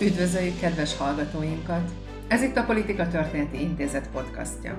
Üdvözöljük 0.00 0.60
kedves 0.60 0.96
hallgatóinkat! 0.96 1.90
Ez 2.28 2.42
itt 2.42 2.56
a 2.56 2.64
Politika 2.64 3.08
Történeti 3.08 3.60
Intézet 3.60 4.08
podcastja. 4.12 4.78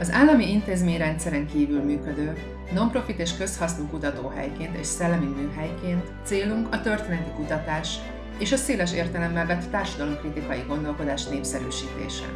Az 0.00 0.12
állami 0.12 0.50
intézményrendszeren 0.50 1.46
kívül 1.46 1.82
működő, 1.82 2.36
non-profit 2.72 3.18
és 3.18 3.36
közhasznú 3.36 3.86
kutatóhelyként 3.86 4.76
és 4.76 4.86
szellemi 4.86 5.26
műhelyként 5.26 6.12
célunk 6.22 6.74
a 6.74 6.80
történeti 6.80 7.30
kutatás 7.36 7.98
és 8.38 8.52
a 8.52 8.56
széles 8.56 8.92
értelemmel 8.92 9.46
vett 9.46 9.70
társadalomkritikai 9.70 10.64
gondolkodás 10.68 11.26
népszerűsítése. 11.26 12.26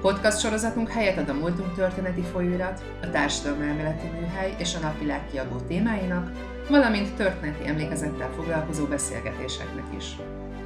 Podcast 0.00 0.40
sorozatunk 0.40 0.88
helyet 0.88 1.18
ad 1.18 1.28
a 1.28 1.34
múltunk 1.34 1.74
történeti 1.74 2.22
folyóirat, 2.22 2.82
a 3.02 3.10
társadalmelméleti 3.10 4.06
műhely 4.06 4.54
és 4.58 4.74
a 4.74 4.78
napvilág 4.78 5.26
kiadó 5.30 5.56
témáinak, 5.56 6.30
valamint 6.68 7.14
történeti 7.14 7.66
emlékezettel 7.66 8.30
foglalkozó 8.36 8.84
beszélgetéseknek 8.84 9.84
is. 9.96 10.16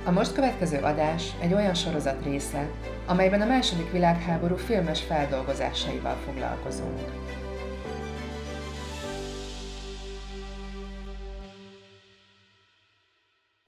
A 0.07 0.11
most 0.11 0.33
következő 0.33 0.79
adás 0.79 1.33
egy 1.41 1.53
olyan 1.53 1.75
sorozat 1.75 2.25
része, 2.25 2.71
amelyben 3.07 3.41
a 3.41 3.47
második 3.47 3.91
világháború 3.91 4.57
filmes 4.57 5.03
feldolgozásaival 5.03 6.17
foglalkozunk. 6.17 6.99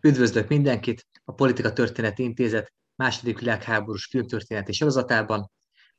Üdvözlök 0.02 0.48
mindenkit 0.48 1.06
a 1.24 1.32
Politika 1.32 1.72
Történeti 1.72 2.22
Intézet 2.22 2.72
második 2.94 3.38
világháborús 3.38 4.06
filmtörténeti 4.06 4.72
sorozatában. 4.72 5.50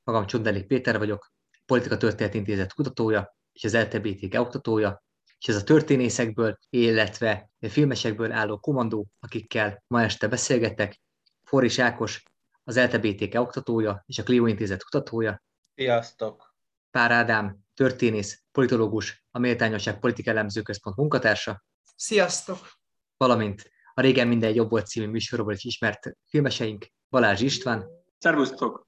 Magam 0.03 0.25
Csondelik 0.25 0.67
Péter 0.67 0.97
vagyok, 0.97 1.31
Politika 1.65 1.97
Történeti 1.97 2.37
Intézet 2.37 2.73
kutatója 2.73 3.37
és 3.53 3.63
az 3.63 3.75
LTBTK 3.75 4.39
oktatója, 4.39 5.03
és 5.39 5.47
ez 5.47 5.55
a 5.55 5.63
történészekből, 5.63 6.57
illetve 6.69 7.49
filmesekből 7.59 8.31
álló 8.31 8.57
kommandó, 8.57 9.07
akikkel 9.19 9.83
ma 9.87 10.01
este 10.01 10.27
beszélgetek, 10.27 11.01
Forris 11.43 11.79
Ákos, 11.79 12.23
az 12.63 12.79
LTBTK 12.79 13.39
oktatója 13.39 14.03
és 14.05 14.17
a 14.17 14.23
Clio 14.23 14.45
Intézet 14.45 14.83
kutatója. 14.83 15.43
Sziasztok! 15.75 16.55
Pár 16.91 17.11
Ádám, 17.11 17.57
történész, 17.73 18.43
politológus, 18.51 19.25
a 19.31 19.39
Méltányosság 19.39 19.99
Politika 19.99 20.29
Elemző 20.29 20.61
Központ 20.61 20.95
munkatársa. 20.95 21.63
Sziasztok! 21.95 22.71
Valamint 23.17 23.71
a 23.93 24.01
Régen 24.01 24.27
minden 24.27 24.53
jobb 24.53 24.69
volt 24.69 24.87
című 24.87 25.07
műsorból 25.07 25.53
is 25.53 25.63
ismert 25.63 26.17
filmeseink, 26.25 26.87
Balázs 27.09 27.41
István. 27.41 27.85
Szervusztok! 28.17 28.87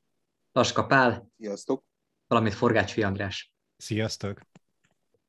Laska 0.52 0.86
Pál. 0.86 1.32
Sziasztok! 1.38 1.84
Valamint 2.28 2.54
Forgácsfi 2.54 3.04
András. 3.04 3.54
Sziasztok! 3.78 4.42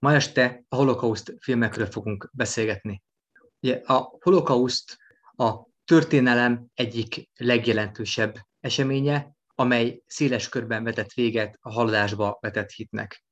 Ma 0.01 0.15
este 0.15 0.65
a 0.69 0.77
holokauszt 0.77 1.35
filmekről 1.41 1.87
fogunk 1.87 2.31
beszélgetni. 2.33 3.03
Ugye 3.61 3.81
a 3.85 4.17
holokauszt 4.21 4.97
a 5.37 5.55
történelem 5.85 6.67
egyik 6.75 7.29
legjelentősebb 7.37 8.37
eseménye, 8.61 9.33
amely 9.55 10.03
széles 10.07 10.49
körben 10.49 10.85
vetett 10.85 11.13
véget 11.13 11.59
a 11.61 11.73
haladásba 11.73 12.39
vetett 12.41 12.71
hitnek. 12.71 13.25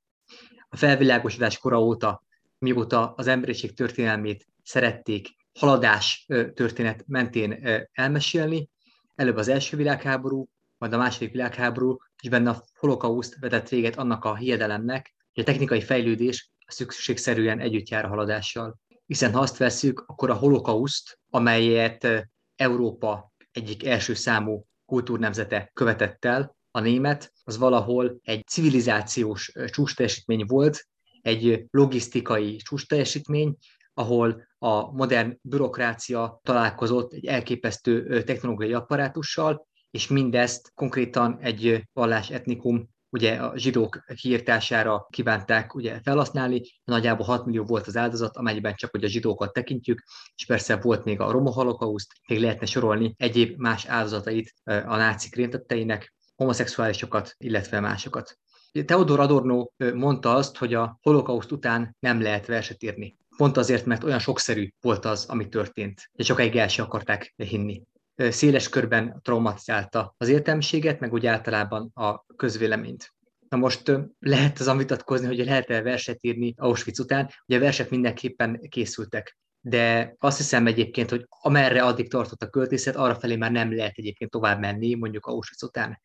A 0.69 0.77
felvilágosodás 0.77 1.58
kora 1.58 1.80
óta, 1.80 2.22
mióta 2.58 3.12
az 3.16 3.27
emberiség 3.27 3.75
történelmét 3.75 4.47
szerették 4.62 5.28
haladás 5.58 6.27
történet 6.55 7.05
mentén 7.06 7.86
elmesélni, 7.92 8.69
előbb 9.14 9.36
az 9.36 9.48
első 9.48 9.77
világháború, 9.77 10.48
majd 10.78 10.92
a 10.92 10.98
második 10.98 11.32
világháború, 11.32 11.97
és 12.22 12.28
benne 12.28 12.50
a 12.50 12.64
holokauszt 12.78 13.38
vetett 13.41 13.69
véget 13.69 13.97
annak 13.97 14.25
a 14.25 14.36
hiedelemnek, 14.36 15.14
hogy 15.34 15.42
a 15.42 15.47
technikai 15.47 15.80
fejlődés 15.80 16.50
szükségszerűen 16.69 17.61
együtt 17.61 17.88
jár 17.88 18.05
a 18.05 18.08
haladással. 18.08 18.78
Hiszen 19.06 19.33
ha 19.33 19.41
azt 19.41 19.56
veszük, 19.56 20.04
akkor 20.06 20.31
a 20.31 20.34
holokauszt, 20.34 21.19
amelyet 21.31 22.28
Európa 22.56 23.32
egyik 23.53 23.87
első 23.87 24.15
számú 24.15 24.66
kultúrnemzete 24.87 25.70
követett 25.75 26.25
el, 26.25 26.56
a 26.70 26.81
német, 26.81 27.32
az 27.44 27.59
valahol 27.59 28.19
egy 28.22 28.47
civilizációs 28.47 29.53
csúcsteljesítmény 29.66 30.44
volt, 30.47 30.87
egy 31.22 31.65
logisztikai 31.70 32.56
csúcsteljesítmény, 32.56 33.56
ahol 33.94 34.48
a 34.59 34.92
modern 34.92 35.38
bürokrácia 35.42 36.41
találkozott 36.42 37.12
egy 37.12 37.26
elképesztő 37.26 38.22
technológiai 38.22 38.72
apparátussal, 38.72 39.66
és 39.91 40.09
mindezt 40.09 40.72
konkrétan 40.75 41.38
egy 41.41 41.82
vallás 41.92 42.31
etnikum 42.31 42.88
ugye 43.10 43.34
a 43.34 43.56
zsidók 43.56 44.04
kiírtására 44.14 45.06
kívánták 45.10 45.74
ugye 45.74 46.00
felhasználni, 46.02 46.62
nagyjából 46.84 47.26
6 47.26 47.44
millió 47.44 47.64
volt 47.64 47.86
az 47.86 47.96
áldozat, 47.96 48.36
amelyben 48.36 48.74
csak 48.74 48.91
hogy 48.91 49.04
a 49.04 49.08
zsidókat 49.08 49.52
tekintjük, 49.52 50.02
és 50.34 50.46
persze 50.46 50.76
volt 50.76 51.04
még 51.04 51.20
a 51.20 51.30
roma 51.30 51.50
holokauszt, 51.50 52.12
még 52.28 52.41
lehetne 52.41 52.66
sorolni 52.66 53.14
egyéb 53.16 53.58
más 53.58 53.86
áldozatait 53.86 54.54
a 54.64 54.97
nácik 54.97 55.34
rémtetteinek, 55.34 56.14
homoszexuálisokat, 56.36 57.34
illetve 57.38 57.80
másokat. 57.80 58.38
Theodor 58.84 59.20
Adorno 59.20 59.66
mondta 59.94 60.34
azt, 60.34 60.56
hogy 60.56 60.74
a 60.74 60.98
holokauszt 61.02 61.52
után 61.52 61.97
nem 61.98 62.22
lehet 62.22 62.47
verset 62.47 62.82
írni. 62.82 63.16
Pont 63.36 63.56
azért, 63.56 63.86
mert 63.86 64.04
olyan 64.04 64.18
sokszerű 64.18 64.68
volt 64.80 65.04
az, 65.04 65.24
ami 65.28 65.48
történt, 65.48 66.10
és 66.12 66.26
sokáig 66.26 66.56
el 66.56 66.68
sem 66.68 66.84
akarták 66.84 67.34
hinni 67.36 67.82
széles 68.18 68.68
körben 68.68 69.20
traumatizálta 69.22 70.14
az 70.16 70.28
értelmiséget, 70.28 71.00
meg 71.00 71.12
úgy 71.12 71.26
általában 71.26 71.90
a 71.94 72.24
közvéleményt. 72.36 73.12
Na 73.48 73.56
most 73.56 73.92
lehet 74.18 74.58
az 74.58 74.76
vitatkozni, 74.76 75.26
hogy 75.26 75.44
lehet-e 75.44 75.82
verset 75.82 76.18
írni 76.20 76.54
Auschwitz 76.56 77.00
után. 77.00 77.30
Ugye 77.46 77.56
a 77.58 77.60
versek 77.60 77.90
mindenképpen 77.90 78.60
készültek, 78.68 79.38
de 79.60 80.14
azt 80.18 80.36
hiszem 80.36 80.66
egyébként, 80.66 81.10
hogy 81.10 81.26
amerre 81.28 81.82
addig 81.82 82.10
tartott 82.10 82.42
a 82.42 82.50
költészet, 82.50 82.96
arra 82.96 83.14
felé 83.14 83.36
már 83.36 83.50
nem 83.50 83.74
lehet 83.74 83.96
egyébként 83.96 84.30
tovább 84.30 84.60
menni, 84.60 84.94
mondjuk 84.94 85.26
Auschwitz 85.26 85.62
után. 85.62 86.00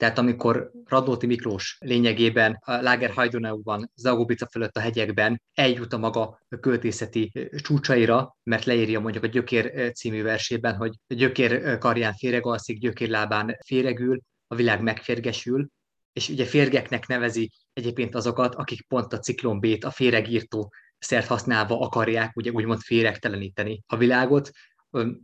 Tehát 0.00 0.18
amikor 0.18 0.70
Radnóti 0.86 1.26
Miklós 1.26 1.76
lényegében 1.80 2.58
a 2.64 2.72
Lager 2.72 3.10
Hajdoneuban, 3.10 3.90
Zagobica 3.94 4.46
fölött 4.46 4.76
a 4.76 4.80
hegyekben 4.80 5.42
eljut 5.54 5.92
a 5.92 5.98
maga 5.98 6.40
költészeti 6.60 7.50
csúcsaira, 7.62 8.36
mert 8.42 8.64
leírja 8.64 9.00
mondjuk 9.00 9.24
a 9.24 9.26
Gyökér 9.26 9.92
című 9.92 10.22
versében, 10.22 10.76
hogy 10.76 10.92
Gyökér 11.06 11.78
karján 11.78 12.14
féregalszik, 12.14 12.78
Gyökér 12.78 13.08
lábán 13.08 13.56
féregül, 13.66 14.20
a 14.46 14.54
világ 14.54 14.82
megférgesül, 14.82 15.68
és 16.12 16.28
ugye 16.28 16.44
férgeknek 16.44 17.06
nevezi 17.06 17.50
egyébként 17.72 18.14
azokat, 18.14 18.54
akik 18.54 18.86
pont 18.86 19.12
a 19.12 19.18
ciklon 19.18 19.60
B-t, 19.60 19.84
a 19.84 19.90
féregírtó 19.90 20.72
szert 20.98 21.26
használva 21.26 21.80
akarják 21.80 22.36
ugye 22.36 22.50
úgymond 22.50 22.80
féregteleníteni 22.80 23.82
a 23.86 23.96
világot, 23.96 24.50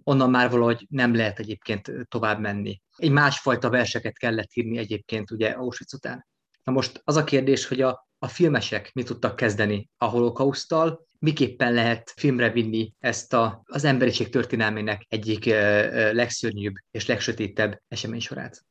onnan 0.03 0.31
már 0.31 0.51
valahogy 0.51 0.87
nem 0.89 1.15
lehet 1.15 1.39
egyébként 1.39 1.93
tovább 2.09 2.41
menni. 2.41 2.81
Egy 2.97 3.11
másfajta 3.11 3.71
verseket 3.71 4.19
kellett 4.19 4.53
írni 4.53 4.79
egyébként 4.79 5.31
ugye 5.31 5.49
Auschwitz 5.49 5.95
után. 5.95 6.27
Na 6.65 6.73
most 6.73 7.01
az 7.05 7.17
a 7.17 7.25
kérdés, 7.25 7.67
hogy 7.67 7.81
a, 7.81 8.09
a 8.19 8.29
filmesek 8.29 8.93
mit 8.93 9.07
tudtak 9.07 9.37
kezdeni 9.37 9.91
a 9.97 10.05
holokausztal, 10.05 11.07
miképpen 11.19 11.73
lehet 11.73 12.13
filmre 12.17 12.51
vinni 12.51 12.95
ezt 12.99 13.33
a, 13.33 13.63
az 13.65 13.85
emberiség 13.85 14.29
történelmének 14.29 15.07
egyik 15.09 15.45
legszörnyűbb 16.13 16.75
és 16.91 17.07
legsötétebb 17.07 17.83
esemény 17.89 18.21
sorát. 18.21 18.65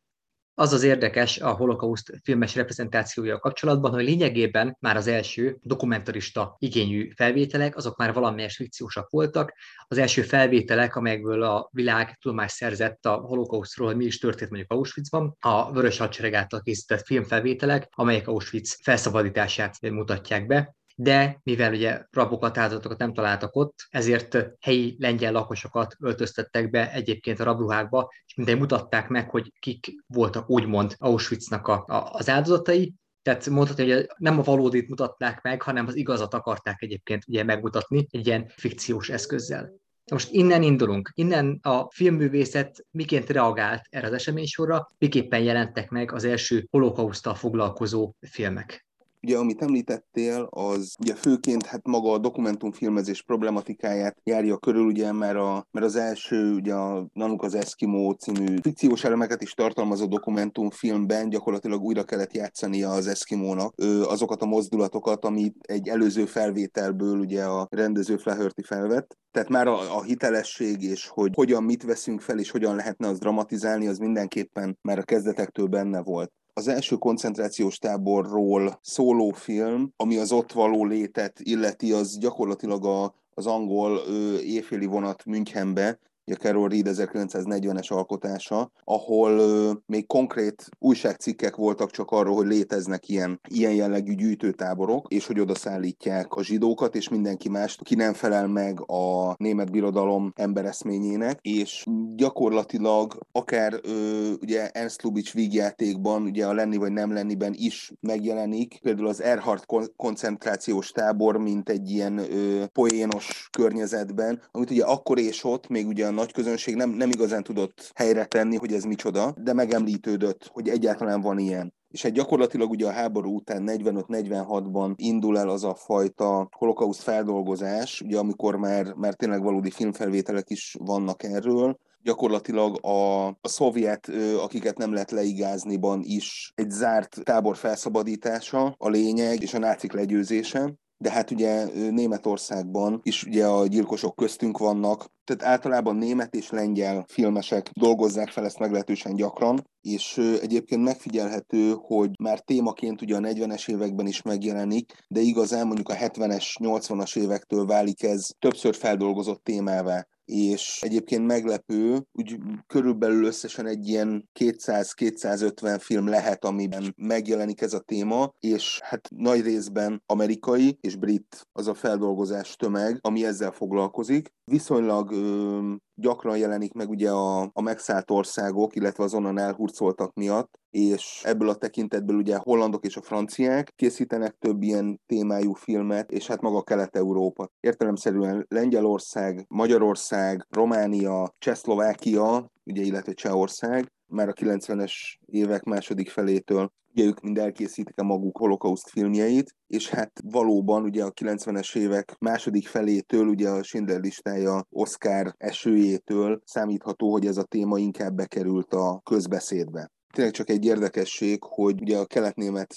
Az 0.57 0.73
az 0.73 0.83
érdekes 0.83 1.39
a 1.39 1.51
holokauszt 1.51 2.11
filmes 2.23 2.55
reprezentációja 2.55 3.39
kapcsolatban, 3.39 3.91
hogy 3.91 4.03
lényegében 4.03 4.77
már 4.79 4.95
az 4.95 5.07
első 5.07 5.57
dokumentarista 5.61 6.55
igényű 6.59 7.11
felvételek, 7.15 7.75
azok 7.75 7.97
már 7.97 8.13
valamelyes 8.13 8.55
fikciósak 8.55 9.09
voltak. 9.09 9.53
Az 9.87 9.97
első 9.97 10.21
felvételek, 10.21 10.95
amelyekből 10.95 11.43
a 11.43 11.69
világ 11.71 12.17
tudomást 12.21 12.55
szerzett 12.55 13.05
a 13.05 13.13
holokausztról, 13.13 13.87
hogy 13.87 13.97
mi 13.97 14.05
is 14.05 14.19
történt 14.19 14.49
mondjuk 14.49 14.71
Auschwitzban, 14.71 15.35
a 15.39 15.71
Vörös 15.71 15.97
Hadsereg 15.97 16.33
által 16.33 16.61
készített 16.61 17.05
filmfelvételek, 17.05 17.87
amelyek 17.91 18.27
Auschwitz 18.27 18.79
felszabadítását 18.83 19.81
mutatják 19.81 20.45
be 20.45 20.75
de 20.95 21.39
mivel 21.43 21.73
ugye 21.73 22.05
rabokat, 22.11 22.57
áldozatokat 22.57 22.97
nem 22.97 23.13
találtak 23.13 23.55
ott, 23.55 23.87
ezért 23.89 24.37
helyi 24.59 24.95
lengyel 24.99 25.31
lakosokat 25.31 25.95
öltöztettek 25.99 26.69
be 26.69 26.91
egyébként 26.91 27.39
a 27.39 27.43
rabruhákba, 27.43 28.11
és 28.25 28.35
mindegy 28.35 28.59
mutatták 28.59 29.07
meg, 29.07 29.29
hogy 29.29 29.53
kik 29.59 29.95
voltak 30.07 30.49
úgymond 30.49 30.95
Auschwitznak 30.97 31.67
a, 31.67 31.83
a, 31.87 32.09
az 32.11 32.29
áldozatai, 32.29 32.93
tehát 33.21 33.49
mondhatni, 33.49 33.91
hogy 33.91 34.07
nem 34.17 34.39
a 34.39 34.43
valódit 34.43 34.89
mutatták 34.89 35.41
meg, 35.41 35.61
hanem 35.61 35.87
az 35.87 35.95
igazat 35.95 36.33
akarták 36.33 36.81
egyébként 36.81 37.23
ugye 37.27 37.43
megmutatni 37.43 38.07
egy 38.11 38.27
ilyen 38.27 38.51
fikciós 38.55 39.09
eszközzel. 39.09 39.71
Most 40.11 40.31
innen 40.31 40.63
indulunk, 40.63 41.11
innen 41.13 41.59
a 41.61 41.91
filmművészet 41.91 42.85
miként 42.91 43.29
reagált 43.29 43.81
erre 43.89 44.07
az 44.07 44.13
eseménysorra, 44.13 44.87
miképpen 44.97 45.39
jelentek 45.39 45.89
meg 45.89 46.11
az 46.11 46.23
első 46.23 46.67
holokausztal 46.71 47.35
foglalkozó 47.35 48.13
filmek. 48.19 48.85
Ugye, 49.25 49.37
amit 49.37 49.61
említettél, 49.61 50.47
az 50.49 50.95
ugye 51.01 51.15
főként 51.15 51.65
hát 51.65 51.87
maga 51.87 52.11
a 52.11 52.17
dokumentumfilmezés 52.17 53.23
problematikáját 53.23 54.17
járja 54.23 54.57
körül, 54.57 54.85
ugye, 54.85 55.11
mert, 55.11 55.37
a, 55.37 55.67
mert 55.71 55.85
az 55.85 55.95
első, 55.95 56.53
ugye 56.53 56.73
a 56.73 57.07
Nanuk 57.13 57.43
az 57.43 57.55
Eskimo 57.55 58.13
című 58.13 58.55
fikciós 58.61 59.03
elemeket 59.03 59.41
is 59.41 59.53
tartalmazó 59.53 60.05
dokumentumfilmben 60.05 61.29
gyakorlatilag 61.29 61.81
újra 61.81 62.03
kellett 62.03 62.33
játszania 62.33 62.89
az 62.89 63.07
Eskimónak 63.07 63.73
azokat 64.03 64.41
a 64.41 64.45
mozdulatokat, 64.45 65.25
amit 65.25 65.55
egy 65.61 65.87
előző 65.87 66.25
felvételből 66.25 67.19
ugye 67.19 67.43
a 67.43 67.67
rendező 67.69 68.17
Flaherty 68.17 68.61
felvett. 68.61 69.17
Tehát 69.31 69.49
már 69.49 69.67
a, 69.67 69.97
a 69.97 70.03
hitelesség 70.03 70.81
és 70.81 71.07
hogy 71.07 71.31
hogyan 71.35 71.63
mit 71.63 71.83
veszünk 71.83 72.21
fel 72.21 72.39
és 72.39 72.51
hogyan 72.51 72.75
lehetne 72.75 73.07
az 73.07 73.19
dramatizálni, 73.19 73.87
az 73.87 73.97
mindenképpen 73.97 74.77
már 74.81 74.97
a 74.97 75.03
kezdetektől 75.03 75.67
benne 75.67 76.01
volt 76.01 76.31
az 76.57 76.67
első 76.67 76.95
koncentrációs 76.95 77.77
táborról 77.77 78.79
szóló 78.81 79.29
film, 79.29 79.93
ami 79.95 80.17
az 80.17 80.31
ott 80.31 80.51
való 80.51 80.85
létet 80.85 81.39
illeti, 81.39 81.91
az 81.91 82.17
gyakorlatilag 82.17 82.85
a, 82.85 83.15
az 83.29 83.45
angol 83.45 84.01
ö, 84.07 84.39
éjféli 84.39 84.85
vonat 84.85 85.25
Münchenbe, 85.25 85.99
a 86.31 86.35
Carol 86.35 86.69
Reed 86.69 86.87
1940-es 86.89 87.91
alkotása, 87.91 88.71
ahol 88.83 89.31
ö, 89.31 89.71
még 89.85 90.07
konkrét 90.07 90.69
újságcikkek 90.79 91.55
voltak 91.55 91.91
csak 91.91 92.11
arról, 92.11 92.35
hogy 92.35 92.47
léteznek 92.47 93.09
ilyen, 93.09 93.39
ilyen 93.49 93.73
jellegű 93.73 94.13
gyűjtőtáborok, 94.13 95.05
és 95.09 95.27
hogy 95.27 95.39
oda 95.39 95.55
szállítják 95.55 96.33
a 96.33 96.43
zsidókat, 96.43 96.95
és 96.95 97.09
mindenki 97.09 97.49
mást, 97.49 97.83
ki 97.83 97.95
nem 97.95 98.13
felel 98.13 98.47
meg 98.47 98.89
a 98.91 99.35
német 99.37 99.71
birodalom 99.71 100.31
embereszményének, 100.35 101.39
és 101.41 101.85
gyakorlatilag 102.15 103.17
akár 103.31 103.79
ö, 103.83 104.31
ugye 104.41 104.69
Ernst 104.69 105.01
Lubitsch 105.01 105.33
vígjátékban, 105.33 106.23
ugye 106.23 106.45
a 106.45 106.53
lenni 106.53 106.77
vagy 106.77 106.91
nem 106.91 107.13
lenniben 107.13 107.53
is 107.57 107.91
megjelenik, 107.99 108.79
például 108.81 109.07
az 109.07 109.21
Erhard 109.21 109.65
koncentrációs 109.95 110.91
tábor, 110.91 111.37
mint 111.37 111.69
egy 111.69 111.89
ilyen 111.89 112.17
ö, 112.17 112.65
poénos 112.73 113.47
környezetben, 113.51 114.41
amit 114.51 114.71
ugye 114.71 114.83
akkor 114.83 115.19
és 115.19 115.43
ott 115.43 115.67
még 115.67 115.87
ugye 115.87 116.07
a 116.07 116.11
nagy 116.15 116.31
közönség 116.31 116.75
nem, 116.75 116.89
nem 116.89 117.09
igazán 117.09 117.43
tudott 117.43 117.91
helyre 117.95 118.25
tenni, 118.25 118.55
hogy 118.55 118.73
ez 118.73 118.83
micsoda, 118.83 119.33
de 119.37 119.53
megemlítődött, 119.53 120.49
hogy 120.53 120.69
egyáltalán 120.69 121.21
van 121.21 121.39
ilyen. 121.39 121.73
És 121.87 122.03
egy 122.03 122.13
gyakorlatilag 122.13 122.69
ugye 122.69 122.87
a 122.87 122.91
háború 122.91 123.35
után 123.35 123.63
45-46-ban 123.65 124.93
indul 124.95 125.37
el 125.37 125.49
az 125.49 125.63
a 125.63 125.75
fajta 125.75 126.49
holokauszt 126.51 127.01
feldolgozás, 127.01 128.01
ugye 128.01 128.17
amikor 128.17 128.55
már, 128.55 128.93
már 128.93 129.13
tényleg 129.13 129.43
valódi 129.43 129.71
filmfelvételek 129.71 130.49
is 130.49 130.75
vannak 130.79 131.23
erről, 131.23 131.77
gyakorlatilag 132.01 132.85
a, 132.85 133.27
a 133.27 133.47
szovjet, 133.47 134.11
akiket 134.43 134.77
nem 134.77 134.93
lehet 134.93 135.11
leigázniban 135.11 136.01
is 136.03 136.51
egy 136.55 136.69
zárt 136.69 137.23
tábor 137.23 137.57
felszabadítása 137.57 138.75
a 138.77 138.89
lényeg, 138.89 139.41
és 139.41 139.53
a 139.53 139.59
nácik 139.59 139.91
legyőzése 139.91 140.73
de 141.05 141.11
hát 141.11 141.31
ugye 141.31 141.65
Németországban 141.91 142.99
is 143.03 143.23
ugye 143.23 143.45
a 143.45 143.67
gyilkosok 143.67 144.15
köztünk 144.15 144.57
vannak, 144.57 145.05
tehát 145.23 145.43
általában 145.53 145.95
német 145.95 146.35
és 146.35 146.49
lengyel 146.49 147.05
filmesek 147.07 147.69
dolgozzák 147.73 148.29
fel 148.29 148.45
ezt 148.45 148.59
meglehetősen 148.59 149.15
gyakran, 149.15 149.67
és 149.81 150.17
egyébként 150.41 150.83
megfigyelhető, 150.83 151.75
hogy 151.81 152.09
már 152.19 152.39
témaként 152.39 153.01
ugye 153.01 153.15
a 153.15 153.19
40-es 153.19 153.69
években 153.69 154.07
is 154.07 154.21
megjelenik, 154.21 154.93
de 155.07 155.19
igazán 155.19 155.65
mondjuk 155.65 155.89
a 155.89 155.95
70-es, 155.95 156.45
80-as 156.59 157.17
évektől 157.17 157.65
válik 157.65 158.03
ez 158.03 158.27
többször 158.39 158.75
feldolgozott 158.75 159.43
témává 159.43 160.07
és 160.25 160.79
egyébként 160.81 161.25
meglepő, 161.25 162.05
úgy 162.11 162.37
körülbelül 162.67 163.25
összesen 163.25 163.65
egy 163.67 163.87
ilyen 163.87 164.29
200-250 164.39 165.77
film 165.79 166.07
lehet, 166.07 166.45
amiben 166.45 166.93
megjelenik 166.97 167.61
ez 167.61 167.73
a 167.73 167.79
téma, 167.79 168.33
és 168.39 168.79
hát 168.83 169.09
nagy 169.15 169.41
részben 169.41 170.03
amerikai 170.05 170.77
és 170.81 170.95
brit 170.95 171.47
az 171.51 171.67
a 171.67 171.73
feldolgozás 171.73 172.55
tömeg, 172.55 172.97
ami 173.01 173.25
ezzel 173.25 173.51
foglalkozik. 173.51 174.33
Viszonylag 174.51 175.11
ö, 175.11 175.73
gyakran 175.95 176.37
jelenik 176.37 176.73
meg 176.73 176.89
ugye 176.89 177.11
a, 177.11 177.41
a 177.53 177.61
megszállt 177.61 178.11
országok, 178.11 178.75
illetve 178.75 179.03
az 179.03 179.13
onnan 179.13 179.37
elhurcoltak 179.37 180.13
miatt, 180.13 180.59
és 180.69 181.21
ebből 181.23 181.49
a 181.49 181.55
tekintetből 181.55 182.17
ugye 182.17 182.35
a 182.35 182.41
hollandok 182.43 182.85
és 182.85 182.97
a 182.97 183.01
franciák 183.01 183.73
készítenek 183.75 184.35
több 184.39 184.61
ilyen 184.61 185.01
témájú 185.05 185.53
filmet, 185.53 186.11
és 186.11 186.27
hát 186.27 186.41
maga 186.41 186.63
Kelet-Európa. 186.63 187.49
Értelemszerűen 187.59 188.45
Lengyelország, 188.49 189.45
Magyarország, 189.47 190.47
Románia, 190.49 191.35
Csehszlovákia, 191.37 192.51
ugye, 192.63 192.81
illetve 192.81 193.13
Csehország, 193.13 193.91
már 194.07 194.27
a 194.27 194.33
90-es 194.33 194.93
évek 195.25 195.63
második 195.63 196.09
felétől 196.09 196.71
ugye 196.95 197.07
ők 197.07 197.21
mind 197.21 197.37
elkészítik 197.37 197.99
a 197.99 198.03
maguk 198.03 198.37
holokauszt 198.37 198.89
filmjeit, 198.89 199.55
és 199.67 199.89
hát 199.89 200.11
valóban 200.23 200.83
ugye 200.83 201.03
a 201.03 201.11
90-es 201.11 201.75
évek 201.75 202.15
második 202.19 202.67
felétől, 202.67 203.27
ugye 203.27 203.49
a 203.49 203.63
Schindler 203.63 203.99
listája 203.99 204.65
Oscar 204.69 205.33
esőjétől 205.37 206.41
számítható, 206.45 207.11
hogy 207.11 207.25
ez 207.25 207.37
a 207.37 207.43
téma 207.43 207.77
inkább 207.77 208.15
bekerült 208.15 208.73
a 208.73 209.01
közbeszédbe 209.03 209.91
tényleg 210.15 210.33
csak 210.33 210.49
egy 210.49 210.65
érdekesség, 210.65 211.43
hogy 211.43 211.81
ugye 211.81 211.97
a 211.97 212.05
keletnémet, 212.05 212.75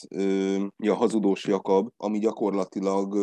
ugye 0.79 0.91
a 0.91 0.95
hazudós 0.95 1.47
Jakab, 1.47 1.89
ami 1.97 2.19
gyakorlatilag 2.19 3.17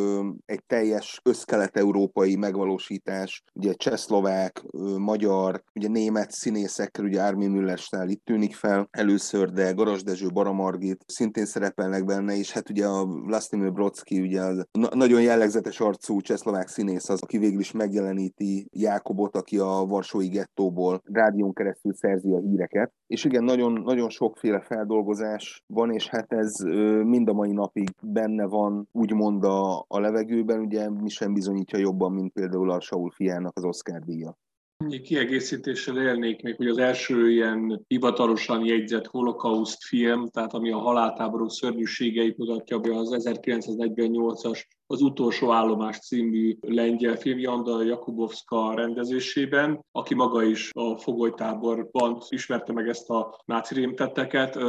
egy 0.46 0.64
teljes 0.68 1.20
összkelet-európai 1.24 2.36
megvalósítás, 2.36 3.44
ugye 3.54 3.74
csehszlovák, 3.74 4.64
magyar, 4.98 5.64
ugye 5.76 5.88
német 5.88 6.32
színészekkel, 6.32 7.06
ugye 7.06 7.22
Armin 7.22 7.50
Müller 7.50 7.80
itt 8.06 8.26
tűnik 8.26 8.56
fel 8.56 8.88
először, 8.92 9.52
de 9.52 9.72
Garas 9.72 10.04
Dezső, 10.04 10.28
Baramargit 10.34 11.04
szintén 11.08 11.46
szerepelnek 11.46 12.06
benne, 12.06 12.38
és 12.38 12.52
hát 12.52 12.70
ugye 12.70 12.86
a 12.86 13.06
Vlastimir 13.06 13.72
Brodsky, 13.72 14.22
ugye 14.22 14.42
az 14.42 14.66
na- 14.72 14.96
nagyon 14.96 15.22
jellegzetes 15.22 15.80
arcú 15.80 16.22
csehszlovák 16.22 16.68
színész 16.68 17.10
az, 17.10 17.22
aki 17.22 17.38
végül 17.38 17.60
is 17.60 17.72
megjeleníti 17.72 18.68
Jákobot, 18.72 19.36
aki 19.36 19.58
a 19.58 19.86
Varsói 19.88 20.28
gettóból 20.28 21.02
rádión 21.04 21.54
keresztül 21.54 21.94
szerzi 21.94 22.32
a 22.32 22.40
híreket. 22.40 22.94
És 23.08 23.24
igen, 23.24 23.44
nagyon, 23.44 23.82
nagyon 23.82 24.05
nagyon 24.06 24.28
sokféle 24.28 24.62
feldolgozás 24.62 25.64
van, 25.68 25.92
és 25.92 26.08
hát 26.08 26.34
ez 26.34 26.60
mind 27.04 27.30
a 27.30 27.34
mai 27.34 27.52
napig 27.52 27.90
benne 28.02 28.46
van, 28.46 28.88
úgymond 28.92 29.44
a, 29.44 29.86
a 29.88 30.00
levegőben, 30.00 30.60
ugye 30.60 30.90
mi 30.90 31.10
sem 31.10 31.34
bizonyítja 31.34 31.80
jobban, 31.80 32.12
mint 32.12 32.34
például 32.34 32.72
a 32.72 32.82
Saul 32.82 33.12
fiának 33.12 33.58
az 33.58 33.64
Oscar 33.64 34.00
díja. 34.00 34.38
Egy 34.78 35.02
kiegészítéssel 35.02 35.98
élnék 35.98 36.42
még, 36.42 36.56
hogy 36.56 36.68
az 36.68 36.78
első 36.78 37.32
ilyen 37.32 37.86
hivatalosan 37.88 38.66
jegyzett 38.66 39.08
holokauszt 39.08 39.84
film, 39.84 40.28
tehát 40.28 40.54
ami 40.54 40.72
a 40.72 40.78
haláltáború 40.78 41.48
szörnyűségeit 41.48 42.38
mutatja 42.38 42.80
be, 42.80 42.98
az 42.98 43.16
1948-as 43.18 44.64
az 44.88 45.02
utolsó 45.02 45.52
állomás 45.52 46.00
című 46.00 46.58
lengyel 46.62 47.16
film 47.16 47.40
Janda 47.40 47.84
Jakubowska 47.84 48.74
rendezésében, 48.76 49.86
aki 49.92 50.14
maga 50.14 50.44
is 50.44 50.70
a 50.74 50.98
fogolytáborban 50.98 52.22
ismerte 52.30 52.74
meg 52.74 52.88
ezt 52.88 53.10
a 53.10 53.42
náci 53.46 53.74
rémtetteket, 53.74 54.60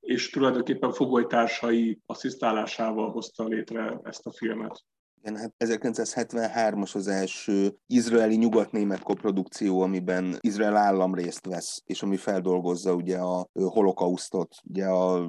és 0.00 0.30
tulajdonképpen 0.30 0.92
fogolytársai 0.92 1.98
asszisztálásával 2.06 3.10
hozta 3.10 3.44
létre 3.44 4.00
ezt 4.02 4.26
a 4.26 4.32
filmet. 4.32 4.84
Igen, 5.24 5.36
hát 5.36 5.54
1973-as 5.58 6.94
az 6.94 7.08
első 7.08 7.76
izraeli 7.86 8.36
nyugatnémet 8.36 9.02
koprodukció, 9.02 9.80
amiben 9.80 10.36
Izrael 10.40 10.76
állam 10.76 11.14
részt 11.14 11.46
vesz, 11.46 11.82
és 11.86 12.02
ami 12.02 12.16
feldolgozza 12.16 12.94
ugye 12.94 13.18
a 13.18 13.48
holokausztot, 13.52 14.54
ugye 14.64 14.86
a 14.86 15.28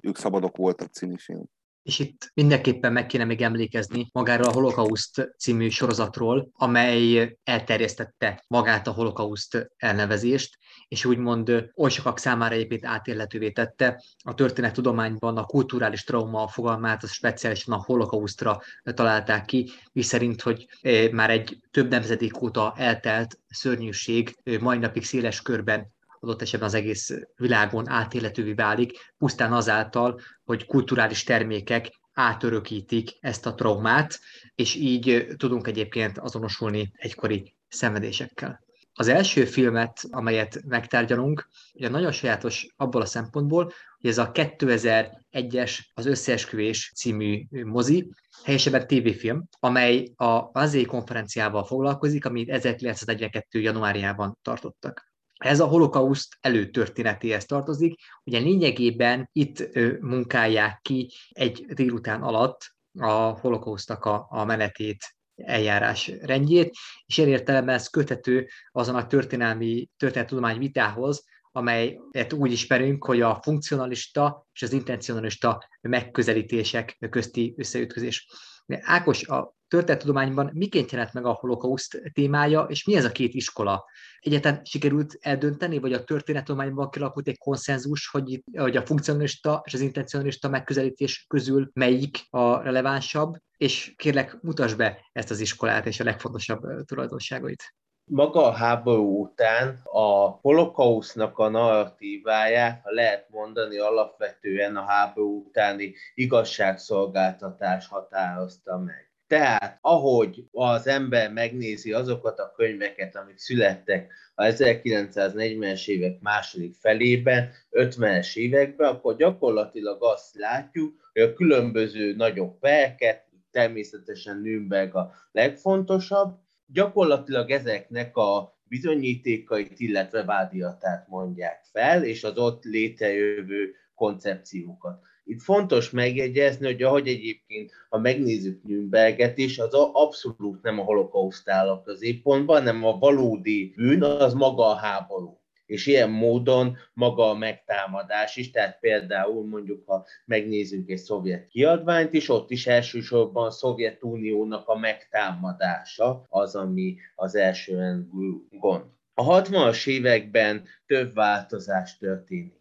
Ők 0.00 0.16
szabadok 0.16 0.56
voltak 0.56 0.92
című 0.92 1.16
film 1.16 1.44
és 1.88 1.98
itt 1.98 2.30
mindenképpen 2.34 2.92
meg 2.92 3.06
kéne 3.06 3.24
még 3.24 3.42
emlékezni 3.42 4.08
magáról 4.12 4.46
a 4.46 4.52
Holokauszt 4.52 5.34
című 5.38 5.68
sorozatról, 5.68 6.50
amely 6.52 7.36
elterjesztette 7.44 8.44
magát 8.46 8.86
a 8.86 8.92
Holokauszt 8.92 9.70
elnevezést, 9.76 10.58
és 10.88 11.04
úgymond 11.04 11.70
oly 11.76 11.90
sokak 11.90 12.18
számára 12.18 12.54
épít 12.54 12.84
átélhetővé 12.84 13.50
tette. 13.50 14.02
A 14.24 14.34
történettudományban 14.34 15.36
a 15.36 15.44
kulturális 15.44 16.04
trauma 16.04 16.48
fogalmát 16.48 17.02
az 17.02 17.12
speciálisan 17.12 17.74
a 17.74 17.82
holokausztra 17.84 18.60
találták 18.82 19.44
ki, 19.44 19.70
mi 19.92 20.02
szerint, 20.02 20.42
hogy 20.42 20.66
már 21.10 21.30
egy 21.30 21.58
több 21.70 21.90
nemzedék 21.90 22.42
óta 22.42 22.74
eltelt 22.76 23.38
szörnyűség 23.48 24.36
mai 24.60 24.78
napig 24.78 25.04
széles 25.04 25.42
körben 25.42 25.96
adott 26.20 26.42
esetben 26.42 26.68
az 26.68 26.74
egész 26.74 27.14
világon 27.36 27.88
átélhetővé 27.88 28.52
válik, 28.52 28.92
pusztán 29.18 29.52
azáltal, 29.52 30.20
hogy 30.44 30.66
kulturális 30.66 31.24
termékek 31.24 31.90
átörökítik 32.12 33.10
ezt 33.20 33.46
a 33.46 33.54
traumát, 33.54 34.20
és 34.54 34.74
így 34.74 35.26
tudunk 35.36 35.66
egyébként 35.66 36.18
azonosulni 36.18 36.92
egykori 36.94 37.54
szenvedésekkel. 37.68 38.66
Az 38.92 39.08
első 39.08 39.44
filmet, 39.44 40.00
amelyet 40.10 40.62
megtárgyalunk, 40.64 41.48
ugye 41.74 41.88
nagyon 41.88 42.12
sajátos 42.12 42.66
abból 42.76 43.00
a 43.00 43.06
szempontból, 43.06 43.72
hogy 44.00 44.10
ez 44.10 44.18
a 44.18 44.30
2001-es 44.30 45.78
Az 45.94 46.06
Összeesküvés 46.06 46.92
című 46.94 47.46
mozi, 47.50 48.10
helyesebben 48.44 48.86
tévéfilm, 48.86 49.48
amely 49.60 50.12
a 50.16 50.50
Azé 50.52 50.82
konferenciával 50.82 51.64
foglalkozik, 51.64 52.24
amit 52.24 52.50
1942. 52.50 53.60
januárjában 53.60 54.38
tartottak. 54.42 55.07
Ez 55.38 55.60
a 55.60 55.66
holokauszt 55.66 56.36
előtörténetéhez 56.40 57.44
tartozik. 57.44 58.00
Ugye 58.24 58.38
lényegében 58.38 59.28
itt 59.32 59.68
munkálják 60.00 60.80
ki 60.82 61.12
egy 61.28 61.66
délután 61.66 62.22
alatt 62.22 62.74
a 62.98 63.10
holokausztak 63.12 64.04
a, 64.04 64.26
a 64.30 64.44
menetét, 64.44 65.16
eljárás 65.34 66.12
rendjét, 66.20 66.74
és 67.06 67.16
ilyen 67.16 67.28
értelemben 67.28 67.74
ez 67.74 67.88
kötető 67.88 68.48
azon 68.72 68.94
a 68.94 69.06
történelmi 69.06 69.88
történettudomány 69.96 70.58
vitához, 70.58 71.24
amelyet 71.52 72.32
úgy 72.32 72.52
ismerünk, 72.52 73.04
hogy 73.04 73.20
a 73.20 73.40
funkcionalista 73.42 74.46
és 74.52 74.62
az 74.62 74.72
intencionalista 74.72 75.68
megközelítések 75.80 76.96
közti 77.10 77.54
összeütközés. 77.56 78.28
Ákos, 78.66 79.28
a 79.28 79.56
történettudományban 79.68 80.50
miként 80.54 80.90
jelent 80.90 81.12
meg 81.12 81.24
a 81.24 81.32
holokauszt 81.32 82.02
témája, 82.12 82.60
és 82.62 82.84
mi 82.84 82.96
ez 82.96 83.04
a 83.04 83.12
két 83.12 83.34
iskola? 83.34 83.84
Egyetlen 84.20 84.60
sikerült 84.64 85.18
eldönteni, 85.20 85.78
vagy 85.78 85.92
a 85.92 86.04
történettudományban 86.04 86.90
kialakult 86.90 87.28
egy 87.28 87.38
konszenzus, 87.38 88.08
hogy, 88.08 88.42
hogy 88.52 88.76
a 88.76 88.86
funkcionalista 88.86 89.62
és 89.64 89.74
az 89.74 89.80
intencionalista 89.80 90.48
megközelítés 90.48 91.24
közül 91.28 91.70
melyik 91.72 92.18
a 92.30 92.62
relevánsabb, 92.62 93.34
és 93.56 93.92
kérlek, 93.96 94.38
mutasd 94.42 94.76
be 94.76 94.98
ezt 95.12 95.30
az 95.30 95.40
iskolát 95.40 95.86
és 95.86 96.00
a 96.00 96.04
legfontosabb 96.04 96.60
tulajdonságait 96.84 97.62
maga 98.08 98.44
a 98.44 98.52
háború 98.52 99.22
után 99.22 99.80
a 99.84 100.28
holokausznak 100.28 101.38
a 101.38 101.48
narratíváját, 101.48 102.80
lehet 102.84 103.26
mondani, 103.30 103.78
alapvetően 103.78 104.76
a 104.76 104.84
háború 104.84 105.44
utáni 105.46 105.94
igazságszolgáltatás 106.14 107.88
határozta 107.88 108.78
meg. 108.78 109.07
Tehát, 109.28 109.78
ahogy 109.80 110.44
az 110.52 110.86
ember 110.86 111.32
megnézi 111.32 111.92
azokat 111.92 112.38
a 112.38 112.52
könyveket, 112.56 113.16
amik 113.16 113.38
születtek 113.38 114.12
a 114.34 114.42
1940-es 114.42 115.88
évek 115.88 116.20
második 116.20 116.74
felében, 116.74 117.50
50-es 117.70 118.36
években, 118.36 118.88
akkor 118.88 119.16
gyakorlatilag 119.16 119.96
azt 120.00 120.34
látjuk, 120.34 121.10
hogy 121.12 121.22
a 121.22 121.32
különböző 121.32 122.14
nagyobb 122.14 122.58
perket, 122.58 123.26
természetesen 123.50 124.40
Nürnberg 124.40 124.94
a 124.94 125.12
legfontosabb, 125.32 126.38
gyakorlatilag 126.66 127.50
ezeknek 127.50 128.16
a 128.16 128.58
bizonyítékait, 128.62 129.80
illetve 129.80 130.24
vádiatát 130.24 131.08
mondják 131.08 131.64
fel, 131.72 132.04
és 132.04 132.24
az 132.24 132.38
ott 132.38 132.64
létrejövő 132.64 133.74
koncepciókat. 133.94 135.00
Itt 135.28 135.42
fontos 135.42 135.90
megjegyezni, 135.90 136.66
hogy 136.66 136.82
ahogy 136.82 137.08
egyébként, 137.08 137.72
ha 137.88 137.98
megnézzük 137.98 138.62
Nürnberget 138.62 139.38
is, 139.38 139.58
az 139.58 139.74
abszolút 139.92 140.62
nem 140.62 140.78
a 140.78 140.82
holokauszt 140.82 141.48
áll 141.48 141.68
a 141.68 141.82
középpontban, 141.82 142.56
hanem 142.56 142.84
a 142.84 142.98
valódi 142.98 143.72
bűn 143.76 144.02
az 144.02 144.34
maga 144.34 144.66
a 144.66 144.74
háború 144.74 145.38
és 145.66 145.86
ilyen 145.86 146.10
módon 146.10 146.76
maga 146.92 147.30
a 147.30 147.34
megtámadás 147.34 148.36
is, 148.36 148.50
tehát 148.50 148.78
például 148.80 149.46
mondjuk, 149.46 149.82
ha 149.86 150.06
megnézzünk 150.24 150.90
egy 150.90 150.98
szovjet 150.98 151.48
kiadványt 151.48 152.12
is, 152.12 152.28
ott 152.28 152.50
is 152.50 152.66
elsősorban 152.66 153.46
a 153.46 153.50
Szovjetuniónak 153.50 154.68
a 154.68 154.78
megtámadása 154.78 156.26
az, 156.28 156.54
ami 156.54 156.96
az 157.14 157.34
első 157.34 158.06
gond. 158.50 158.84
A 159.14 159.42
60-as 159.42 159.86
években 159.86 160.64
több 160.86 161.14
változás 161.14 161.98
történik 161.98 162.57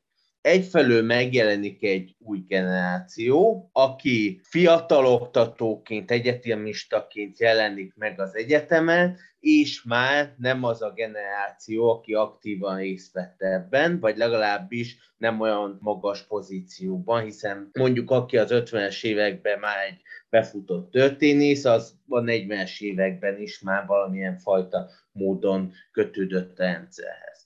egyfelől 0.48 1.04
megjelenik 1.04 1.84
egy 1.84 2.16
új 2.20 2.44
generáció, 2.48 3.70
aki 3.74 4.40
fiatal 4.44 5.06
oktatóként, 5.06 6.12
egyetemistaként 6.12 7.40
jelenik 7.40 7.94
meg 7.96 8.20
az 8.20 8.36
egyetemen, 8.36 9.18
és 9.40 9.84
már 9.84 10.34
nem 10.38 10.64
az 10.64 10.82
a 10.82 10.92
generáció, 10.92 11.90
aki 11.90 12.14
aktívan 12.14 12.78
részt 12.78 13.14
vett 13.14 13.42
ebben, 13.42 14.00
vagy 14.00 14.18
legalábbis 14.18 14.98
nem 15.18 15.40
olyan 15.40 15.78
magas 15.82 16.24
pozícióban, 16.24 17.24
hiszen 17.24 17.70
mondjuk 17.74 18.12
aki 18.12 18.38
az 18.38 18.50
50-es 18.52 19.04
években 19.04 19.60
már 19.60 19.86
egy 19.88 20.02
befutott 20.30 20.92
történész, 20.92 21.66
az 21.66 21.94
a 22.08 22.20
40-es 22.20 22.80
években 22.80 23.42
is 23.42 23.60
már 23.60 23.86
valamilyen 23.86 24.38
fajta 24.38 24.90
módon 25.12 25.74
kötődött 25.92 26.60
a 26.60 26.64
rendszerhez. 26.64 27.37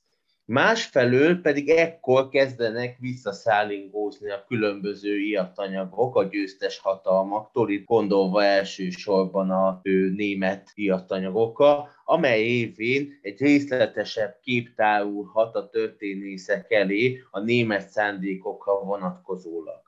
Másfelől 0.52 1.42
pedig 1.42 1.70
ekkor 1.70 2.30
kezdenek 2.30 2.98
visszaszállingózni 3.00 4.32
a 4.32 4.44
különböző 4.48 5.20
iatanyagok 5.20 6.16
a 6.16 6.24
győztes 6.24 6.80
hatalmaktól, 6.80 7.70
itt 7.70 7.86
gondolva 7.86 8.44
elsősorban 8.44 9.50
a 9.50 9.80
ő, 9.84 10.10
német 10.10 10.72
iatanyagokkal, 10.76 11.90
amely 12.06 12.42
évén 12.42 13.20
egy 13.22 13.40
részletesebb 13.40 14.40
kép 14.42 14.76
tárulhat 14.76 15.56
a 15.56 15.70
történészek 15.70 16.72
elé 16.72 17.22
a 17.30 17.40
német 17.40 17.90
szándékokra 17.90 18.74
vonatkozólag. 18.74 19.82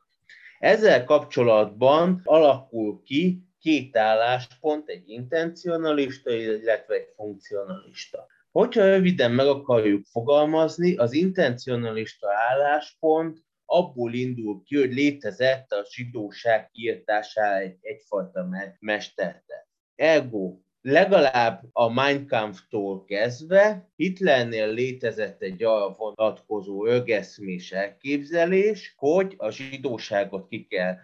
Ezzel 0.60 1.04
kapcsolatban 1.04 2.22
alakul 2.24 3.02
ki 3.06 3.44
két 3.60 3.98
álláspont, 3.98 4.90
egy 4.90 5.10
intencionalista, 5.10 6.32
illetve 6.32 6.94
egy 6.94 7.14
funkcionalista. 7.16 8.28
Hogyha 8.54 8.84
röviden 8.84 9.32
meg 9.32 9.48
akarjuk 9.48 10.06
fogalmazni, 10.06 10.96
az 10.96 11.14
intencionalista 11.14 12.28
álláspont 12.34 13.40
abból 13.66 14.14
indul 14.14 14.64
ki, 14.64 14.78
hogy 14.78 14.94
létezett 14.94 15.72
a 15.72 15.86
zsidóság 15.90 16.70
kiirtására 16.72 17.58
egy, 17.58 17.78
egyfajta 17.82 18.48
mesterte. 18.80 19.68
Ergo, 19.96 20.58
legalább 20.82 21.64
a 21.72 21.90
Mein 21.90 22.28
Kampftól 22.28 23.04
kezdve 23.04 23.90
Hitlernél 23.96 24.74
létezett 24.74 25.42
egy 25.42 25.64
arra 25.64 25.96
vonatkozó 25.98 26.86
örgeszmés 26.86 27.72
elképzelés, 27.72 28.94
hogy 28.98 29.34
a 29.38 29.50
zsidóságot 29.50 30.48
ki 30.48 30.66
kell 30.66 30.96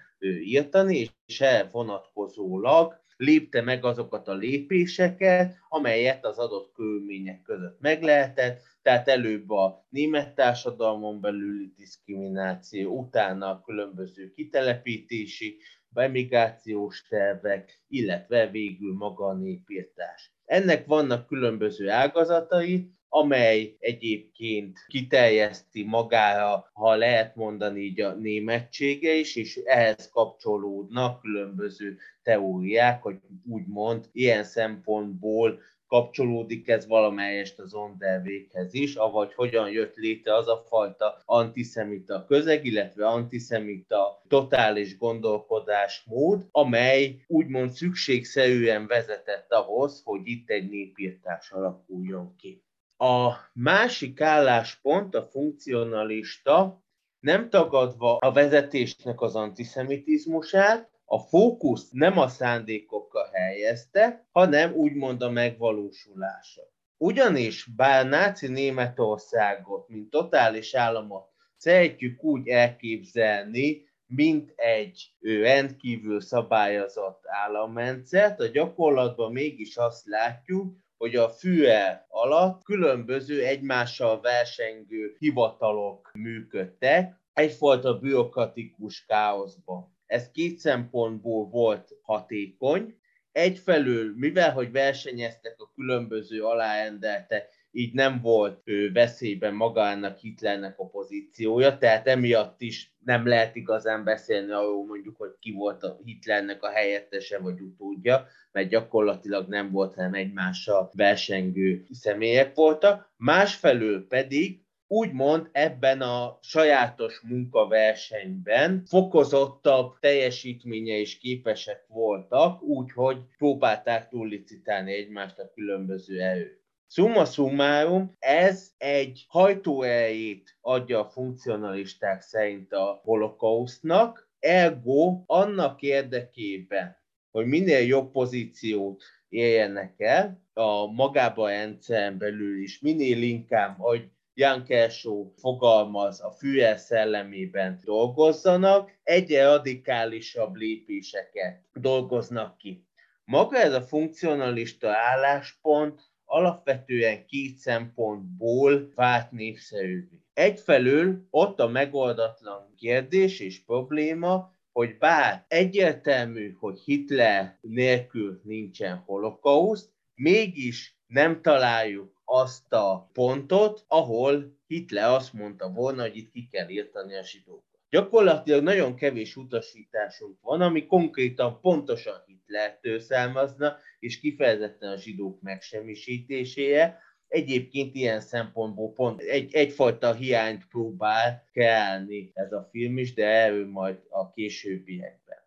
írtani, 0.44 1.10
és 1.26 1.42
erre 1.42 1.70
vonatkozólag 1.72 3.02
lépte 3.20 3.62
meg 3.62 3.86
azokat 3.86 4.28
a 4.28 4.34
lépéseket, 4.34 5.58
amelyet 5.70 6.26
az 6.26 6.38
adott 6.38 6.74
körülmények 6.74 7.42
között 7.42 7.80
meg 7.80 8.04
lehetett, 8.04 8.62
tehát 8.82 9.08
előbb 9.08 9.50
a 9.50 9.86
német 9.90 10.36
társadalmon 10.36 11.22
belüli 11.22 11.74
diszkrimináció, 11.76 13.00
utána 13.00 13.50
a 13.50 13.62
különböző 13.62 14.32
kitelepítési, 14.32 15.58
emigrációs 15.94 17.08
tervek, 17.10 17.84
illetve 17.88 18.50
végül 18.50 18.94
maga 18.94 19.26
a 19.26 19.34
népírtás. 19.34 20.34
Ennek 20.50 20.86
vannak 20.86 21.28
különböző 21.28 21.90
ágazatai, 21.90 22.92
amely 23.10 23.76
egyébként 23.80 24.80
kiterjeszti 24.88 25.84
magára, 25.84 26.70
ha 26.74 26.96
lehet 26.96 27.36
mondani 27.36 27.80
így 27.80 28.02
a 28.02 28.14
németsége 28.14 29.14
is, 29.14 29.36
és 29.36 29.56
ehhez 29.56 30.10
kapcsolódnak 30.10 31.22
különböző 31.22 31.98
teóriák, 32.24 33.02
hogy 33.02 33.20
úgymond 33.50 34.10
ilyen 34.12 34.44
szempontból 34.44 35.60
kapcsolódik 35.90 36.68
ez 36.68 36.88
valamelyest 36.88 37.60
az 37.60 37.74
Ondervéghez 37.74 38.74
is, 38.74 38.96
avagy 38.96 39.34
hogyan 39.34 39.70
jött 39.70 39.96
létre 39.96 40.36
az 40.36 40.48
a 40.48 40.64
fajta 40.68 41.22
antiszemita 41.26 42.26
közeg, 42.26 42.66
illetve 42.66 43.08
antiszemita 43.08 44.22
totális 44.28 44.98
gondolkodásmód, 44.98 46.46
amely 46.52 47.24
úgymond 47.28 47.70
szükségszerűen 47.70 48.88
vezetett 48.88 49.52
ahhoz, 49.52 50.02
hogy 50.04 50.22
itt 50.24 50.50
egy 50.50 50.70
népírtás 50.70 51.52
alakuljon 51.52 52.36
ki. 52.36 52.64
A 52.98 53.34
másik 53.54 54.22
álláspont, 54.22 55.16
a 55.16 55.24
funkcionalista, 55.24 56.84
nem 57.20 57.50
tagadva 57.50 58.18
a 58.18 58.32
vezetésnek 58.32 59.22
az 59.22 59.36
antiszemitizmusát, 59.36 60.90
a 61.06 61.20
fókusz 61.20 61.90
nem 61.92 62.18
a 62.18 62.28
szándékokkal 62.28 63.29
helyezte, 63.40 64.28
hanem 64.32 64.74
úgymond 64.74 65.22
a 65.22 65.30
megvalósulása. 65.30 66.62
Ugyanis 66.98 67.66
bár 67.76 68.08
náci 68.08 68.48
Németországot, 68.48 69.88
mint 69.88 70.10
totális 70.10 70.74
államot 70.74 71.28
szeretjük 71.58 72.24
úgy 72.24 72.48
elképzelni, 72.48 73.88
mint 74.06 74.54
egy 74.56 75.16
rendkívül 75.22 76.22
szabályozott 76.22 77.22
államrendszert, 77.26 78.40
a 78.40 78.48
gyakorlatban 78.48 79.32
mégis 79.32 79.78
azt 79.78 80.06
látjuk, 80.06 80.78
hogy 80.98 81.16
a 81.16 81.30
FÜE 81.30 82.06
alatt 82.10 82.64
különböző 82.64 83.44
egymással 83.46 84.22
versengő 84.22 85.16
hivatalok 85.20 86.12
működtek, 86.14 87.20
egyfajta 87.34 88.00
bürokratikus 88.00 89.06
káoszban. 89.06 89.98
Ez 90.06 90.32
két 90.32 90.58
szempontból 90.58 91.50
volt 91.50 91.96
hatékony. 92.02 92.99
Egyfelől, 93.32 94.14
mivel 94.16 94.52
hogy 94.52 94.72
versenyeztek 94.72 95.56
a 95.58 95.72
különböző 95.76 96.44
alárendelte 96.44 97.48
így 97.72 97.94
nem 97.94 98.22
volt 98.22 98.62
ő 98.64 98.92
veszélyben 98.92 99.54
magának 99.54 100.18
Hitlernek 100.18 100.80
a 100.80 100.88
pozíciója, 100.88 101.78
tehát 101.78 102.08
emiatt 102.08 102.62
is 102.62 102.94
nem 103.06 103.28
lehet 103.28 103.56
igazán 103.56 104.04
beszélni 104.04 104.52
arról 104.52 104.86
mondjuk, 104.86 105.18
hogy 105.18 105.36
ki 105.40 105.52
volt 105.52 105.84
a 105.84 106.00
Hitlernek 106.04 106.64
a 106.64 106.70
helyettese 106.70 107.40
vagy 107.40 107.62
utódja, 107.62 108.28
mert 108.52 108.70
gyakorlatilag 108.70 109.48
nem 109.48 109.72
volt, 109.72 109.94
hanem 109.96 110.14
egymással 110.14 110.92
versengő 110.94 111.86
személyek 111.92 112.56
voltak. 112.56 113.14
Másfelől 113.18 114.08
pedig 114.08 114.62
úgymond 114.92 115.50
ebben 115.52 116.02
a 116.02 116.40
sajátos 116.42 117.22
munkaversenyben 117.28 118.84
fokozottabb 118.86 120.00
teljesítménye 120.00 120.96
is 120.96 121.18
képesek 121.18 121.86
voltak, 121.88 122.62
úgyhogy 122.62 123.18
próbálták 123.38 124.10
túllicitálni 124.10 124.94
egymást 124.94 125.40
a 125.40 125.52
különböző 125.54 126.22
erők. 126.22 126.60
Summa 126.88 127.26
summarum, 127.26 128.16
ez 128.20 128.72
egy 128.78 129.26
hajtóerejét 129.28 130.58
adja 130.62 131.00
a 131.00 131.10
funkcionalisták 131.10 132.22
szerint 132.22 132.74
a 132.74 133.00
holokausztnak, 133.04 134.30
ergo 134.40 135.24
annak 135.26 135.82
érdekében, 135.82 136.98
hogy 137.32 137.46
minél 137.46 137.86
jobb 137.86 138.12
pozíciót 138.12 139.04
éljenek 139.28 140.00
el, 140.00 140.42
a 140.54 140.86
magába 140.92 141.44
a 141.44 141.50
rendszeren 141.50 142.18
belül 142.18 142.62
is 142.62 142.80
minél 142.80 143.22
inkább, 143.22 143.78
hogy 143.78 144.10
Jan 144.40 144.64
Kershaw 144.64 145.32
fogalmaz, 145.38 146.22
a 146.22 146.32
Führer 146.32 146.78
szellemében 146.78 147.80
dolgozzanak, 147.84 148.92
egyre 149.04 149.44
radikálisabb 149.44 150.56
lépéseket 150.56 151.64
dolgoznak 151.74 152.58
ki. 152.58 152.88
Maga 153.24 153.58
ez 153.58 153.74
a 153.74 153.82
funkcionalista 153.82 154.90
álláspont 154.90 156.02
alapvetően 156.26 157.26
két 157.26 157.58
szempontból 157.58 158.92
vált 158.96 159.32
népszerűvé. 159.32 160.22
Egyfelől 160.34 161.28
ott 161.30 161.60
a 161.60 161.68
megoldatlan 161.68 162.74
kérdés 162.78 163.40
és 163.40 163.64
probléma, 163.64 164.56
hogy 164.72 164.98
bár 164.98 165.46
egyértelmű, 165.48 166.52
hogy 166.60 166.80
Hitler 166.80 167.58
nélkül 167.62 168.42
nincsen 168.44 168.98
holokauszt, 168.98 169.90
mégis 170.16 170.98
nem 171.08 171.42
találjuk 171.42 172.19
azt 172.32 172.74
a 172.74 173.10
pontot, 173.14 173.86
ahol 173.88 174.58
Hitler 174.68 175.10
azt 175.10 175.34
mondta 175.34 175.70
volna, 175.72 176.02
hogy 176.02 176.18
itt 176.18 176.32
ki 176.32 176.48
kell 176.52 176.70
írtani 176.70 177.16
a 177.16 177.24
zsidókat. 177.24 177.64
Gyakorlatilag 177.90 178.64
nagyon 178.64 178.96
kevés 178.96 179.36
utasításunk 179.36 180.42
van, 180.42 180.62
ami 180.62 180.86
konkrétan 180.86 181.60
pontosan 181.62 182.24
Hitlertől 182.26 183.00
származna, 183.00 183.78
és 184.00 184.20
kifejezetten 184.20 184.92
a 184.92 184.98
zsidók 184.98 185.42
megsemmisítéséje. 185.42 187.00
Egyébként 187.28 187.96
ilyen 187.96 188.22
szempontból 188.22 188.94
pont 188.94 189.22
egy, 189.22 189.54
egyfajta 189.54 190.14
hiányt 190.14 190.68
próbál 190.68 191.48
kelni 191.52 192.32
ez 192.34 192.52
a 192.52 192.68
film 192.72 192.98
is, 192.98 193.14
de 193.14 193.26
erről 193.26 193.68
majd 193.68 194.00
a 194.10 194.32
későbbiekben. 194.32 195.39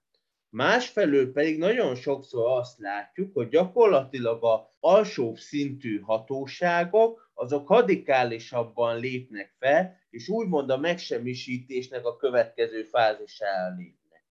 Másfelől 0.55 1.33
pedig 1.33 1.59
nagyon 1.59 1.95
sokszor 1.95 2.59
azt 2.59 2.79
látjuk, 2.79 3.35
hogy 3.35 3.49
gyakorlatilag 3.49 4.45
a 4.45 4.75
alsóbb 4.81 5.37
szintű 5.37 6.01
hatóságok 6.01 7.31
azok 7.35 7.71
radikálisabban 7.71 8.99
lépnek 8.99 9.55
fel, 9.59 9.99
és 10.11 10.29
úgymond 10.29 10.71
a 10.71 10.77
megsemmisítésnek 10.77 12.05
a 12.05 12.17
következő 12.17 12.83
fázisára 12.83 13.75
lépnek. 13.77 14.25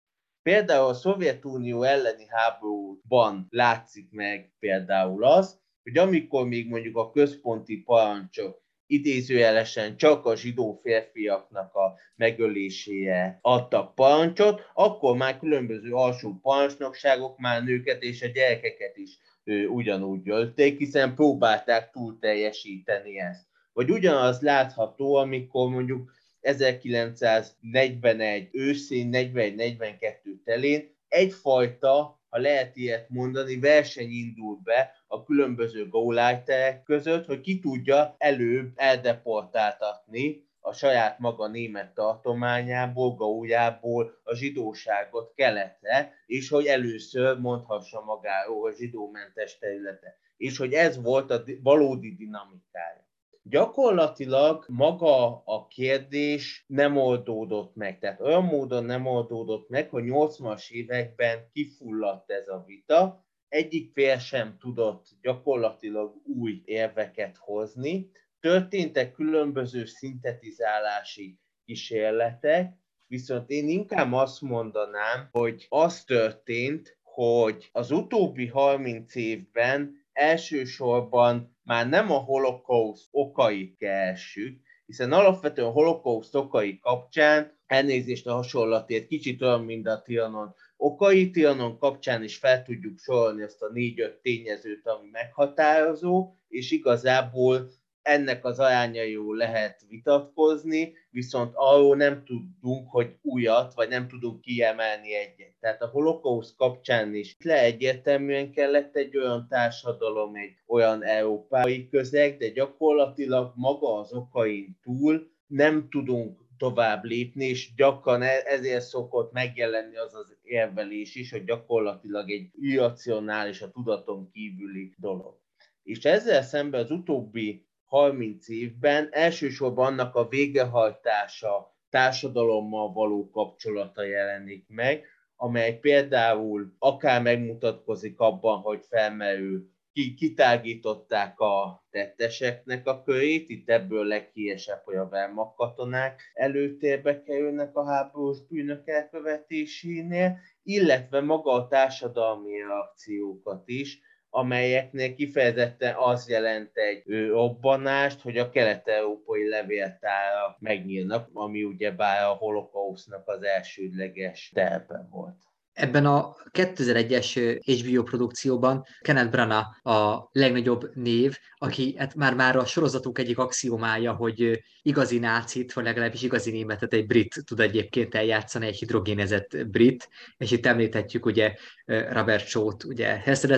Például 0.42 0.88
a 0.88 0.94
Szovjetunió 0.94 1.84
elleni 1.84 2.26
háborúban 2.28 3.48
látszik 3.50 4.12
meg 4.12 4.54
például 4.60 5.24
az, 5.24 5.60
hogy 5.84 5.98
amikor 5.98 6.48
még 6.48 6.70
mondjuk 6.70 6.98
a 6.98 7.12
központi 7.12 7.82
parancsok 7.82 8.62
idézőjelesen 8.90 9.98
csak 9.98 10.26
a 10.26 10.36
zsidó 10.36 10.80
férfiaknak 10.84 11.74
a 11.74 11.96
megölésére 12.16 13.40
adtak 13.42 13.96
parancsot, 13.96 14.62
akkor 14.74 15.18
már 15.18 15.40
különböző 15.40 15.92
alsó 15.92 16.40
parancsnokságok 16.42 17.38
már 17.38 17.64
nőket 17.64 18.04
és 18.04 18.22
a 18.22 18.28
gyerekeket 18.28 18.98
is 18.98 19.18
ő, 19.44 19.68
ugyanúgy 19.68 20.30
ölték, 20.30 20.78
hiszen 20.78 21.16
próbálták 21.16 21.92
túl 21.92 22.18
teljesíteni 22.20 23.20
ezt. 23.20 23.48
Vagy 23.74 23.92
ugyanaz 23.92 24.42
látható, 24.42 25.16
amikor 25.16 25.70
mondjuk 25.70 26.12
1941 26.40 28.50
őszén, 28.52 29.10
41-42 29.12 30.44
telén 30.44 30.96
egyfajta 31.08 32.19
ha 32.30 32.38
lehet 32.38 32.76
ilyet 32.76 33.10
mondani, 33.10 33.60
verseny 33.60 34.10
indul 34.10 34.60
be 34.64 34.92
a 35.08 35.24
különböző 35.24 35.88
gólájterek 35.88 36.84
között, 36.84 37.26
hogy 37.26 37.42
ki 37.42 37.60
tudja 37.60 38.16
előbb 38.18 38.72
eldeportáltatni 38.76 40.48
a 40.60 40.74
saját 40.74 41.20
maga 41.20 41.48
német 41.48 41.94
tartományából, 41.94 43.16
Gaujából 43.16 44.20
a 44.24 44.36
zsidóságot 44.36 45.34
keletre, 45.36 46.14
és 46.26 46.50
hogy 46.50 46.66
először 46.66 47.40
mondhassa 47.40 48.02
magáról 48.02 48.70
a 48.70 48.76
zsidómentes 48.76 49.58
területe. 49.58 50.18
És 50.38 50.58
hogy 50.58 50.74
ez 50.74 51.02
volt 51.02 51.32
a 51.32 51.44
valódi 51.64 52.16
dinamikája. 52.16 53.09
Gyakorlatilag 53.50 54.66
maga 54.68 55.44
a 55.46 55.68
kérdés 55.68 56.64
nem 56.68 56.98
oldódott 56.98 57.76
meg. 57.76 58.00
Tehát 58.00 58.22
olyan 58.22 58.44
módon 58.44 58.86
nem 58.86 59.06
oldódott 59.06 59.70
meg, 59.70 59.90
hogy 59.90 60.04
80-as 60.08 60.70
években 60.70 61.50
kifulladt 61.54 62.32
ez 62.32 62.48
a 62.48 62.64
vita, 62.66 63.26
egyik 63.48 63.92
fél 63.94 64.18
sem 64.18 64.58
tudott 64.60 65.08
gyakorlatilag 65.22 66.16
új 66.26 66.62
érveket 66.66 67.38
hozni. 67.38 68.12
Történtek 68.40 69.12
különböző 69.12 69.86
szintetizálási 69.86 71.40
kísérletek, 71.66 72.74
viszont 73.08 73.50
én 73.50 73.68
inkább 73.70 74.14
azt 74.14 74.42
mondanám, 74.42 75.30
hogy 75.32 75.66
az 75.70 76.04
történt, 76.04 76.98
hogy 77.02 77.70
az 77.72 77.92
utóbbi 77.92 78.48
30 78.48 79.16
évben 79.16 79.99
elsősorban 80.20 81.58
már 81.64 81.90
nem 81.90 82.12
a 82.12 82.18
holokauszt 82.18 83.08
okait 83.12 83.78
keresjük, 83.78 84.60
hiszen 84.86 85.12
alapvetően 85.12 85.68
a 85.68 85.72
holokauszt 85.72 86.36
okai 86.36 86.80
kapcsán 86.80 87.58
elnézést 87.66 88.28
a 88.28 88.34
hasonlatért 88.34 89.08
kicsit 89.08 89.42
olyan, 89.42 89.64
mint 89.64 89.88
a 89.88 90.02
Tianon 90.02 90.56
okai, 90.78 91.30
Tianon 91.30 91.78
kapcsán 91.78 92.24
is 92.24 92.38
fel 92.38 92.64
tudjuk 92.64 93.00
sorolni 93.00 93.42
azt 93.44 93.62
a 93.62 93.72
négy-öt 93.74 94.16
tényezőt, 94.22 94.88
ami 94.88 95.10
meghatározó, 95.12 96.34
és 96.48 96.72
igazából 96.72 97.70
ennek 98.02 98.46
az 98.46 98.60
arányairól 98.60 99.36
lehet 99.36 99.86
vitatkozni, 99.88 100.94
viszont 101.10 101.52
arról 101.56 101.96
nem 101.96 102.24
tudunk, 102.26 102.90
hogy 102.90 103.16
újat, 103.22 103.74
vagy 103.74 103.90
nem 103.90 104.08
tudunk 104.08 104.42
kiemelni 104.42 105.16
egyet. 105.16 105.54
Tehát 105.60 105.82
a 105.82 105.88
holokauszt 105.88 106.56
kapcsán 106.56 107.14
is 107.14 107.36
le 107.44 107.64
egyértelműen 107.64 108.52
kellett 108.52 108.96
egy 108.96 109.18
olyan 109.18 109.48
társadalom, 109.50 110.36
egy 110.36 110.56
olyan 110.68 111.04
európai 111.04 111.90
közeg, 111.90 112.38
de 112.38 112.50
gyakorlatilag 112.50 113.54
maga 113.56 114.00
az 114.00 114.14
okain 114.14 114.80
túl 114.84 115.32
nem 115.48 115.88
tudunk 115.90 116.40
tovább 116.58 117.04
lépni, 117.04 117.46
és 117.46 117.74
gyakran 117.76 118.22
e- 118.22 118.44
ezért 118.46 118.86
szokott 118.86 119.32
megjelenni 119.32 119.98
az 119.98 120.16
az 120.16 120.38
érvelés 120.44 121.16
is, 121.16 121.32
hogy 121.32 121.44
gyakorlatilag 121.44 122.32
egy 122.32 122.50
irracionális, 122.60 123.62
a 123.62 123.72
tudaton 123.72 124.30
kívüli 124.32 124.94
dolog. 124.98 125.38
És 125.84 126.06
ezzel 126.06 126.42
szemben 126.42 126.82
az 126.82 126.92
utóbbi 126.92 127.69
30 127.90 128.50
évben. 128.50 129.08
Elsősorban 129.12 129.86
annak 129.86 130.16
a 130.16 130.28
végehajtása 130.28 131.78
társadalommal 131.90 132.92
való 132.92 133.30
kapcsolata 133.30 134.04
jelenik 134.04 134.66
meg, 134.68 135.06
amely 135.36 135.80
például 135.80 136.76
akár 136.80 137.22
megmutatkozik 137.22 138.20
abban, 138.20 138.60
hogy 138.60 138.86
felmerül, 138.90 139.70
ki, 139.92 140.14
kitágították 140.14 141.40
a 141.40 141.84
tetteseknek 141.90 142.88
a 142.88 143.04
körét, 143.04 143.50
itt 143.50 143.70
ebből 143.70 144.06
leghíresebb, 144.06 144.82
hogy 144.84 144.96
a 144.96 145.08
Wehrmacht 145.12 145.56
katonák 145.56 146.22
előtérbe 146.34 147.24
kerülnek 147.24 147.76
a 147.76 147.86
háborús 147.86 148.38
bűnök 148.50 148.88
elkövetésénél, 148.88 150.38
illetve 150.64 151.22
maga 151.22 151.52
a 151.52 151.68
társadalmi 151.68 152.58
reakciókat 152.58 153.64
is, 153.66 154.00
amelyeknél 154.30 155.16
kifejezetten 155.16 155.96
az 155.96 156.30
jelent 156.30 156.78
egy 156.78 157.28
robbanást, 157.28 158.22
hogy 158.22 158.38
a 158.38 158.50
kelet-európai 158.50 159.50
levéltára 159.50 160.58
megnyílnak, 160.60 161.30
ami 161.34 161.64
ugye 161.64 161.92
bár 161.92 162.24
a 162.24 162.34
holokausznak 162.34 163.28
az 163.28 163.44
elsődleges 163.44 164.52
terve 164.54 165.08
volt. 165.12 165.49
Ebben 165.80 166.06
a 166.06 166.36
2001-es 166.52 167.60
HBO 167.66 168.04
produkcióban 168.04 168.86
Kenneth 169.02 169.30
Branagh 169.30 169.88
a 169.88 170.30
legnagyobb 170.32 170.96
név, 170.96 171.38
aki 171.56 171.96
hát 171.98 172.16
már, 172.16 172.36
már 172.36 172.56
a 172.56 172.66
sorozatunk 172.66 173.18
egyik 173.18 173.38
axiomája, 173.38 174.14
hogy 174.14 174.64
igazi 174.82 175.20
nácit, 175.20 175.74
vagy 175.74 175.84
legalábbis 175.84 176.22
igazi 176.22 176.52
németet 176.52 176.94
egy 176.94 177.08
brit 177.08 177.44
tud 177.46 177.60
egyébként 177.60 178.16
eljátszani, 178.16 178.66
egy 178.68 178.78
hidrogénezett 178.78 179.68
brit, 179.68 180.10
és 180.38 180.52
itt 180.52 180.66
említhetjük 180.66 181.26
ugye 181.26 181.54
Robert 181.86 182.48
Shaw-t, 182.48 182.84
ugye 182.84 183.08
Hester 183.08 183.50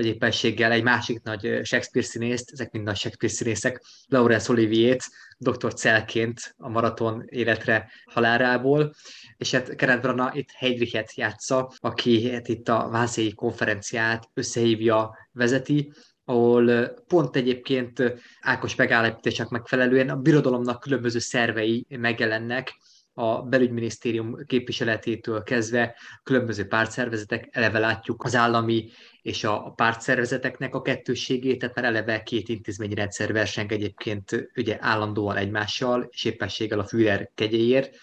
vagy 0.00 0.08
éppenséggel 0.08 0.72
egy 0.72 0.82
másik 0.82 1.22
nagy 1.22 1.40
Shakespeare 1.40 2.06
színészt, 2.06 2.50
ezek 2.52 2.70
mind 2.70 2.84
nagy 2.84 2.96
Shakespeare 2.96 3.34
színészek, 3.34 3.82
Laurence 4.06 4.52
Olivier-t, 4.52 5.02
dr. 5.38 5.74
Celként 5.74 6.54
a 6.56 6.68
maraton 6.68 7.22
életre 7.26 7.90
halárából, 8.04 8.94
és 9.36 9.50
hát 9.50 9.74
Kenneth 9.74 10.00
Branagh 10.00 10.36
itt 10.36 10.50
Heidrichet 10.50 11.14
játsza, 11.14 11.72
aki 11.78 12.30
hát 12.30 12.48
itt 12.48 12.68
a 12.68 12.88
Vászéi 12.90 13.34
konferenciát 13.34 14.28
összehívja, 14.34 15.16
vezeti, 15.32 15.92
ahol 16.24 16.88
pont 17.06 17.36
egyébként 17.36 18.02
Ákos 18.40 18.74
megállapításnak 18.74 19.48
megfelelően 19.48 20.08
a 20.08 20.16
birodalomnak 20.16 20.80
különböző 20.80 21.18
szervei 21.18 21.86
megjelennek, 21.88 22.74
a 23.20 23.42
belügyminisztérium 23.42 24.44
képviseletétől 24.46 25.42
kezdve 25.42 25.96
különböző 26.22 26.66
pártszervezetek, 26.66 27.48
eleve 27.50 27.78
látjuk 27.78 28.24
az 28.24 28.34
állami 28.34 28.90
és 29.22 29.44
a 29.44 29.72
pártszervezeteknek 29.76 30.74
a 30.74 30.82
kettőségét, 30.82 31.58
tehát 31.58 31.74
már 31.74 31.84
eleve 31.84 32.22
két 32.22 32.48
intézményrendszer 32.48 33.32
verseng 33.32 33.72
egyébként 33.72 34.50
ugye 34.56 34.76
állandóan 34.80 35.36
egymással, 35.36 36.08
és 36.10 36.24
éppenséggel 36.24 36.78
a 36.78 36.84
Führer 36.84 37.30
kegyéért, 37.34 37.96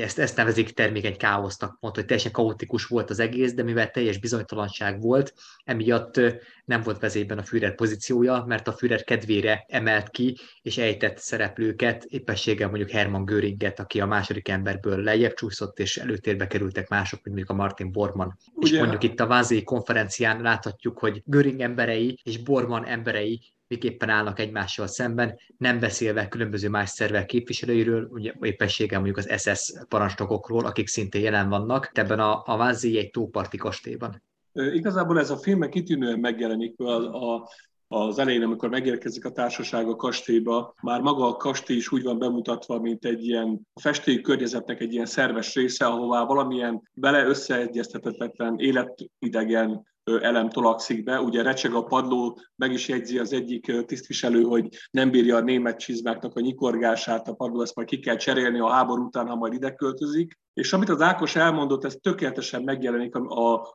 ezt, 0.00 0.18
ezt 0.18 0.36
nevezik 0.36 0.70
termékeny 0.70 1.16
káosznak, 1.16 1.76
mondta, 1.80 2.00
hogy 2.00 2.08
teljesen 2.08 2.32
kaotikus 2.32 2.86
volt 2.86 3.10
az 3.10 3.18
egész, 3.18 3.54
de 3.54 3.62
mivel 3.62 3.90
teljes 3.90 4.18
bizonytalanság 4.18 5.00
volt, 5.00 5.34
emiatt 5.64 6.20
nem 6.64 6.82
volt 6.82 6.98
vezében 7.00 7.38
a 7.38 7.42
Führer 7.42 7.74
pozíciója, 7.74 8.44
mert 8.46 8.68
a 8.68 8.72
Führer 8.72 9.04
kedvére 9.04 9.64
emelt 9.68 10.10
ki, 10.10 10.36
és 10.62 10.78
ejtett 10.78 11.18
szereplőket, 11.18 12.04
éppességgel 12.04 12.68
mondjuk 12.68 12.90
Hermann 12.90 13.24
Göringet, 13.24 13.80
aki 13.80 14.00
a 14.00 14.06
második 14.06 14.48
emberből 14.48 15.02
lejjebb 15.02 15.34
csúszott, 15.34 15.78
és 15.78 15.96
előtérbe 15.96 16.46
kerültek 16.46 16.88
mások, 16.88 17.22
mint 17.22 17.36
mondjuk 17.36 17.50
a 17.50 17.62
Martin 17.62 17.92
Bormann. 17.92 18.30
Ugye? 18.54 18.72
És 18.72 18.78
mondjuk 18.78 19.02
itt 19.02 19.20
a 19.20 19.26
Vázéi 19.26 19.62
konferencián 19.62 20.40
láthatjuk, 20.40 20.98
hogy 20.98 21.22
Göring 21.24 21.60
emberei 21.60 22.18
és 22.22 22.38
Bormann 22.38 22.84
emberei 22.84 23.40
miképpen 23.72 24.08
állnak 24.08 24.38
egymással 24.38 24.86
szemben, 24.86 25.38
nem 25.58 25.80
beszélve 25.80 26.28
különböző 26.28 26.68
más 26.68 26.90
szervek 26.90 27.26
képviselőiről, 27.26 28.08
ugye 28.10 28.32
éppességgel 28.40 29.00
mondjuk 29.00 29.26
az 29.26 29.40
SS 29.42 29.72
parancsnokokról, 29.88 30.66
akik 30.66 30.88
szintén 30.88 31.22
jelen 31.22 31.48
vannak, 31.48 31.90
ebben 31.92 32.20
a, 32.20 32.42
a 32.46 32.56
Vázi 32.56 32.98
egy 32.98 33.10
tóparti 33.10 33.56
kastélyban. 33.56 34.22
Igazából 34.52 35.18
ez 35.18 35.30
a 35.30 35.36
film 35.36 35.68
kitűnően 35.68 36.18
megjelenik 36.18 36.80
a, 36.80 37.34
a 37.34 37.48
az 37.88 38.18
elején, 38.18 38.42
amikor 38.42 38.68
megérkezik 38.68 39.24
a 39.24 39.32
társaság 39.32 39.88
a 39.88 39.96
kastélyba, 39.96 40.74
már 40.82 41.00
maga 41.00 41.26
a 41.26 41.36
kastély 41.36 41.76
is 41.76 41.92
úgy 41.92 42.02
van 42.02 42.18
bemutatva, 42.18 42.80
mint 42.80 43.04
egy 43.04 43.26
ilyen 43.26 43.60
festély 43.80 44.20
környezetnek 44.20 44.80
egy 44.80 44.92
ilyen 44.92 45.06
szerves 45.06 45.54
része, 45.54 45.86
ahová 45.86 46.24
valamilyen 46.24 46.90
bele 46.92 47.24
összeegyeztetetlen 47.24 48.58
életidegen 48.58 49.91
elem 50.04 50.48
tolakszik 50.48 51.02
be. 51.04 51.20
Ugye 51.20 51.42
recseg 51.42 51.74
a 51.74 51.84
padló, 51.84 52.38
meg 52.56 52.72
is 52.72 52.88
jegyzi 52.88 53.18
az 53.18 53.32
egyik 53.32 53.84
tisztviselő, 53.86 54.42
hogy 54.42 54.68
nem 54.90 55.10
bírja 55.10 55.36
a 55.36 55.40
német 55.40 55.78
csizmáknak 55.78 56.36
a 56.36 56.40
nyikorgását, 56.40 57.28
a 57.28 57.34
padló 57.34 57.62
ezt 57.62 57.74
majd 57.74 57.88
ki 57.88 57.98
kell 57.98 58.16
cserélni 58.16 58.60
a 58.60 58.70
háború 58.70 59.04
után, 59.04 59.28
ha 59.28 59.34
majd 59.34 59.52
ide 59.52 59.74
költözik. 59.74 60.38
És 60.54 60.72
amit 60.72 60.88
az 60.88 61.00
Ákos 61.00 61.36
elmondott, 61.36 61.84
ez 61.84 61.96
tökéletesen 62.00 62.62
megjelenik 62.62 63.14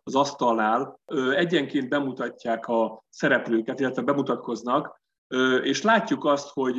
az 0.04 0.16
asztalnál. 0.16 1.00
Egyenként 1.36 1.90
bemutatják 1.90 2.68
a 2.68 3.04
szereplőket, 3.10 3.80
illetve 3.80 4.02
bemutatkoznak, 4.02 5.02
és 5.64 5.82
látjuk 5.82 6.26
azt, 6.26 6.50
hogy 6.54 6.76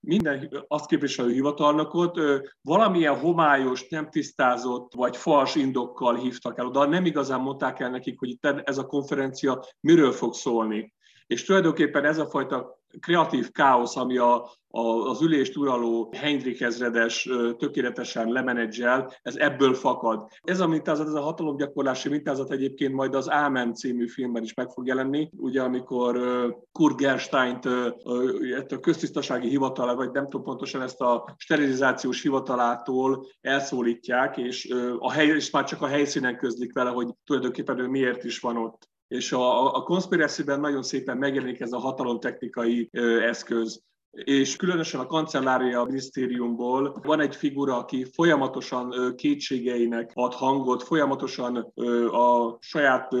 minden 0.00 0.64
azt 0.68 0.86
képviselő 0.86 1.32
hivatalnokot 1.32 2.18
valamilyen 2.60 3.18
homályos, 3.18 3.88
nem 3.88 4.10
tisztázott 4.10 4.92
vagy 4.94 5.16
fals 5.16 5.54
indokkal 5.54 6.14
hívtak 6.14 6.58
el 6.58 6.66
oda. 6.66 6.86
Nem 6.86 7.04
igazán 7.04 7.40
mondták 7.40 7.80
el 7.80 7.90
nekik, 7.90 8.18
hogy 8.18 8.28
itt 8.28 8.46
ez 8.46 8.78
a 8.78 8.86
konferencia 8.86 9.64
miről 9.80 10.12
fog 10.12 10.34
szólni. 10.34 10.94
És 11.26 11.44
tulajdonképpen 11.44 12.04
ez 12.04 12.18
a 12.18 12.26
fajta 12.26 12.79
kreatív 13.00 13.50
káosz, 13.50 13.96
ami 13.96 14.18
a, 14.18 14.50
a, 14.68 14.80
az 14.80 15.22
ülést 15.22 15.56
uraló 15.56 16.12
Hendrik 16.16 16.60
ezredes 16.60 17.28
tökéletesen 17.58 18.28
lemenedzsel, 18.28 19.12
ez 19.22 19.36
ebből 19.36 19.74
fakad. 19.74 20.28
Ez 20.42 20.60
a 20.60 20.66
mintázat, 20.66 21.06
ez 21.06 21.12
a 21.12 21.20
hatalomgyakorlási 21.20 22.08
mintázat 22.08 22.50
egyébként 22.50 22.94
majd 22.94 23.14
az 23.14 23.30
Ámen 23.30 23.74
című 23.74 24.08
filmben 24.08 24.42
is 24.42 24.54
meg 24.54 24.70
fog 24.70 24.86
jelenni, 24.86 25.30
ugye 25.36 25.62
amikor 25.62 26.20
Kurt 26.72 26.96
Gersteint 26.96 27.64
a 27.64 28.80
köztisztasági 28.80 29.48
hivatala, 29.48 29.94
vagy 29.94 30.10
nem 30.10 30.24
tudom 30.24 30.42
pontosan 30.42 30.82
ezt 30.82 31.00
a 31.00 31.34
sterilizációs 31.36 32.22
hivatalától 32.22 33.26
elszólítják, 33.40 34.36
és, 34.36 34.74
a 34.98 35.12
hely, 35.12 35.26
és 35.26 35.50
már 35.50 35.64
csak 35.64 35.82
a 35.82 35.86
helyszínen 35.86 36.36
közlik 36.36 36.72
vele, 36.72 36.90
hogy 36.90 37.08
tulajdonképpen 37.24 37.78
ő 37.78 37.86
miért 37.86 38.24
is 38.24 38.38
van 38.38 38.56
ott 38.56 38.88
és 39.10 39.32
a, 39.32 39.74
a 39.74 39.82
conspiracy-ben 39.82 40.60
nagyon 40.60 40.82
szépen 40.82 41.16
megjelenik 41.16 41.60
ez 41.60 41.72
a 41.72 41.78
hatalomtechnikai 41.78 42.88
ö, 42.92 43.22
eszköz. 43.22 43.82
És 44.10 44.56
különösen 44.56 45.00
a 45.00 45.06
kancellária 45.06 45.84
minisztériumból 45.84 47.00
van 47.02 47.20
egy 47.20 47.36
figura, 47.36 47.76
aki 47.76 48.04
folyamatosan 48.04 49.14
kétségeinek 49.16 50.10
ad 50.14 50.34
hangot, 50.34 50.82
folyamatosan 50.82 51.56
a 52.10 52.56
saját 52.60 53.12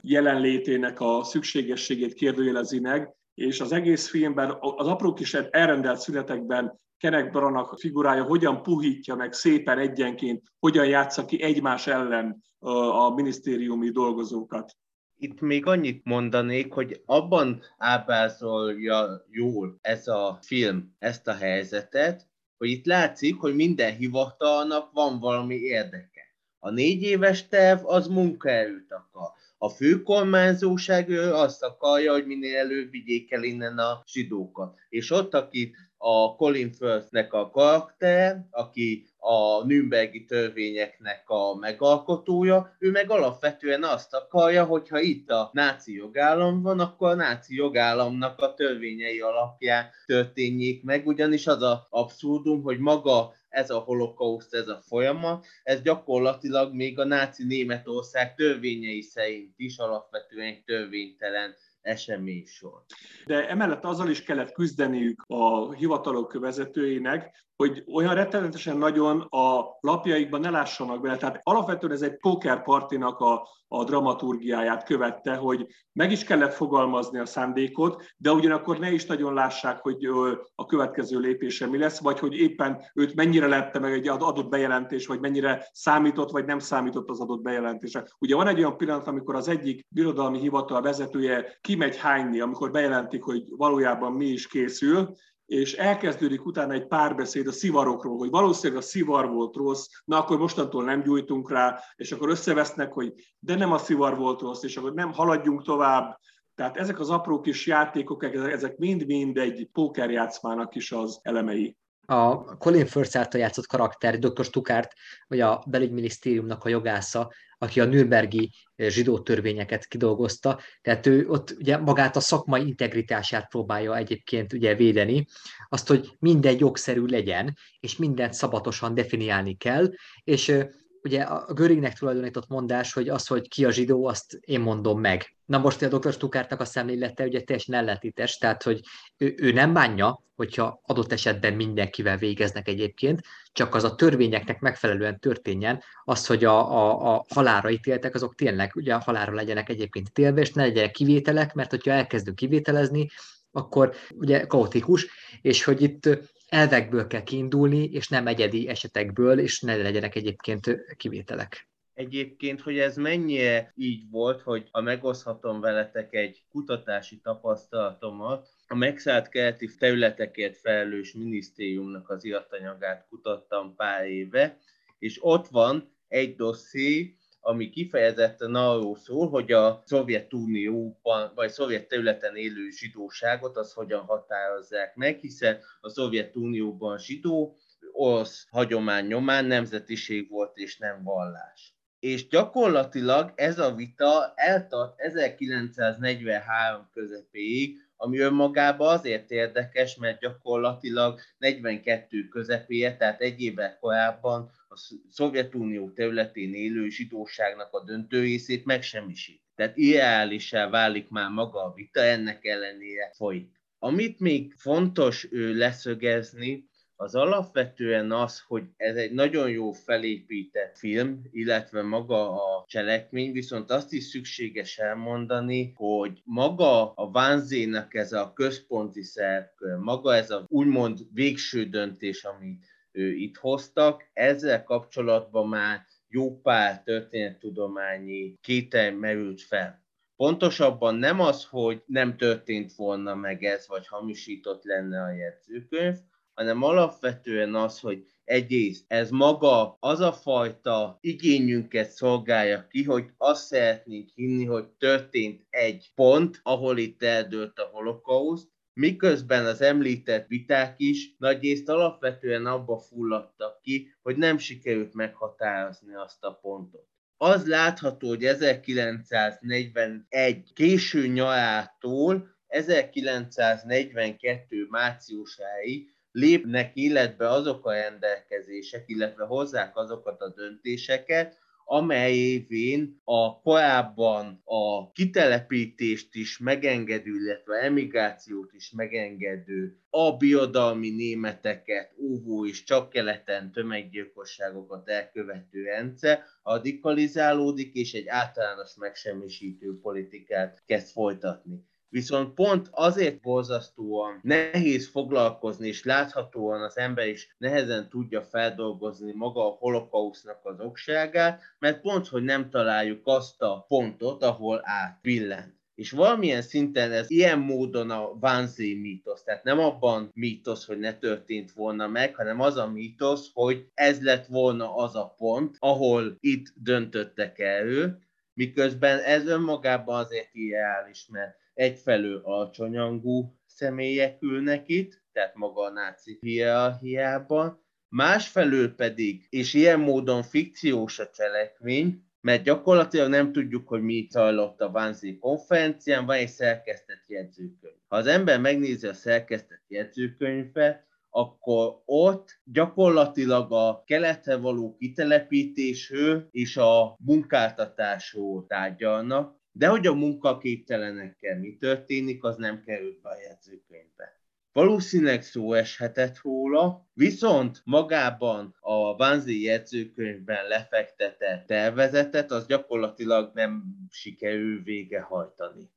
jelenlétének 0.00 1.00
a 1.00 1.22
szükségességét 1.22 2.14
kérdőjelezi 2.14 2.80
meg, 2.80 3.14
és 3.34 3.60
az 3.60 3.72
egész 3.72 4.08
filmben, 4.08 4.56
az 4.60 4.86
apró 4.86 5.12
kis 5.12 5.34
elrendelt 5.34 6.00
szünetekben 6.00 6.80
Kenek 6.98 7.30
Branak 7.30 7.78
figurája 7.78 8.24
hogyan 8.24 8.62
puhítja 8.62 9.14
meg 9.14 9.32
szépen 9.32 9.78
egyenként, 9.78 10.42
hogyan 10.58 10.86
játsza 10.86 11.24
ki 11.24 11.42
egymás 11.42 11.86
ellen 11.86 12.42
a 12.90 13.14
minisztériumi 13.14 13.90
dolgozókat 13.90 14.76
itt 15.24 15.40
még 15.40 15.66
annyit 15.66 16.04
mondanék, 16.04 16.72
hogy 16.72 17.02
abban 17.06 17.62
ábrázolja 17.78 19.24
jól 19.30 19.78
ez 19.80 20.08
a 20.08 20.38
film 20.42 20.94
ezt 20.98 21.28
a 21.28 21.34
helyzetet, 21.34 22.26
hogy 22.58 22.68
itt 22.68 22.86
látszik, 22.86 23.36
hogy 23.36 23.54
minden 23.54 23.96
hivatalnak 23.96 24.92
van 24.92 25.20
valami 25.20 25.54
érdeke. 25.54 26.22
A 26.58 26.70
négy 26.70 27.02
éves 27.02 27.48
terv 27.48 27.86
az 27.86 28.06
munkaerőt 28.06 28.92
akar. 28.92 29.30
A 29.58 29.68
főkormányzóság 29.68 31.10
azt 31.32 31.62
akarja, 31.62 32.12
hogy 32.12 32.26
minél 32.26 32.56
előbb 32.56 32.90
vigyék 32.90 33.32
el 33.32 33.42
innen 33.42 33.78
a 33.78 34.02
zsidókat. 34.06 34.74
És 34.88 35.10
ott, 35.10 35.34
aki 35.34 35.74
a 35.96 36.36
Colin 36.36 36.72
Firthnek 36.72 37.32
a 37.32 37.50
karakter, 37.50 38.46
aki 38.50 39.06
a 39.26 39.64
Nürnbergi 39.64 40.24
törvényeknek 40.24 41.22
a 41.26 41.54
megalkotója, 41.54 42.76
ő 42.78 42.90
meg 42.90 43.10
alapvetően 43.10 43.82
azt 43.82 44.14
akarja, 44.14 44.64
hogyha 44.64 45.00
itt 45.00 45.30
a 45.30 45.50
náci 45.52 45.94
jogállam 45.94 46.62
van, 46.62 46.80
akkor 46.80 47.08
a 47.08 47.14
náci 47.14 47.54
jogállamnak 47.54 48.40
a 48.40 48.54
törvényei 48.54 49.20
alapján 49.20 49.90
történjék 50.06 50.82
meg, 50.82 51.06
ugyanis 51.06 51.46
az 51.46 51.62
a 51.62 51.86
abszurdum, 51.90 52.62
hogy 52.62 52.78
maga 52.78 53.32
ez 53.48 53.70
a 53.70 53.78
holokauszt, 53.78 54.54
ez 54.54 54.68
a 54.68 54.80
folyamat, 54.86 55.46
ez 55.62 55.82
gyakorlatilag 55.82 56.74
még 56.74 56.98
a 56.98 57.04
náci 57.04 57.44
Németország 57.44 58.34
törvényei 58.34 59.02
szerint 59.02 59.54
is 59.56 59.78
alapvetően 59.78 60.46
egy 60.46 60.62
törvénytelen 60.64 61.54
eseménysor. 61.80 62.82
De 63.26 63.48
emellett 63.48 63.84
azzal 63.84 64.08
is 64.08 64.22
kellett 64.22 64.52
küzdeniük 64.52 65.24
a 65.26 65.72
hivatalok 65.72 66.32
vezetőinek, 66.32 67.42
hogy 67.56 67.84
olyan 67.92 68.14
rettenetesen 68.14 68.76
nagyon 68.76 69.20
a 69.20 69.76
lapjaikban 69.80 70.40
ne 70.40 70.50
lássanak 70.50 71.00
bele. 71.00 71.16
Tehát 71.16 71.40
alapvetően 71.42 71.92
ez 71.92 72.02
egy 72.02 72.16
pókerpartinak 72.16 73.18
a, 73.18 73.48
a 73.68 73.84
dramaturgiáját 73.84 74.84
követte, 74.84 75.34
hogy 75.34 75.66
meg 75.92 76.10
is 76.10 76.24
kellett 76.24 76.52
fogalmazni 76.52 77.18
a 77.18 77.26
szándékot, 77.26 78.02
de 78.16 78.32
ugyanakkor 78.32 78.78
ne 78.78 78.92
is 78.92 79.06
nagyon 79.06 79.34
lássák, 79.34 79.80
hogy 79.80 80.08
a 80.54 80.66
következő 80.66 81.18
lépése 81.18 81.66
mi 81.66 81.78
lesz, 81.78 82.00
vagy 82.00 82.18
hogy 82.18 82.34
éppen 82.34 82.82
őt 82.94 83.14
mennyire 83.14 83.46
lette 83.46 83.78
meg 83.78 83.92
egy 83.92 84.08
adott 84.08 84.48
bejelentés, 84.48 85.06
vagy 85.06 85.20
mennyire 85.20 85.68
számított, 85.72 86.30
vagy 86.30 86.44
nem 86.44 86.58
számított 86.58 87.08
az 87.10 87.20
adott 87.20 87.42
bejelentése. 87.42 88.08
Ugye 88.18 88.34
van 88.34 88.46
egy 88.46 88.58
olyan 88.58 88.76
pillanat, 88.76 89.06
amikor 89.06 89.34
az 89.34 89.48
egyik 89.48 89.86
birodalmi 89.88 90.38
hivatal 90.38 90.82
vezetője 90.82 91.58
kimegy 91.60 91.96
hányni, 91.96 92.40
amikor 92.40 92.70
bejelentik, 92.70 93.22
hogy 93.22 93.42
valójában 93.48 94.12
mi 94.12 94.26
is 94.26 94.46
készül, 94.46 95.14
és 95.46 95.74
elkezdődik 95.74 96.46
utána 96.46 96.72
egy 96.72 96.86
párbeszéd 96.86 97.46
a 97.46 97.52
szivarokról, 97.52 98.18
hogy 98.18 98.30
valószínűleg 98.30 98.82
a 98.82 98.86
szivar 98.86 99.30
volt 99.30 99.56
rossz, 99.56 99.86
na 100.04 100.18
akkor 100.18 100.38
mostantól 100.38 100.84
nem 100.84 101.02
gyújtunk 101.02 101.50
rá, 101.50 101.80
és 101.96 102.12
akkor 102.12 102.28
összevesznek, 102.28 102.92
hogy 102.92 103.12
de 103.38 103.54
nem 103.54 103.72
a 103.72 103.78
szivar 103.78 104.16
volt 104.16 104.40
rossz, 104.40 104.62
és 104.62 104.76
akkor 104.76 104.92
nem 104.92 105.12
haladjunk 105.12 105.62
tovább. 105.62 106.18
Tehát 106.54 106.76
ezek 106.76 107.00
az 107.00 107.10
apró 107.10 107.40
kis 107.40 107.66
játékok, 107.66 108.24
ezek 108.34 108.76
mind-mind 108.76 109.38
egy 109.38 109.68
pókerjátszmának 109.72 110.74
is 110.74 110.92
az 110.92 111.18
elemei 111.22 111.76
a 112.06 112.56
Colin 112.56 112.86
Firth 112.86 113.18
által 113.18 113.40
játszott 113.40 113.66
karakter, 113.66 114.18
dr. 114.18 114.44
Stukárt, 114.44 114.92
vagy 115.26 115.40
a 115.40 115.62
belügyminisztériumnak 115.66 116.64
a 116.64 116.68
jogásza, 116.68 117.32
aki 117.64 117.80
a 117.80 117.84
Nürnbergi 117.84 118.50
eh, 118.76 118.90
zsidó 118.90 119.18
törvényeket 119.18 119.86
kidolgozta, 119.86 120.60
tehát 120.82 121.06
ő 121.06 121.28
ott 121.28 121.56
ugye 121.58 121.76
magát 121.76 122.16
a 122.16 122.20
szakmai 122.20 122.66
integritását 122.66 123.48
próbálja 123.48 123.96
egyébként 123.96 124.52
ugye 124.52 124.74
védeni, 124.74 125.26
azt, 125.68 125.88
hogy 125.88 126.08
minden 126.18 126.56
jogszerű 126.58 127.04
legyen, 127.04 127.56
és 127.80 127.96
mindent 127.96 128.34
szabatosan 128.34 128.94
definiálni 128.94 129.56
kell, 129.56 129.90
és 130.24 130.48
eh, 130.48 130.68
ugye 131.04 131.22
a 131.22 131.52
Göringnek 131.52 131.98
tulajdonított 131.98 132.48
mondás, 132.48 132.92
hogy 132.92 133.08
az, 133.08 133.26
hogy 133.26 133.48
ki 133.48 133.64
a 133.64 133.70
zsidó, 133.70 134.06
azt 134.06 134.38
én 134.40 134.60
mondom 134.60 135.00
meg. 135.00 135.36
Na 135.44 135.58
most 135.58 135.82
a 135.82 135.98
dr. 135.98 136.12
Stukártnak 136.12 136.60
a 136.60 136.64
szemlélete 136.64 137.24
ugye 137.24 137.40
teljesen 137.40 137.74
ellentétes, 137.74 138.38
tehát 138.38 138.62
hogy 138.62 138.80
ő, 139.16 139.34
ő 139.36 139.52
nem 139.52 139.72
bánja, 139.72 140.22
hogyha 140.36 140.80
adott 140.82 141.12
esetben 141.12 141.52
mindenkivel 141.52 142.16
végeznek 142.16 142.68
egyébként, 142.68 143.20
csak 143.52 143.74
az 143.74 143.84
a 143.84 143.94
törvényeknek 143.94 144.60
megfelelően 144.60 145.18
történjen, 145.20 145.82
az, 146.04 146.26
hogy 146.26 146.44
a, 146.44 146.72
a, 146.72 147.14
a 147.14 147.24
halára 147.34 147.70
ítéltek, 147.70 148.14
azok 148.14 148.34
tényleg 148.34 148.72
ugye 148.74 148.94
a 148.94 149.02
halára 149.04 149.32
legyenek 149.32 149.68
egyébként 149.68 150.08
ítélve, 150.08 150.40
és 150.40 150.52
ne 150.52 150.62
legyenek 150.62 150.90
kivételek, 150.90 151.54
mert 151.54 151.70
hogyha 151.70 151.90
elkezdünk 151.90 152.36
kivételezni, 152.36 153.08
akkor 153.52 153.94
ugye 154.10 154.46
kaotikus, 154.46 155.06
és 155.40 155.64
hogy 155.64 155.82
itt 155.82 156.08
elvekből 156.54 157.06
kell 157.06 157.22
kiindulni, 157.22 157.84
és 157.84 158.08
nem 158.08 158.26
egyedi 158.26 158.68
esetekből, 158.68 159.38
és 159.38 159.60
ne 159.60 159.76
legyenek 159.76 160.14
egyébként 160.14 160.84
kivételek. 160.96 161.68
Egyébként, 161.94 162.60
hogy 162.60 162.78
ez 162.78 162.96
mennyire 162.96 163.72
így 163.76 164.10
volt, 164.10 164.40
hogy 164.40 164.68
ha 164.70 164.80
megoszthatom 164.80 165.60
veletek 165.60 166.14
egy 166.14 166.44
kutatási 166.50 167.20
tapasztalatomat, 167.20 168.48
a 168.66 168.74
megszállt 168.74 169.28
keleti 169.28 169.70
területekért 169.78 170.56
felelős 170.56 171.12
minisztériumnak 171.12 172.10
az 172.10 172.24
iratanyagát 172.24 173.06
kutattam 173.08 173.74
pár 173.76 174.06
éve, 174.06 174.58
és 174.98 175.18
ott 175.20 175.48
van 175.48 175.94
egy 176.08 176.36
dosszié, 176.36 177.16
ami 177.46 177.70
kifejezetten 177.70 178.54
arról 178.54 178.96
szól, 178.96 179.28
hogy 179.28 179.52
a 179.52 179.82
Szovjetunióban, 179.86 181.32
vagy 181.34 181.50
szovjet 181.50 181.88
területen 181.88 182.36
élő 182.36 182.70
zsidóságot, 182.70 183.56
az 183.56 183.72
hogyan 183.72 184.00
határozzák 184.00 184.94
meg, 184.94 185.18
hiszen 185.18 185.58
a 185.80 185.88
Szovjetunióban 185.88 186.98
zsidó 186.98 187.56
orosz 187.92 188.46
hagyomány 188.50 189.06
nyomán 189.06 189.44
nemzetiség 189.44 190.30
volt 190.30 190.56
és 190.56 190.78
nem 190.78 191.02
vallás. 191.02 191.74
És 191.98 192.28
gyakorlatilag 192.28 193.32
ez 193.34 193.58
a 193.58 193.74
vita 193.74 194.32
eltart 194.34 195.00
1943 195.00 196.88
közepéig, 196.92 197.76
ami 197.96 198.18
önmagában 198.18 198.94
azért 198.94 199.30
érdekes, 199.30 199.96
mert 199.96 200.20
gyakorlatilag 200.20 201.20
42 201.38 202.28
közepéje, 202.28 202.96
tehát 202.96 203.20
egy 203.20 203.40
évvel 203.40 203.78
korábban 203.78 204.50
a 204.68 204.76
Szovjetunió 205.10 205.90
területén 205.90 206.54
élő 206.54 206.88
zsidóságnak 206.88 207.72
a 207.72 207.84
döntő 207.84 208.20
részét 208.20 208.64
megsemmisít. 208.64 209.42
Tehát 209.54 209.76
irreálisá 209.76 210.68
válik 210.68 211.08
már 211.08 211.30
maga 211.30 211.64
a 211.64 211.72
vita, 211.74 212.00
ennek 212.00 212.44
ellenére 212.44 213.10
folyik. 213.14 213.52
Amit 213.78 214.20
még 214.20 214.52
fontos 214.56 215.28
leszögezni, 215.30 216.68
az 216.96 217.14
alapvetően 217.14 218.12
az, 218.12 218.40
hogy 218.40 218.62
ez 218.76 218.96
egy 218.96 219.12
nagyon 219.12 219.50
jó 219.50 219.72
felépített 219.72 220.78
film, 220.78 221.22
illetve 221.30 221.82
maga 221.82 222.30
a 222.30 222.64
cselekmény, 222.68 223.32
viszont 223.32 223.70
azt 223.70 223.92
is 223.92 224.04
szükséges 224.04 224.78
elmondani, 224.78 225.72
hogy 225.76 226.20
maga 226.24 226.92
a 226.92 227.10
Vánzének 227.10 227.94
ez 227.94 228.12
a 228.12 228.32
központi 228.32 229.02
szerkő, 229.02 229.76
maga 229.76 230.14
ez 230.14 230.30
a 230.30 230.44
úgymond 230.48 230.98
végső 231.12 231.64
döntés, 231.64 232.24
amit 232.24 232.64
ő 232.92 233.12
itt 233.12 233.36
hoztak, 233.36 234.10
ezzel 234.12 234.62
kapcsolatban 234.62 235.48
már 235.48 235.84
jó 236.08 236.40
pár 236.40 236.82
történettudományi 236.82 238.38
kétel 238.40 238.92
merült 238.92 239.42
fel. 239.42 239.82
Pontosabban 240.16 240.94
nem 240.94 241.20
az, 241.20 241.44
hogy 241.44 241.82
nem 241.86 242.16
történt 242.16 242.74
volna 242.74 243.14
meg 243.14 243.44
ez, 243.44 243.68
vagy 243.68 243.86
hamisított 243.86 244.64
lenne 244.64 245.02
a 245.02 245.12
jegyzőkönyv, 245.12 245.96
hanem 246.34 246.62
alapvetően 246.62 247.54
az, 247.54 247.80
hogy 247.80 248.06
egyrészt 248.24 248.84
ez 248.88 249.10
maga 249.10 249.76
az 249.80 250.00
a 250.00 250.12
fajta 250.12 250.98
igényünket 251.00 251.90
szolgálja 251.90 252.66
ki, 252.70 252.82
hogy 252.82 253.04
azt 253.16 253.46
szeretnénk 253.46 254.08
hinni, 254.14 254.44
hogy 254.44 254.68
történt 254.68 255.46
egy 255.50 255.90
pont, 255.94 256.40
ahol 256.42 256.78
itt 256.78 257.02
eldőlt 257.02 257.58
a 257.58 257.68
holokauszt, 257.72 258.48
miközben 258.72 259.46
az 259.46 259.60
említett 259.60 260.26
viták 260.26 260.74
is 260.76 261.14
nagyrészt 261.18 261.68
alapvetően 261.68 262.46
abba 262.46 262.78
fulladtak 262.78 263.60
ki, 263.60 263.94
hogy 264.02 264.16
nem 264.16 264.38
sikerült 264.38 264.94
meghatározni 264.94 265.94
azt 265.94 266.24
a 266.24 266.38
pontot. 266.42 266.86
Az 267.16 267.46
látható, 267.46 268.08
hogy 268.08 268.24
1941 268.24 270.52
késő 270.52 271.06
nyarától 271.06 272.32
1942 272.46 274.66
márciusáig 274.70 275.93
lépnek 276.14 276.74
életbe 276.74 277.28
azok 277.28 277.66
a 277.66 277.72
rendelkezések, 277.72 278.84
illetve 278.86 279.24
hozzák 279.24 279.76
azokat 279.76 280.20
a 280.20 280.32
döntéseket, 280.36 281.38
amely 281.64 282.14
évén 282.14 283.00
a 283.04 283.40
korábban 283.40 284.42
a 284.44 284.90
kitelepítést 284.92 286.14
is 286.14 286.38
megengedő, 286.38 287.14
illetve 287.14 287.54
emigrációt 287.54 288.52
is 288.52 288.70
megengedő 288.70 289.78
a 289.90 290.16
biodalmi 290.16 290.90
németeket 290.90 291.94
óvó 291.98 292.46
és 292.46 292.64
csak 292.64 292.90
keleten 292.90 293.52
tömeggyilkosságokat 293.52 294.88
elkövető 294.88 295.62
rendszer 295.62 296.22
radikalizálódik, 296.42 297.74
és 297.74 297.92
egy 297.92 298.06
általános 298.08 298.74
megsemmisítő 298.76 299.78
politikát 299.82 300.62
kezd 300.66 300.92
folytatni. 300.92 301.64
Viszont 301.94 302.34
pont 302.34 302.68
azért 302.70 303.20
borzasztóan 303.20 304.18
nehéz 304.22 304.88
foglalkozni, 304.88 305.68
és 305.68 305.84
láthatóan 305.84 306.62
az 306.62 306.78
ember 306.78 307.08
is 307.08 307.34
nehezen 307.38 307.88
tudja 307.88 308.22
feldolgozni 308.22 309.12
maga 309.12 309.46
a 309.46 309.56
holokausznak 309.58 310.40
az 310.42 310.60
okságát, 310.60 311.40
mert 311.58 311.80
pont, 311.80 312.08
hogy 312.08 312.22
nem 312.22 312.50
találjuk 312.50 313.00
azt 313.04 313.42
a 313.42 313.64
pontot, 313.68 314.22
ahol 314.22 314.60
átbillent. 314.62 315.54
És 315.74 315.90
valamilyen 315.90 316.42
szinten 316.42 316.92
ez 316.92 317.10
ilyen 317.10 317.38
módon 317.38 317.90
a 317.90 318.18
Vanzé 318.18 318.74
mítosz, 318.74 319.22
tehát 319.22 319.44
nem 319.44 319.58
abban 319.58 320.10
mítosz, 320.14 320.66
hogy 320.66 320.78
ne 320.78 320.98
történt 320.98 321.52
volna 321.52 321.88
meg, 321.88 322.14
hanem 322.14 322.40
az 322.40 322.56
a 322.56 322.70
mítosz, 322.70 323.30
hogy 323.32 323.66
ez 323.74 324.02
lett 324.02 324.26
volna 324.26 324.76
az 324.76 324.94
a 324.94 325.14
pont, 325.16 325.56
ahol 325.58 326.16
itt 326.20 326.52
döntöttek 326.54 327.38
erről, 327.38 327.98
miközben 328.32 328.98
ez 328.98 329.26
önmagában 329.26 329.98
azért 330.04 330.28
irreális, 330.32 331.06
mert 331.10 331.42
egyfelől 331.54 332.20
alacsonyangú 332.24 333.38
személyek 333.46 334.22
ülnek 334.22 334.68
itt, 334.68 335.02
tehát 335.12 335.34
maga 335.34 335.62
a 335.62 335.70
náci 335.70 336.18
hierarchiában, 336.20 337.62
másfelől 337.88 338.74
pedig, 338.74 339.26
és 339.30 339.54
ilyen 339.54 339.80
módon 339.80 340.22
fikciós 340.22 340.98
a 340.98 341.10
cselekmény, 341.10 342.02
mert 342.20 342.42
gyakorlatilag 342.42 343.08
nem 343.08 343.32
tudjuk, 343.32 343.68
hogy 343.68 343.82
mi 343.82 344.06
zajlott 344.10 344.60
a 344.60 344.70
Vanzi 344.70 345.18
konferencián, 345.18 346.06
van 346.06 346.16
egy 346.16 346.28
szerkesztett 346.28 347.04
jegyzőkönyv. 347.06 347.74
Ha 347.86 347.96
az 347.96 348.06
ember 348.06 348.40
megnézi 348.40 348.86
a 348.86 348.94
szerkesztett 348.94 349.64
jegyzőkönyvet, 349.68 350.86
akkor 351.10 351.82
ott 351.84 352.40
gyakorlatilag 352.44 353.52
a 353.52 353.82
keletre 353.86 354.36
való 354.36 354.76
kitelepítésről 354.76 356.28
és 356.30 356.56
a 356.56 356.96
munkáltatásról 356.98 358.46
tárgyalnak, 358.46 359.36
de 359.56 359.66
hogy 359.66 359.86
a 359.86 359.94
munkaképtelenekkel 359.94 361.38
mi 361.38 361.56
történik, 361.56 362.24
az 362.24 362.36
nem 362.36 362.62
került 362.62 363.00
be 363.00 363.08
a 363.08 363.20
jegyzőkönyvbe. 363.28 364.20
Valószínűleg 364.52 365.22
szó 365.22 365.52
eshetett 365.52 366.20
róla, 366.22 366.88
viszont 366.92 367.62
magában 367.64 368.56
a 368.60 368.96
Vanzi 368.96 369.42
jegyzőkönyvben 369.42 370.46
lefektetett 370.48 371.46
tervezetet, 371.46 372.30
az 372.30 372.46
gyakorlatilag 372.46 373.30
nem 373.34 373.64
sikerül 373.90 374.62
végehajtani 374.62 375.70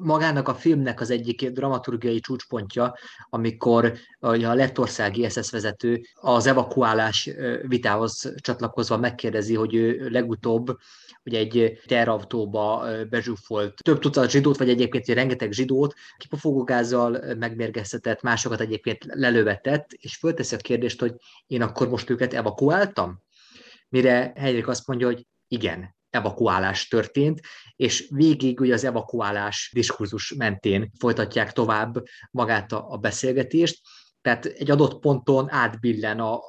magának 0.00 0.48
a 0.48 0.54
filmnek 0.54 1.00
az 1.00 1.10
egyik 1.10 1.50
dramaturgiai 1.50 2.20
csúcspontja, 2.20 2.94
amikor 3.28 3.92
a 4.20 4.36
lettországi 4.36 5.28
SS 5.28 5.50
vezető 5.50 6.00
az 6.14 6.46
evakuálás 6.46 7.30
vitához 7.62 8.32
csatlakozva 8.36 8.98
megkérdezi, 8.98 9.54
hogy 9.54 9.74
ő 9.74 10.08
legutóbb 10.08 10.78
hogy 11.24 11.34
egy 11.34 11.80
terautóba 11.86 12.86
bezsúfolt 13.10 13.82
több 13.82 13.98
tucat 13.98 14.30
zsidót, 14.30 14.56
vagy 14.56 14.68
egyébként 14.68 15.08
egy 15.08 15.14
rengeteg 15.14 15.52
zsidót, 15.52 15.94
kipufogógázzal 16.16 17.34
megmérgeztetett, 17.38 18.22
másokat 18.22 18.60
egyébként 18.60 19.04
lelövetett, 19.04 19.92
és 19.92 20.16
fölteszi 20.16 20.54
a 20.54 20.58
kérdést, 20.58 21.00
hogy 21.00 21.14
én 21.46 21.62
akkor 21.62 21.88
most 21.88 22.10
őket 22.10 22.34
evakuáltam? 22.34 23.22
Mire 23.88 24.32
Henrik 24.36 24.68
azt 24.68 24.86
mondja, 24.86 25.06
hogy 25.06 25.26
igen, 25.48 25.94
evakuálás 26.14 26.88
történt, 26.88 27.40
és 27.76 28.06
végig 28.10 28.60
ugye 28.60 28.74
az 28.74 28.84
evakuálás 28.84 29.70
diskurzus 29.74 30.34
mentén 30.34 30.90
folytatják 30.98 31.52
tovább 31.52 32.02
magát 32.30 32.72
a, 32.72 32.86
a 32.88 32.96
beszélgetést, 32.96 33.80
tehát 34.24 34.44
egy 34.44 34.70
adott 34.70 35.00
ponton 35.00 35.50
átbillen 35.50 36.20
a, 36.20 36.40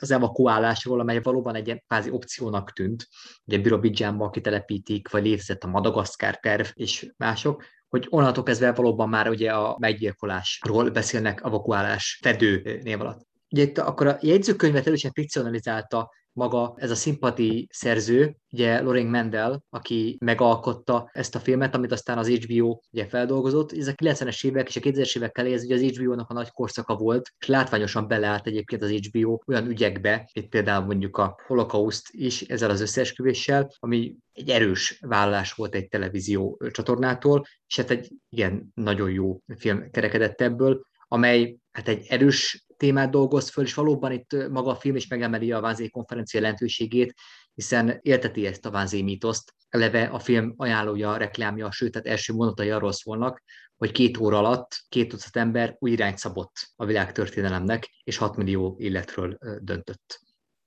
az 0.00 0.10
evakuálásról, 0.10 1.00
amely 1.00 1.20
valóban 1.22 1.54
egy 1.54 1.82
kvázi 1.86 2.10
opciónak 2.10 2.72
tűnt. 2.72 3.08
Ugye 3.44 3.58
Birobidzsánban 3.58 4.30
kitelepítik, 4.30 5.10
vagy 5.10 5.22
létezett 5.24 5.64
a 5.64 5.68
Madagaszkár 5.68 6.38
terv 6.38 6.66
és 6.74 7.12
mások, 7.16 7.64
hogy 7.88 8.06
onnantól 8.10 8.42
kezdve 8.42 8.72
valóban 8.72 9.08
már 9.08 9.28
ugye 9.28 9.52
a 9.52 9.76
meggyilkolásról 9.78 10.90
beszélnek 10.90 11.40
evakuálás 11.44 12.18
fedő 12.22 12.80
név 12.82 13.00
alatt. 13.00 13.26
Ugye 13.50 13.62
itt 13.62 13.78
akkor 13.78 14.06
a 14.06 14.18
jegyzőkönyvet 14.20 14.86
erősen 14.86 15.12
fikcionalizálta 15.12 16.10
maga 16.32 16.74
ez 16.76 16.90
a 16.90 16.94
szimpati 16.94 17.68
szerző, 17.70 18.36
ugye 18.50 18.80
Loring 18.80 19.10
Mendel, 19.10 19.64
aki 19.70 20.16
megalkotta 20.20 21.10
ezt 21.12 21.34
a 21.34 21.38
filmet, 21.38 21.74
amit 21.74 21.92
aztán 21.92 22.18
az 22.18 22.28
HBO 22.28 22.78
ugye 22.90 23.06
feldolgozott. 23.06 23.72
Ez 23.72 23.86
a 23.86 23.92
90-es 23.92 24.44
évek 24.44 24.68
és 24.68 24.76
a 24.76 24.80
2000-es 24.80 25.16
évek 25.16 25.38
elé 25.38 25.52
ez 25.52 25.64
ugye 25.64 25.74
az 25.74 25.82
HBO-nak 25.82 26.30
a 26.30 26.34
nagy 26.34 26.50
korszaka 26.50 26.96
volt, 26.96 27.30
és 27.38 27.46
látványosan 27.46 28.08
beleállt 28.08 28.46
egyébként 28.46 28.82
az 28.82 28.90
HBO 28.90 29.38
olyan 29.46 29.66
ügyekbe, 29.66 30.30
itt 30.32 30.48
például 30.48 30.84
mondjuk 30.84 31.16
a 31.16 31.40
holokauszt 31.46 32.08
is 32.10 32.42
ezzel 32.42 32.70
az 32.70 32.80
összeesküvéssel, 32.80 33.70
ami 33.78 34.16
egy 34.32 34.48
erős 34.48 34.98
vállalás 35.00 35.52
volt 35.52 35.74
egy 35.74 35.88
televízió 35.88 36.60
csatornától, 36.70 37.44
és 37.66 37.76
hát 37.76 37.90
egy 37.90 38.12
igen, 38.28 38.72
nagyon 38.74 39.10
jó 39.10 39.40
film 39.56 39.90
kerekedett 39.90 40.40
ebből, 40.40 40.80
amely 41.08 41.56
hát 41.72 41.88
egy 41.88 42.06
erős 42.08 42.64
témát 42.82 43.10
dolgoz 43.10 43.48
föl, 43.48 43.64
és 43.64 43.74
valóban 43.74 44.12
itt 44.12 44.48
maga 44.48 44.70
a 44.70 44.76
film 44.76 44.96
is 44.96 45.06
megemeli 45.06 45.52
a 45.52 45.60
Vánzé 45.60 45.88
konferencia 45.88 46.40
jelentőségét, 46.40 47.14
hiszen 47.54 47.98
érteti 48.02 48.46
ezt 48.46 48.66
a 48.66 48.70
Vánzé 48.70 49.02
mítoszt. 49.02 49.54
Eleve 49.68 50.04
a 50.04 50.18
film 50.18 50.54
ajánlója, 50.56 51.16
reklámja, 51.16 51.70
sőt, 51.70 51.92
tehát 51.92 52.06
első 52.06 52.32
mondatai 52.32 52.70
arról 52.70 52.92
szólnak, 52.92 53.42
hogy 53.76 53.90
két 53.90 54.18
óra 54.18 54.38
alatt 54.38 54.84
két 54.88 55.08
tucat 55.08 55.36
ember 55.36 55.76
új 55.78 55.90
irányt 55.90 56.18
szabott 56.18 56.52
a 56.76 56.84
világ 56.84 57.12
történelemnek, 57.12 57.88
és 58.04 58.16
6 58.16 58.36
millió 58.36 58.76
életről 58.78 59.38
döntött. 59.60 60.20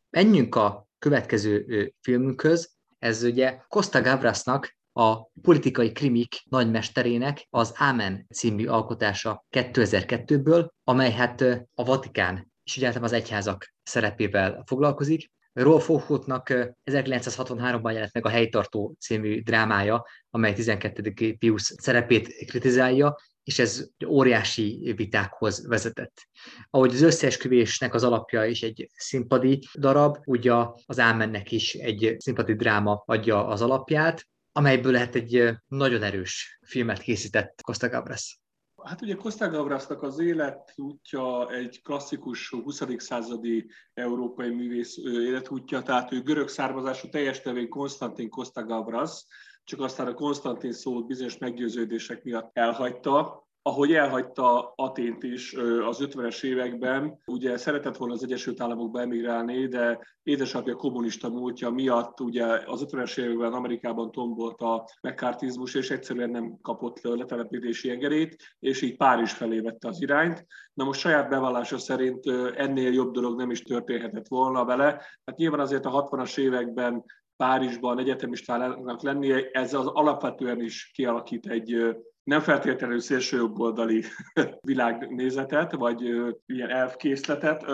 Menjünk 0.09 0.55
a 0.55 0.87
következő 0.99 1.93
filmünkhöz, 2.01 2.75
ez 2.99 3.23
ugye 3.23 3.57
Costa 3.67 4.01
Gavrasnak 4.01 4.77
a 4.97 5.29
politikai 5.41 5.91
krimik 5.91 6.43
nagymesterének 6.49 7.47
az 7.49 7.73
Ámen 7.75 8.27
című 8.33 8.65
alkotása 8.65 9.45
2002-ből, 9.51 10.67
amely 10.83 11.11
hát 11.11 11.41
a 11.73 11.83
Vatikán 11.83 12.51
és 12.63 12.77
ugye 12.77 12.93
az 13.01 13.11
egyházak 13.11 13.73
szerepével 13.83 14.63
foglalkozik. 14.65 15.31
Rolf 15.53 15.85
Hochhutnak 15.85 16.47
1963-ban 16.91 17.93
jelent 17.93 18.13
meg 18.13 18.25
a 18.25 18.29
Helytartó 18.29 18.95
című 18.99 19.41
drámája, 19.41 20.05
amely 20.29 20.53
12. 20.53 21.35
Pius 21.37 21.61
szerepét 21.61 22.45
kritizálja, 22.45 23.15
és 23.43 23.59
ez 23.59 23.89
óriási 24.07 24.93
vitákhoz 24.95 25.67
vezetett. 25.67 26.27
Ahogy 26.69 26.93
az 26.93 27.01
összeesküvésnek 27.01 27.93
az 27.93 28.03
alapja 28.03 28.45
is 28.45 28.63
egy 28.63 28.89
színpadi 28.93 29.67
darab, 29.79 30.17
ugye 30.25 30.53
az 30.85 30.99
Ámennek 30.99 31.51
is 31.51 31.73
egy 31.73 32.15
színpadi 32.17 32.53
dráma 32.53 33.03
adja 33.05 33.47
az 33.47 33.61
alapját, 33.61 34.27
amelyből 34.57 34.91
lehet 34.91 35.15
egy 35.15 35.49
nagyon 35.67 36.03
erős 36.03 36.59
filmet 36.61 36.99
készített 36.99 37.61
Costa 37.61 37.89
Gabras. 37.89 38.39
Hát 38.83 39.01
ugye 39.01 39.15
Costa 39.15 39.49
Gabrasnak 39.49 40.03
az 40.03 40.19
életútja 40.19 41.51
egy 41.51 41.81
klasszikus 41.83 42.49
20. 42.49 42.81
századi 42.97 43.69
európai 43.93 44.49
művész 44.49 44.97
életútja, 44.97 45.81
tehát 45.81 46.11
ő 46.11 46.21
görög 46.21 46.47
származású 46.47 47.09
teljes 47.09 47.41
nevén 47.41 47.69
Konstantin 47.69 48.29
Costa 48.29 48.63
Gabras, 48.63 49.25
csak 49.63 49.79
aztán 49.81 50.07
a 50.07 50.13
Konstantin 50.13 50.73
szót 50.73 51.07
bizonyos 51.07 51.37
meggyőződések 51.37 52.23
miatt 52.23 52.57
elhagyta, 52.57 53.44
ahogy 53.67 53.93
elhagyta 53.93 54.73
Atént 54.75 55.23
is 55.23 55.53
az 55.87 55.97
50-es 56.01 56.43
években, 56.43 57.21
ugye 57.25 57.57
szeretett 57.57 57.97
volna 57.97 58.13
az 58.13 58.23
Egyesült 58.23 58.61
Államokba 58.61 59.01
emigrálni, 59.01 59.67
de 59.67 59.99
édesapja 60.23 60.75
kommunista 60.75 61.29
múltja 61.29 61.69
miatt 61.69 62.19
ugye 62.19 62.45
az 62.45 62.85
50-es 62.87 63.19
években 63.19 63.53
Amerikában 63.53 64.11
tombolt 64.11 64.61
a 64.61 64.87
megkártizmus, 65.01 65.73
és 65.73 65.91
egyszerűen 65.91 66.29
nem 66.29 66.57
kapott 66.61 67.01
letelepítési 67.01 67.89
engedélyt, 67.89 68.35
és 68.59 68.81
így 68.81 68.97
Párizs 68.97 69.31
felé 69.31 69.59
vette 69.59 69.87
az 69.87 70.01
irányt. 70.01 70.45
Na 70.73 70.83
most 70.83 70.99
saját 70.99 71.29
bevallása 71.29 71.77
szerint 71.77 72.25
ennél 72.55 72.93
jobb 72.93 73.13
dolog 73.13 73.37
nem 73.37 73.51
is 73.51 73.61
történhetett 73.61 74.27
volna 74.27 74.65
vele. 74.65 74.85
Hát 75.25 75.37
nyilván 75.37 75.59
azért 75.59 75.85
a 75.85 76.07
60-as 76.09 76.37
években 76.37 77.03
Párizsban 77.37 77.99
egyetemistának 77.99 79.01
lennie, 79.01 79.49
ez 79.51 79.73
az 79.73 79.87
alapvetően 79.87 80.61
is 80.61 80.91
kialakít 80.93 81.47
egy 81.47 81.95
nem 82.25 82.39
feltétlenül 82.39 82.99
szélsőjobboldali 82.99 84.03
világnézetet, 84.61 85.71
vagy 85.71 86.01
ilyen 86.45 86.69
elfkészletet. 86.69 87.65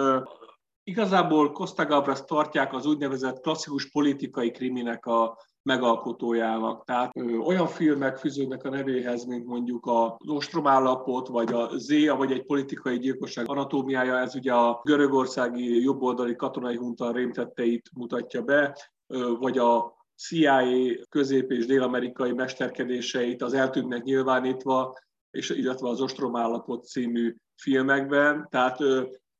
Igazából 0.83 1.51
Costa 1.51 1.85
Gabras 1.85 2.23
tartják 2.25 2.73
az 2.73 2.85
úgynevezett 2.85 3.39
klasszikus 3.39 3.89
politikai 3.89 4.51
kriminek 4.51 5.05
a 5.05 5.37
megalkotójának. 5.63 6.83
Tehát 6.83 7.11
ö, 7.15 7.37
olyan 7.37 7.67
filmek 7.67 8.17
fűződnek 8.17 8.63
a 8.63 8.69
nevéhez, 8.69 9.25
mint 9.25 9.45
mondjuk 9.45 9.85
a 9.85 10.17
Nostromállapot, 10.25 11.27
vagy 11.27 11.53
a 11.53 11.69
Zéa, 11.77 12.15
vagy 12.15 12.31
egy 12.31 12.45
politikai 12.45 12.97
gyilkosság 12.97 13.49
anatómiája, 13.49 14.17
ez 14.17 14.35
ugye 14.35 14.53
a 14.53 14.81
görögországi 14.83 15.81
jobboldali 15.81 16.35
katonai 16.35 16.75
hunta 16.75 17.11
rémtetteit 17.11 17.89
mutatja 17.93 18.41
be, 18.41 18.77
ö, 19.07 19.33
vagy 19.39 19.57
a 19.57 19.99
CIA 20.27 20.63
közép- 21.09 21.51
és 21.51 21.65
dél-amerikai 21.65 22.31
mesterkedéseit 22.31 23.41
az 23.41 23.53
eltűnnek 23.53 24.03
nyilvánítva, 24.03 24.97
és 25.31 25.49
illetve 25.49 25.89
az 25.89 26.01
Ostrom 26.01 26.35
állapot 26.35 26.85
című 26.85 27.35
filmekben. 27.55 28.47
Tehát 28.49 28.77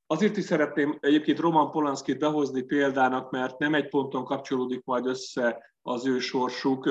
azért 0.08 0.38
is 0.38 0.44
szeretném 0.44 0.98
egyébként 1.00 1.40
Roman 1.40 1.72
Polanskit 1.72 2.20
behozni 2.20 2.62
példának, 2.62 3.32
mert 3.32 3.60
nem 3.60 3.74
egy 3.74 3.90
ponton 3.90 4.24
kapcsolódik 4.24 4.84
majd 4.84 5.06
össze 5.06 5.76
az 5.82 6.06
ő 6.06 6.20
sorsuk. 6.20 6.90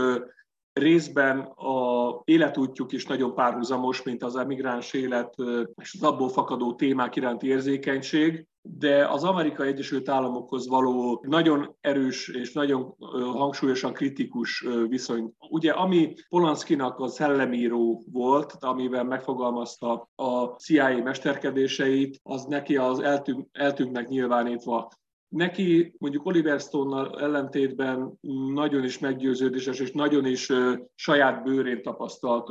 Részben 0.73 1.39
a 1.41 2.21
életútjuk 2.25 2.93
is 2.93 3.07
nagyon 3.07 3.35
párhuzamos, 3.35 4.03
mint 4.03 4.23
az 4.23 4.37
emigráns 4.37 4.93
élet 4.93 5.35
és 5.83 5.95
az 5.95 6.03
abból 6.03 6.29
fakadó 6.29 6.75
témák 6.75 7.17
iránti 7.17 7.47
érzékenység, 7.47 8.47
de 8.63 9.09
az 9.09 9.25
Amerikai 9.25 9.69
Egyesült 9.69 10.09
Államokhoz 10.09 10.69
való 10.69 11.25
nagyon 11.29 11.77
erős 11.81 12.29
és 12.29 12.53
nagyon 12.53 12.95
hangsúlyosan 13.33 13.93
kritikus 13.93 14.67
viszony. 14.89 15.33
Ugye, 15.51 15.73
ami 15.73 16.15
Polanskinak 16.29 16.99
a 16.99 17.09
szellemíró 17.09 18.03
volt, 18.13 18.57
amiben 18.61 19.07
megfogalmazta 19.07 20.09
a 20.15 20.45
CIA 20.45 21.03
mesterkedéseit, 21.03 22.21
az 22.23 22.45
neki 22.45 22.77
az 22.77 23.01
eltűn, 23.01 23.49
eltűnnek 23.53 24.09
nyilvánítva 24.09 24.91
Neki 25.31 25.95
mondjuk 25.99 26.27
Oliver 26.27 26.61
Stone-nal 26.61 27.21
ellentétben 27.21 28.13
nagyon 28.55 28.85
is 28.85 28.99
meggyőződéses 28.99 29.81
és 29.81 29.93
nagyon 29.93 30.27
is 30.27 30.53
saját 30.95 31.43
bőrén 31.43 31.83
tapasztalt 31.83 32.47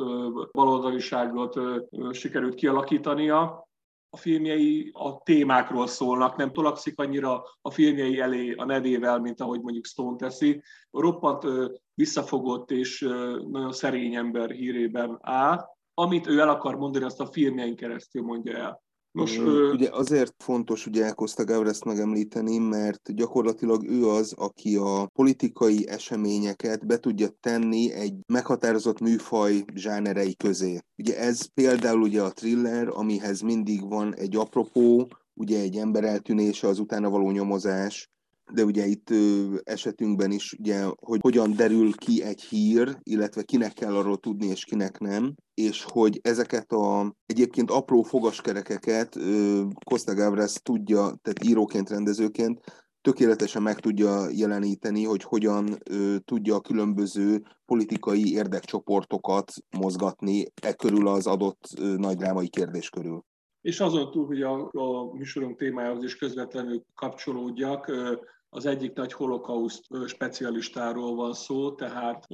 baloldaliságot 0.51 1.59
sikerült 2.11 2.55
kialakítania. 2.55 3.68
A 4.09 4.17
filmjei 4.17 4.89
a 4.93 5.21
témákról 5.23 5.87
szólnak, 5.87 6.35
nem 6.35 6.51
tolakszik 6.51 6.99
annyira 6.99 7.43
a 7.61 7.71
filmjei 7.71 8.19
elé 8.19 8.53
a 8.53 8.65
nevével, 8.65 9.19
mint 9.19 9.41
ahogy 9.41 9.61
mondjuk 9.61 9.85
Stone 9.85 10.15
teszi. 10.15 10.61
Roppant 10.91 11.43
visszafogott 11.93 12.71
és 12.71 12.99
nagyon 13.49 13.71
szerény 13.71 14.15
ember 14.15 14.49
hírében 14.49 15.17
áll. 15.21 15.65
Amit 15.93 16.27
ő 16.27 16.39
el 16.39 16.49
akar 16.49 16.75
mondani, 16.75 17.05
azt 17.05 17.19
a 17.19 17.31
filmjein 17.31 17.75
keresztül 17.75 18.21
mondja 18.21 18.57
el. 18.57 18.81
Nos, 19.19 19.37
ö... 19.37 19.71
Ugye 19.71 19.89
azért 19.91 20.33
fontos 20.37 20.85
ugye 20.85 21.11
Costa 21.11 21.43
Gavreszt 21.43 21.85
megemlíteni, 21.85 22.57
mert 22.57 23.15
gyakorlatilag 23.15 23.89
ő 23.89 24.07
az, 24.07 24.33
aki 24.37 24.75
a 24.75 25.09
politikai 25.13 25.87
eseményeket 25.87 26.85
be 26.85 26.97
tudja 26.97 27.27
tenni 27.39 27.91
egy 27.91 28.15
meghatározott 28.27 28.99
műfaj 28.99 29.63
zsánerei 29.75 30.35
közé. 30.35 30.79
Ugye 30.97 31.17
ez 31.17 31.45
például 31.53 32.01
ugye 32.01 32.21
a 32.21 32.31
thriller, 32.31 32.87
amihez 32.87 33.41
mindig 33.41 33.87
van 33.87 34.15
egy 34.15 34.35
apropó, 34.35 35.07
ugye 35.33 35.59
egy 35.59 35.75
ember 35.75 36.03
eltűnése, 36.03 36.67
az 36.67 36.79
utána 36.79 37.09
való 37.09 37.31
nyomozás, 37.31 38.09
de 38.53 38.63
ugye 38.63 38.85
itt 38.85 39.09
esetünkben 39.63 40.31
is, 40.31 40.53
ugye, 40.59 40.83
hogy 40.99 41.19
hogyan 41.21 41.55
derül 41.55 41.93
ki 41.93 42.23
egy 42.23 42.41
hír, 42.41 42.97
illetve 43.03 43.43
kinek 43.43 43.73
kell 43.73 43.95
arról 43.95 44.17
tudni, 44.17 44.47
és 44.47 44.63
kinek 44.63 44.99
nem, 44.99 45.35
és 45.53 45.83
hogy 45.83 46.19
ezeket 46.23 46.71
a 46.71 47.15
egyébként 47.25 47.71
apró 47.71 48.01
fogaskerekeket 48.01 49.17
Costa 49.85 50.13
Gavras 50.13 50.53
tudja, 50.53 51.01
tehát 51.21 51.43
íróként, 51.43 51.89
rendezőként 51.89 52.61
tökéletesen 53.01 53.61
meg 53.61 53.79
tudja 53.79 54.29
jeleníteni, 54.29 55.03
hogy 55.03 55.23
hogyan 55.23 55.77
ö, 55.89 56.15
tudja 56.25 56.55
a 56.55 56.61
különböző 56.61 57.43
politikai 57.65 58.33
érdekcsoportokat 58.33 59.53
mozgatni 59.77 60.45
e 60.61 60.73
körül 60.73 61.07
az 61.07 61.27
adott 61.27 61.67
ö, 61.79 61.95
nagy 61.95 62.15
drámai 62.15 62.47
kérdés 62.47 62.89
körül. 62.89 63.23
És 63.61 63.79
azon 63.79 64.11
túl, 64.11 64.25
hogy 64.25 64.41
a, 64.41 64.69
a 64.71 65.13
műsorunk 65.13 65.57
témájához 65.57 66.03
is 66.03 66.15
közvetlenül 66.15 66.83
kapcsolódjak, 66.95 67.91
az 68.49 68.65
egyik 68.65 68.93
nagy 68.93 69.13
holokauszt 69.13 69.85
specialistáról 70.05 71.15
van 71.15 71.33
szó, 71.33 71.71
tehát 71.71 72.25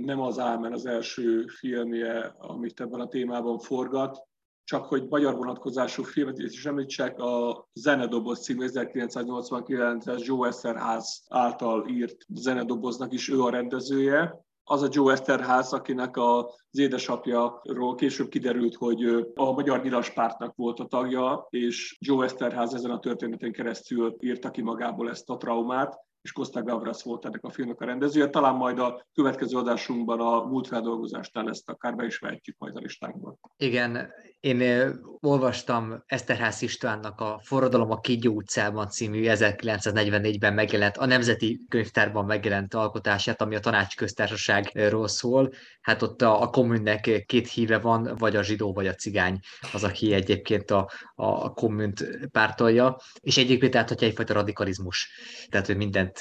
nem 0.00 0.20
az 0.20 0.38
Ámen 0.38 0.72
az 0.72 0.86
első 0.86 1.46
filmje, 1.46 2.34
amit 2.38 2.80
ebben 2.80 3.00
a 3.00 3.08
témában 3.08 3.58
forgat, 3.58 4.28
csak 4.64 4.86
hogy 4.86 5.06
magyar 5.08 5.36
vonatkozású 5.36 6.02
filmet 6.02 6.38
is 6.38 6.66
említsek, 6.66 7.18
a 7.18 7.68
Zenedoboz 7.72 8.42
című 8.42 8.66
1989-es 8.68 10.24
Joe 10.24 10.48
Esterház 10.48 11.24
által 11.28 11.88
írt 11.88 12.26
zenedoboznak 12.28 13.12
is 13.12 13.28
ő 13.28 13.42
a 13.42 13.50
rendezője 13.50 14.44
az 14.70 14.82
a 14.82 14.88
Joe 14.90 15.12
Esterház, 15.12 15.72
akinek 15.72 16.16
az 16.16 16.78
édesapjáról 16.78 17.94
később 17.94 18.28
kiderült, 18.28 18.74
hogy 18.74 19.04
a 19.34 19.52
Magyar 19.52 19.82
Nyilas 19.82 20.10
Pártnak 20.10 20.56
volt 20.56 20.80
a 20.80 20.86
tagja, 20.86 21.46
és 21.50 21.96
Joe 22.00 22.24
Esterház 22.24 22.74
ezen 22.74 22.90
a 22.90 22.98
történeten 22.98 23.52
keresztül 23.52 24.16
írta 24.20 24.50
ki 24.50 24.62
magából 24.62 25.10
ezt 25.10 25.30
a 25.30 25.36
traumát. 25.36 25.98
és 26.22 26.32
Costa 26.32 26.62
Gavras 26.62 27.02
volt 27.02 27.24
ennek 27.24 27.44
a 27.44 27.50
filmnek 27.50 27.80
a 27.80 27.84
rendezője. 27.84 28.28
Talán 28.28 28.54
majd 28.54 28.78
a 28.78 29.06
következő 29.14 29.56
adásunkban 29.56 30.20
a 30.20 30.44
múlt 30.44 30.66
feldolgozásnál 30.66 31.48
ezt 31.48 31.68
akár 31.68 31.94
be 31.96 32.04
is 32.04 32.18
vehetjük 32.18 32.56
majd 32.58 32.76
a 32.76 32.80
listánkból. 32.80 33.38
Igen, 33.56 34.12
én 34.40 34.90
olvastam 35.20 36.02
Eszterház 36.06 36.62
Istvánnak 36.62 37.20
a 37.20 37.40
Forradalom 37.42 37.90
a 37.90 38.00
Kígyó 38.00 38.34
utcában 38.34 38.88
című 38.88 39.24
1944-ben 39.26 40.54
megjelent, 40.54 40.96
a 40.96 41.06
Nemzeti 41.06 41.60
Könyvtárban 41.68 42.24
megjelent 42.24 42.74
alkotását, 42.74 43.40
ami 43.42 43.54
a 43.54 43.60
tanácsköztársaságról 43.60 45.08
szól. 45.08 45.52
Hát 45.80 46.02
ott 46.02 46.22
a, 46.22 46.42
a 46.42 46.50
kommunnek 46.50 47.24
két 47.26 47.48
híve 47.48 47.78
van, 47.78 48.14
vagy 48.18 48.36
a 48.36 48.42
zsidó, 48.42 48.72
vagy 48.72 48.86
a 48.86 48.94
cigány, 48.94 49.38
az, 49.72 49.84
aki 49.84 50.12
egyébként 50.12 50.70
a, 50.70 50.90
a 51.14 51.52
kommunt 51.52 52.28
pártolja, 52.32 52.96
és 53.20 53.36
egyébként 53.36 53.76
áthatja 53.76 54.06
egyfajta 54.06 54.34
radikalizmus, 54.34 55.10
tehát 55.48 55.66
hogy 55.66 55.76
mindent 55.76 56.18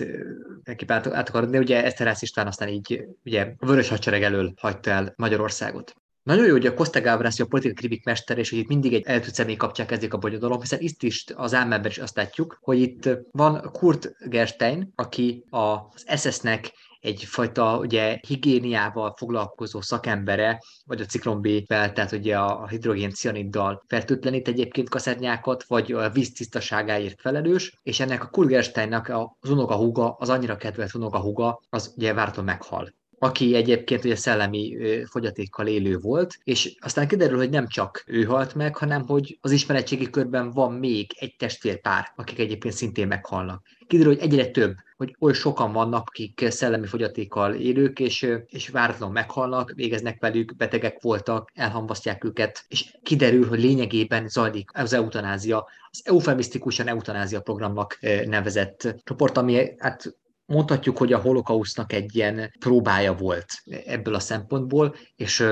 át, 0.87 1.07
át 1.07 1.29
akar, 1.29 1.49
de 1.49 1.59
ugye 1.59 1.83
Eszterház 1.83 2.21
István 2.21 2.47
aztán 2.47 2.67
így 2.67 3.05
ugye 3.23 3.41
a 3.41 3.65
Vörös 3.65 3.89
Hadsereg 3.89 4.23
elől 4.23 4.53
hagyta 4.57 4.91
el 4.91 5.13
Magyarországot. 5.15 5.93
Nagyon 6.23 6.45
jó, 6.45 6.51
hogy 6.51 6.65
a 6.65 6.73
Costa 6.73 7.01
Gavras, 7.01 7.39
a 7.39 7.45
politikai 7.45 7.75
kribik 7.75 8.05
mester, 8.05 8.37
és 8.37 8.49
hogy 8.49 8.59
itt 8.59 8.67
mindig 8.67 8.93
egy 8.93 9.05
eltűnt 9.05 9.33
személy 9.33 9.55
kapcsán 9.55 9.87
kezdik 9.87 10.13
a 10.13 10.17
bonyodalom, 10.17 10.59
hiszen 10.59 10.79
itt 10.81 11.03
is 11.03 11.25
az 11.35 11.53
álmában 11.53 11.89
is 11.89 11.97
azt 11.97 12.15
látjuk, 12.15 12.57
hogy 12.61 12.79
itt 12.79 13.09
van 13.31 13.69
Kurt 13.71 14.11
Gerstein, 14.29 14.91
aki 14.95 15.43
az 15.49 16.19
SS-nek 16.21 16.71
egyfajta 16.99 17.77
ugye, 17.77 18.19
higiéniával 18.27 19.13
foglalkozó 19.17 19.81
szakembere, 19.81 20.61
vagy 20.85 21.01
a 21.01 21.05
ciklonbével, 21.05 21.91
tehát 21.93 22.11
ugye 22.11 22.37
a 22.37 22.67
hidrogén 22.67 23.11
cianiddal 23.11 23.83
fertőtlenít 23.87 24.47
egyébként 24.47 24.89
kaszernyákat, 24.89 25.63
vagy 25.67 25.91
a 25.91 26.09
víz 26.09 26.33
tisztaságáért 26.33 27.21
felelős, 27.21 27.79
és 27.83 27.99
ennek 27.99 28.23
a 28.23 28.29
Kulgersteinnak 28.29 29.11
az 29.39 29.49
unokahúga, 29.49 30.11
az 30.11 30.29
annyira 30.29 30.55
kedvelt 30.55 30.93
unokahúga, 30.93 31.61
az 31.69 31.93
ugye 31.95 32.13
várhatóan 32.13 32.45
meghal 32.45 32.97
aki 33.19 33.55
egyébként 33.55 34.05
ugye 34.05 34.15
szellemi 34.15 34.77
fogyatékkal 35.05 35.67
élő 35.67 35.97
volt, 35.97 36.39
és 36.43 36.75
aztán 36.79 37.07
kiderül, 37.07 37.37
hogy 37.37 37.49
nem 37.49 37.67
csak 37.67 38.03
ő 38.07 38.23
halt 38.23 38.55
meg, 38.55 38.75
hanem 38.75 39.07
hogy 39.07 39.37
az 39.41 39.51
ismeretségi 39.51 40.09
körben 40.09 40.51
van 40.51 40.73
még 40.73 41.11
egy 41.19 41.35
testvérpár, 41.35 42.11
akik 42.15 42.39
egyébként 42.39 42.73
szintén 42.73 43.07
meghalnak. 43.07 43.63
Kiderül, 43.87 44.13
hogy 44.13 44.23
egyre 44.23 44.47
több, 44.47 44.75
hogy 44.97 45.15
oly 45.19 45.33
sokan 45.33 45.71
vannak, 45.71 46.07
akik 46.07 46.45
szellemi 46.49 46.87
fogyatékkal 46.87 47.53
élők, 47.53 47.99
és, 47.99 48.27
és 48.45 48.69
váratlan 48.69 49.11
meghalnak, 49.11 49.71
végeznek 49.75 50.19
velük, 50.19 50.55
betegek 50.55 51.01
voltak, 51.01 51.51
elhambasztják 51.53 52.23
őket, 52.23 52.65
és 52.67 52.97
kiderül, 53.03 53.47
hogy 53.47 53.59
lényegében 53.59 54.27
zajlik 54.27 54.69
az 54.73 54.93
eutanázia, 54.93 55.67
az 55.91 56.01
eufemisztikusan 56.03 56.87
eutanázia 56.87 57.41
programnak 57.41 57.97
nevezett 58.25 58.95
csoport, 59.03 59.37
ami 59.37 59.71
hát 59.77 60.17
mondhatjuk, 60.49 60.97
hogy 60.97 61.13
a 61.13 61.19
holokausznak 61.19 61.93
egy 61.93 62.15
ilyen 62.15 62.53
próbája 62.59 63.13
volt 63.13 63.47
ebből 63.85 64.13
a 64.13 64.19
szempontból, 64.19 64.95
és 65.15 65.43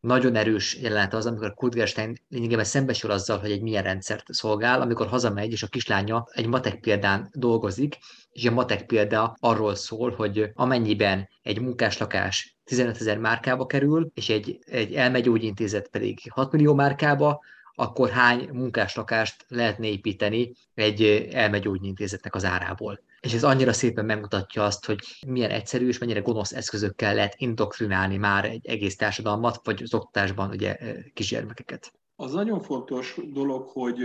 nagyon 0.00 0.34
erős 0.34 0.76
jelenet 0.80 1.14
az, 1.14 1.26
amikor 1.26 1.54
Kurt 1.54 1.94
lényegében 2.28 2.64
szembesül 2.64 3.10
azzal, 3.10 3.38
hogy 3.38 3.50
egy 3.50 3.62
milyen 3.62 3.82
rendszert 3.82 4.24
szolgál, 4.32 4.80
amikor 4.80 5.06
hazamegy, 5.06 5.52
és 5.52 5.62
a 5.62 5.66
kislánya 5.66 6.26
egy 6.32 6.46
matek 6.46 6.80
példán 6.80 7.28
dolgozik, 7.32 7.98
és 8.30 8.46
a 8.46 8.52
matek 8.52 8.86
példa 8.86 9.36
arról 9.40 9.74
szól, 9.74 10.10
hogy 10.10 10.50
amennyiben 10.54 11.28
egy 11.42 11.60
munkáslakás 11.60 12.56
15 12.64 13.00
ezer 13.00 13.18
márkába 13.18 13.66
kerül, 13.66 14.10
és 14.14 14.28
egy, 14.28 14.58
egy 14.64 14.94
elmegyógyintézet 14.94 15.88
pedig 15.88 16.18
6 16.30 16.52
millió 16.52 16.74
márkába, 16.74 17.40
akkor 17.74 18.10
hány 18.10 18.48
munkáslakást 18.52 19.44
lehetne 19.48 19.86
építeni 19.86 20.52
egy 20.74 21.28
elmegyógyintézetnek 21.32 22.34
az 22.34 22.44
árából 22.44 23.00
és 23.26 23.32
ez 23.32 23.44
annyira 23.44 23.72
szépen 23.72 24.04
megmutatja 24.04 24.64
azt, 24.64 24.86
hogy 24.86 24.98
milyen 25.26 25.50
egyszerű 25.50 25.86
és 25.88 25.98
mennyire 25.98 26.20
gonosz 26.20 26.52
eszközökkel 26.52 27.14
lehet 27.14 27.34
indoktrinálni 27.36 28.16
már 28.16 28.44
egy 28.44 28.66
egész 28.66 28.96
társadalmat, 28.96 29.60
vagy 29.64 29.82
az 29.82 29.94
oktatásban 29.94 30.50
ugye 30.50 30.76
kisgyermekeket. 31.14 31.92
Az 32.16 32.32
nagyon 32.32 32.60
fontos 32.60 33.18
dolog, 33.32 33.68
hogy 33.68 34.02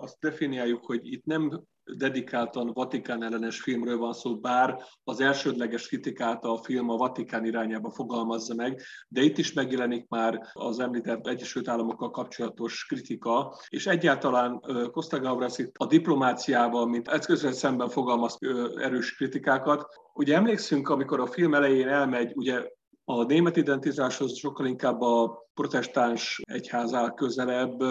azt 0.00 0.16
definiáljuk, 0.20 0.84
hogy 0.84 1.12
itt 1.12 1.24
nem 1.24 1.62
dedikáltan 1.96 2.70
Vatikán 2.74 3.22
ellenes 3.22 3.60
filmről 3.60 3.98
van 3.98 4.12
szó, 4.12 4.36
bár 4.36 4.82
az 5.04 5.20
elsődleges 5.20 5.88
kritikát 5.88 6.44
a 6.44 6.56
film 6.62 6.90
a 6.90 6.96
Vatikán 6.96 7.44
irányába 7.44 7.90
fogalmazza 7.90 8.54
meg, 8.54 8.82
de 9.08 9.22
itt 9.22 9.38
is 9.38 9.52
megjelenik 9.52 10.08
már 10.08 10.40
az 10.52 10.80
említett 10.80 11.26
Egyesült 11.26 11.68
Államokkal 11.68 12.10
kapcsolatos 12.10 12.86
kritika, 12.86 13.56
és 13.68 13.86
egyáltalán 13.86 14.60
Costa 14.92 15.20
Gavras 15.20 15.58
itt 15.58 15.74
a 15.78 15.86
diplomáciával, 15.86 16.86
mint 16.86 17.08
eszközre 17.08 17.52
szemben 17.52 17.88
fogalmaz 17.88 18.38
erős 18.76 19.14
kritikákat. 19.14 19.86
Ugye 20.14 20.34
emlékszünk, 20.34 20.88
amikor 20.88 21.20
a 21.20 21.26
film 21.26 21.54
elején 21.54 21.88
elmegy, 21.88 22.32
ugye 22.34 22.68
a 23.08 23.24
német 23.24 23.56
identitáshoz 23.56 24.36
sokkal 24.36 24.66
inkább 24.66 25.00
a 25.00 25.46
protestáns 25.54 26.40
egyház 26.44 26.94
áll 26.94 27.14
közelebb, 27.14 27.82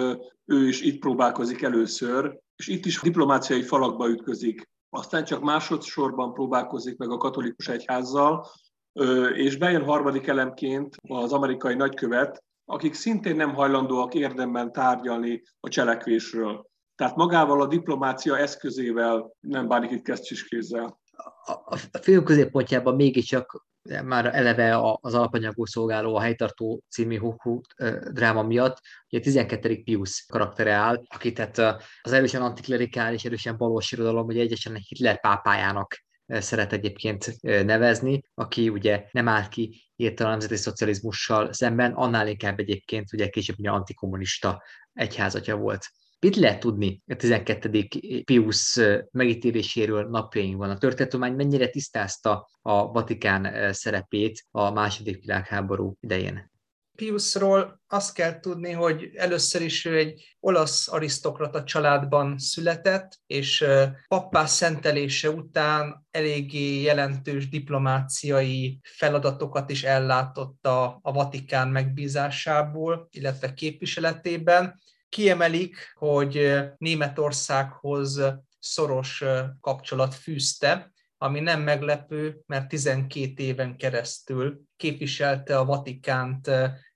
ő 0.45 0.67
is 0.67 0.81
itt 0.81 0.99
próbálkozik 0.99 1.61
először, 1.61 2.39
és 2.55 2.67
itt 2.67 2.85
is 2.85 3.01
diplomáciai 3.01 3.61
falakba 3.61 4.09
ütközik. 4.09 4.69
Aztán 4.89 5.23
csak 5.23 5.41
másodszorban 5.41 6.33
próbálkozik 6.33 6.97
meg 6.97 7.09
a 7.09 7.17
katolikus 7.17 7.67
egyházzal, 7.67 8.47
és 9.33 9.57
bejön 9.57 9.83
harmadik 9.83 10.27
elemként 10.27 10.95
az 11.07 11.33
amerikai 11.33 11.75
nagykövet, 11.75 12.43
akik 12.65 12.93
szintén 12.93 13.35
nem 13.35 13.53
hajlandóak 13.53 14.13
érdemben 14.13 14.71
tárgyalni 14.71 15.41
a 15.59 15.69
cselekvésről. 15.69 16.65
Tehát 16.95 17.15
magával 17.15 17.61
a 17.61 17.67
diplomácia 17.67 18.37
eszközével 18.37 19.31
nem 19.39 19.67
bánik 19.67 19.91
itt 19.91 20.43
kézzel. 20.47 20.99
A, 21.45 21.51
a 21.91 21.97
film 22.01 22.23
középpontjában 22.23 22.95
mégiscsak 22.95 23.65
már 24.03 24.25
eleve 24.25 24.79
az 25.01 25.13
alapanyagú 25.13 25.65
szolgáló 25.65 26.15
a 26.15 26.21
helytartó 26.21 26.81
című 26.89 27.17
hú, 27.17 27.61
dráma 28.11 28.43
miatt, 28.43 28.81
ugye 29.09 29.19
a 29.19 29.23
12. 29.23 29.83
Pius 29.83 30.25
karaktere 30.27 30.73
áll, 30.73 31.03
aki 31.07 31.31
tehát 31.31 31.57
az 32.01 32.11
erősen 32.11 32.41
antiklerikális, 32.41 33.25
erősen 33.25 33.57
balos 33.57 33.91
irodalom, 33.91 34.25
ugye 34.25 34.41
egyesen 34.41 34.75
Hitler 34.87 35.19
pápájának 35.19 36.03
szeret 36.27 36.73
egyébként 36.73 37.41
nevezni, 37.41 38.21
aki 38.33 38.69
ugye 38.69 39.05
nem 39.11 39.27
állt 39.27 39.47
ki 39.47 39.83
a 39.97 40.23
nemzeti 40.23 40.55
szocializmussal 40.55 41.53
szemben, 41.53 41.91
annál 41.91 42.27
inkább 42.27 42.59
egyébként 42.59 43.13
ugye 43.13 43.27
később 43.27 43.59
ugye 43.59 43.69
antikommunista 43.69 44.63
egyházatja 44.93 45.55
volt. 45.55 45.85
Mit 46.25 46.35
lehet 46.35 46.59
tudni 46.59 47.01
a 47.07 47.15
12. 47.15 47.87
Pius 48.23 48.79
megítéléséről 49.11 50.09
napjainkban? 50.09 50.69
A 50.69 50.77
történettudomány 50.77 51.35
mennyire 51.35 51.67
tisztázta 51.67 52.49
a 52.61 52.91
Vatikán 52.91 53.73
szerepét 53.73 54.45
a 54.51 54.71
második 54.71 55.21
világháború 55.21 55.97
idején? 55.99 56.51
Piusról 56.97 57.81
azt 57.87 58.13
kell 58.13 58.39
tudni, 58.39 58.71
hogy 58.71 59.09
először 59.15 59.61
is 59.61 59.85
ő 59.85 59.97
egy 59.97 60.35
olasz 60.39 60.87
arisztokrata 60.87 61.63
családban 61.63 62.37
született, 62.37 63.19
és 63.27 63.65
pappás 64.07 64.49
szentelése 64.49 65.29
után 65.29 66.05
eléggé 66.11 66.81
jelentős 66.81 67.49
diplomáciai 67.49 68.79
feladatokat 68.83 69.69
is 69.69 69.83
ellátott 69.83 70.65
a, 70.65 70.99
a 71.01 71.11
Vatikán 71.11 71.67
megbízásából, 71.67 73.07
illetve 73.11 73.53
képviseletében 73.53 74.83
Kiemelik, 75.15 75.93
hogy 75.93 76.61
Németországhoz 76.77 78.21
szoros 78.59 79.23
kapcsolat 79.61 80.15
fűzte, 80.15 80.91
ami 81.17 81.39
nem 81.39 81.61
meglepő, 81.61 82.41
mert 82.45 82.67
12 82.67 83.43
éven 83.43 83.77
keresztül 83.77 84.61
képviselte 84.75 85.57
a 85.57 85.65
Vatikánt 85.65 86.51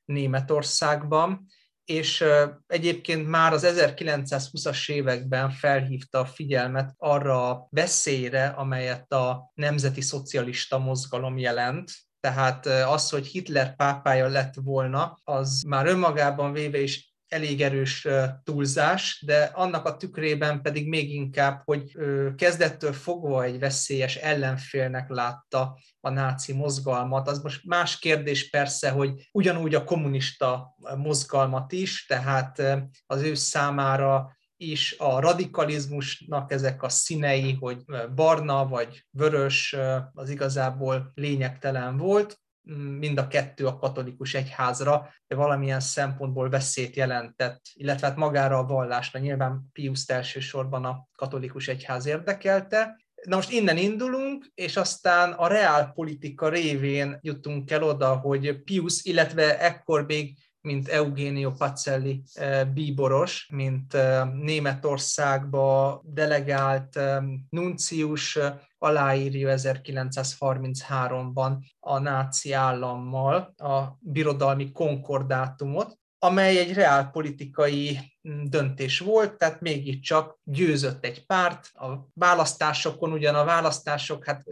Németországban, 0.06 1.46
és 1.86 2.24
egyébként 2.68 3.28
már 3.28 3.54
az 3.54 3.66
1920-as 3.68 4.92
években 4.92 5.52
felhívta 5.52 6.20
a 6.20 6.26
figyelmet 6.26 6.94
arra 6.98 7.50
a 7.50 7.68
veszélyre, 7.70 8.48
amelyet 8.48 9.12
a 9.12 9.52
nemzeti 9.54 10.02
szocialista 10.02 10.78
mozgalom 10.78 11.38
jelent, 11.38 11.92
tehát 12.20 12.66
az, 12.66 13.10
hogy 13.10 13.28
Hitler 13.28 13.76
pápája 13.76 14.28
lett 14.28 14.54
volna, 14.64 15.20
az 15.24 15.62
már 15.62 15.86
önmagában 15.86 16.52
véve 16.52 16.82
is 16.82 17.09
elég 17.30 17.62
erős 17.62 18.08
túlzás, 18.44 19.24
de 19.26 19.44
annak 19.54 19.86
a 19.86 19.98
tükrében 19.98 20.62
pedig 20.62 20.88
még 20.88 21.14
inkább, 21.14 21.62
hogy 21.66 21.92
kezdettől 22.36 22.94
fogva 22.94 23.44
egy 23.44 23.60
veszélyes 23.60 24.16
ellenfélnek 24.16 25.10
látta 25.10 25.80
a 26.00 26.10
náci 26.10 26.54
mozgalmat. 26.54 27.28
Az 27.28 27.42
most 27.42 27.66
más 27.66 28.00
kérdés 28.00 28.50
persze, 28.50 28.90
hogy 28.90 29.30
ugyanúgy 29.32 29.76
a 29.76 29.84
kommunista 29.84 30.76
mozgalmat 30.98 31.72
is, 31.72 32.06
tehát 32.06 32.62
az 33.06 33.22
ő 33.22 33.34
számára 33.34 34.38
is 34.58 34.96
a 34.98 35.20
radikalizmusnak 35.20 36.52
ezek 36.52 36.84
a 36.84 36.90
színei, 36.90 37.54
hogy 37.60 37.84
barna 38.16 38.68
vagy 38.68 39.06
vörös, 39.10 39.76
az 40.14 40.30
igazából 40.30 41.12
lényegtelen 41.16 41.98
volt 41.98 42.40
mind 42.78 43.18
a 43.18 43.28
kettő 43.28 43.66
a 43.66 43.78
katolikus 43.78 44.34
egyházra 44.34 45.10
valamilyen 45.28 45.80
szempontból 45.80 46.50
veszélyt 46.50 46.96
jelentett, 46.96 47.62
illetve 47.74 48.08
hát 48.08 48.16
magára 48.16 48.58
a 48.58 48.66
vallásra. 48.66 49.20
Nyilván 49.20 49.70
Pius 49.74 50.08
elsősorban 50.08 50.86
a 50.86 51.08
katolikus 51.16 51.68
egyház 51.68 52.06
érdekelte. 52.06 53.04
Na 53.24 53.36
most 53.36 53.52
innen 53.52 53.78
indulunk, 53.78 54.52
és 54.54 54.78
aztán 54.78 55.32
a 55.32 55.48
reálpolitika 55.48 56.50
révén 56.50 57.18
jutunk 57.22 57.72
el 57.72 57.84
oda, 57.84 58.16
hogy 58.16 58.64
Pius, 58.64 59.04
illetve 59.04 59.60
ekkor 59.60 60.06
még 60.06 60.38
mint 60.62 60.88
Eugenio 60.88 61.52
Pacelli 61.52 62.24
eh, 62.34 62.66
bíboros, 62.66 63.50
mint 63.52 63.94
eh, 63.94 64.30
Németországba 64.34 66.02
delegált 66.06 66.96
eh, 66.96 67.24
nuncius 67.50 68.40
aláírja 68.80 69.54
1933-ban 69.58 71.58
a 71.80 72.00
náci 72.00 72.54
állammal 72.54 73.54
a 73.58 73.98
birodalmi 74.00 74.72
konkordátumot, 74.72 76.00
amely 76.20 76.58
egy 76.58 76.74
reálpolitikai 76.74 78.00
mm, 78.30 78.44
döntés 78.44 79.00
volt, 79.00 79.38
tehát 79.38 79.62
mégiscsak 79.62 80.40
győzött 80.44 81.06
egy 81.06 81.26
párt. 81.26 81.70
A 81.74 82.08
választásokon 82.14 83.12
ugyan 83.12 83.36
a 83.36 83.44
választások, 83.44 84.26
hát 84.26 84.44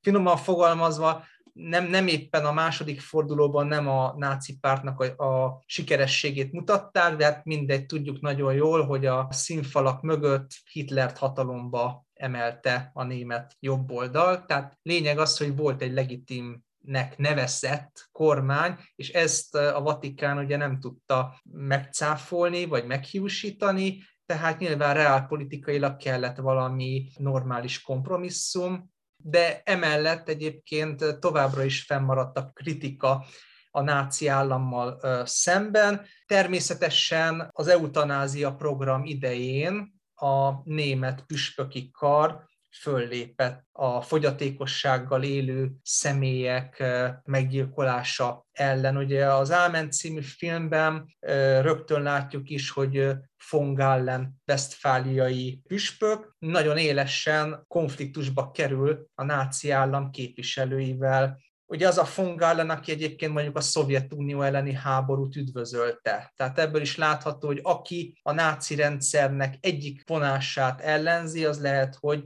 finoman 0.00 0.36
fogalmazva, 0.36 1.24
nem, 1.52 1.86
nem 1.86 2.06
éppen 2.06 2.44
a 2.44 2.52
második 2.52 3.00
fordulóban 3.00 3.66
nem 3.66 3.88
a 3.88 4.14
náci 4.16 4.58
pártnak 4.58 5.00
a, 5.00 5.24
a 5.24 5.62
sikerességét 5.66 6.52
mutatták, 6.52 7.16
de 7.16 7.24
hát 7.24 7.44
mindegy, 7.44 7.86
tudjuk 7.86 8.20
nagyon 8.20 8.54
jól, 8.54 8.84
hogy 8.84 9.06
a 9.06 9.28
színfalak 9.30 10.02
mögött 10.02 10.50
Hitlert 10.72 11.18
hatalomba 11.18 12.05
emelte 12.16 12.90
a 12.94 13.04
német 13.04 13.56
jobboldal. 13.60 14.44
Tehát 14.44 14.78
lényeg 14.82 15.18
az, 15.18 15.38
hogy 15.38 15.56
volt 15.56 15.82
egy 15.82 15.92
legitim 15.92 16.64
nek 16.78 17.16
nevezett 17.16 18.08
kormány, 18.12 18.78
és 18.94 19.08
ezt 19.08 19.54
a 19.54 19.80
Vatikán 19.82 20.38
ugye 20.38 20.56
nem 20.56 20.80
tudta 20.80 21.40
megcáfolni, 21.50 22.64
vagy 22.64 22.86
meghiúsítani, 22.86 24.02
tehát 24.26 24.58
nyilván 24.58 24.94
reálpolitikailag 24.94 25.96
kellett 25.96 26.36
valami 26.36 27.10
normális 27.16 27.82
kompromisszum, 27.82 28.90
de 29.16 29.60
emellett 29.64 30.28
egyébként 30.28 31.18
továbbra 31.18 31.64
is 31.64 31.82
fennmaradt 31.82 32.36
a 32.36 32.50
kritika 32.54 33.24
a 33.70 33.80
náci 33.80 34.28
állammal 34.28 35.00
szemben. 35.24 36.06
Természetesen 36.26 37.48
az 37.52 37.68
eutanázia 37.68 38.54
program 38.54 39.04
idején 39.04 39.95
a 40.16 40.60
német 40.64 41.24
püspöki 41.26 41.90
kar 41.90 42.44
föllépett 42.80 43.66
a 43.72 44.00
fogyatékossággal 44.00 45.22
élő 45.22 45.72
személyek 45.82 46.84
meggyilkolása 47.24 48.46
ellen. 48.52 48.96
Ugye 48.96 49.32
az 49.32 49.52
Ámen 49.52 49.90
című 49.90 50.20
filmben 50.20 51.16
rögtön 51.60 52.02
látjuk 52.02 52.50
is, 52.50 52.70
hogy 52.70 53.10
von 53.50 53.74
Gallen 53.74 54.40
vesztfáliai 54.44 55.60
püspök 55.68 56.34
nagyon 56.38 56.76
élesen 56.76 57.64
konfliktusba 57.68 58.50
kerül 58.50 59.06
a 59.14 59.24
náci 59.24 59.70
állam 59.70 60.10
képviselőivel, 60.10 61.40
ugye 61.66 61.86
az 61.86 61.98
a 61.98 62.06
von 62.16 62.40
aki 62.70 62.92
egyébként 62.92 63.32
mondjuk 63.32 63.56
a 63.56 63.60
Szovjetunió 63.60 64.42
elleni 64.42 64.72
háborút 64.72 65.36
üdvözölte. 65.36 66.32
Tehát 66.36 66.58
ebből 66.58 66.80
is 66.80 66.96
látható, 66.96 67.46
hogy 67.46 67.60
aki 67.62 68.18
a 68.22 68.32
náci 68.32 68.74
rendszernek 68.74 69.54
egyik 69.60 70.02
vonását 70.06 70.80
ellenzi, 70.80 71.44
az 71.44 71.60
lehet, 71.60 71.96
hogy 72.00 72.22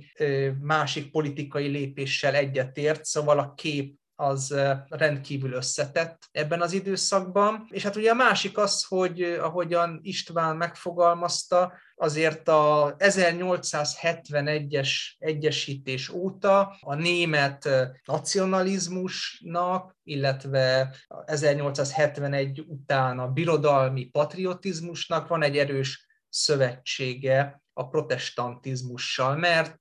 másik 0.60 1.10
politikai 1.10 1.66
lépéssel 1.66 2.34
egyetért, 2.34 3.04
szóval 3.04 3.38
a 3.38 3.54
kép 3.54 3.99
az 4.20 4.54
rendkívül 4.88 5.52
összetett 5.52 6.28
ebben 6.32 6.60
az 6.60 6.72
időszakban. 6.72 7.66
És 7.70 7.82
hát 7.82 7.96
ugye 7.96 8.10
a 8.10 8.14
másik 8.14 8.58
az, 8.58 8.84
hogy 8.84 9.22
ahogyan 9.22 10.00
István 10.02 10.56
megfogalmazta, 10.56 11.72
azért 11.96 12.48
a 12.48 12.94
1871-es 12.98 14.90
egyesítés 15.18 16.08
óta 16.08 16.76
a 16.80 16.94
német 16.94 17.68
nacionalizmusnak, 18.04 19.96
illetve 20.02 20.94
1871 21.24 22.64
után 22.66 23.18
a 23.18 23.28
birodalmi 23.28 24.04
patriotizmusnak 24.04 25.28
van 25.28 25.42
egy 25.42 25.58
erős 25.58 26.06
szövetsége 26.28 27.62
a 27.80 27.88
protestantizmussal, 27.88 29.36
mert 29.36 29.78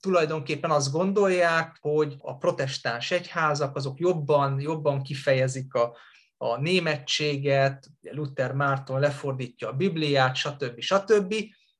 tulajdonképpen 0.00 0.70
azt 0.70 0.92
gondolják, 0.92 1.76
hogy 1.80 2.14
a 2.18 2.36
protestáns 2.36 3.10
egyházak 3.10 3.76
azok 3.76 4.00
jobban, 4.00 4.60
jobban 4.60 5.02
kifejezik 5.02 5.74
a, 5.74 5.96
a 6.36 6.60
németséget, 6.60 7.86
Luther 8.00 8.52
Márton 8.52 9.00
lefordítja 9.00 9.68
a 9.68 9.72
Bibliát, 9.72 10.36
stb. 10.36 10.80
stb. 10.80 11.34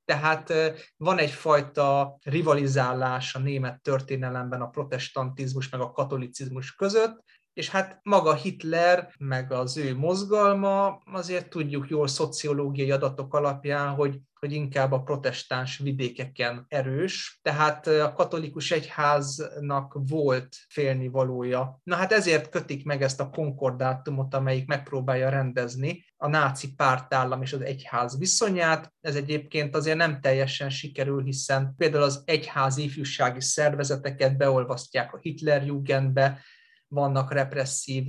Tehát 0.05 0.53
van 0.97 1.19
egyfajta 1.19 2.19
rivalizálás 2.23 3.35
a 3.35 3.39
német 3.39 3.83
történelemben 3.83 4.61
a 4.61 4.69
protestantizmus 4.69 5.69
meg 5.69 5.81
a 5.81 5.93
katolicizmus 5.93 6.75
között, 6.75 7.25
és 7.53 7.71
hát 7.71 8.01
maga 8.03 8.35
Hitler, 8.35 9.13
meg 9.19 9.53
az 9.53 9.77
ő 9.77 9.97
mozgalma, 9.97 11.03
azért 11.13 11.51
tudjuk 11.51 11.89
jól 11.89 12.09
szociológiai 12.09 12.91
adatok 12.91 13.35
alapján, 13.35 13.95
hogy, 13.95 14.21
hogy 14.43 14.53
inkább 14.53 14.93
a 14.93 15.03
protestáns 15.03 15.79
vidékeken 15.79 16.65
erős, 16.69 17.39
tehát 17.43 17.87
a 17.87 18.13
katolikus 18.13 18.71
egyháznak 18.71 19.99
volt 20.09 20.57
félnivalója. 20.69 21.81
Na 21.83 21.97
hát 21.97 22.13
ezért 22.13 22.49
kötik 22.49 22.85
meg 22.85 23.03
ezt 23.03 23.21
a 23.21 23.31
konkordátumot, 23.31 24.35
amelyik 24.35 24.67
megpróbálja 24.67 25.29
rendezni 25.29 26.05
a 26.17 26.29
náci 26.29 26.75
pártállam 26.75 27.43
és 27.43 27.53
az 27.53 27.61
egyház 27.61 28.19
viszonyát. 28.19 28.93
Ez 29.01 29.15
egyébként 29.15 29.77
azért 29.77 29.97
nem 29.97 30.21
teljesen 30.21 30.71
sikerül, 30.71 31.23
hiszen 31.25 31.75
például 31.77 32.03
az 32.03 32.23
egyházi 32.25 32.83
ifjúsági 32.83 33.41
szervezeteket 33.41 34.37
beolvasztják 34.37 35.15
a 35.15 35.19
Hitlerjugendbe, 35.19 36.41
vannak 36.89 37.33
represszív 37.33 38.07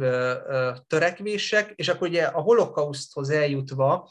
törekvések, 0.88 1.74
és 1.76 1.88
akkor 1.88 2.08
ugye 2.08 2.24
a 2.24 2.42
holokauszthoz 2.42 3.30
eljutva 3.30 4.10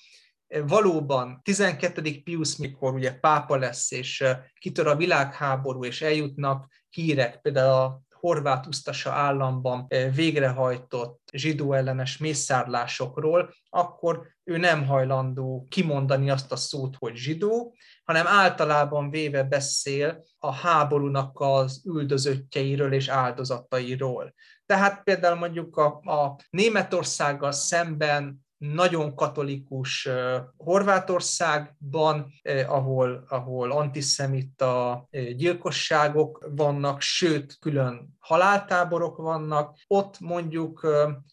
valóban 0.66 1.40
12. 1.42 2.22
Pius, 2.24 2.56
mikor 2.56 2.94
ugye 2.94 3.12
pápa 3.12 3.56
lesz, 3.56 3.90
és 3.90 4.24
kitör 4.60 4.86
a 4.86 4.96
világháború, 4.96 5.84
és 5.84 6.02
eljutnak 6.02 6.68
hírek, 6.88 7.40
például 7.40 7.72
a 7.72 8.02
horvát 8.22 8.66
usztasa 8.66 9.12
államban 9.12 9.86
végrehajtott 10.14 11.20
zsidó 11.32 11.72
ellenes 11.72 12.18
mészárlásokról, 12.18 13.54
akkor 13.70 14.26
ő 14.44 14.56
nem 14.56 14.86
hajlandó 14.86 15.66
kimondani 15.68 16.30
azt 16.30 16.52
a 16.52 16.56
szót, 16.56 16.96
hogy 16.98 17.16
zsidó, 17.16 17.74
hanem 18.04 18.26
általában 18.26 19.10
véve 19.10 19.42
beszél 19.42 20.24
a 20.38 20.52
háborúnak 20.52 21.40
az 21.40 21.82
üldözöttjeiről 21.84 22.92
és 22.92 23.08
áldozatairól. 23.08 24.34
Tehát 24.66 25.02
például 25.02 25.38
mondjuk 25.38 25.76
a, 25.76 25.86
a 25.86 26.36
Németországgal 26.50 27.52
szemben 27.52 28.41
nagyon 28.62 29.14
katolikus 29.14 30.08
Horvátországban, 30.56 32.32
ahol, 32.66 33.24
ahol 33.28 33.70
antiszemita 33.70 35.04
gyilkosságok 35.36 36.48
vannak, 36.50 37.00
sőt, 37.00 37.56
külön 37.60 38.16
haláltáborok 38.18 39.16
vannak. 39.16 39.76
Ott 39.86 40.20
mondjuk 40.20 40.86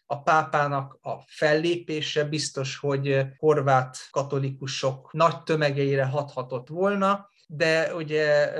a 0.05 0.21
pápának 0.21 0.97
a 1.01 1.13
fellépése 1.27 2.23
biztos, 2.23 2.77
hogy 2.77 3.25
horvát 3.37 3.97
katolikusok 4.11 5.13
nagy 5.13 5.43
tömegeire 5.43 6.05
hathatott 6.05 6.67
volna, 6.67 7.29
de 7.51 7.95
ugye 7.95 8.51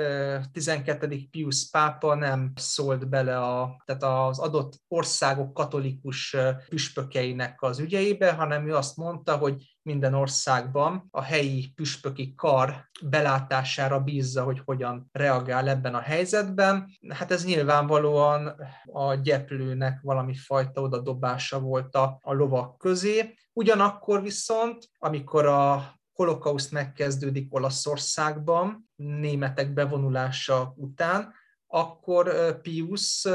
12. 0.52 1.28
Pius 1.30 1.70
pápa 1.70 2.14
nem 2.14 2.52
szólt 2.54 3.08
bele 3.08 3.38
a, 3.38 3.82
tehát 3.84 4.02
az 4.28 4.38
adott 4.38 4.72
országok 4.88 5.54
katolikus 5.54 6.36
püspökeinek 6.68 7.62
az 7.62 7.78
ügyeibe, 7.78 8.32
hanem 8.32 8.68
ő 8.68 8.74
azt 8.74 8.96
mondta, 8.96 9.36
hogy 9.36 9.78
minden 9.82 10.14
országban 10.14 11.08
a 11.10 11.22
helyi 11.22 11.72
püspöki 11.74 12.34
kar 12.34 12.88
belátására 13.02 14.00
bízza, 14.00 14.42
hogy 14.42 14.60
hogyan 14.64 15.08
reagál 15.12 15.68
ebben 15.68 15.94
a 15.94 16.00
helyzetben. 16.00 16.88
Hát 17.08 17.30
ez 17.30 17.44
nyilvánvalóan 17.44 18.54
a 18.84 19.14
gyeplőnek 19.14 20.00
valami 20.02 20.34
fajta 20.34 20.80
odadobása 20.80 21.60
volt 21.60 21.94
a, 21.94 22.18
a 22.22 22.32
lovak 22.32 22.78
közé. 22.78 23.34
Ugyanakkor 23.52 24.22
viszont, 24.22 24.88
amikor 24.98 25.46
a 25.46 25.98
holokauszt 26.20 26.72
megkezdődik 26.72 27.54
Olaszországban, 27.54 28.90
németek 28.96 29.72
bevonulása 29.72 30.74
után, 30.76 31.32
akkor 31.66 32.56
Pius 32.60 33.28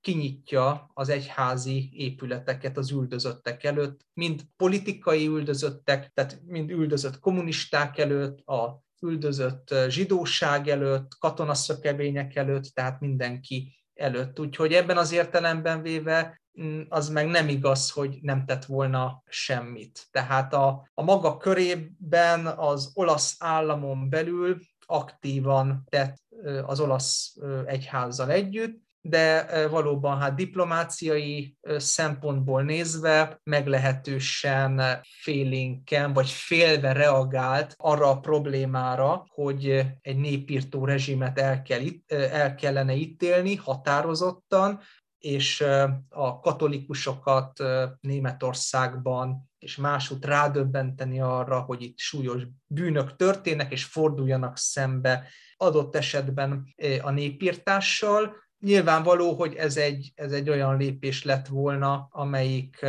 kinyitja 0.00 0.90
az 0.94 1.08
egyházi 1.08 1.90
épületeket 1.92 2.76
az 2.76 2.90
üldözöttek 2.90 3.64
előtt, 3.64 4.00
mind 4.12 4.42
politikai 4.56 5.26
üldözöttek, 5.26 6.10
tehát 6.14 6.40
mind 6.46 6.70
üldözött 6.70 7.18
kommunisták 7.18 7.98
előtt, 7.98 8.46
a 8.46 8.82
üldözött 9.00 9.74
zsidóság 9.88 10.68
előtt, 10.68 11.08
katonaszökevények 11.18 12.36
előtt, 12.36 12.64
tehát 12.64 13.00
mindenki 13.00 13.76
előtt. 13.94 14.40
Úgyhogy 14.40 14.72
ebben 14.72 14.96
az 14.96 15.12
értelemben 15.12 15.82
véve 15.82 16.40
az 16.88 17.08
meg 17.08 17.26
nem 17.26 17.48
igaz, 17.48 17.90
hogy 17.90 18.18
nem 18.22 18.44
tett 18.44 18.64
volna 18.64 19.22
semmit. 19.26 20.06
Tehát 20.10 20.54
a, 20.54 20.88
a 20.94 21.02
maga 21.02 21.36
körében 21.36 22.46
az 22.46 22.90
olasz 22.94 23.36
államon 23.38 24.08
belül 24.08 24.58
aktívan 24.86 25.84
tett 25.88 26.16
az 26.66 26.80
olasz 26.80 27.36
egyházzal 27.66 28.30
együtt, 28.30 28.84
de 29.00 29.46
valóban 29.68 30.18
hát 30.18 30.34
diplomáciai 30.34 31.56
szempontból 31.76 32.62
nézve 32.62 33.40
meglehetősen 33.42 35.00
félénken 35.22 36.12
vagy 36.12 36.30
félve 36.30 36.92
reagált 36.92 37.74
arra 37.76 38.10
a 38.10 38.20
problémára, 38.20 39.26
hogy 39.28 39.84
egy 40.00 40.16
népírtó 40.16 40.84
rezsimet 40.84 41.38
el, 41.38 41.62
kell, 41.62 41.82
el 42.08 42.54
kellene 42.54 42.94
ítélni 42.94 43.54
határozottan, 43.54 44.80
és 45.26 45.64
a 46.08 46.40
katolikusokat 46.40 47.62
Németországban 48.00 49.50
és 49.58 49.76
másút 49.76 50.24
rádöbbenteni 50.24 51.20
arra, 51.20 51.60
hogy 51.60 51.82
itt 51.82 51.98
súlyos 51.98 52.42
bűnök 52.66 53.16
történnek, 53.16 53.72
és 53.72 53.84
forduljanak 53.84 54.56
szembe 54.56 55.28
adott 55.56 55.96
esetben 55.96 56.74
a 57.02 57.10
népírtással, 57.10 58.44
Nyilvánvaló, 58.58 59.34
hogy 59.34 59.54
ez 59.54 59.76
egy, 59.76 60.12
ez 60.14 60.32
egy 60.32 60.50
olyan 60.50 60.76
lépés 60.76 61.24
lett 61.24 61.46
volna, 61.46 62.08
amelyik 62.10 62.86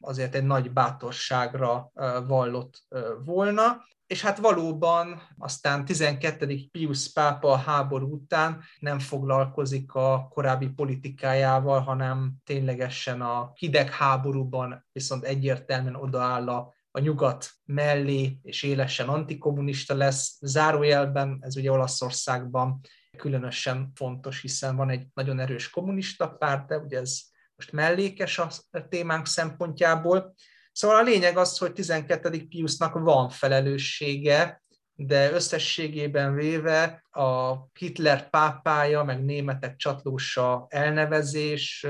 azért 0.00 0.34
egy 0.34 0.44
nagy 0.44 0.70
bátorságra 0.70 1.92
vallott 2.26 2.84
volna, 3.24 3.84
és 4.08 4.22
hát 4.22 4.38
valóban 4.38 5.22
aztán 5.38 5.84
12. 5.84 6.58
Pius 6.70 7.12
pápa 7.12 7.50
a 7.52 7.56
háború 7.56 8.12
után 8.12 8.62
nem 8.78 8.98
foglalkozik 8.98 9.94
a 9.94 10.28
korábbi 10.30 10.68
politikájával, 10.68 11.80
hanem 11.80 12.34
ténylegesen 12.44 13.20
a 13.20 13.50
hidegháborúban 13.54 14.86
viszont 14.92 15.24
egyértelműen 15.24 15.94
odaáll 15.94 16.48
a 16.48 16.76
a 16.90 17.00
nyugat 17.00 17.50
mellé, 17.64 18.38
és 18.42 18.62
élesen 18.62 19.08
antikommunista 19.08 19.94
lesz. 19.94 20.38
Zárójelben, 20.40 21.38
ez 21.40 21.56
ugye 21.56 21.70
Olaszországban 21.70 22.80
különösen 23.16 23.90
fontos, 23.94 24.40
hiszen 24.40 24.76
van 24.76 24.90
egy 24.90 25.06
nagyon 25.14 25.40
erős 25.40 25.70
kommunista 25.70 26.28
párt, 26.28 26.66
de 26.66 26.78
ugye 26.78 26.98
ez 26.98 27.20
most 27.56 27.72
mellékes 27.72 28.38
a 28.38 28.48
témánk 28.88 29.26
szempontjából. 29.26 30.34
Szóval 30.78 30.96
a 30.96 31.02
lényeg 31.02 31.36
az, 31.36 31.58
hogy 31.58 31.72
12. 31.72 32.46
Piusnak 32.48 32.98
van 32.98 33.28
felelőssége, 33.28 34.62
de 34.94 35.32
összességében 35.32 36.34
véve 36.34 37.04
a 37.10 37.54
Hitler 37.78 38.30
pápája, 38.30 39.04
meg 39.04 39.24
németek 39.24 39.76
csatlósa 39.76 40.66
elnevezés 40.68 41.86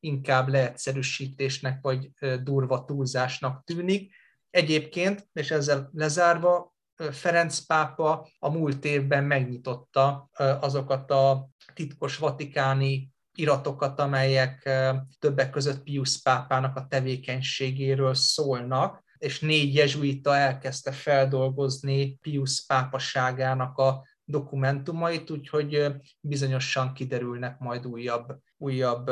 inkább 0.00 0.48
leegyszerűsítésnek 0.48 1.78
vagy 1.80 2.10
durva 2.42 2.84
túlzásnak 2.84 3.64
tűnik. 3.64 4.14
Egyébként, 4.50 5.28
és 5.32 5.50
ezzel 5.50 5.90
lezárva, 5.92 6.74
Ferenc 7.10 7.58
pápa 7.58 8.28
a 8.38 8.50
múlt 8.50 8.84
évben 8.84 9.24
megnyitotta 9.24 10.28
azokat 10.60 11.10
a 11.10 11.48
titkos 11.74 12.16
vatikáni 12.16 13.12
iratokat, 13.38 14.00
amelyek 14.00 14.70
többek 15.18 15.50
között 15.50 15.82
Pius 15.82 16.22
pápának 16.22 16.76
a 16.76 16.86
tevékenységéről 16.88 18.14
szólnak, 18.14 19.04
és 19.18 19.40
négy 19.40 19.74
jezsuita 19.74 20.36
elkezdte 20.36 20.92
feldolgozni 20.92 22.14
Pius 22.14 22.66
pápaságának 22.66 23.78
a 23.78 24.06
dokumentumait, 24.24 25.30
úgyhogy 25.30 25.86
bizonyosan 26.20 26.92
kiderülnek 26.92 27.58
majd 27.58 27.86
újabb, 27.86 28.38
újabb 28.56 29.10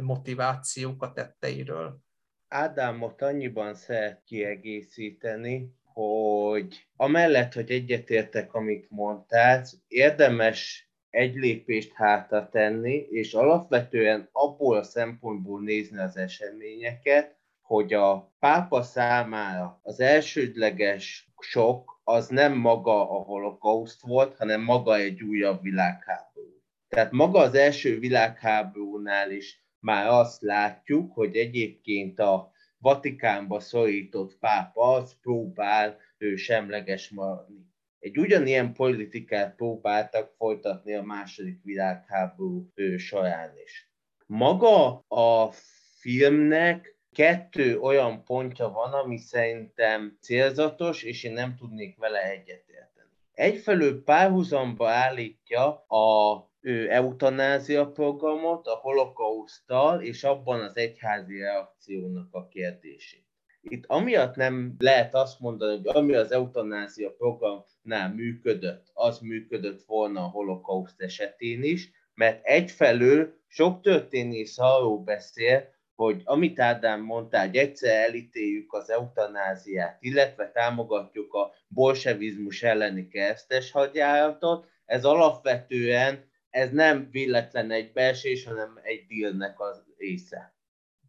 motivációk 0.00 1.02
a 1.02 1.12
tetteiről. 1.12 1.98
Ádámot 2.48 3.22
annyiban 3.22 3.74
szeret 3.74 4.22
kiegészíteni, 4.24 5.72
hogy 5.92 6.86
amellett, 6.96 7.52
hogy 7.52 7.70
egyetértek, 7.70 8.54
amit 8.54 8.86
mondtál, 8.90 9.64
érdemes 9.88 10.87
egy 11.10 11.34
lépést 11.34 11.92
hátra 11.94 12.48
tenni, 12.48 13.06
és 13.10 13.34
alapvetően 13.34 14.28
abból 14.32 14.76
a 14.76 14.82
szempontból 14.82 15.60
nézni 15.60 15.98
az 15.98 16.16
eseményeket, 16.16 17.36
hogy 17.60 17.92
a 17.92 18.32
pápa 18.38 18.82
számára 18.82 19.80
az 19.82 20.00
elsődleges 20.00 21.30
sok 21.38 22.00
az 22.04 22.28
nem 22.28 22.56
maga 22.56 23.10
a 23.10 23.22
holokauszt 23.22 24.02
volt, 24.02 24.36
hanem 24.36 24.60
maga 24.60 24.96
egy 24.96 25.22
újabb 25.22 25.62
világháború. 25.62 26.62
Tehát 26.88 27.12
maga 27.12 27.38
az 27.38 27.54
első 27.54 27.98
világháborúnál 27.98 29.30
is 29.30 29.66
már 29.78 30.06
azt 30.06 30.42
látjuk, 30.42 31.12
hogy 31.12 31.36
egyébként 31.36 32.18
a 32.18 32.52
Vatikánba 32.78 33.60
szorított 33.60 34.38
pápa 34.38 34.92
az 34.92 35.16
próbál 35.20 35.96
ő 36.18 36.36
semleges 36.36 37.10
maradni. 37.10 37.67
Egy 37.98 38.18
ugyanilyen 38.18 38.72
politikát 38.72 39.54
próbáltak 39.56 40.34
folytatni 40.36 40.94
a 40.94 41.02
második 41.02 41.62
világháború 41.62 42.68
során 42.96 43.52
is. 43.64 43.92
Maga 44.26 45.04
a 45.08 45.50
filmnek 46.00 46.98
kettő 47.12 47.78
olyan 47.78 48.24
pontja 48.24 48.68
van, 48.68 48.92
ami 48.92 49.16
szerintem 49.16 50.18
célzatos, 50.20 51.02
és 51.02 51.24
én 51.24 51.32
nem 51.32 51.56
tudnék 51.56 51.98
vele 51.98 52.22
egyetérteni. 52.22 53.08
Egyfelől 53.32 54.02
párhuzamba 54.02 54.88
állítja 54.88 55.84
a 55.86 56.46
ő 56.60 56.90
eutanázia 56.90 57.90
programot 57.90 58.66
a 58.66 58.74
holokausztal 58.74 60.02
és 60.02 60.24
abban 60.24 60.60
az 60.60 60.76
egyházi 60.76 61.38
reakciónak 61.38 62.34
a 62.34 62.48
kérdését. 62.48 63.26
Itt 63.60 63.86
amiatt 63.86 64.34
nem 64.34 64.74
lehet 64.78 65.14
azt 65.14 65.40
mondani, 65.40 65.76
hogy 65.76 65.96
ami 65.96 66.14
az 66.14 66.32
eutanázia 66.32 67.16
programnál 67.88 68.14
működött, 68.14 68.90
az 68.94 69.18
működött 69.18 69.82
volna 69.86 70.20
a 70.20 70.28
holokauszt 70.28 71.00
esetén 71.00 71.62
is, 71.62 71.90
mert 72.14 72.44
egyfelől 72.46 73.34
sok 73.46 73.82
történész 73.82 74.58
arról 74.58 74.98
beszél, 74.98 75.76
hogy 75.94 76.22
amit 76.24 76.60
Ádám 76.60 77.00
mondta, 77.00 77.40
hogy 77.40 77.56
egyszer 77.56 78.08
elítéljük 78.08 78.72
az 78.72 78.90
eutanáziát, 78.90 79.96
illetve 80.00 80.50
támogatjuk 80.50 81.34
a 81.34 81.52
bolsevizmus 81.68 82.62
elleni 82.62 83.08
keresztes 83.08 83.70
hadjáratot, 83.70 84.68
ez 84.84 85.04
alapvetően 85.04 86.30
ez 86.50 86.70
nem 86.70 87.08
véletlen 87.10 87.70
egy 87.70 87.92
beesés, 87.92 88.44
hanem 88.44 88.80
egy 88.82 89.06
dílnek 89.06 89.60
az 89.60 89.82
része. 89.98 90.57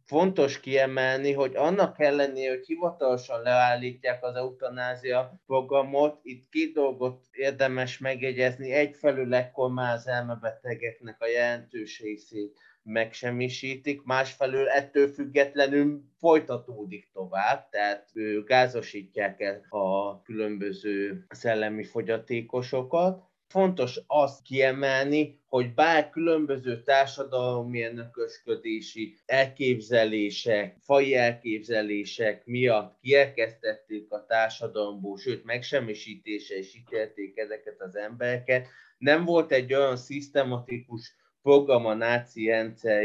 Fontos 0.09 0.59
kiemelni, 0.59 1.33
hogy 1.33 1.55
annak 1.55 1.99
ellenére, 1.99 2.49
hogy 2.49 2.65
hivatalosan 2.65 3.41
leállítják 3.41 4.23
az 4.23 4.35
eutanázia 4.35 5.41
programot, 5.45 6.19
itt 6.23 6.49
két 6.49 6.73
dolgot 6.73 7.25
érdemes 7.31 7.97
megjegyezni. 7.97 8.71
Egyfelől 8.71 9.33
ekkor 9.33 9.71
már 9.71 9.95
az 9.95 10.07
elmebetegeknek 10.07 11.21
a 11.21 11.27
jelentős 11.27 11.99
részét 11.99 12.57
megsemmisítik, 12.83 14.03
másfelől 14.03 14.67
ettől 14.67 15.07
függetlenül 15.07 16.01
folytatódik 16.19 17.09
tovább, 17.13 17.69
tehát 17.69 18.09
gázosítják 18.45 19.41
el 19.41 19.65
a 19.69 20.21
különböző 20.21 21.25
szellemi 21.29 21.83
fogyatékosokat, 21.83 23.28
fontos 23.49 23.99
azt 24.07 24.41
kiemelni, 24.41 25.39
hogy 25.47 25.73
bár 25.73 26.09
különböző 26.09 26.83
társadalmi 26.83 27.83
elnökösködési 27.83 29.17
elképzelések, 29.25 30.77
fai 30.79 31.15
elképzelések 31.15 32.45
miatt 32.45 32.97
kielkeztették 33.01 34.11
a 34.11 34.25
társadalomból, 34.25 35.17
sőt 35.17 35.43
megsemmisítése 35.43 36.57
is 36.57 36.75
ítélték 36.75 37.37
ezeket 37.37 37.81
az 37.81 37.95
embereket, 37.95 38.67
nem 38.97 39.25
volt 39.25 39.51
egy 39.51 39.73
olyan 39.73 39.97
szisztematikus 39.97 41.15
program 41.41 41.85
a 41.85 41.93
náci 41.93 42.47
rendszer 42.47 43.03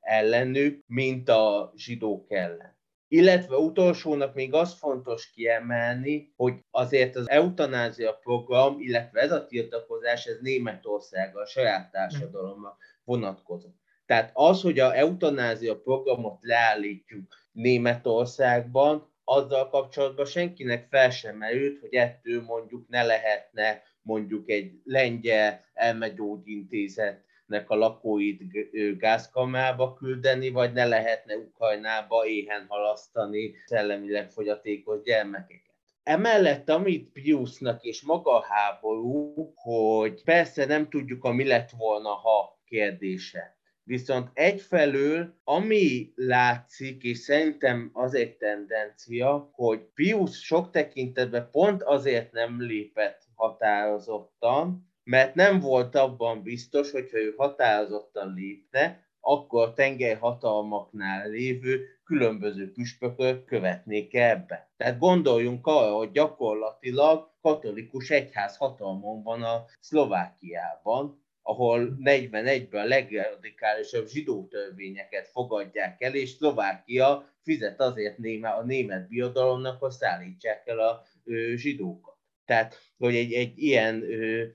ellenük, 0.00 0.84
mint 0.86 1.28
a 1.28 1.72
zsidók 1.76 2.32
ellen. 2.32 2.75
Illetve 3.08 3.56
utolsónak 3.56 4.34
még 4.34 4.54
az 4.54 4.74
fontos 4.78 5.30
kiemelni, 5.30 6.32
hogy 6.36 6.54
azért 6.70 7.16
az 7.16 7.28
eutanázia 7.28 8.12
program, 8.12 8.80
illetve 8.80 9.20
ez 9.20 9.32
a 9.32 9.46
tiltakozás, 9.46 10.26
ez 10.26 10.38
Németország 10.40 11.36
a 11.36 11.46
saját 11.46 11.90
társadalomra 11.90 12.76
vonatkozott. 13.04 13.76
Tehát 14.06 14.30
az, 14.34 14.62
hogy 14.62 14.78
a 14.78 14.96
eutanázia 14.96 15.80
programot 15.80 16.38
leállítjuk 16.40 17.34
Németországban, 17.52 19.14
azzal 19.24 19.68
kapcsolatban 19.68 20.26
senkinek 20.26 20.86
fel 20.90 21.10
sem 21.10 21.36
merült, 21.36 21.80
hogy 21.80 21.94
ettől 21.94 22.42
mondjuk 22.42 22.88
ne 22.88 23.02
lehetne 23.02 23.82
mondjuk 24.02 24.50
egy 24.50 24.80
lengyel 24.84 25.64
elmegyógyintézet 25.74 27.24
nek 27.46 27.70
a 27.70 27.74
lakóit 27.74 28.42
gázkamába 28.98 29.94
küldeni, 29.94 30.50
vagy 30.50 30.72
ne 30.72 30.84
lehetne 30.84 31.36
Ukrajnába 31.36 32.26
éhen 32.26 32.64
halasztani 32.68 33.54
szellemileg 33.64 34.30
fogyatékos 34.30 35.02
gyermekeket. 35.02 35.74
Emellett, 36.02 36.68
amit 36.68 37.12
Piusnak 37.12 37.84
és 37.84 38.02
maga 38.02 38.38
a 38.38 38.44
háború, 38.48 39.52
hogy 39.54 40.22
persze 40.24 40.66
nem 40.66 40.88
tudjuk, 40.88 41.24
a 41.24 41.32
mi 41.32 41.44
lett 41.44 41.70
volna, 41.70 42.08
ha 42.08 42.60
kérdése. 42.64 43.56
Viszont 43.82 44.30
egyfelől, 44.32 45.34
ami 45.44 46.12
látszik, 46.14 47.02
és 47.02 47.18
szerintem 47.18 47.90
az 47.92 48.14
egy 48.14 48.36
tendencia, 48.36 49.50
hogy 49.52 49.80
Pius 49.94 50.44
sok 50.44 50.70
tekintetben 50.70 51.48
pont 51.50 51.82
azért 51.82 52.32
nem 52.32 52.60
lépett 52.60 53.22
határozottan, 53.34 54.94
mert 55.06 55.34
nem 55.34 55.60
volt 55.60 55.94
abban 55.94 56.42
biztos, 56.42 56.90
hogyha 56.90 57.18
ő 57.18 57.34
határozottan 57.36 58.34
lépne, 58.34 59.04
akkor 59.20 59.72
tengelyhatalmaknál 59.72 61.28
lévő 61.28 61.86
különböző 62.04 62.72
püspökök 62.72 63.44
követnék 63.44 64.14
ebbe. 64.14 64.70
Tehát 64.76 64.98
gondoljunk 64.98 65.66
arra, 65.66 65.94
hogy 65.94 66.10
gyakorlatilag 66.10 67.30
katolikus 67.40 68.10
egyház 68.10 68.56
hatalmon 68.56 69.22
van 69.22 69.42
a 69.42 69.64
Szlovákiában, 69.80 71.24
ahol 71.42 71.96
41-ben 72.04 72.84
a 72.84 72.88
legradikálisabb 72.88 74.06
zsidó 74.06 74.46
törvényeket 74.46 75.28
fogadják 75.28 76.02
el, 76.02 76.14
és 76.14 76.30
Szlovákia 76.30 77.24
fizet 77.42 77.80
azért 77.80 78.18
a 78.42 78.62
német 78.64 79.08
birodalomnak, 79.08 79.80
hogy 79.80 79.90
szállítsák 79.90 80.66
el 80.66 80.78
a 80.78 81.02
zsidókat. 81.54 82.15
Tehát, 82.46 82.78
hogy 82.98 83.14
egy, 83.14 83.32
egy 83.32 83.58
ilyen 83.58 84.04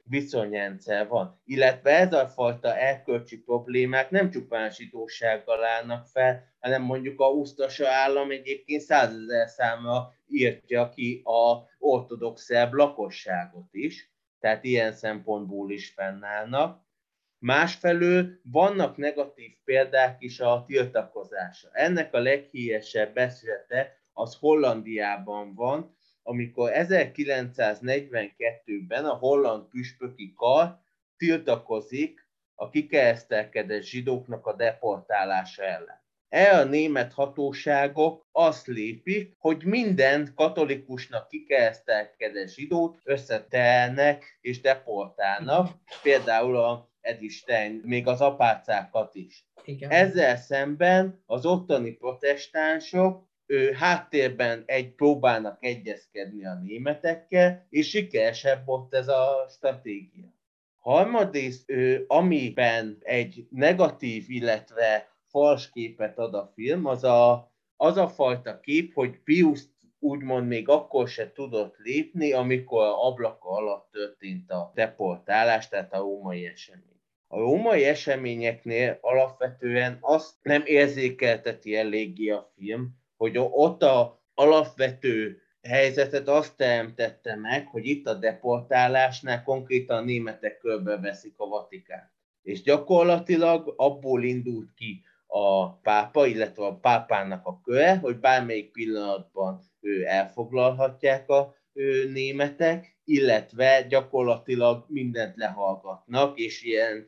viszonyrendszer 0.03 1.07
van. 1.07 1.41
Illetve 1.45 1.89
ez 1.89 2.13
a 2.13 2.27
fajta 2.27 2.77
erkölcsi 2.77 3.37
problémák 3.37 4.09
nem 4.09 4.29
csupán 4.29 4.71
zsidósággal 4.71 5.63
állnak 5.63 6.07
fel, 6.07 6.43
hanem 6.59 6.81
mondjuk 6.81 7.19
a 7.19 7.29
usztasa 7.29 7.87
állam 7.87 8.31
egyébként 8.31 8.81
százezer 8.81 9.47
számra 9.47 10.13
írtja 10.27 10.89
ki 10.89 11.21
a 11.23 11.69
ortodox 11.79 12.43
szerb 12.43 12.73
lakosságot 12.73 13.67
is, 13.71 14.11
tehát 14.39 14.63
ilyen 14.63 14.93
szempontból 14.93 15.71
is 15.71 15.89
fennállnak. 15.89 16.89
Másfelől 17.37 18.39
vannak 18.43 18.97
negatív 18.97 19.51
példák 19.63 20.15
is 20.19 20.39
a 20.39 20.63
tiltakozása. 20.67 21.69
Ennek 21.71 22.13
a 22.13 22.19
leghíresebb 22.19 23.17
esete 23.17 24.01
az 24.13 24.35
Hollandiában 24.35 25.53
van, 25.55 25.95
amikor 26.23 26.71
1942-ben 26.73 29.05
a 29.05 29.13
holland 29.13 29.69
püspöki 29.69 30.33
kar 30.35 30.79
tiltakozik 31.17 32.29
a 32.55 32.69
kikeresztelkedett 32.69 33.83
zsidóknak 33.83 34.45
a 34.45 34.55
deportálása 34.55 35.63
ellen. 35.63 35.99
E 36.29 36.59
a 36.59 36.63
német 36.63 37.13
hatóságok 37.13 38.27
azt 38.31 38.67
lépik, 38.67 39.35
hogy 39.37 39.63
minden 39.63 40.31
katolikusnak 40.35 41.27
kikeresztelkedett 41.27 42.49
zsidót 42.49 42.99
összetelnek 43.03 44.37
és 44.41 44.61
deportálnak, 44.61 45.69
például 46.01 46.57
a 46.57 46.89
Edisten, 47.01 47.71
még 47.71 48.07
az 48.07 48.21
apácákat 48.21 49.15
is. 49.15 49.45
Igen. 49.63 49.89
Ezzel 49.89 50.37
szemben 50.37 51.23
az 51.25 51.45
ottani 51.45 51.91
protestánsok 51.91 53.29
háttérben 53.73 54.63
egy 54.65 54.95
próbálnak 54.95 55.57
egyezkedni 55.59 56.45
a 56.45 56.59
németekkel, 56.63 57.65
és 57.69 57.89
sikeresebb 57.89 58.67
ott 58.67 58.93
ez 58.93 59.07
a 59.07 59.47
stratégia. 59.49 60.33
Harmadrészt, 60.79 61.69
ő, 61.69 62.05
amiben 62.07 62.97
egy 62.99 63.47
negatív, 63.49 64.25
illetve 64.27 65.07
fals 65.27 65.69
képet 65.69 66.17
ad 66.17 66.33
a 66.33 66.51
film, 66.55 66.85
az 66.85 67.03
a, 67.03 67.51
az 67.75 67.97
a 67.97 68.07
fajta 68.07 68.59
kép, 68.59 68.93
hogy 68.93 69.19
Pius 69.23 69.61
úgymond 69.99 70.47
még 70.47 70.69
akkor 70.69 71.07
se 71.07 71.31
tudott 71.31 71.77
lépni, 71.77 72.31
amikor 72.31 72.93
ablaka 72.97 73.49
alatt 73.49 73.91
történt 73.91 74.51
a 74.51 74.71
deportálás, 74.75 75.67
tehát 75.67 75.93
a 75.93 75.97
római 75.97 76.45
esemény. 76.45 76.99
A 77.27 77.37
római 77.39 77.83
eseményeknél 77.83 78.97
alapvetően 79.01 79.97
azt 80.01 80.33
nem 80.41 80.63
érzékelteti 80.65 81.75
eléggé 81.75 82.29
a 82.29 82.51
film, 82.55 83.00
hogy 83.21 83.37
ott 83.37 83.83
a 83.83 84.21
alapvető 84.33 85.41
helyzetet 85.61 86.27
azt 86.27 86.55
teremtette 86.55 87.35
meg, 87.35 87.67
hogy 87.67 87.85
itt 87.85 88.07
a 88.07 88.13
deportálásnál 88.13 89.43
konkrétan 89.43 89.97
a 89.97 90.05
németek 90.05 90.57
körbeveszik 90.57 91.33
a 91.37 91.47
Vatikán. 91.47 92.11
És 92.41 92.61
gyakorlatilag 92.61 93.73
abból 93.77 94.23
indult 94.23 94.73
ki 94.75 95.03
a 95.27 95.73
pápa, 95.73 96.25
illetve 96.25 96.65
a 96.65 96.75
pápának 96.75 97.45
a 97.45 97.61
köre, 97.63 97.97
hogy 97.97 98.19
bármelyik 98.19 98.71
pillanatban 98.71 99.61
ő 99.81 100.05
elfoglalhatják 100.05 101.29
a 101.29 101.55
ő 101.73 102.11
németek, 102.11 102.97
illetve 103.03 103.81
gyakorlatilag 103.81 104.85
mindent 104.87 105.35
lehallgatnak, 105.35 106.39
és 106.39 106.63
ilyen 106.63 107.07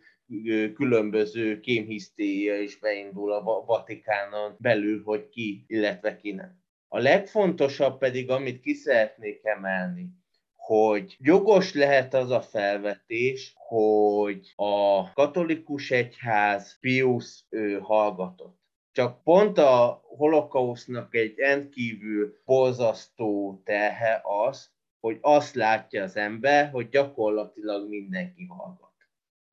különböző 0.74 1.60
kémhisztéria 1.60 2.62
is 2.62 2.80
beindul 2.80 3.32
a 3.32 3.64
Vatikánon 3.66 4.56
belül, 4.60 5.04
hogy 5.04 5.30
ki, 5.30 5.64
illetve 5.68 6.16
ki 6.16 6.32
nem. 6.32 6.62
A 6.88 7.00
legfontosabb 7.00 7.98
pedig, 7.98 8.30
amit 8.30 8.62
ki 8.62 8.74
szeretnék 8.74 9.46
emelni, 9.46 10.10
hogy 10.56 11.16
jogos 11.20 11.74
lehet 11.74 12.14
az 12.14 12.30
a 12.30 12.42
felvetés, 12.42 13.54
hogy 13.56 14.54
a 14.56 15.12
katolikus 15.14 15.92
egyház 15.92 16.78
Pius 16.80 17.46
ő 17.50 17.80
hallgatott. 17.80 18.62
Csak 18.92 19.24
pont 19.24 19.58
a 19.58 20.02
holokausznak 20.04 21.16
egy 21.16 21.38
rendkívül 21.38 22.42
borzasztó 22.46 23.62
terhe 23.66 24.22
az, 24.48 24.72
hogy 25.00 25.18
azt 25.22 25.56
látja 25.56 26.04
az 26.04 26.16
ember, 26.16 26.70
hogy 26.70 26.90
gyakorlatilag 26.90 27.90
mindenki 27.90 28.46
hallgat. 28.46 28.83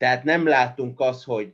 Tehát 0.01 0.24
nem 0.24 0.46
látunk 0.46 1.01
azt, 1.01 1.24
hogy 1.24 1.53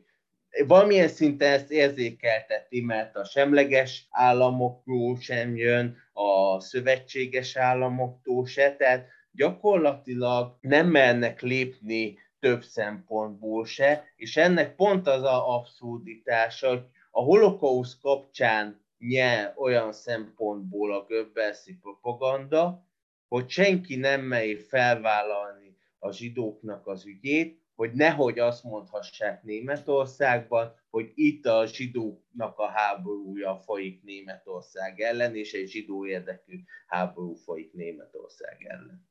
valamilyen 0.66 1.08
szinten 1.08 1.52
ezt 1.52 1.70
érzékelteti, 1.70 2.80
mert 2.80 3.16
a 3.16 3.24
semleges 3.24 4.06
államoktól 4.10 5.16
sem 5.20 5.56
jön, 5.56 5.96
a 6.12 6.60
szövetséges 6.60 7.56
államoktól 7.56 8.46
se, 8.46 8.76
tehát 8.76 9.06
gyakorlatilag 9.32 10.58
nem 10.60 10.86
mernek 10.86 11.40
lépni 11.40 12.18
több 12.40 12.62
szempontból 12.62 13.64
se, 13.64 14.04
és 14.16 14.36
ennek 14.36 14.74
pont 14.74 15.06
az 15.06 15.22
a 15.22 15.54
abszurditása, 15.54 16.68
hogy 16.68 16.82
a 17.10 17.20
holokausz 17.20 17.98
kapcsán 18.00 18.80
nyer 18.98 19.54
olyan 19.56 19.92
szempontból 19.92 20.94
a 20.94 21.04
göbbelszi 21.04 21.78
propaganda, 21.82 22.86
hogy 23.28 23.48
senki 23.48 23.96
nem 23.96 24.20
meri 24.20 24.56
felvállalni 24.56 25.76
a 25.98 26.12
zsidóknak 26.12 26.86
az 26.86 27.06
ügyét, 27.06 27.64
hogy 27.76 27.92
nehogy 27.92 28.38
azt 28.38 28.64
mondhassák 28.64 29.42
Németországban, 29.42 30.74
hogy 30.90 31.12
itt 31.14 31.46
a 31.46 31.66
zsidóknak 31.66 32.58
a 32.58 32.70
háborúja 32.70 33.60
folyik 33.64 34.02
Németország 34.02 35.00
ellen, 35.00 35.34
és 35.34 35.52
egy 35.52 35.68
zsidó 35.68 36.06
érdekű 36.06 36.60
háború 36.86 37.34
folyik 37.34 37.72
Németország 37.72 38.64
ellen. 38.68 39.08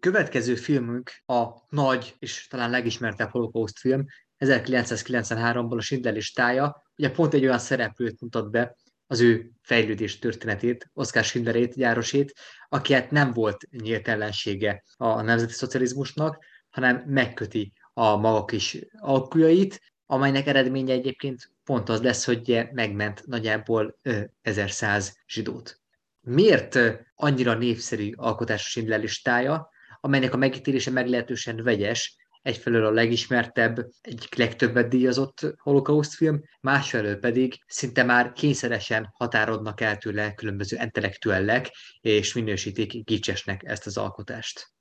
Következő 0.00 0.54
filmünk 0.54 1.10
a 1.26 1.48
nagy 1.68 2.14
és 2.18 2.46
talán 2.46 2.70
legismertebb 2.70 3.30
holokauszt 3.30 3.78
film, 3.78 4.04
1993-ból 4.38 5.76
a 5.76 5.80
Schindler 5.80 6.12
listája, 6.12 6.82
ugye 6.96 7.10
pont 7.10 7.34
egy 7.34 7.44
olyan 7.44 7.58
szereplőt 7.58 8.20
mutat 8.20 8.50
be, 8.50 8.76
az 9.06 9.20
ő 9.20 9.50
fejlődés 9.62 10.18
történetét, 10.18 10.90
Oszkár 10.92 11.24
Schindlerét, 11.24 11.74
gyárosét, 11.74 12.32
aki 12.68 12.92
hát 12.92 13.10
nem 13.10 13.32
volt 13.32 13.68
nyílt 13.70 14.08
ellensége 14.08 14.82
a 14.96 15.20
nemzeti 15.20 15.52
szocializmusnak, 15.52 16.44
hanem 16.70 17.02
megköti 17.06 17.72
a 17.94 18.16
maga 18.16 18.44
kis 18.44 18.78
alkujait, 18.98 19.80
amelynek 20.06 20.46
eredménye 20.46 20.92
egyébként 20.92 21.52
pont 21.64 21.88
az 21.88 22.02
lesz, 22.02 22.24
hogy 22.24 22.68
megment 22.72 23.26
nagyjából 23.26 23.98
1100 24.42 25.18
zsidót. 25.26 25.80
Miért 26.20 26.78
annyira 27.14 27.54
népszerű 27.54 28.12
alkotásos 28.16 28.68
Schindler 28.68 29.00
listája, 29.00 29.68
amelynek 30.00 30.34
a 30.34 30.36
megítélése 30.36 30.90
meglehetősen 30.90 31.62
vegyes, 31.62 32.16
egyfelől 32.42 32.86
a 32.86 32.90
legismertebb, 32.90 33.86
egyik 34.00 34.34
legtöbbet 34.34 34.88
díjazott 34.88 35.54
holokauszt 35.58 36.14
film, 36.14 36.42
másfelől 36.60 37.18
pedig 37.18 37.62
szinte 37.66 38.02
már 38.02 38.32
kényszeresen 38.32 39.10
határodnak 39.12 39.80
el 39.80 39.96
tőle 39.96 40.34
különböző 40.34 40.78
intellektuellek, 40.82 41.70
és 42.00 42.32
minősítik 42.32 43.04
gicsesnek 43.04 43.62
ezt 43.64 43.86
az 43.86 43.96
alkotást. 43.96 44.72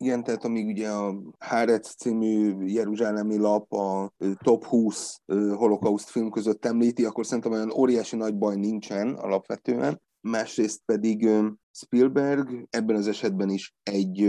Igen, 0.00 0.24
tehát 0.24 0.44
amíg 0.44 0.66
ugye 0.66 0.90
a 0.90 1.18
Hárec 1.38 1.94
című 1.94 2.64
jeruzsálemi 2.66 3.36
lap 3.36 3.72
a 3.72 4.12
top 4.42 4.64
20 4.64 5.20
holokauszt 5.54 6.08
film 6.08 6.30
között 6.30 6.64
említi, 6.64 7.04
akkor 7.04 7.26
szerintem 7.26 7.52
olyan 7.52 7.72
óriási 7.72 8.16
nagy 8.16 8.36
baj 8.36 8.56
nincsen 8.56 9.14
alapvetően. 9.14 10.00
Másrészt 10.20 10.82
pedig 10.84 11.28
Spielberg 11.72 12.66
ebben 12.70 12.96
az 12.96 13.08
esetben 13.08 13.50
is 13.50 13.74
egy 13.82 14.22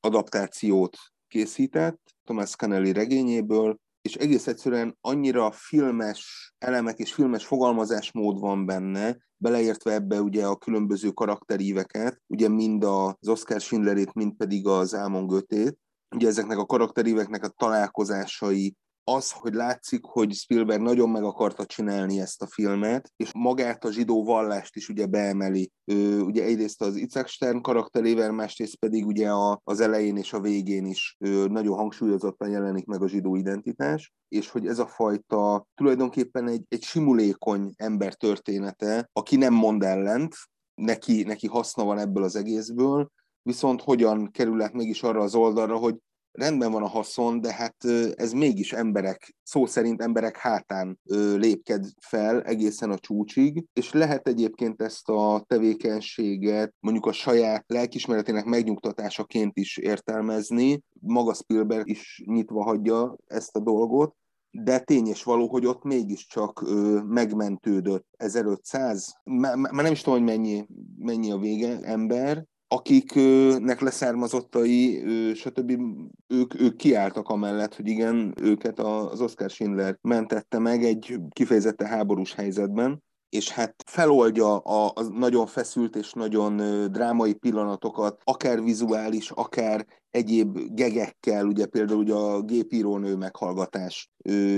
adaptációt 0.00 0.96
készített 1.28 2.00
Thomas 2.24 2.50
Canelli 2.50 2.92
regényéből, 2.92 3.76
és 4.02 4.14
egész 4.14 4.46
egyszerűen 4.46 4.96
annyira 5.00 5.50
filmes 5.50 6.52
elemek 6.58 6.98
és 6.98 7.12
filmes 7.12 7.46
fogalmazásmód 7.46 8.38
van 8.38 8.66
benne, 8.66 9.16
beleértve 9.36 9.92
ebbe 9.92 10.20
ugye 10.20 10.46
a 10.46 10.56
különböző 10.56 11.10
karakteríveket, 11.10 12.22
ugye 12.26 12.48
mind 12.48 12.84
az 12.84 13.28
Oscar 13.28 13.60
Schindlerét, 13.60 14.14
mind 14.14 14.36
pedig 14.36 14.66
az 14.66 14.94
Ámon 14.94 15.26
Götét. 15.26 15.78
Ugye 16.14 16.28
ezeknek 16.28 16.58
a 16.58 16.66
karakteríveknek 16.66 17.44
a 17.44 17.48
találkozásai 17.48 18.76
az, 19.04 19.30
hogy 19.30 19.54
látszik, 19.54 20.04
hogy 20.04 20.32
Spielberg 20.32 20.82
nagyon 20.82 21.10
meg 21.10 21.22
akarta 21.22 21.66
csinálni 21.66 22.20
ezt 22.20 22.42
a 22.42 22.46
filmet, 22.46 23.12
és 23.16 23.30
magát 23.34 23.84
a 23.84 23.92
zsidó 23.92 24.24
vallást 24.24 24.76
is 24.76 24.88
ugye 24.88 25.06
beemeli. 25.06 25.70
Ő, 25.84 26.20
ugye 26.20 26.44
egyrészt 26.44 26.82
az 26.82 26.96
Isaac 26.96 27.30
Stern 27.30 27.60
karakterével, 27.60 28.32
másrészt 28.32 28.76
pedig 28.76 29.06
ugye 29.06 29.30
a, 29.30 29.60
az 29.64 29.80
elején 29.80 30.16
és 30.16 30.32
a 30.32 30.40
végén 30.40 30.86
is 30.86 31.16
ő, 31.18 31.46
nagyon 31.46 31.76
hangsúlyozottan 31.76 32.50
jelenik 32.50 32.86
meg 32.86 33.02
a 33.02 33.08
zsidó 33.08 33.36
identitás, 33.36 34.12
és 34.28 34.50
hogy 34.50 34.66
ez 34.66 34.78
a 34.78 34.86
fajta 34.86 35.66
tulajdonképpen 35.74 36.48
egy, 36.48 36.64
egy 36.68 36.82
simulékony 36.82 37.72
ember 37.76 38.14
története, 38.14 39.08
aki 39.12 39.36
nem 39.36 39.54
mond 39.54 39.82
ellent, 39.82 40.34
neki, 40.74 41.22
neki 41.22 41.46
haszna 41.46 41.84
van 41.84 41.98
ebből 41.98 42.22
az 42.22 42.36
egészből, 42.36 43.08
viszont 43.42 43.82
hogyan 43.82 44.30
kerülnek 44.30 44.72
mégis 44.72 45.02
arra 45.02 45.20
az 45.20 45.34
oldalra, 45.34 45.76
hogy 45.76 45.96
rendben 46.32 46.72
van 46.72 46.82
a 46.82 46.88
haszon, 46.88 47.40
de 47.40 47.52
hát 47.52 47.84
ez 48.14 48.32
mégis 48.32 48.72
emberek, 48.72 49.34
szó 49.42 49.66
szerint 49.66 50.02
emberek 50.02 50.36
hátán 50.36 50.98
lépked 51.36 51.86
fel 52.00 52.42
egészen 52.42 52.90
a 52.90 52.98
csúcsig, 52.98 53.64
és 53.72 53.92
lehet 53.92 54.28
egyébként 54.28 54.82
ezt 54.82 55.08
a 55.08 55.44
tevékenységet 55.46 56.74
mondjuk 56.80 57.06
a 57.06 57.12
saját 57.12 57.64
lelkismeretének 57.66 58.44
megnyugtatásaként 58.44 59.58
is 59.58 59.76
értelmezni. 59.76 60.82
Maga 61.00 61.34
Spielberg 61.34 61.88
is 61.88 62.22
nyitva 62.26 62.62
hagyja 62.62 63.16
ezt 63.26 63.56
a 63.56 63.60
dolgot, 63.60 64.14
de 64.50 64.78
tény 64.78 65.06
és 65.06 65.22
való, 65.22 65.48
hogy 65.48 65.66
ott 65.66 65.82
mégiscsak 65.82 66.62
ö, 66.62 67.00
megmentődött. 67.06 68.06
1500, 68.16 69.20
már 69.24 69.56
nem 69.56 69.92
is 69.92 70.00
tudom, 70.02 70.18
hogy 70.18 70.28
mennyi, 70.28 70.66
mennyi 70.98 71.30
a 71.30 71.38
vége 71.38 71.80
ember, 71.82 72.44
akiknek 72.72 73.80
leszármazottai, 73.80 75.02
stb. 75.34 75.80
Ők, 76.26 76.60
ők 76.60 76.76
kiálltak 76.76 77.28
amellett, 77.28 77.74
hogy 77.76 77.86
igen, 77.86 78.34
őket 78.40 78.78
az 78.78 79.20
Oscar 79.20 79.50
Schindler 79.50 79.98
mentette 80.00 80.58
meg 80.58 80.84
egy 80.84 81.18
kifejezetten 81.30 81.86
háborús 81.86 82.34
helyzetben, 82.34 83.02
és 83.28 83.50
hát 83.50 83.74
feloldja 83.86 84.56
a, 84.58 84.92
a 84.94 85.02
nagyon 85.02 85.46
feszült 85.46 85.96
és 85.96 86.12
nagyon 86.12 86.56
drámai 86.92 87.34
pillanatokat, 87.34 88.20
akár 88.24 88.62
vizuális, 88.62 89.30
akár 89.30 89.86
egyéb 90.10 90.58
gegekkel, 90.68 91.46
ugye 91.46 91.66
például 91.66 91.98
ugye 91.98 92.14
a 92.14 92.42
gépírónő 92.42 93.16
meghallgatás 93.16 94.10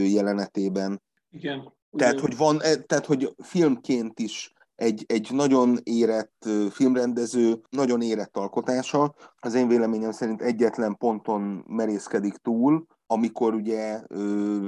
jelenetében. 0.06 1.02
Igen. 1.30 1.72
Tehát, 1.96 2.20
hogy 2.20 2.36
van, 2.36 2.62
e, 2.62 2.76
tehát, 2.76 3.06
hogy 3.06 3.34
filmként 3.42 4.20
is 4.20 4.52
egy, 4.74 5.04
egy 5.08 5.28
nagyon 5.32 5.78
érett 5.82 6.48
filmrendező, 6.70 7.60
nagyon 7.70 8.00
érett 8.00 8.36
alkotása. 8.36 9.14
Az 9.40 9.54
én 9.54 9.68
véleményem 9.68 10.12
szerint 10.12 10.42
egyetlen 10.42 10.96
ponton 10.96 11.64
merészkedik 11.68 12.36
túl, 12.36 12.86
amikor 13.06 13.54
ugye 13.54 14.00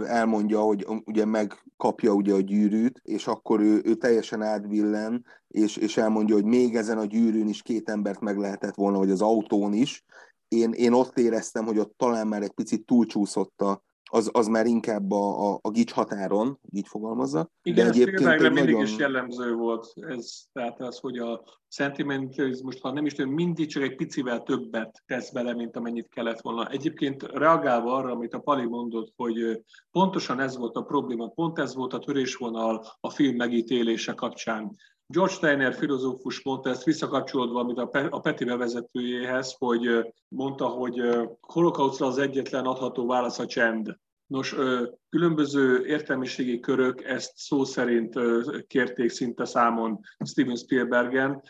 elmondja, 0.06 0.60
hogy 0.60 0.86
ugye 1.04 1.24
megkapja 1.24 2.12
ugye 2.12 2.34
a 2.34 2.40
gyűrűt, 2.40 3.00
és 3.04 3.26
akkor 3.26 3.60
ő, 3.60 3.80
ő 3.84 3.94
teljesen 3.94 4.42
átbillen, 4.42 5.24
és, 5.48 5.76
és 5.76 5.96
elmondja, 5.96 6.34
hogy 6.34 6.44
még 6.44 6.76
ezen 6.76 6.98
a 6.98 7.04
gyűrűn 7.04 7.48
is 7.48 7.62
két 7.62 7.88
embert 7.88 8.20
meg 8.20 8.38
lehetett 8.38 8.74
volna, 8.74 8.98
vagy 8.98 9.10
az 9.10 9.22
autón 9.22 9.72
is. 9.72 10.04
Én, 10.48 10.72
én 10.72 10.92
ott 10.92 11.18
éreztem, 11.18 11.64
hogy 11.64 11.78
ott 11.78 11.94
talán 11.96 12.26
már 12.26 12.42
egy 12.42 12.52
picit 12.52 12.86
túlcsúszott 12.86 13.60
a, 13.60 13.82
az, 14.10 14.30
az 14.32 14.46
már 14.46 14.66
inkább 14.66 15.10
a, 15.10 15.52
a, 15.52 15.58
a 15.62 15.70
gics 15.70 15.92
határon, 15.92 16.58
így 16.70 16.86
fogalmazza. 16.88 17.50
Igen, 17.62 17.84
de 17.84 17.90
egyébként 17.90 18.30
egy 18.30 18.40
mindig 18.40 18.64
nagyon... 18.64 18.82
is 18.82 18.96
jellemző 18.96 19.54
volt 19.54 19.92
ez, 19.94 20.42
tehát 20.52 20.80
az, 20.80 20.98
hogy 20.98 21.18
a 21.18 21.44
szentimentalizmus, 21.68 22.80
ha 22.80 22.92
nem 22.92 23.06
is 23.06 23.12
tudom, 23.12 23.32
mindig 23.32 23.68
csak 23.68 23.82
egy 23.82 23.96
picivel 23.96 24.42
többet 24.42 25.02
tesz 25.06 25.30
bele, 25.30 25.54
mint 25.54 25.76
amennyit 25.76 26.08
kellett 26.08 26.40
volna. 26.40 26.68
Egyébként 26.68 27.22
reagálva 27.22 27.94
arra, 27.94 28.10
amit 28.10 28.34
a 28.34 28.38
Pali 28.38 28.66
mondott, 28.66 29.12
hogy 29.16 29.62
pontosan 29.90 30.40
ez 30.40 30.56
volt 30.56 30.76
a 30.76 30.82
probléma, 30.82 31.28
pont 31.28 31.58
ez 31.58 31.74
volt 31.74 31.92
a 31.92 31.98
törésvonal 31.98 32.86
a 33.00 33.10
film 33.10 33.36
megítélése 33.36 34.12
kapcsán. 34.12 34.76
George 35.08 35.32
Steiner 35.32 35.74
filozófus 35.74 36.42
mondta 36.44 36.70
ezt 36.70 36.84
visszakapcsolódva, 36.84 37.60
amit 37.60 37.78
a 38.10 38.20
Peti 38.20 38.44
bevezetőjéhez, 38.44 39.54
hogy 39.58 40.12
mondta, 40.28 40.66
hogy 40.66 41.02
holokausztra 41.40 42.06
az 42.06 42.18
egyetlen 42.18 42.64
adható 42.64 43.06
válasz 43.06 43.38
a 43.38 43.46
csend. 43.46 43.96
Nos, 44.26 44.56
különböző 45.08 45.86
értelmiségi 45.86 46.60
körök 46.60 47.04
ezt 47.04 47.32
szó 47.36 47.64
szerint 47.64 48.14
kérték 48.66 49.10
szinte 49.10 49.44
számon 49.44 50.00
Steven 50.24 50.56
Spielbergen, 50.56 51.42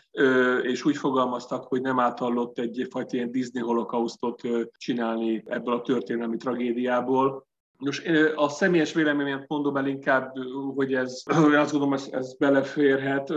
és 0.61 0.85
úgy 0.85 0.97
fogalmaztak, 0.97 1.63
hogy 1.63 1.81
nem 1.81 1.99
áthallott 1.99 2.59
egyfajta 2.59 3.15
ilyen 3.15 3.31
Disney 3.31 3.61
holokausztot 3.61 4.41
csinálni 4.77 5.43
ebből 5.45 5.73
a 5.73 5.81
történelmi 5.81 6.37
tragédiából, 6.37 7.46
Nos, 7.77 8.01
a 8.35 8.49
személyes 8.49 8.93
véleményet 8.93 9.47
mondom 9.47 9.77
el 9.77 9.87
inkább, 9.87 10.33
hogy 10.75 10.93
ez, 10.93 11.23
azt 11.25 11.71
gondolom, 11.71 11.93
ez, 11.93 12.07
ez 12.11 12.37
beleférhet. 12.37 13.29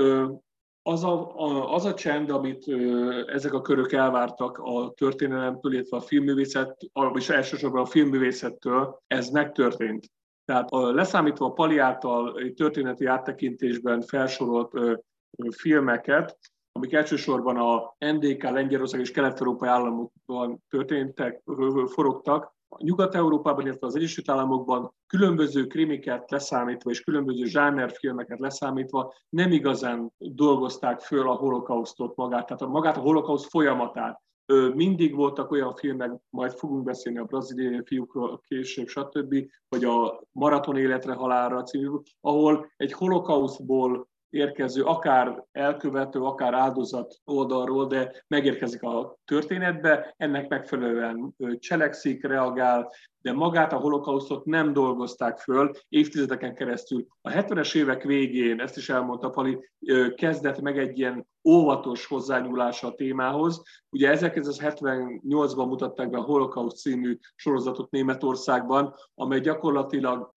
Az 0.82 1.04
a, 1.04 1.36
a, 1.36 1.74
az 1.74 1.84
a 1.84 1.94
csend, 1.94 2.30
amit 2.30 2.64
ezek 3.26 3.52
a 3.52 3.60
körök 3.60 3.92
elvártak 3.92 4.58
a 4.58 4.92
történelemtől, 4.96 5.72
illetve 5.72 5.96
a 5.96 6.00
filmművészet, 6.00 6.76
és 7.14 7.28
elsősorban 7.28 7.82
a 7.82 7.86
filmművészettől, 7.86 9.00
ez 9.06 9.28
megtörtént. 9.28 10.06
Tehát 10.44 10.70
a, 10.70 10.92
leszámítva 10.92 11.46
a 11.46 11.52
Pali 11.52 11.78
által 11.78 12.52
történeti 12.54 13.06
áttekintésben 13.06 14.00
felsorolt 14.00 14.72
filmeket, 15.50 16.38
amik 16.72 16.92
elsősorban 16.92 17.56
a 17.56 17.96
NDK, 17.98 18.42
Lengyelország 18.42 19.00
és 19.00 19.10
Kelet-Európai 19.10 19.68
államokban 19.68 20.62
történtek, 20.68 21.42
forogtak, 21.86 22.54
Nyugat-Európában, 22.78 23.66
illetve 23.66 23.86
az 23.86 23.96
Egyesült 23.96 24.30
Államokban 24.30 24.94
különböző 25.06 25.66
krimiket 25.66 26.30
leszámítva 26.30 26.90
és 26.90 27.00
különböző 27.00 27.44
zsánerfilmeket 27.44 28.38
leszámítva 28.38 29.14
nem 29.28 29.52
igazán 29.52 30.12
dolgozták 30.18 31.00
föl 31.00 31.28
a 31.28 31.34
holokausztot 31.34 32.16
magát, 32.16 32.46
tehát 32.46 32.62
a 32.62 32.68
magát 32.68 32.96
a 32.96 33.00
holokauszt 33.00 33.50
folyamatát. 33.50 34.22
Mindig 34.74 35.14
voltak 35.14 35.50
olyan 35.50 35.74
filmek, 35.74 36.10
majd 36.30 36.52
fogunk 36.52 36.84
beszélni 36.84 37.18
a 37.18 37.24
braziliai 37.24 37.80
fiúkról 37.84 38.40
később, 38.48 38.86
stb., 38.86 39.34
vagy 39.68 39.84
a 39.84 40.22
Maraton 40.32 40.76
életre 40.76 41.12
halálra 41.12 41.62
című, 41.62 41.88
ahol 42.20 42.70
egy 42.76 42.92
holokauszból 42.92 44.08
érkező, 44.30 44.82
akár 44.82 45.44
elkövető, 45.52 46.20
akár 46.20 46.54
áldozat 46.54 47.20
oldalról, 47.24 47.86
de 47.86 48.24
megérkezik 48.28 48.82
a 48.82 49.16
történetbe, 49.24 50.14
ennek 50.16 50.48
megfelelően 50.48 51.34
cselekszik, 51.58 52.26
reagál, 52.26 52.92
de 53.22 53.32
magát 53.32 53.72
a 53.72 53.76
holokausztot 53.76 54.44
nem 54.44 54.72
dolgozták 54.72 55.38
föl 55.38 55.70
évtizedeken 55.88 56.54
keresztül. 56.54 57.06
A 57.20 57.30
70-es 57.30 57.74
évek 57.74 58.02
végén, 58.02 58.60
ezt 58.60 58.76
is 58.76 58.88
elmondta 58.88 59.30
Pali, 59.30 59.58
kezdett 60.14 60.60
meg 60.60 60.78
egy 60.78 60.98
ilyen 60.98 61.26
óvatos 61.48 62.06
hozzányúlása 62.06 62.86
a 62.86 62.94
témához. 62.94 63.62
Ugye 63.90 64.16
1978-ban 64.20 65.68
mutatták 65.68 66.10
be 66.10 66.18
a 66.18 66.22
Holocaust 66.22 66.76
című 66.76 67.18
sorozatot 67.34 67.90
Németországban, 67.90 68.94
amely 69.14 69.40
gyakorlatilag 69.40 70.32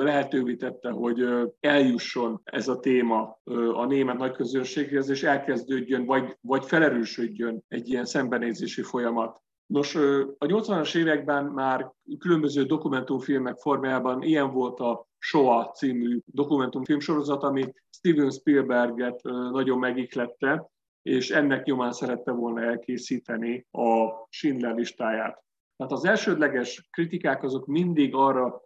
lehetővé 0.00 0.56
tette, 0.56 0.90
hogy 0.90 1.24
eljusson 1.60 2.40
ez 2.44 2.68
a 2.68 2.78
téma 2.78 3.38
a 3.72 3.84
német 3.84 4.18
nagyközönséghez, 4.18 5.08
és 5.08 5.22
elkezdődjön, 5.22 6.04
vagy, 6.04 6.36
vagy 6.40 6.64
felerősödjön 6.64 7.64
egy 7.68 7.88
ilyen 7.88 8.04
szembenézési 8.04 8.82
folyamat. 8.82 9.40
Nos, 9.70 9.94
a 10.38 10.46
80-as 10.46 10.96
években 10.96 11.44
már 11.44 11.92
különböző 12.18 12.64
dokumentumfilmek 12.64 13.56
formájában 13.56 14.22
ilyen 14.22 14.52
volt 14.52 14.80
a 14.80 15.06
Shoah 15.18 15.72
című 15.72 16.18
dokumentumfilmsorozat, 16.24 17.42
ami 17.42 17.72
Steven 17.90 18.30
Spielberget 18.30 19.22
nagyon 19.50 19.78
megiklette, 19.78 20.70
és 21.02 21.30
ennek 21.30 21.64
nyomán 21.64 21.92
szerette 21.92 22.32
volna 22.32 22.62
elkészíteni 22.62 23.66
a 23.70 24.10
Schindler 24.28 24.74
listáját. 24.74 25.42
Tehát 25.76 25.92
az 25.92 26.04
elsődleges 26.04 26.88
kritikák 26.90 27.42
azok 27.42 27.66
mindig 27.66 28.14
arra 28.14 28.62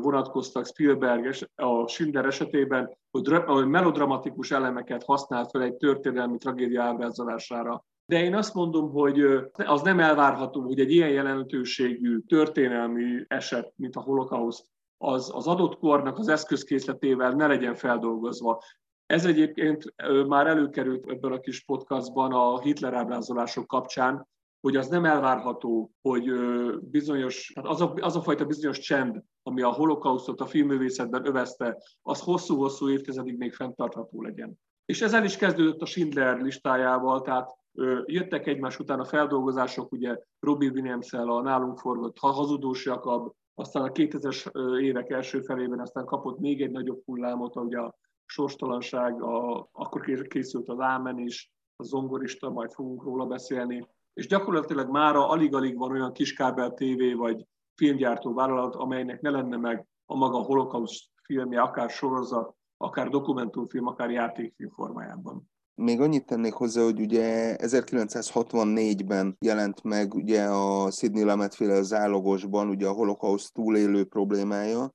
vonatkoztak 0.00 0.66
Spielberg 0.66 1.34
a 1.54 1.86
Schindler 1.88 2.24
esetében, 2.24 2.98
hogy 3.46 3.66
melodramatikus 3.66 4.50
elemeket 4.50 5.04
használt 5.04 5.50
fel 5.50 5.62
egy 5.62 5.76
történelmi 5.76 6.38
tragédia 6.38 6.82
ábrázolására. 6.82 7.84
De 8.12 8.22
én 8.22 8.34
azt 8.34 8.54
mondom, 8.54 8.90
hogy 8.90 9.20
az 9.52 9.82
nem 9.82 10.00
elvárható, 10.00 10.60
hogy 10.60 10.80
egy 10.80 10.92
ilyen 10.92 11.10
jelentőségű 11.10 12.18
történelmi 12.18 13.24
eset, 13.28 13.72
mint 13.76 13.96
a 13.96 14.00
holokauszt, 14.00 14.66
az, 14.98 15.30
az 15.34 15.46
adott 15.46 15.78
kornak 15.78 16.18
az 16.18 16.28
eszközkészletével 16.28 17.30
ne 17.30 17.46
legyen 17.46 17.74
feldolgozva. 17.74 18.62
Ez 19.06 19.24
egyébként 19.24 19.94
már 20.26 20.46
előkerült 20.46 21.10
ebben 21.10 21.32
a 21.32 21.40
kis 21.40 21.64
podcastban 21.64 22.32
a 22.32 22.60
Hitler 22.60 22.94
ábrázolások 22.94 23.66
kapcsán, 23.66 24.28
hogy 24.60 24.76
az 24.76 24.88
nem 24.88 25.04
elvárható, 25.04 25.92
hogy 26.02 26.32
bizonyos, 26.80 27.52
hát 27.54 27.66
az 27.66 27.80
a, 27.80 27.94
az 28.00 28.16
a 28.16 28.22
fajta 28.22 28.44
bizonyos 28.44 28.78
csend, 28.78 29.22
ami 29.42 29.62
a 29.62 29.72
holokausztot 29.72 30.40
a 30.40 30.46
filmművészetben 30.46 31.26
övezte, 31.26 31.82
az 32.02 32.20
hosszú-hosszú 32.20 32.90
évtizedig 32.90 33.36
még 33.36 33.52
fenntartható 33.52 34.22
legyen. 34.22 34.58
És 34.84 35.02
ez 35.02 35.14
el 35.14 35.24
is 35.24 35.36
kezdődött 35.36 35.80
a 35.80 35.86
Schindler 35.86 36.40
listájával, 36.40 37.20
tehát 37.20 37.60
jöttek 38.04 38.46
egymás 38.46 38.78
után 38.78 39.00
a 39.00 39.04
feldolgozások, 39.04 39.92
ugye 39.92 40.18
Robbie 40.40 40.70
williams 40.70 41.12
a 41.12 41.42
nálunk 41.42 41.78
forgott 41.78 42.18
Hazudós 42.18 42.84
Jakab, 42.84 43.32
aztán 43.54 43.82
a 43.82 43.92
2000-es 43.92 44.78
évek 44.80 45.10
első 45.10 45.40
felében 45.40 45.80
aztán 45.80 46.04
kapott 46.04 46.38
még 46.38 46.62
egy 46.62 46.70
nagyobb 46.70 47.02
hullámot, 47.04 47.56
ugye 47.56 47.78
a 47.78 47.94
sorstalanság, 48.26 49.22
a, 49.22 49.68
akkor 49.72 50.22
készült 50.28 50.68
az 50.68 50.80
Ámen 50.80 51.18
is, 51.18 51.50
a 51.76 51.82
zongorista, 51.82 52.50
majd 52.50 52.72
fogunk 52.72 53.02
róla 53.02 53.26
beszélni, 53.26 53.88
és 54.14 54.26
gyakorlatilag 54.26 54.90
mára 54.90 55.28
alig-alig 55.28 55.76
van 55.76 55.90
olyan 55.90 56.12
kiskábel 56.12 56.74
TV 56.74 57.16
vagy 57.16 57.46
filmgyártó 57.74 58.34
vállalat, 58.34 58.74
amelynek 58.74 59.20
ne 59.20 59.30
lenne 59.30 59.56
meg 59.56 59.86
a 60.06 60.16
maga 60.16 60.38
holokauszt 60.38 61.10
filmje, 61.22 61.60
akár 61.60 61.90
sorozat, 61.90 62.54
akár 62.76 63.08
dokumentumfilm, 63.08 63.86
akár 63.86 64.10
játékfilm 64.10 64.70
formájában. 64.70 65.50
Még 65.82 66.00
annyit 66.00 66.26
tennék 66.26 66.52
hozzá, 66.52 66.82
hogy 66.82 67.00
ugye 67.00 67.56
1964-ben 67.58 69.36
jelent 69.40 69.82
meg 69.82 70.14
ugye 70.14 70.44
a 70.44 70.90
Sidney 70.90 71.22
Lumet 71.22 71.54
féle 71.54 71.82
zálogosban 71.82 72.68
ugye 72.68 72.86
a 72.86 72.92
holokauszt 72.92 73.52
túlélő 73.52 74.04
problémája, 74.04 74.92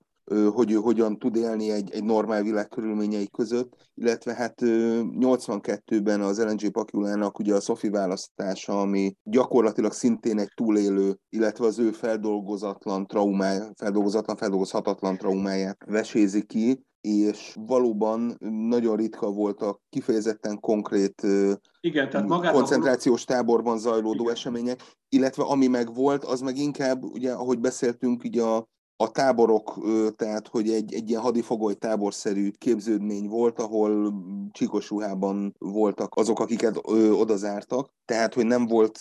hogy 0.53 0.71
ő 0.71 0.75
hogyan 0.75 1.19
tud 1.19 1.35
élni 1.35 1.71
egy, 1.71 1.91
egy 1.91 2.03
normál 2.03 2.43
világ 2.43 2.67
körülményei 2.67 3.29
között, 3.29 3.89
illetve 3.93 4.33
hát 4.33 4.55
82-ben 4.61 6.21
az 6.21 6.43
LNG 6.43 6.71
Pakulának 6.71 7.39
ugye 7.39 7.55
a 7.55 7.59
Sophie 7.59 7.91
választása, 7.91 8.79
ami 8.79 9.15
gyakorlatilag 9.23 9.91
szintén 9.91 10.39
egy 10.39 10.51
túlélő, 10.55 11.17
illetve 11.29 11.65
az 11.65 11.79
ő 11.79 11.91
feldolgozatlan 11.91 13.07
traumája, 13.07 13.71
feldolgozatlan, 13.75 14.35
feldolgozhatatlan 14.35 15.17
traumáját 15.17 15.83
vesézi 15.85 16.45
ki, 16.45 16.85
és 17.07 17.55
valóban 17.59 18.35
nagyon 18.69 18.95
ritka 18.95 19.31
voltak 19.31 19.81
kifejezetten 19.89 20.59
konkrét 20.59 21.21
Igen, 21.79 22.09
tehát 22.09 22.51
koncentrációs 22.51 23.23
táborban 23.23 23.77
zajlódó 23.77 24.21
Igen. 24.21 24.33
események, 24.33 24.81
illetve 25.09 25.43
ami 25.43 25.67
meg 25.67 25.93
volt, 25.93 26.23
az 26.23 26.41
meg 26.41 26.57
inkább, 26.57 27.03
ugye, 27.03 27.31
ahogy 27.31 27.59
beszéltünk, 27.59 28.23
ugye 28.23 28.43
a 28.43 28.67
a 28.99 29.11
táborok, 29.11 29.79
tehát 30.15 30.47
hogy 30.47 30.69
egy, 30.69 30.93
egy 30.93 31.09
ilyen 31.09 31.21
hadifogoly 31.21 31.73
táborszerű 31.73 32.49
képződmény 32.49 33.27
volt, 33.27 33.59
ahol 33.59 34.13
csíkos 34.51 34.89
ruhában 34.89 35.55
voltak 35.57 36.15
azok, 36.15 36.39
akiket 36.39 36.79
odazártak, 37.11 37.89
tehát 38.05 38.33
hogy 38.33 38.45
nem 38.45 38.65
volt 38.65 38.99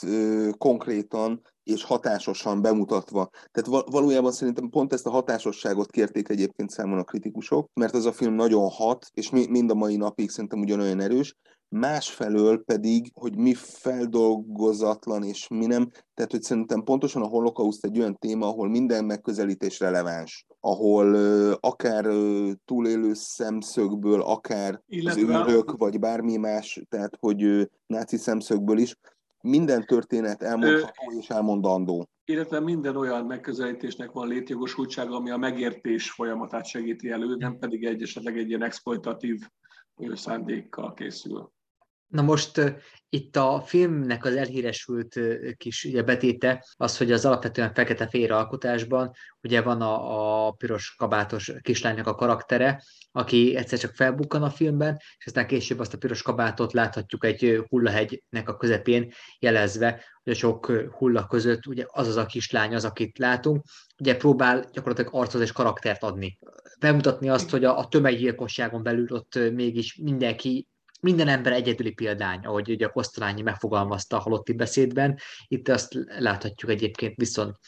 konkrétan 0.58 1.42
és 1.66 1.84
hatásosan 1.84 2.62
bemutatva. 2.62 3.30
Tehát 3.52 3.84
valójában 3.90 4.32
szerintem 4.32 4.68
pont 4.68 4.92
ezt 4.92 5.06
a 5.06 5.10
hatásosságot 5.10 5.90
kérték 5.90 6.28
egyébként 6.28 6.70
számon 6.70 6.98
a 6.98 7.04
kritikusok, 7.04 7.70
mert 7.74 7.94
ez 7.94 8.04
a 8.04 8.12
film 8.12 8.34
nagyon 8.34 8.68
hat, 8.68 9.06
és 9.12 9.30
mind 9.30 9.70
a 9.70 9.74
mai 9.74 9.96
napig 9.96 10.30
szerintem 10.30 10.60
ugyanolyan 10.60 11.00
erős, 11.00 11.36
másfelől 11.68 12.64
pedig, 12.64 13.10
hogy 13.14 13.36
mi 13.36 13.54
feldolgozatlan 13.54 15.22
és 15.22 15.48
mi 15.48 15.66
nem, 15.66 15.90
tehát 16.14 16.30
hogy 16.30 16.42
szerintem 16.42 16.82
pontosan 16.82 17.22
a 17.22 17.26
holokauszt 17.26 17.84
egy 17.84 17.98
olyan 17.98 18.18
téma, 18.18 18.46
ahol 18.46 18.68
minden 18.68 19.04
megközelítés 19.04 19.80
releváns, 19.80 20.46
ahol 20.60 21.14
uh, 21.14 21.52
akár 21.60 22.06
uh, 22.06 22.50
túlélő 22.64 23.14
szemszögből, 23.14 24.20
akár 24.20 24.82
Illetve... 24.86 25.38
az 25.38 25.48
őrök, 25.48 25.76
vagy 25.76 25.98
bármi 25.98 26.36
más, 26.36 26.82
tehát 26.88 27.16
hogy 27.20 27.44
uh, 27.44 27.62
náci 27.86 28.16
szemszögből 28.16 28.78
is, 28.78 28.96
minden 29.46 29.84
történet 29.86 30.42
elmondható 30.42 31.12
Ö... 31.12 31.18
és 31.18 31.28
elmondandó. 31.28 32.08
Illetve 32.24 32.60
minden 32.60 32.96
olyan 32.96 33.26
megközelítésnek 33.26 34.12
van 34.12 34.28
létjogosultsága, 34.28 35.16
ami 35.16 35.30
a 35.30 35.36
megértés 35.36 36.10
folyamatát 36.10 36.66
segíti 36.66 37.10
elő, 37.10 37.36
nem 37.36 37.58
pedig 37.58 37.84
egy 37.84 38.02
esetleg 38.02 38.38
egy 38.38 38.48
ilyen 38.48 38.62
exploitatív 38.62 39.40
szándékkal 40.14 40.94
készül. 40.94 41.50
Na 42.06 42.22
most 42.22 42.60
itt 43.08 43.36
a 43.36 43.62
filmnek 43.66 44.24
az 44.24 44.36
elhíresült 44.36 45.20
kis 45.56 45.84
ugye, 45.84 46.02
betéte 46.02 46.64
az, 46.76 46.96
hogy 46.96 47.12
az 47.12 47.24
alapvetően 47.24 47.74
fekete-fehér 47.74 48.32
alkotásban 48.32 49.12
ugye 49.42 49.62
van 49.62 49.80
a, 49.80 50.46
a 50.46 50.50
piros 50.50 50.94
kabátos 50.98 51.52
kislánynak 51.60 52.06
a 52.06 52.14
karaktere, 52.14 52.82
aki 53.12 53.56
egyszer 53.56 53.78
csak 53.78 53.94
felbukkan 53.94 54.42
a 54.42 54.50
filmben, 54.50 54.96
és 55.18 55.26
aztán 55.26 55.46
később 55.46 55.78
azt 55.78 55.94
a 55.94 55.98
piros 55.98 56.22
kabátot 56.22 56.72
láthatjuk 56.72 57.24
egy 57.24 57.64
hullahegynek 57.68 58.48
a 58.48 58.56
közepén 58.56 59.12
jelezve, 59.38 60.04
hogy 60.22 60.32
a 60.32 60.36
sok 60.36 60.66
hulla 60.98 61.26
között 61.26 61.66
ugye 61.66 61.84
az 61.88 62.08
az 62.08 62.16
a 62.16 62.26
kislány 62.26 62.74
az, 62.74 62.84
akit 62.84 63.18
látunk, 63.18 63.64
ugye 63.98 64.16
próbál 64.16 64.64
gyakorlatilag 64.72 65.14
arcot 65.14 65.42
és 65.42 65.52
karaktert 65.52 66.02
adni. 66.02 66.38
Bemutatni 66.80 67.28
azt, 67.28 67.50
hogy 67.50 67.64
a, 67.64 67.78
a 67.78 67.88
tömeggyilkosságon 67.88 68.82
belül 68.82 69.06
ott 69.10 69.38
mégis 69.52 69.96
mindenki 70.02 70.66
minden 71.00 71.28
ember 71.28 71.52
egyedüli 71.52 71.92
példány, 71.92 72.44
ahogy 72.44 72.70
ugye 72.70 72.86
a 72.86 72.90
Kosztolányi 72.90 73.42
megfogalmazta 73.42 74.16
a 74.16 74.20
halotti 74.20 74.52
beszédben. 74.52 75.18
Itt 75.48 75.68
azt 75.68 75.98
láthatjuk 76.18 76.70
egyébként 76.70 77.16
viszont 77.16 77.58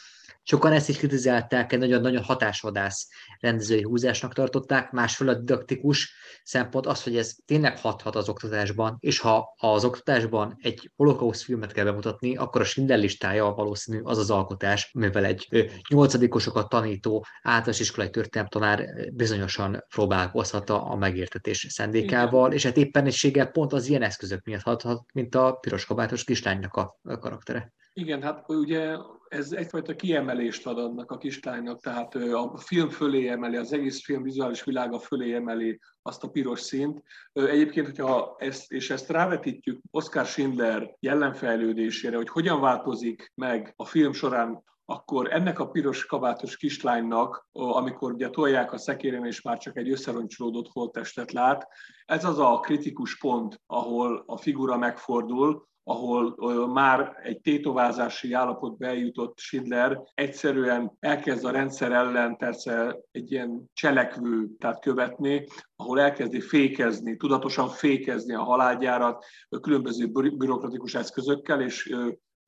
Sokan 0.51 0.72
ezt 0.72 0.88
is 0.88 0.96
kritizálták, 0.96 1.72
egy 1.72 1.78
nagyon-nagyon 1.78 2.22
hatásvadász 2.22 3.09
rendezői 3.40 3.82
húzásnak 3.82 4.34
tartották, 4.34 4.90
másfél 4.90 5.28
a 5.28 5.34
didaktikus 5.34 6.14
szempont 6.42 6.86
az, 6.86 7.03
hogy 7.03 7.16
ez 7.16 7.34
tényleg 7.46 7.78
hathat 7.78 8.16
az 8.16 8.28
oktatásban, 8.28 8.96
és 9.01 9.18
ha 9.18 9.55
az 9.57 9.84
oktatásban 9.84 10.57
egy 10.61 10.90
holokauszt 10.96 11.42
filmet 11.42 11.72
kell 11.72 11.84
bemutatni, 11.84 12.36
akkor 12.36 12.61
a 12.61 12.64
Schindler 12.64 12.99
listája 12.99 13.44
valószínű 13.44 14.01
az 14.03 14.18
az 14.18 14.30
alkotás, 14.30 14.90
mivel 14.92 15.24
egy 15.24 15.49
nyolcadikosokat 15.88 16.68
tanító 16.68 17.24
általános 17.42 17.80
iskolai 17.80 18.11
tanár 18.49 18.84
bizonyosan 19.12 19.84
próbálkozhat 19.88 20.70
a 20.70 20.96
megértetés 20.99 21.66
szendékával, 21.68 22.53
és 22.53 22.64
hát 22.64 22.76
éppenséggel 22.76 23.51
pont 23.51 23.72
az 23.72 23.88
ilyen 23.88 24.03
eszközök 24.03 24.44
miatt 24.44 24.62
hathat, 24.62 25.03
mint 25.12 25.34
a 25.34 25.53
piros 25.53 25.84
kabátos 25.84 26.24
kislánynak 26.24 26.74
a 26.74 26.99
karaktere. 27.03 27.72
Igen, 27.92 28.22
hát 28.22 28.44
ugye 28.49 28.96
ez 29.28 29.52
egyfajta 29.52 29.94
kiemelést 29.94 30.66
ad 30.66 30.78
annak 30.78 31.10
a 31.10 31.18
kislánynak, 31.18 31.80
tehát 31.80 32.14
a 32.14 32.56
film 32.56 32.88
fölé 32.88 33.28
emeli, 33.28 33.56
az 33.56 33.72
egész 33.72 34.04
film 34.04 34.22
vizuális 34.22 34.64
világa 34.64 34.98
fölé 34.98 35.34
emeli 35.34 35.80
azt 36.02 36.24
a 36.24 36.28
piros 36.28 36.60
színt. 36.60 37.02
Egyébként, 37.32 37.86
hogyha 37.86 38.36
ezt, 38.38 38.72
és 38.72 38.90
ezt 38.90 39.10
rávetítjük 39.10 39.80
Oscar 39.90 40.26
Schindler 40.26 40.94
jellemfejlődésére, 41.00 42.16
hogy 42.16 42.28
hogyan 42.28 42.60
változik 42.60 43.32
meg 43.34 43.72
a 43.76 43.84
film 43.84 44.12
során 44.12 44.66
akkor 44.90 45.32
ennek 45.32 45.58
a 45.58 45.68
piros 45.68 46.06
kabátos 46.06 46.56
kislánynak, 46.56 47.48
amikor 47.52 48.12
ugye 48.12 48.28
tolják 48.28 48.72
a 48.72 48.78
szekérén, 48.78 49.24
és 49.24 49.42
már 49.42 49.58
csak 49.58 49.76
egy 49.76 49.90
összeroncsolódott 49.90 50.68
holttestet 50.72 51.32
lát, 51.32 51.68
ez 52.04 52.24
az 52.24 52.38
a 52.38 52.60
kritikus 52.60 53.18
pont, 53.18 53.60
ahol 53.66 54.22
a 54.26 54.36
figura 54.36 54.76
megfordul, 54.76 55.68
ahol 55.89 56.68
már 56.68 57.18
egy 57.22 57.41
tétovázási 57.41 58.32
állapotba 58.32 58.86
eljutott 58.86 59.39
Schindler, 59.39 60.03
egyszerűen 60.14 60.97
elkezd 61.01 61.45
a 61.45 61.51
rendszer 61.51 61.93
ellen 61.93 62.36
persze 62.36 62.99
egy 63.11 63.32
ilyen 63.32 63.70
cselekvő, 63.72 64.49
tehát 64.59 64.80
követni, 64.80 65.47
ahol 65.76 66.01
elkezdi 66.01 66.41
fékezni, 66.41 67.16
tudatosan 67.16 67.68
fékezni 67.68 68.34
a 68.34 68.43
halálgyárat 68.43 69.24
különböző 69.61 70.07
bürokratikus 70.11 70.95
eszközökkel, 70.95 71.61
és 71.61 71.95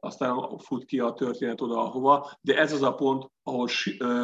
aztán 0.01 0.59
fut 0.59 0.85
ki 0.85 0.99
a 0.99 1.13
történet 1.13 1.61
oda, 1.61 1.81
ahova, 1.81 2.31
de 2.41 2.59
ez 2.59 2.73
az 2.73 2.83
a 2.83 2.95
pont, 2.95 3.31
ahol 3.43 3.69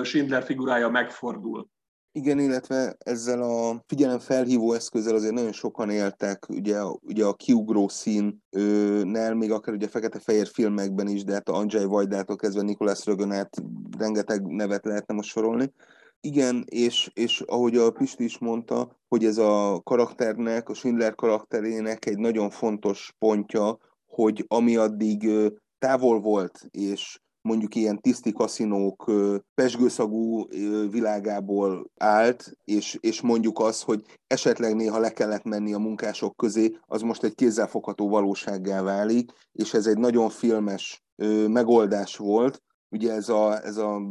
Schindler 0.02 0.42
figurája 0.42 0.88
megfordul. 0.88 1.68
Igen, 2.16 2.38
illetve 2.38 2.96
ezzel 2.98 3.42
a 3.42 3.82
figyelem 3.86 4.18
felhívó 4.18 4.72
eszközzel 4.72 5.14
azért 5.14 5.32
nagyon 5.32 5.52
sokan 5.52 5.90
éltek, 5.90 6.48
ugye, 6.48 6.82
ugye 6.82 7.24
a 7.24 7.34
kiugró 7.34 7.88
színnel, 7.88 9.34
még 9.34 9.52
akár 9.52 9.74
ugye 9.74 9.88
fekete-fehér 9.88 10.46
filmekben 10.46 11.08
is, 11.08 11.24
de 11.24 11.32
hát 11.32 11.48
a 11.48 11.54
Andrzej 11.54 11.84
Vajdától 11.84 12.36
kezdve 12.36 12.62
Nikolás 12.62 13.06
Rögönát 13.06 13.56
rengeteg 13.98 14.46
nevet 14.46 14.84
lehetne 14.84 15.14
most 15.14 15.28
sorolni. 15.28 15.72
Igen, 16.20 16.64
és, 16.68 17.10
és 17.14 17.40
ahogy 17.40 17.76
a 17.76 17.90
Pisti 17.90 18.24
is 18.24 18.38
mondta, 18.38 18.98
hogy 19.08 19.24
ez 19.24 19.38
a 19.38 19.80
karakternek, 19.84 20.68
a 20.68 20.74
Schindler 20.74 21.14
karakterének 21.14 22.06
egy 22.06 22.18
nagyon 22.18 22.50
fontos 22.50 23.14
pontja, 23.18 23.78
hogy 24.06 24.44
ami 24.48 24.76
addig 24.76 25.30
távol 25.78 26.20
volt, 26.20 26.66
és 26.70 27.20
mondjuk 27.46 27.74
ilyen 27.74 28.00
tiszti 28.00 28.32
kaszinók 28.32 29.10
pesgőszagú 29.54 30.48
világából 30.90 31.90
állt, 31.96 32.56
és, 32.64 32.98
és 33.00 33.20
mondjuk 33.20 33.58
az, 33.58 33.82
hogy 33.82 34.02
esetleg 34.26 34.74
néha 34.74 34.98
le 34.98 35.10
kellett 35.10 35.44
menni 35.44 35.72
a 35.72 35.78
munkások 35.78 36.36
közé, 36.36 36.76
az 36.86 37.02
most 37.02 37.24
egy 37.24 37.34
kézzelfogható 37.34 38.08
valósággá 38.08 38.82
válik, 38.82 39.32
és 39.52 39.74
ez 39.74 39.86
egy 39.86 39.98
nagyon 39.98 40.28
filmes 40.28 41.04
megoldás 41.46 42.16
volt. 42.16 42.62
Ugye 42.88 43.12
ez 43.12 43.28
a, 43.28 43.64
ez 43.64 43.76
a 43.76 44.02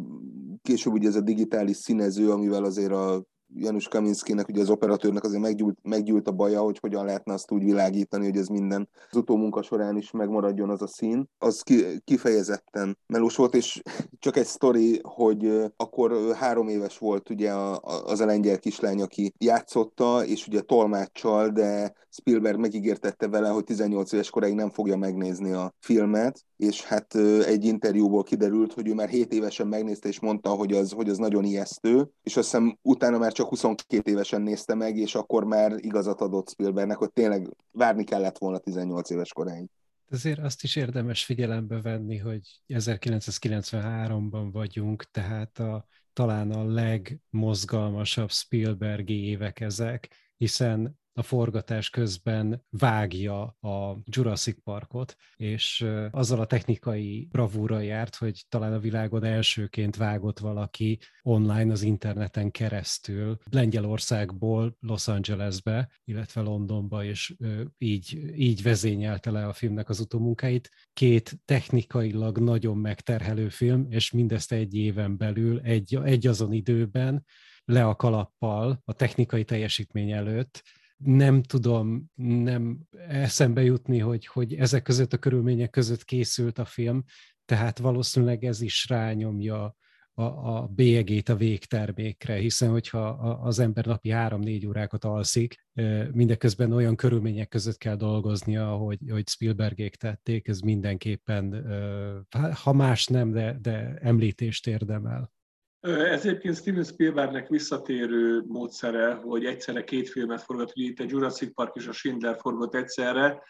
később 0.61 0.93
ugye 0.93 1.07
ez 1.07 1.15
a 1.15 1.21
digitális 1.21 1.77
színező, 1.77 2.31
amivel 2.31 2.63
azért 2.63 2.91
a 2.91 3.25
Janusz 3.57 3.85
Kaminskinek, 3.85 4.47
ugye 4.47 4.61
az 4.61 4.69
operatőrnek 4.69 5.23
azért 5.23 5.41
meggyűlt, 5.41 5.77
meggyűlt 5.81 6.27
a 6.27 6.31
baja, 6.31 6.61
hogy 6.61 6.79
hogyan 6.79 7.05
lehetne 7.05 7.33
azt 7.33 7.51
úgy 7.51 7.63
világítani, 7.63 8.25
hogy 8.25 8.37
ez 8.37 8.47
minden 8.47 8.89
az 9.09 9.17
utómunka 9.17 9.61
során 9.61 9.97
is 9.97 10.11
megmaradjon 10.11 10.69
az 10.69 10.81
a 10.81 10.87
szín. 10.87 11.29
Az 11.37 11.61
ki, 11.61 11.83
kifejezetten 12.03 12.97
melós 13.07 13.35
volt, 13.35 13.55
és 13.55 13.81
csak 14.19 14.37
egy 14.37 14.45
sztori, 14.45 14.99
hogy 15.03 15.71
akkor 15.77 16.35
három 16.35 16.67
éves 16.67 16.97
volt 16.97 17.29
ugye 17.29 17.51
az 18.05 18.19
a 18.19 18.25
lengyel 18.25 18.59
kislány, 18.59 19.01
aki 19.01 19.33
játszotta, 19.37 20.25
és 20.25 20.47
ugye 20.47 20.61
tolmáccsal, 20.61 21.49
de 21.49 21.93
Spielberg 22.09 22.59
megígértette 22.59 23.27
vele, 23.27 23.49
hogy 23.49 23.63
18 23.63 24.11
éves 24.11 24.29
koráig 24.29 24.53
nem 24.55 24.69
fogja 24.69 24.97
megnézni 24.97 25.51
a 25.51 25.73
filmet, 25.79 26.45
és 26.57 26.83
hát 26.83 27.15
egy 27.45 27.65
interjúból 27.65 28.23
kiderült, 28.23 28.73
hogy 28.73 28.87
ő 28.87 28.93
már 28.93 29.09
7 29.09 29.33
évesen 29.33 29.67
megnézte, 29.67 30.07
és 30.07 30.19
mondta, 30.19 30.49
hogy 30.49 30.73
az, 30.73 30.91
hogy 30.91 31.09
az 31.09 31.17
nagyon 31.17 31.43
ijesztő, 31.43 32.09
és 32.23 32.37
azt 32.37 32.51
hiszem 32.51 32.77
utána 32.81 33.17
már 33.17 33.31
csak 33.31 33.44
22 33.45 34.11
évesen 34.11 34.41
nézte 34.41 34.75
meg, 34.75 34.97
és 34.97 35.15
akkor 35.15 35.43
már 35.43 35.71
igazat 35.77 36.21
adott 36.21 36.49
Spielbergnek, 36.49 36.97
hogy 36.97 37.11
tényleg 37.11 37.49
várni 37.71 38.03
kellett 38.03 38.37
volna 38.37 38.57
18 38.57 39.09
éves 39.09 39.33
koráig. 39.33 39.69
Azért 40.09 40.39
azt 40.39 40.63
is 40.63 40.75
érdemes 40.75 41.25
figyelembe 41.25 41.81
venni, 41.81 42.17
hogy 42.17 42.61
1993-ban 42.67 44.49
vagyunk, 44.51 45.03
tehát 45.03 45.59
a, 45.59 45.85
talán 46.13 46.51
a 46.51 46.63
legmozgalmasabb 46.63 48.31
Spielbergi 48.31 49.25
évek 49.25 49.59
ezek, 49.59 50.09
hiszen 50.37 50.99
a 51.17 51.23
forgatás 51.23 51.89
közben 51.89 52.63
vágja 52.69 53.41
a 53.43 53.97
Jurassic 54.05 54.63
Parkot, 54.63 55.15
és 55.35 55.85
azzal 56.11 56.39
a 56.39 56.45
technikai 56.45 57.27
bravúra 57.31 57.79
járt, 57.79 58.15
hogy 58.15 58.45
talán 58.49 58.73
a 58.73 58.79
világon 58.79 59.23
elsőként 59.23 59.95
vágott 59.95 60.39
valaki 60.39 60.99
online 61.21 61.71
az 61.71 61.81
interneten 61.81 62.51
keresztül 62.51 63.37
Lengyelországból 63.51 64.77
Los 64.79 65.07
Angelesbe, 65.07 65.89
illetve 66.03 66.41
Londonba, 66.41 67.03
és 67.03 67.35
így, 67.77 68.33
így 68.35 68.63
vezényelte 68.63 69.31
le 69.31 69.47
a 69.47 69.53
filmnek 69.53 69.89
az 69.89 69.99
utómunkáit. 69.99 70.69
Két 70.93 71.39
technikailag 71.45 72.39
nagyon 72.39 72.77
megterhelő 72.77 73.49
film, 73.49 73.85
és 73.89 74.11
mindezt 74.11 74.51
egy 74.51 74.75
éven 74.75 75.17
belül, 75.17 75.59
egy, 75.59 75.99
egy 76.03 76.27
azon 76.27 76.53
időben, 76.53 77.25
le 77.65 77.85
a 77.85 77.95
kalappal 77.95 78.81
a 78.85 78.93
technikai 78.93 79.43
teljesítmény 79.43 80.11
előtt, 80.11 80.63
nem 80.97 81.43
tudom 81.43 82.11
nem 82.15 82.79
eszembe 83.07 83.63
jutni, 83.63 83.99
hogy, 83.99 84.25
hogy 84.25 84.53
ezek 84.53 84.83
között 84.83 85.13
a 85.13 85.17
körülmények 85.17 85.69
között 85.69 86.03
készült 86.03 86.59
a 86.59 86.65
film, 86.65 87.03
tehát 87.45 87.77
valószínűleg 87.77 88.43
ez 88.43 88.61
is 88.61 88.87
rányomja 88.89 89.75
a, 90.17 90.23
a 90.23 90.67
bélyegét 90.67 91.29
a 91.29 91.35
végtermékre, 91.35 92.35
hiszen 92.35 92.69
hogyha 92.69 93.07
az 93.41 93.59
ember 93.59 93.85
napi 93.85 94.09
három-négy 94.09 94.65
órákat 94.65 95.03
alszik, 95.03 95.65
mindeközben 96.11 96.71
olyan 96.71 96.95
körülmények 96.95 97.47
között 97.47 97.77
kell 97.77 97.95
dolgoznia, 97.95 98.69
hogy, 98.69 98.99
hogy 99.09 99.27
Spielbergék 99.27 99.95
tették, 99.95 100.47
ez 100.47 100.59
mindenképpen, 100.59 101.65
ha 102.63 102.73
más 102.73 103.07
nem, 103.07 103.31
de, 103.31 103.57
de 103.61 103.97
említést 104.01 104.67
érdemel. 104.67 105.33
Ez 105.85 106.25
egyébként 106.25 106.55
Steven 106.55 106.83
Spielbergnek 106.83 107.47
visszatérő 107.47 108.43
módszere, 108.47 109.13
hogy 109.13 109.45
egyszerre 109.45 109.83
két 109.83 110.09
filmet 110.09 110.41
forgat, 110.41 110.71
ugye 110.75 110.87
itt 110.87 110.99
a 110.99 111.05
Jurassic 111.07 111.53
Park 111.53 111.75
és 111.75 111.87
a 111.87 111.91
Schindler 111.91 112.37
forgat 112.39 112.75
egyszerre. 112.75 113.43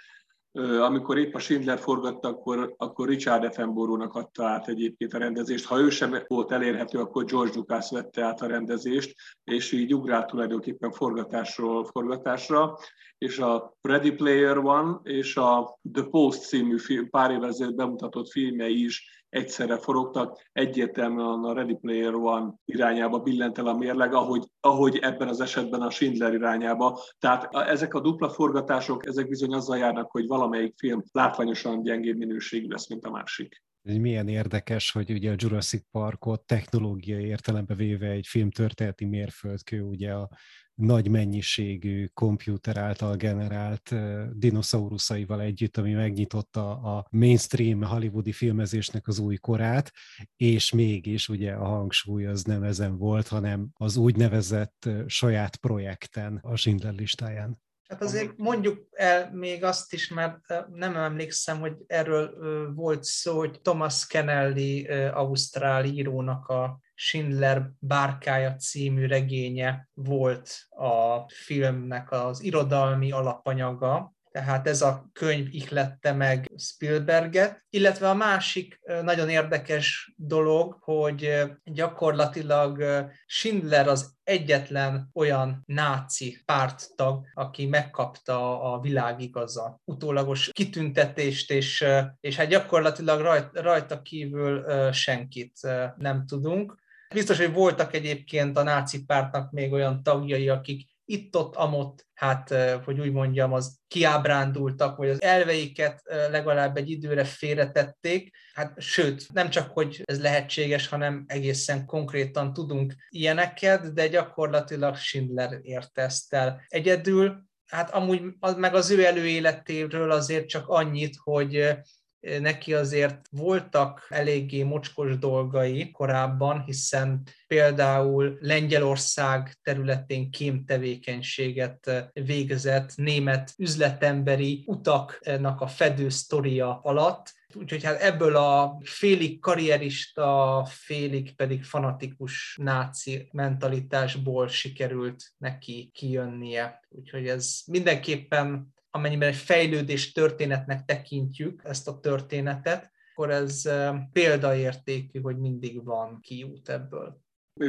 Amikor 0.79 1.17
épp 1.17 1.35
a 1.35 1.39
Schindler 1.39 1.79
forgatta, 1.79 2.27
akkor, 2.27 2.73
akkor 2.77 3.07
Richard 3.07 3.43
Effenborónak 3.43 4.13
adta 4.13 4.45
át 4.45 4.67
egyébként 4.67 5.13
a 5.13 5.17
rendezést. 5.17 5.65
Ha 5.65 5.79
ő 5.79 5.89
sem 5.89 6.17
volt 6.27 6.51
elérhető, 6.51 6.99
akkor 6.99 7.25
George 7.25 7.55
Lucas 7.55 7.91
vette 7.91 8.23
át 8.23 8.41
a 8.41 8.47
rendezést, 8.47 9.15
és 9.43 9.71
így 9.71 9.93
ugrált 9.93 10.27
tulajdonképpen 10.27 10.91
forgatásról 10.91 11.85
forgatásra. 11.85 12.77
És 13.17 13.39
a 13.39 13.75
Ready 13.81 14.11
Player 14.11 14.57
One 14.57 14.99
és 15.03 15.35
a 15.35 15.79
The 15.93 16.03
Post 16.03 16.41
című 16.41 16.77
film, 16.77 17.09
pár 17.09 17.31
évvel 17.31 17.49
ezelőtt 17.49 17.75
bemutatott 17.75 18.29
filmje 18.29 18.67
is 18.67 19.24
egyszerre 19.35 19.77
forogtak, 19.77 20.49
egyértelműen 20.51 21.43
a 21.43 21.53
Ready 21.53 21.75
Player 21.75 22.13
One 22.13 22.53
irányába 22.65 23.19
billent 23.19 23.57
el 23.57 23.67
a 23.67 23.77
mérleg, 23.77 24.13
ahogy, 24.13 24.43
ahogy 24.59 24.97
ebben 24.97 25.27
az 25.27 25.41
esetben 25.41 25.81
a 25.81 25.89
Schindler 25.89 26.33
irányába. 26.33 26.99
Tehát 27.19 27.55
ezek 27.55 27.93
a 27.93 27.99
dupla 27.99 28.29
forgatások, 28.29 29.05
ezek 29.05 29.27
bizony 29.27 29.53
azzal 29.53 29.77
járnak, 29.77 30.11
hogy 30.11 30.27
valamelyik 30.27 30.73
film 30.77 31.03
látványosan 31.11 31.83
gyengébb 31.83 32.17
minőségű 32.17 32.67
lesz, 32.67 32.89
mint 32.89 33.05
a 33.05 33.11
másik. 33.11 33.63
Milyen 33.81 34.27
érdekes, 34.27 34.91
hogy 34.91 35.11
ugye 35.11 35.31
a 35.31 35.35
Jurassic 35.37 35.83
Parkot 35.91 36.45
technológiai 36.45 37.25
értelembe 37.25 37.75
véve 37.75 38.07
egy 38.07 38.27
filmtörténeti 38.27 39.05
mérföldkő, 39.05 39.81
ugye 39.81 40.13
a 40.13 40.29
nagy 40.75 41.09
mennyiségű 41.09 42.05
komputer 42.13 42.77
által 42.77 43.15
generált 43.15 43.95
dinoszauruszaival 44.37 45.41
együtt, 45.41 45.77
ami 45.77 45.93
megnyitotta 45.93 46.69
a 46.69 47.07
mainstream 47.09 47.81
hollywoodi 47.81 48.31
filmezésnek 48.31 49.07
az 49.07 49.19
új 49.19 49.35
korát, 49.35 49.91
és 50.35 50.71
mégis 50.71 51.29
ugye 51.29 51.53
a 51.53 51.65
hangsúly 51.65 52.25
az 52.25 52.43
nem 52.43 52.63
ezen 52.63 52.97
volt, 52.97 53.27
hanem 53.27 53.69
az 53.73 53.97
úgynevezett 53.97 54.89
saját 55.05 55.55
projekten 55.55 56.39
a 56.41 56.55
Schindler 56.55 56.93
listáján. 56.93 57.63
Hát 57.87 58.01
azért 58.01 58.37
mondjuk 58.37 58.87
el 58.91 59.33
még 59.33 59.63
azt 59.63 59.93
is, 59.93 60.09
mert 60.09 60.39
nem 60.73 60.95
emlékszem, 60.95 61.59
hogy 61.59 61.73
erről 61.87 62.33
volt 62.73 63.03
szó, 63.03 63.37
hogy 63.37 63.59
Thomas 63.61 64.07
Kennelly, 64.07 64.87
ausztrál 65.09 65.85
írónak 65.85 66.47
a 66.47 66.79
Schindler 66.95 67.69
bárkája 67.79 68.55
című 68.55 69.05
regénye 69.05 69.89
volt 69.93 70.49
a 70.69 71.29
filmnek 71.29 72.11
az 72.11 72.43
irodalmi 72.43 73.11
alapanyaga, 73.11 74.15
tehát 74.35 74.67
ez 74.67 74.81
a 74.81 75.09
könyv 75.13 75.47
ihlette 75.51 76.11
meg 76.11 76.51
Spielberget, 76.57 77.65
illetve 77.69 78.09
a 78.09 78.13
másik 78.13 78.79
nagyon 79.01 79.29
érdekes 79.29 80.13
dolog, 80.17 80.77
hogy 80.79 81.43
gyakorlatilag 81.63 82.83
Schindler 83.25 83.87
az 83.87 84.15
egyetlen 84.23 85.09
olyan 85.13 85.63
náci 85.65 86.41
párttag, 86.45 87.25
aki 87.33 87.65
megkapta 87.65 88.61
a 88.73 88.79
világigaza. 88.79 89.79
Utólagos 89.83 90.49
kitüntetést, 90.51 91.51
és, 91.51 91.85
és 92.19 92.35
hát 92.35 92.47
gyakorlatilag 92.47 93.21
rajta, 93.21 93.61
rajta 93.61 94.01
kívül 94.01 94.65
senkit 94.91 95.59
nem 95.97 96.25
tudunk. 96.25 96.83
Biztos, 97.15 97.37
hogy 97.37 97.53
voltak 97.53 97.93
egyébként 97.93 98.57
a 98.57 98.63
náci 98.63 99.05
pártnak 99.05 99.51
még 99.51 99.71
olyan 99.71 100.03
tagjai, 100.03 100.49
akik 100.49 100.89
itt-ott, 101.05 101.55
amott, 101.55 102.07
hát, 102.13 102.53
hogy 102.83 102.99
úgy 102.99 103.11
mondjam, 103.11 103.53
az 103.53 103.77
kiábrándultak, 103.87 104.97
vagy 104.97 105.09
az 105.09 105.21
elveiket 105.21 106.01
legalább 106.29 106.77
egy 106.77 106.89
időre 106.89 107.23
félretették. 107.23 108.35
Hát 108.53 108.81
sőt, 108.81 109.33
nem 109.33 109.49
csak, 109.49 109.71
hogy 109.71 110.01
ez 110.05 110.21
lehetséges, 110.21 110.87
hanem 110.87 111.23
egészen 111.27 111.85
konkrétan 111.85 112.53
tudunk 112.53 112.93
ilyeneket, 113.09 113.93
de 113.93 114.07
gyakorlatilag 114.07 114.95
Schindler 114.95 115.59
érte 115.61 116.01
ezt 116.01 116.33
el. 116.33 116.61
Egyedül, 116.67 117.43
hát 117.65 117.89
amúgy 117.89 118.21
meg 118.57 118.75
az 118.75 118.89
ő 118.89 119.05
előéletéről 119.05 120.11
azért 120.11 120.47
csak 120.47 120.67
annyit, 120.67 121.15
hogy 121.23 121.77
neki 122.19 122.73
azért 122.73 123.27
voltak 123.31 124.05
eléggé 124.09 124.63
mocskos 124.63 125.17
dolgai 125.17 125.91
korábban, 125.91 126.63
hiszen 126.63 127.21
például 127.47 128.37
Lengyelország 128.39 129.57
területén 129.61 130.31
kémtevékenységet 130.31 132.11
végzett 132.13 132.95
német 132.95 133.53
üzletemberi 133.57 134.63
utaknak 134.67 135.61
a 135.61 135.67
fedő 135.67 136.09
sztoria 136.09 136.79
alatt, 136.83 137.33
Úgyhogy 137.57 137.83
hát 137.83 138.01
ebből 138.01 138.35
a 138.35 138.77
félig 138.83 139.39
karrierista, 139.39 140.67
félig 140.69 141.35
pedig 141.35 141.63
fanatikus 141.63 142.57
náci 142.61 143.29
mentalitásból 143.31 144.47
sikerült 144.47 145.33
neki 145.37 145.89
kijönnie. 145.93 146.79
Úgyhogy 146.89 147.27
ez 147.27 147.59
mindenképpen 147.65 148.73
amennyiben 148.95 149.27
egy 149.27 149.35
fejlődés 149.35 150.11
történetnek 150.11 150.85
tekintjük 150.85 151.61
ezt 151.63 151.87
a 151.87 151.99
történetet, 151.99 152.91
akkor 153.13 153.29
ez 153.29 153.69
példaértékű, 154.13 155.19
hogy 155.21 155.37
mindig 155.37 155.83
van 155.83 156.19
kiút 156.21 156.69
ebből. 156.69 157.19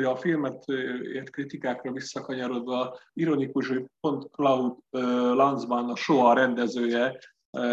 A 0.04 0.16
filmet 0.16 0.64
ért 1.12 1.30
kritikákra 1.30 1.92
visszakanyarodva, 1.92 2.98
ironikus, 3.12 3.68
hogy 3.68 3.84
pont 4.00 4.30
Cloud 4.30 4.76
Lanzmann, 5.34 5.90
a 5.90 5.96
Soha 5.96 6.34
rendezője, 6.34 7.18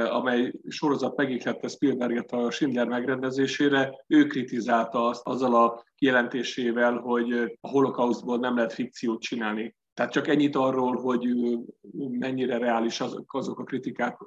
amely 0.10 0.54
sorozat 0.68 1.18
megihlette 1.18 1.68
Spielberget 1.68 2.32
a 2.32 2.52
Schindler 2.52 2.88
megrendezésére, 2.88 4.04
ő 4.08 4.28
kritizálta 4.28 5.08
azt 5.08 5.28
azzal 5.28 5.56
a 5.56 5.84
kijelentésével, 5.96 6.98
hogy 6.98 7.32
a 7.62 7.70
holokausztból 7.70 8.38
nem 8.38 8.56
lehet 8.56 8.74
fikciót 8.74 9.22
csinálni. 9.22 9.76
Tehát 9.94 10.12
csak 10.12 10.28
ennyit 10.28 10.56
arról, 10.56 10.96
hogy 10.96 11.28
mennyire 12.10 12.58
reális 12.58 13.00
azok, 13.00 13.34
azok 13.34 13.60
a 13.60 13.64
kritikák, 13.64 14.18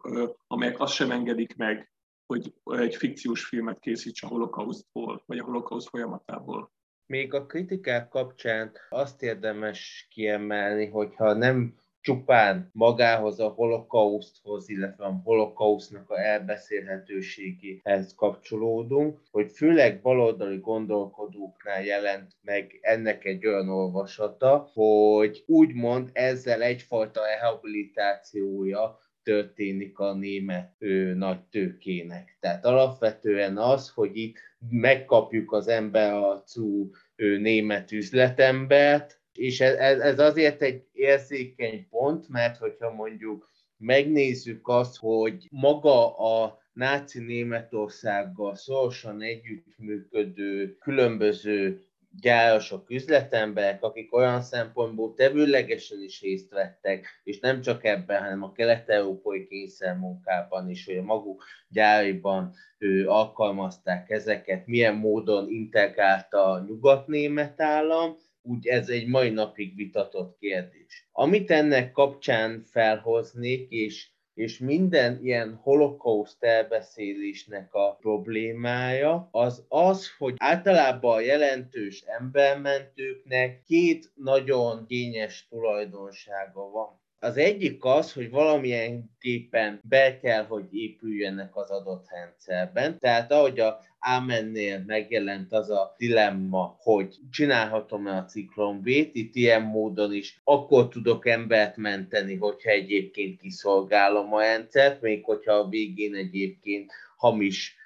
amelyek 0.46 0.80
azt 0.80 0.94
sem 0.94 1.10
engedik 1.10 1.56
meg, 1.56 1.92
hogy 2.26 2.54
egy 2.64 2.96
fikciós 2.96 3.44
filmet 3.44 3.78
készíts 3.78 4.22
a 4.22 4.26
holokausztból, 4.26 5.22
vagy 5.26 5.38
a 5.38 5.44
holokauszt 5.44 5.88
folyamatából. 5.88 6.72
Még 7.06 7.34
a 7.34 7.46
kritikák 7.46 8.08
kapcsán 8.08 8.72
azt 8.88 9.22
érdemes 9.22 10.06
kiemelni, 10.10 10.86
hogyha 10.86 11.32
nem 11.32 11.74
csupán 12.06 12.70
magához 12.72 13.40
a 13.40 13.48
holokauszthoz, 13.48 14.68
illetve 14.68 15.04
a 15.04 15.20
holokausztnak 15.24 16.10
a 16.10 16.20
elbeszélhetőségéhez 16.20 18.14
kapcsolódunk, 18.14 19.20
hogy 19.30 19.50
főleg 19.50 20.00
baloldali 20.00 20.58
gondolkodóknál 20.58 21.84
jelent 21.84 22.32
meg 22.42 22.78
ennek 22.80 23.24
egy 23.24 23.46
olyan 23.46 23.68
olvasata, 23.68 24.70
hogy 24.72 25.44
úgymond 25.46 26.10
ezzel 26.12 26.62
egyfajta 26.62 27.20
rehabilitációja 27.24 28.98
történik 29.22 29.98
a 29.98 30.14
német 30.14 30.74
ő, 30.78 31.14
nagy 31.14 31.40
tőkének. 31.40 32.36
Tehát 32.40 32.64
alapvetően 32.64 33.56
az, 33.56 33.90
hogy 33.90 34.16
itt 34.16 34.36
megkapjuk 34.70 35.52
az 35.52 35.68
ember 35.68 36.12
arcú 36.12 36.90
német 37.16 37.92
üzletembert, 37.92 39.15
és 39.36 39.60
ez, 39.60 39.98
ez 39.98 40.18
azért 40.18 40.62
egy 40.62 40.84
érzékeny 40.92 41.88
pont, 41.88 42.28
mert 42.28 42.56
hogyha 42.56 42.92
mondjuk 42.92 43.50
megnézzük 43.76 44.68
azt, 44.68 44.96
hogy 44.96 45.46
maga 45.50 46.16
a 46.16 46.58
náci 46.72 47.20
Németországgal 47.20 48.54
szorosan 48.54 49.22
együttműködő 49.22 50.76
különböző 50.78 51.80
gyárosok, 52.20 52.90
üzletemberek, 52.90 53.82
akik 53.82 54.14
olyan 54.14 54.42
szempontból 54.42 55.14
tevőlegesen 55.14 56.02
is 56.02 56.20
részt 56.20 56.50
vettek, 56.50 57.20
és 57.24 57.38
nem 57.38 57.60
csak 57.60 57.84
ebben, 57.84 58.22
hanem 58.22 58.42
a 58.42 58.52
kelet-európai 58.52 59.46
kényszermunkában 59.46 60.70
is, 60.70 60.86
hogy 60.86 60.96
a 60.96 61.02
maguk 61.02 61.44
gyáriban 61.68 62.54
ő, 62.78 63.08
alkalmazták 63.08 64.10
ezeket, 64.10 64.66
milyen 64.66 64.94
módon 64.94 65.48
integrálta 65.48 66.50
a 66.50 66.64
nyugat-német 66.66 67.60
állam, 67.60 68.16
úgy 68.46 68.66
ez 68.66 68.88
egy 68.88 69.06
mai 69.06 69.30
napig 69.30 69.74
vitatott 69.74 70.38
kérdés. 70.38 71.08
Amit 71.12 71.50
ennek 71.50 71.92
kapcsán 71.92 72.62
felhoznék, 72.64 73.70
és 73.70 74.14
és 74.36 74.58
minden 74.58 75.24
ilyen 75.24 75.54
holokauszt 75.62 76.44
elbeszélésnek 76.44 77.74
a 77.74 77.94
problémája 77.94 79.28
az 79.30 79.64
az, 79.68 80.16
hogy 80.18 80.34
általában 80.36 81.14
a 81.16 81.20
jelentős 81.20 82.00
embermentőknek 82.00 83.62
két 83.62 84.12
nagyon 84.14 84.86
kényes 84.86 85.46
tulajdonsága 85.48 86.70
van. 86.70 87.00
Az 87.26 87.36
egyik 87.36 87.84
az, 87.84 88.12
hogy 88.12 88.30
valamilyen 88.30 89.10
képen 89.18 89.80
be 89.88 90.18
kell, 90.18 90.44
hogy 90.44 90.64
épüljenek 90.70 91.56
az 91.56 91.70
adott 91.70 92.06
rendszerben. 92.10 92.98
Tehát 92.98 93.32
ahogy 93.32 93.60
a 93.60 93.80
Ámennél 93.98 94.82
megjelent 94.86 95.52
az 95.52 95.70
a 95.70 95.94
dilemma, 95.98 96.76
hogy 96.78 97.14
csinálhatom-e 97.30 98.16
a 98.16 98.24
ciklon 98.24 98.80
B-t, 98.80 99.14
itt 99.14 99.34
ilyen 99.34 99.62
módon 99.62 100.12
is 100.12 100.40
akkor 100.44 100.88
tudok 100.88 101.26
embert 101.26 101.76
menteni, 101.76 102.36
hogyha 102.36 102.70
egyébként 102.70 103.40
kiszolgálom 103.40 104.34
a 104.34 104.40
rendszert, 104.40 105.00
még 105.00 105.24
hogyha 105.24 105.52
a 105.52 105.68
végén 105.68 106.14
egyébként 106.14 106.92
hamis 107.16 107.76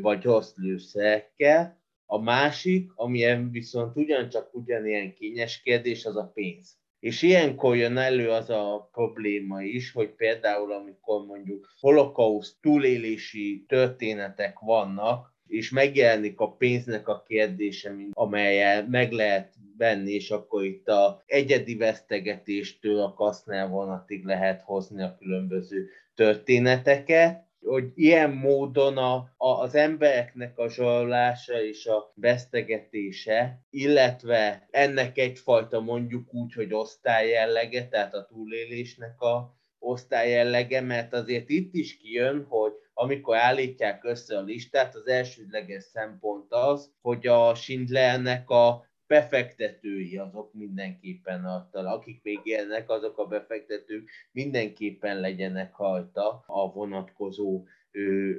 vagy 0.00 0.22
rossz 0.22 0.52
lőszerekkel. 0.56 1.80
A 2.06 2.18
másik, 2.22 2.90
amilyen 2.94 3.50
viszont 3.50 3.96
ugyancsak 3.96 4.54
ugyanilyen 4.54 5.14
kényes 5.14 5.60
kérdés, 5.62 6.04
az 6.04 6.16
a 6.16 6.30
pénz. 6.34 6.84
És 7.00 7.22
ilyenkor 7.22 7.76
jön 7.76 7.96
elő 7.96 8.30
az 8.30 8.50
a 8.50 8.88
probléma 8.92 9.62
is, 9.62 9.92
hogy 9.92 10.08
például 10.08 10.72
amikor 10.72 11.26
mondjuk 11.26 11.68
holokauszt 11.80 12.56
túlélési 12.60 13.64
történetek 13.68 14.58
vannak, 14.58 15.34
és 15.46 15.70
megjelenik 15.70 16.40
a 16.40 16.52
pénznek 16.52 17.08
a 17.08 17.22
kérdése, 17.26 17.94
amelyel 18.10 18.86
meg 18.88 19.12
lehet 19.12 19.54
venni, 19.76 20.12
és 20.12 20.30
akkor 20.30 20.64
itt 20.64 20.88
a 20.88 21.22
egyedi 21.26 21.76
vesztegetéstől 21.76 23.00
a 23.00 23.14
kasznál 23.14 23.68
vonatig 23.68 24.24
lehet 24.24 24.62
hozni 24.62 25.02
a 25.02 25.16
különböző 25.18 25.88
történeteket, 26.14 27.45
hogy 27.66 27.92
ilyen 27.94 28.30
módon 28.30 28.96
a, 28.96 29.14
a, 29.36 29.48
az 29.48 29.74
embereknek 29.74 30.58
a 30.58 30.68
zsarolása 30.68 31.62
és 31.62 31.86
a 31.86 32.12
vesztegetése, 32.14 33.60
illetve 33.70 34.68
ennek 34.70 35.18
egyfajta 35.18 35.80
mondjuk 35.80 36.34
úgy, 36.34 36.52
hogy 36.52 36.72
osztályjellege, 36.72 37.88
tehát 37.88 38.14
a 38.14 38.24
túlélésnek 38.24 39.20
a 39.20 39.56
osztályjellege, 39.78 40.80
mert 40.80 41.12
azért 41.12 41.48
itt 41.48 41.74
is 41.74 41.96
kijön, 41.96 42.46
hogy 42.48 42.72
amikor 42.94 43.36
állítják 43.36 44.04
össze 44.04 44.38
a 44.38 44.42
listát, 44.42 44.94
az 44.94 45.06
elsődleges 45.06 45.84
szempont 45.84 46.52
az, 46.52 46.92
hogy 47.00 47.26
a 47.26 47.54
Schindlernek 47.54 48.50
a 48.50 48.86
befektetői 49.06 50.16
azok 50.16 50.54
mindenképpen 50.54 51.44
akik 51.72 52.22
még 52.22 52.40
élnek, 52.42 52.90
azok 52.90 53.18
a 53.18 53.26
befektetők 53.26 54.10
mindenképpen 54.32 55.20
legyenek 55.20 55.76
rajta 55.76 56.44
a 56.46 56.72
vonatkozó 56.72 57.64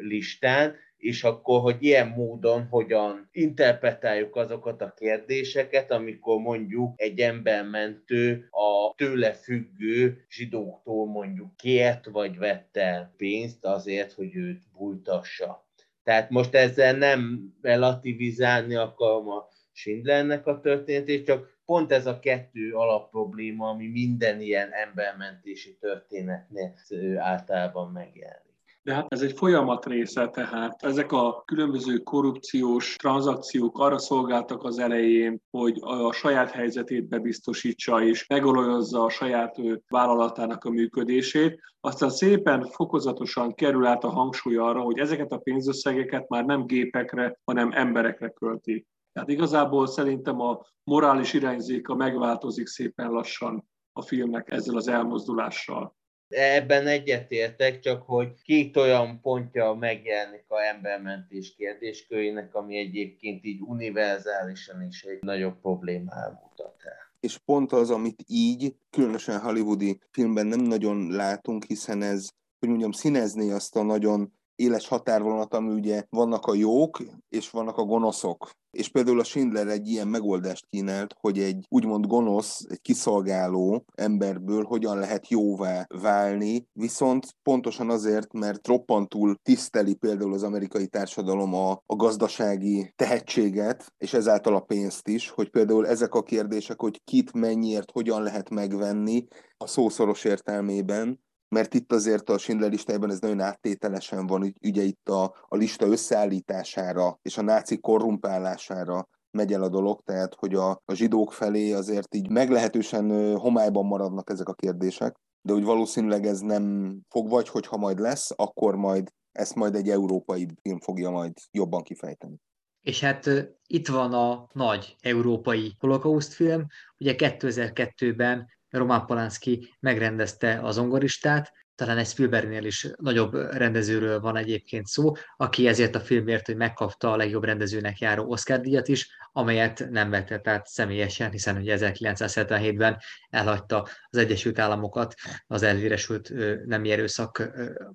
listán, 0.02 0.76
és 0.98 1.24
akkor, 1.24 1.62
hogy 1.62 1.78
ilyen 1.80 2.08
módon 2.08 2.68
hogyan 2.68 3.30
interpretáljuk 3.32 4.36
azokat 4.36 4.82
a 4.82 4.94
kérdéseket, 4.94 5.92
amikor 5.92 6.40
mondjuk 6.40 6.94
egy 6.96 7.20
embermentő 7.20 8.48
a 8.52 8.94
tőle 8.96 9.34
függő 9.34 10.26
zsidóktól 10.30 11.06
mondjuk 11.08 11.56
kért 11.56 12.06
vagy 12.06 12.38
vett 12.38 12.78
el 12.78 13.14
pénzt 13.18 13.66
azért, 13.66 14.12
hogy 14.12 14.36
őt 14.36 14.62
bújtassa. 14.78 15.66
Tehát 16.04 16.30
most 16.30 16.56
ezzel 16.56 16.94
nem 16.94 17.54
relativizálni 17.62 18.76
akarom 18.76 19.30
a 19.30 19.48
Schindlernek 19.78 20.48
a 20.48 20.60
történetét, 20.60 21.26
csak 21.26 21.58
pont 21.66 21.92
ez 21.92 22.06
a 22.06 22.20
kettő 22.20 22.74
alapprobléma, 22.74 23.70
ami 23.70 23.88
minden 23.88 24.42
ilyen 24.42 24.70
embermentési 24.72 25.78
történetnél 25.80 26.74
általában 27.20 27.92
megjelenik. 27.92 28.46
De 28.84 28.94
hát 28.94 29.06
ez 29.14 29.22
egy 29.22 29.34
folyamat 29.34 29.86
része, 29.86 30.28
tehát 30.28 30.84
ezek 30.84 31.12
a 31.12 31.44
különböző 31.46 31.98
korrupciós 31.98 32.96
tranzakciók 32.96 33.80
arra 33.80 33.98
szolgáltak 33.98 34.64
az 34.64 34.80
elején, 34.80 35.42
hogy 35.50 35.78
a 35.82 36.12
saját 36.12 36.52
helyzetét 36.52 37.08
bebiztosítsa 37.08 38.04
és 38.04 38.28
megolajozza 38.28 39.04
a 39.04 39.10
saját 39.10 39.56
vállalatának 39.88 40.64
a 40.64 40.70
működését. 40.70 41.60
Aztán 41.80 42.10
szépen 42.10 42.64
fokozatosan 42.72 43.54
kerül 43.54 43.86
át 43.86 44.04
a 44.04 44.10
hangsúly 44.10 44.56
arra, 44.56 44.82
hogy 44.82 45.00
ezeket 45.00 45.32
a 45.32 45.38
pénzösszegeket 45.38 46.30
már 46.30 46.46
nem 46.46 46.66
gépekre, 46.66 47.40
hanem 47.44 47.72
emberekre 47.72 48.30
költi. 48.30 48.86
Tehát 49.18 49.32
igazából 49.32 49.88
szerintem 49.88 50.40
a 50.42 50.66
morális 50.84 51.34
irányzéka 51.34 51.96
megváltozik 51.96 52.68
szépen 52.68 53.10
lassan 53.10 53.70
a 53.94 54.02
filmnek 54.02 54.52
ezzel 54.52 54.76
az 54.76 54.88
elmozdulással. 54.88 55.96
Ebben 56.28 56.88
egyetértek, 56.88 57.80
csak 57.80 58.02
hogy 58.02 58.42
két 58.42 58.78
olyan 58.78 59.22
pontja 59.22 59.74
megjelenik 59.74 60.46
a 60.48 60.62
embermentés 60.62 61.56
kérdéskörének, 61.56 62.56
ami 62.56 62.78
egyébként 62.78 63.46
így 63.46 63.62
univerzálisan 63.62 64.82
is 64.82 65.04
egy 65.04 65.22
nagyobb 65.22 65.60
problémát 65.62 66.42
mutat 66.44 66.76
el 66.84 67.06
és 67.20 67.38
pont 67.38 67.72
az, 67.72 67.92
amit 67.92 68.24
így, 68.28 68.76
különösen 68.90 69.40
hollywoodi 69.40 70.00
filmben 70.12 70.48
nem 70.48 70.60
nagyon 70.60 71.12
látunk, 71.12 71.64
hiszen 71.64 72.02
ez, 72.02 72.30
hogy 72.60 72.70
mondjam, 72.70 72.92
színezni 72.92 73.52
azt 73.52 73.76
a 73.76 73.84
nagyon 73.84 74.37
éles 74.58 74.88
határvonalat, 74.88 75.54
ami 75.54 75.74
ugye 75.74 76.04
vannak 76.10 76.46
a 76.46 76.54
jók, 76.54 77.02
és 77.30 77.50
vannak 77.50 77.78
a 77.78 77.84
gonoszok. 77.84 78.50
És 78.72 78.90
például 78.90 79.20
a 79.20 79.24
Schindler 79.24 79.68
egy 79.68 79.88
ilyen 79.88 80.08
megoldást 80.08 80.66
kínált, 80.70 81.16
hogy 81.20 81.40
egy 81.40 81.66
úgymond 81.70 82.06
gonosz, 82.06 82.66
egy 82.70 82.82
kiszolgáló 82.82 83.86
emberből 83.96 84.64
hogyan 84.64 84.98
lehet 84.98 85.30
jóvá 85.30 85.86
válni, 86.02 86.68
viszont 86.74 87.26
pontosan 87.42 87.90
azért, 87.90 88.34
mert 88.34 88.68
roppantul 88.68 89.36
tiszteli 89.44 89.94
például 89.94 90.34
az 90.34 90.44
amerikai 90.44 90.88
társadalom 90.88 91.54
a, 91.54 91.72
a 91.86 91.96
gazdasági 91.96 92.94
tehetséget, 92.96 93.94
és 93.98 94.14
ezáltal 94.14 94.56
a 94.56 94.60
pénzt 94.60 95.08
is, 95.08 95.30
hogy 95.30 95.50
például 95.50 95.88
ezek 95.88 96.14
a 96.14 96.24
kérdések, 96.24 96.82
hogy 96.82 97.02
kit 97.04 97.34
mennyiért, 97.34 97.92
hogyan 97.92 98.24
lehet 98.24 98.50
megvenni, 98.50 99.28
a 99.58 99.68
szószoros 99.68 100.24
értelmében, 100.24 101.20
mert 101.50 101.74
itt 101.74 101.92
azért 101.92 102.30
a 102.30 102.38
Schindler 102.38 102.70
listájában 102.70 103.10
ez 103.10 103.20
nagyon 103.20 103.40
áttételesen 103.40 104.28
van, 104.28 104.54
ugye 104.62 104.82
itt 104.82 105.10
a, 105.10 105.24
a 105.48 105.56
lista 105.56 105.86
összeállítására 105.86 107.20
és 107.22 107.38
a 107.38 107.42
náci 107.42 107.80
korrumpálására 107.80 109.08
megy 109.32 109.54
el 109.54 109.64
a 109.64 109.70
dolog, 109.70 110.02
tehát 110.02 110.36
hogy 110.36 110.54
a, 110.54 110.70
a 110.86 110.94
zsidók 110.94 111.34
felé 111.34 111.72
azért 111.72 112.16
így 112.16 112.30
meglehetősen 112.30 113.36
homályban 113.38 113.86
maradnak 113.86 114.30
ezek 114.30 114.48
a 114.48 114.54
kérdések, 114.54 115.16
de 115.42 115.54
hogy 115.54 115.64
valószínűleg 115.64 116.26
ez 116.26 116.40
nem 116.40 116.96
fog, 117.10 117.30
vagy 117.30 117.50
hogyha 117.50 117.78
majd 117.78 118.00
lesz, 118.00 118.32
akkor 118.36 118.76
majd 118.76 119.10
ezt 119.32 119.56
majd 119.56 119.76
egy 119.76 119.90
európai 119.90 120.48
film 120.62 120.80
fogja 120.80 121.10
majd 121.10 121.34
jobban 121.52 121.84
kifejteni. 121.84 122.36
És 122.82 123.00
hát 123.00 123.30
itt 123.68 123.88
van 123.88 124.14
a 124.14 124.48
nagy 124.54 124.96
európai 125.02 125.76
holokauszt 125.80 126.34
film. 126.34 126.66
Ugye 126.98 127.16
2002-ben 127.18 128.48
Roman 128.70 129.06
Polanski 129.06 129.76
megrendezte 129.80 130.60
az 130.62 130.78
ongoristát, 130.78 131.52
talán 131.78 131.98
egy 131.98 132.08
Spielbergnél 132.08 132.66
is 132.66 132.88
nagyobb 132.96 133.34
rendezőről 133.34 134.20
van 134.20 134.38
egyébként 134.38 134.88
szó, 134.88 135.12
aki 135.36 135.68
ezért 135.68 135.96
a 135.96 136.00
filmért, 136.00 136.46
hogy 136.46 136.56
megkapta 136.56 137.12
a 137.12 137.16
legjobb 137.16 137.44
rendezőnek 137.44 138.00
járó 138.00 138.30
Oscar-díjat 138.30 138.88
is, 138.88 139.10
amelyet 139.32 139.90
nem 139.90 140.10
vette 140.10 140.42
át 140.44 140.66
személyesen, 140.66 141.32
hiszen 141.32 141.58
ugye 141.58 141.78
1977-ben 141.80 142.98
elhagyta 143.30 143.88
az 144.10 144.18
Egyesült 144.18 144.60
Államokat 144.60 145.14
az 145.48 145.64
elvéresült 145.64 146.32
nem 146.66 146.84
erőszak 146.84 147.50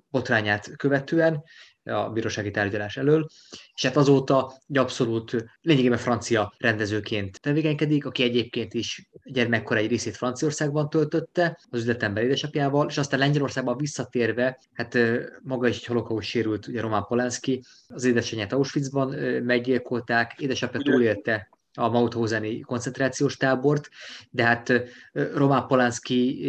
botrányát 0.09 0.75
követően, 0.75 1.43
a 1.83 2.09
bírósági 2.09 2.51
tárgyalás 2.51 2.97
elől, 2.97 3.27
és 3.75 3.85
hát 3.85 3.97
azóta 3.97 4.53
egy 4.69 4.77
abszolút 4.77 5.45
lényegében 5.61 5.97
francia 5.97 6.53
rendezőként 6.57 7.41
tevékenykedik, 7.41 8.05
aki 8.05 8.23
egyébként 8.23 8.73
is 8.73 9.09
gyermekkor 9.23 9.77
egy 9.77 9.89
részét 9.89 10.17
Franciaországban 10.17 10.89
töltötte 10.89 11.59
az 11.69 11.79
üzletember 11.79 12.23
édesapjával, 12.23 12.89
és 12.89 12.97
aztán 12.97 13.19
Lengyelországban 13.19 13.77
visszatérve, 13.77 14.59
hát 14.73 14.97
maga 15.41 15.67
is 15.67 15.75
egy 15.75 15.85
holokauszt 15.85 16.27
sérült, 16.27 16.67
ugye 16.67 16.81
Roman 16.81 17.05
Polanski, 17.05 17.63
az 17.87 18.03
édesanyját 18.03 18.53
Auschwitzban 18.53 19.09
meggyilkolták, 19.43 20.35
édesapja 20.39 20.79
túlélte 20.79 21.49
a 21.73 21.89
Mauthausen-i 21.89 22.59
koncentrációs 22.59 23.37
tábort, 23.37 23.89
de 24.29 24.43
hát 24.43 24.73
Roman 25.11 25.67
Polanski 25.67 26.45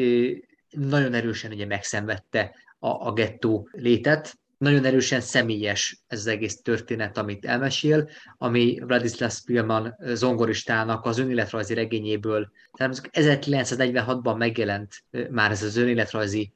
nagyon 0.70 1.15
erősen 1.15 1.52
ugye 1.52 1.66
megszenvedte 1.66 2.55
a, 2.78 2.89
a 2.89 3.12
gettó 3.12 3.69
létet, 3.73 4.39
nagyon 4.59 4.85
erősen 4.85 5.20
személyes 5.20 6.02
ez 6.06 6.18
az 6.18 6.26
egész 6.26 6.62
történet, 6.62 7.18
amit 7.18 7.44
elmesél, 7.44 8.09
ami 8.39 8.78
Vladislav 8.86 9.31
Spielman 9.31 9.97
zongoristának 9.98 11.05
az 11.05 11.18
önéletrajzi 11.18 11.74
regényéből, 11.74 12.51
tehát 12.72 13.10
1946-ban 13.12 14.36
megjelent 14.36 15.05
már 15.31 15.51
ez 15.51 15.62
az 15.62 15.76
önéletrajzi 15.76 16.52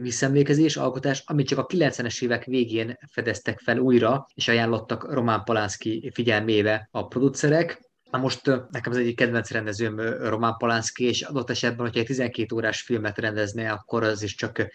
visszemlékezés, 0.00 0.76
alkotás, 0.76 1.22
amit 1.26 1.48
csak 1.48 1.58
a 1.58 1.66
90-es 1.66 2.22
évek 2.22 2.44
végén 2.44 2.98
fedeztek 3.10 3.58
fel 3.58 3.78
újra, 3.78 4.26
és 4.34 4.48
ajánlottak 4.48 5.12
Román 5.12 5.44
Palánszki 5.44 6.10
figyelmébe 6.14 6.88
a 6.90 7.06
producerek, 7.06 7.84
Na 8.10 8.18
most 8.18 8.46
nekem 8.46 8.92
az 8.92 8.96
egyik 8.96 9.16
kedvenc 9.16 9.50
rendezőm 9.50 10.00
Román 10.28 10.56
Palánszki, 10.56 11.04
és 11.04 11.22
adott 11.22 11.50
esetben, 11.50 11.86
hogyha 11.86 12.00
egy 12.00 12.06
12 12.06 12.54
órás 12.54 12.80
filmet 12.80 13.18
rendezne, 13.18 13.70
akkor 13.70 14.02
az 14.02 14.22
is 14.22 14.34
csak 14.34 14.66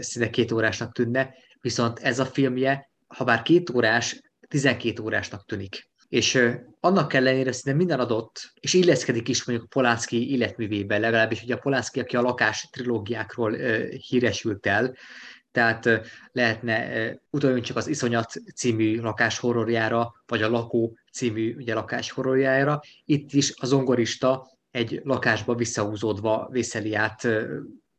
szinte 0.00 0.30
két 0.30 0.52
órásnak 0.52 0.92
tűnne 0.92 1.34
viszont 1.66 1.98
ez 1.98 2.18
a 2.18 2.24
filmje, 2.24 2.90
ha 3.06 3.24
bár 3.24 3.42
két 3.42 3.70
órás, 3.70 4.20
12 4.48 5.02
órásnak 5.02 5.44
tűnik. 5.44 5.90
És 6.08 6.48
annak 6.80 7.12
ellenére 7.12 7.52
szinte 7.52 7.78
minden 7.78 8.00
adott, 8.00 8.52
és 8.60 8.74
illeszkedik 8.74 9.28
is 9.28 9.44
mondjuk 9.44 9.68
Polánszki 9.68 10.30
életművében, 10.30 11.00
legalábbis 11.00 11.42
ugye 11.42 11.54
a 11.54 11.58
Polánszki, 11.58 12.00
aki 12.00 12.16
a 12.16 12.20
lakás 12.20 12.68
trilógiákról 12.72 13.52
híresült 14.08 14.66
el, 14.66 14.96
tehát 15.52 15.88
lehetne 16.32 17.10
utaljunk 17.30 17.64
csak 17.64 17.76
az 17.76 17.86
Iszonyat 17.86 18.32
című 18.54 19.00
lakás 19.00 19.38
horrorjára, 19.38 20.14
vagy 20.26 20.42
a 20.42 20.50
Lakó 20.50 20.98
című 21.12 21.54
ugye, 21.56 21.74
lakás 21.74 22.10
horrorjára. 22.10 22.80
Itt 23.04 23.32
is 23.32 23.52
a 23.56 23.66
zongorista 23.66 24.58
egy 24.70 25.00
lakásba 25.04 25.54
visszahúzódva 25.54 26.48
vészeli 26.50 26.94
át, 26.94 27.28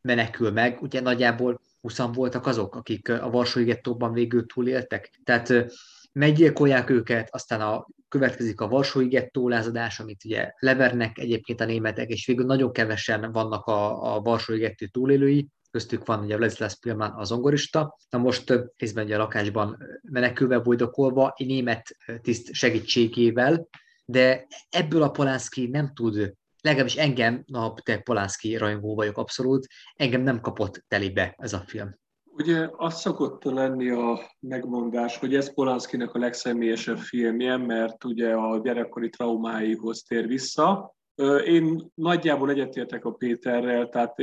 menekül 0.07 0.51
meg. 0.51 0.81
Ugye 0.81 1.01
nagyjából 1.01 1.59
20 1.81 1.97
voltak 1.97 2.47
azok, 2.47 2.75
akik 2.75 3.09
a 3.09 3.29
Varsói 3.29 3.63
gettóban 3.63 4.13
végül 4.13 4.45
túléltek. 4.45 5.19
Tehát 5.23 5.65
meggyilkolják 6.11 6.89
őket, 6.89 7.27
aztán 7.31 7.61
a, 7.61 7.87
következik 8.09 8.61
a 8.61 8.67
Varsói 8.67 9.07
gettó 9.07 9.49
lázadás, 9.49 9.99
amit 9.99 10.25
ugye 10.25 10.51
levernek 10.59 11.17
egyébként 11.17 11.61
a 11.61 11.65
németek, 11.65 12.09
és 12.09 12.25
végül 12.25 12.45
nagyon 12.45 12.71
kevesen 12.71 13.31
vannak 13.31 13.65
a, 13.65 14.15
a 14.15 14.19
Varsói 14.19 14.57
gettó 14.57 14.85
túlélői, 14.91 15.47
köztük 15.71 16.05
van 16.05 16.23
ugye 16.23 16.37
Leszlász 16.37 16.79
Pilman 16.79 17.13
az 17.15 17.27
zongorista. 17.27 17.97
Na 18.09 18.17
most 18.17 18.53
részben 18.77 19.05
ugye 19.05 19.15
a 19.15 19.17
lakásban 19.17 19.77
menekülve 20.01 20.59
bolydokolva, 20.59 21.33
egy 21.35 21.47
német 21.47 21.97
tiszt 22.21 22.53
segítségével, 22.53 23.67
de 24.05 24.47
ebből 24.69 25.01
a 25.01 25.11
Polánszki 25.11 25.67
nem 25.67 25.93
tud 25.93 26.33
legalábbis 26.61 26.95
engem, 26.95 27.43
na, 27.45 27.73
te 27.83 27.97
Polánszki 27.99 28.57
rajongó 28.57 28.95
vagyok 28.95 29.17
abszolút, 29.17 29.67
engem 29.95 30.21
nem 30.21 30.41
kapott 30.41 30.83
telibe 30.87 31.33
ez 31.37 31.53
a 31.53 31.63
film. 31.65 31.95
Ugye 32.23 32.69
az 32.71 32.99
szokott 32.99 33.43
lenni 33.43 33.89
a 33.89 34.19
megmondás, 34.39 35.17
hogy 35.17 35.35
ez 35.35 35.53
Polánszkinek 35.53 36.13
a 36.13 36.19
legszemélyesebb 36.19 36.97
filmje, 36.97 37.57
mert 37.57 38.03
ugye 38.03 38.33
a 38.33 38.59
gyerekkori 38.59 39.09
traumáihoz 39.09 40.01
tér 40.01 40.27
vissza, 40.27 40.95
én 41.45 41.91
nagyjából 41.93 42.49
egyetértek 42.49 43.05
a 43.05 43.11
Péterrel, 43.11 43.89
tehát 43.89 44.19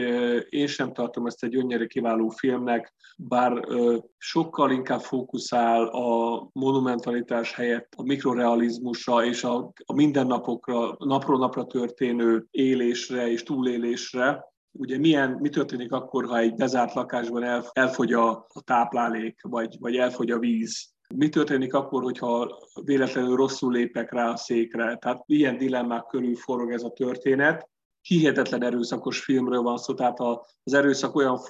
én 0.49 0.67
sem 0.67 0.93
tartom 0.93 1.27
ezt 1.27 1.45
egy 1.45 1.51
gyönyörű 1.51 1.87
kiváló 1.87 2.29
filmnek, 2.29 2.95
bár 3.17 3.65
sokkal 4.19 4.71
inkább 4.71 5.01
fókuszál 5.01 5.87
a 5.87 6.49
monumentalitás 6.53 7.55
helyett 7.55 7.93
a 7.97 8.03
mikrorealizmusra 8.03 9.25
és 9.25 9.45
a, 9.45 9.73
a 9.85 9.95
mindennapokra, 9.95 10.97
napról 10.99 11.39
napra 11.39 11.65
történő 11.65 12.47
élésre 12.51 13.31
és 13.31 13.43
túlélésre, 13.43 14.53
ugye 14.71 14.99
milyen, 14.99 15.31
mi 15.41 15.49
történik 15.49 15.93
akkor, 15.93 16.25
ha 16.25 16.39
egy 16.39 16.55
bezárt 16.55 16.95
lakásban 16.95 17.63
elfogy 17.73 18.13
a, 18.13 18.31
a 18.31 18.63
táplálék, 18.65 19.41
vagy, 19.43 19.77
vagy 19.81 19.97
elfogy 19.97 20.31
a 20.31 20.39
víz, 20.39 20.94
mi 21.15 21.29
történik 21.29 21.75
akkor, 21.75 22.03
hogyha 22.03 22.59
véletlenül 22.85 23.37
rosszul 23.37 23.73
lépek 23.73 24.13
rá 24.13 24.29
a 24.29 24.37
székre? 24.37 24.97
Tehát 24.97 25.23
ilyen 25.27 25.59
dilemmák 25.59 26.07
körül 26.07 26.35
forog 26.35 26.73
ez 26.73 26.83
a 26.83 26.93
történet 26.93 27.69
hihetetlen 28.07 28.63
erőszakos 28.63 29.21
filmről 29.21 29.63
van 29.63 29.77
szó, 29.77 29.95
tehát 29.95 30.21
az 30.63 30.75
erőszak 30.75 31.15
olyan 31.15 31.41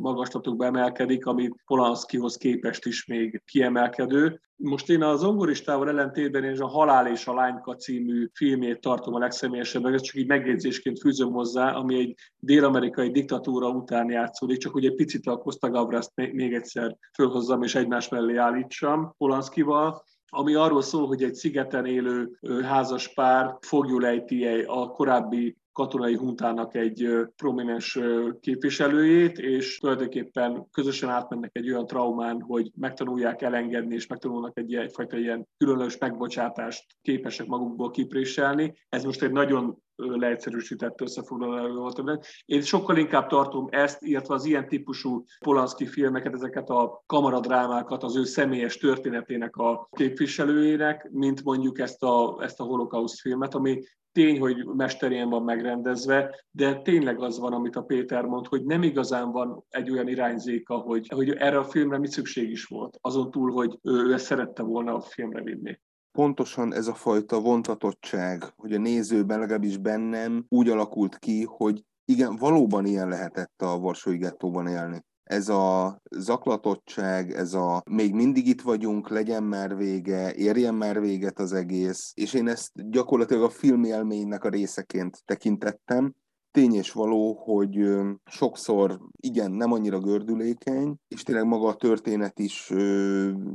magaslatokba 0.00 0.64
emelkedik, 0.64 1.26
ami 1.26 1.50
Polanskihoz 1.66 2.36
képest 2.36 2.86
is 2.86 3.06
még 3.06 3.42
kiemelkedő. 3.44 4.40
Most 4.56 4.90
én 4.90 5.02
az 5.02 5.20
zongoristával 5.20 5.88
ellentétben 5.88 6.44
én 6.44 6.60
a 6.60 6.66
Halál 6.66 7.06
és 7.06 7.26
a 7.26 7.34
Lányka 7.34 7.74
című 7.74 8.28
filmét 8.32 8.80
tartom 8.80 9.14
a 9.14 9.18
legszemélyesebb, 9.18 9.84
ez 9.84 10.00
csak 10.00 10.16
így 10.16 10.26
megjegyzésként 10.26 10.98
fűzöm 10.98 11.32
hozzá, 11.32 11.72
ami 11.72 11.98
egy 11.98 12.14
dél-amerikai 12.36 13.10
diktatúra 13.10 13.68
után 13.68 14.10
játszódik, 14.10 14.58
csak 14.58 14.72
hogy 14.72 14.84
egy 14.84 14.94
picit 14.94 15.26
a 15.26 15.36
Costa 15.36 15.70
Gavraszt 15.70 16.12
még 16.14 16.54
egyszer 16.54 16.96
fölhozzam 17.14 17.62
és 17.62 17.74
egymás 17.74 18.08
mellé 18.08 18.36
állítsam 18.36 19.14
Polanskival 19.18 20.02
ami 20.36 20.54
arról 20.54 20.82
szól, 20.82 21.06
hogy 21.06 21.22
egy 21.22 21.34
szigeten 21.34 21.86
élő 21.86 22.38
házas 22.62 23.14
pár 23.14 23.58
fogjulejti 23.60 24.44
a 24.66 24.88
korábbi 24.88 25.56
katonai 25.74 26.16
huntának 26.16 26.74
egy 26.74 27.08
prominens 27.36 27.98
képviselőjét, 28.40 29.38
és 29.38 29.78
tulajdonképpen 29.78 30.68
közösen 30.70 31.08
átmennek 31.08 31.50
egy 31.52 31.70
olyan 31.70 31.86
traumán, 31.86 32.40
hogy 32.40 32.70
megtanulják 32.74 33.42
elengedni, 33.42 33.94
és 33.94 34.06
megtanulnak 34.06 34.58
egy 34.58 34.74
egyfajta 34.74 35.16
ilyen 35.16 35.48
különös 35.56 35.98
megbocsátást 35.98 36.84
képesek 37.02 37.46
magukból 37.46 37.90
kipréselni. 37.90 38.74
Ez 38.88 39.04
most 39.04 39.22
egy 39.22 39.32
nagyon 39.32 39.82
leegyszerűsített 39.96 41.00
összefoglaló 41.00 41.74
volt. 41.74 42.26
Én 42.44 42.62
sokkal 42.62 42.96
inkább 42.96 43.28
tartom 43.28 43.66
ezt, 43.70 44.02
illetve 44.02 44.34
az 44.34 44.44
ilyen 44.44 44.68
típusú 44.68 45.24
Polanski 45.44 45.86
filmeket, 45.86 46.34
ezeket 46.34 46.68
a 46.68 47.02
kamaradrámákat 47.06 48.02
az 48.02 48.16
ő 48.16 48.24
személyes 48.24 48.76
történetének 48.76 49.56
a 49.56 49.88
képviselőjének, 49.92 51.08
mint 51.12 51.44
mondjuk 51.44 51.78
ezt 51.78 52.02
a, 52.02 52.38
ezt 52.40 52.60
a 52.60 52.64
holokauszt 52.64 53.20
filmet, 53.20 53.54
ami 53.54 53.82
tény, 54.12 54.40
hogy 54.40 54.64
mesterien 54.64 55.28
van 55.28 55.42
megrendezve, 55.42 56.44
de 56.50 56.74
tényleg 56.74 57.20
az 57.20 57.38
van, 57.38 57.52
amit 57.52 57.76
a 57.76 57.82
Péter 57.82 58.24
mond, 58.24 58.46
hogy 58.46 58.64
nem 58.64 58.82
igazán 58.82 59.30
van 59.30 59.64
egy 59.68 59.90
olyan 59.90 60.08
irányzéka, 60.08 60.74
hogy, 60.74 61.08
hogy 61.08 61.30
erre 61.30 61.58
a 61.58 61.64
filmre 61.64 61.98
mit 61.98 62.10
szükség 62.10 62.50
is 62.50 62.64
volt, 62.64 62.98
azon 63.00 63.30
túl, 63.30 63.52
hogy 63.52 63.78
ő 63.82 64.12
ezt 64.12 64.24
szerette 64.24 64.62
volna 64.62 64.94
a 64.94 65.00
filmre 65.00 65.42
vinni 65.42 65.80
pontosan 66.14 66.74
ez 66.74 66.86
a 66.86 66.94
fajta 66.94 67.40
vontatottság, 67.40 68.52
hogy 68.56 68.72
a 68.72 68.78
nézőben, 68.78 69.38
legalábbis 69.38 69.76
bennem 69.76 70.44
úgy 70.48 70.68
alakult 70.68 71.18
ki, 71.18 71.44
hogy 71.44 71.84
igen, 72.04 72.36
valóban 72.36 72.86
ilyen 72.86 73.08
lehetett 73.08 73.62
a 73.62 73.78
Varsói 73.78 74.16
gettóban 74.16 74.66
élni. 74.66 75.04
Ez 75.24 75.48
a 75.48 75.98
zaklatottság, 76.10 77.32
ez 77.32 77.54
a 77.54 77.82
még 77.90 78.14
mindig 78.14 78.46
itt 78.46 78.60
vagyunk, 78.60 79.08
legyen 79.08 79.42
már 79.42 79.76
vége, 79.76 80.34
érjen 80.34 80.74
már 80.74 81.00
véget 81.00 81.38
az 81.38 81.52
egész, 81.52 82.12
és 82.14 82.34
én 82.34 82.48
ezt 82.48 82.90
gyakorlatilag 82.90 83.42
a 83.42 83.50
filmélménynek 83.50 84.44
a 84.44 84.48
részeként 84.48 85.22
tekintettem, 85.24 86.14
tény 86.54 86.74
és 86.74 86.92
való, 86.92 87.32
hogy 87.32 87.88
sokszor 88.24 89.00
igen, 89.16 89.50
nem 89.50 89.72
annyira 89.72 89.98
gördülékeny, 89.98 90.96
és 91.08 91.22
tényleg 91.22 91.46
maga 91.46 91.68
a 91.68 91.76
történet 91.76 92.38
is 92.38 92.68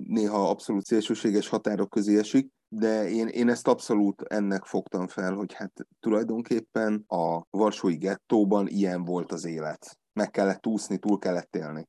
néha 0.04 0.50
abszolút 0.50 0.86
szélsőséges 0.86 1.48
határok 1.48 1.90
közé 1.90 2.18
esik, 2.18 2.48
de 2.68 3.10
én, 3.10 3.28
én 3.28 3.50
ezt 3.50 3.68
abszolút 3.68 4.22
ennek 4.22 4.66
fogtam 4.66 5.08
fel, 5.08 5.34
hogy 5.34 5.54
hát 5.54 5.72
tulajdonképpen 6.00 7.04
a 7.08 7.42
Varsói 7.50 7.96
gettóban 7.96 8.68
ilyen 8.68 9.04
volt 9.04 9.32
az 9.32 9.46
élet 9.46 9.98
meg 10.14 10.32
kellett 10.32 10.68
úszni, 10.68 10.98
túl 10.98 11.20
kellett 11.20 11.56
élni. 11.56 11.88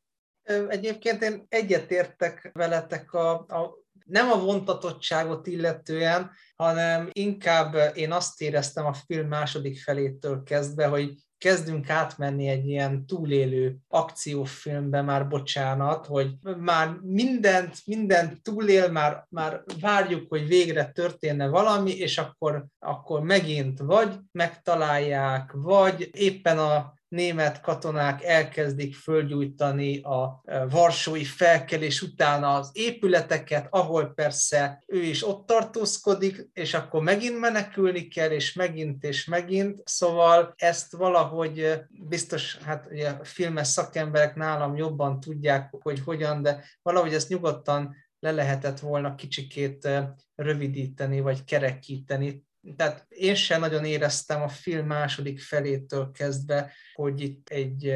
Egyébként 0.68 1.22
én 1.22 1.46
egyetértek 1.48 2.50
veletek 2.52 3.12
a, 3.12 3.30
a 3.32 3.79
nem 4.10 4.30
a 4.30 4.38
vontatottságot 4.38 5.46
illetően, 5.46 6.30
hanem 6.56 7.08
inkább 7.12 7.76
én 7.94 8.12
azt 8.12 8.40
éreztem 8.42 8.86
a 8.86 8.92
film 8.92 9.28
második 9.28 9.82
felétől 9.82 10.42
kezdve, 10.42 10.86
hogy 10.86 11.14
kezdünk 11.40 11.90
átmenni 11.90 12.48
egy 12.48 12.66
ilyen 12.68 13.06
túlélő 13.06 13.76
akciófilmbe, 13.88 15.02
már 15.02 15.28
bocsánat, 15.28 16.06
hogy 16.06 16.34
már 16.58 16.98
mindent, 17.02 17.76
mindent 17.84 18.42
túlél, 18.42 18.90
már, 18.90 19.26
már 19.28 19.62
várjuk, 19.80 20.28
hogy 20.28 20.46
végre 20.46 20.84
történne 20.84 21.48
valami, 21.48 21.90
és 21.90 22.18
akkor, 22.18 22.66
akkor 22.78 23.22
megint 23.22 23.78
vagy 23.78 24.18
megtalálják, 24.32 25.52
vagy 25.52 26.10
éppen 26.12 26.58
a 26.58 26.94
német 27.10 27.60
katonák 27.60 28.24
elkezdik 28.24 28.94
fölgyújtani 28.94 30.00
a 30.00 30.42
e, 30.44 30.66
varsói 30.66 31.24
felkelés 31.24 32.02
után 32.02 32.44
az 32.44 32.70
épületeket, 32.72 33.66
ahol 33.70 34.12
persze 34.14 34.82
ő 34.86 35.02
is 35.02 35.26
ott 35.26 35.46
tartózkodik, 35.46 36.48
és 36.52 36.74
akkor 36.74 37.02
megint 37.02 37.38
menekülni 37.40 38.08
kell, 38.08 38.30
és 38.30 38.52
megint, 38.52 39.04
és 39.04 39.24
megint. 39.24 39.82
Szóval 39.84 40.52
ezt 40.56 40.92
valahogy 40.92 41.58
e, 41.58 41.88
biztos, 41.90 42.56
hát 42.56 42.86
ugye 42.90 43.16
filmes 43.22 43.68
szakemberek 43.68 44.34
nálam 44.34 44.76
jobban 44.76 45.20
tudják, 45.20 45.74
hogy 45.80 46.00
hogyan, 46.00 46.42
de 46.42 46.64
valahogy 46.82 47.14
ezt 47.14 47.28
nyugodtan 47.28 47.96
le 48.20 48.30
lehetett 48.30 48.80
volna 48.80 49.14
kicsikét 49.14 49.84
e, 49.84 50.14
rövidíteni, 50.34 51.20
vagy 51.20 51.44
kerekíteni 51.44 52.48
tehát 52.76 53.06
én 53.08 53.34
sem 53.34 53.60
nagyon 53.60 53.84
éreztem 53.84 54.42
a 54.42 54.48
film 54.48 54.86
második 54.86 55.40
felétől 55.40 56.10
kezdve, 56.10 56.72
hogy 56.94 57.20
itt 57.20 57.48
egy 57.48 57.94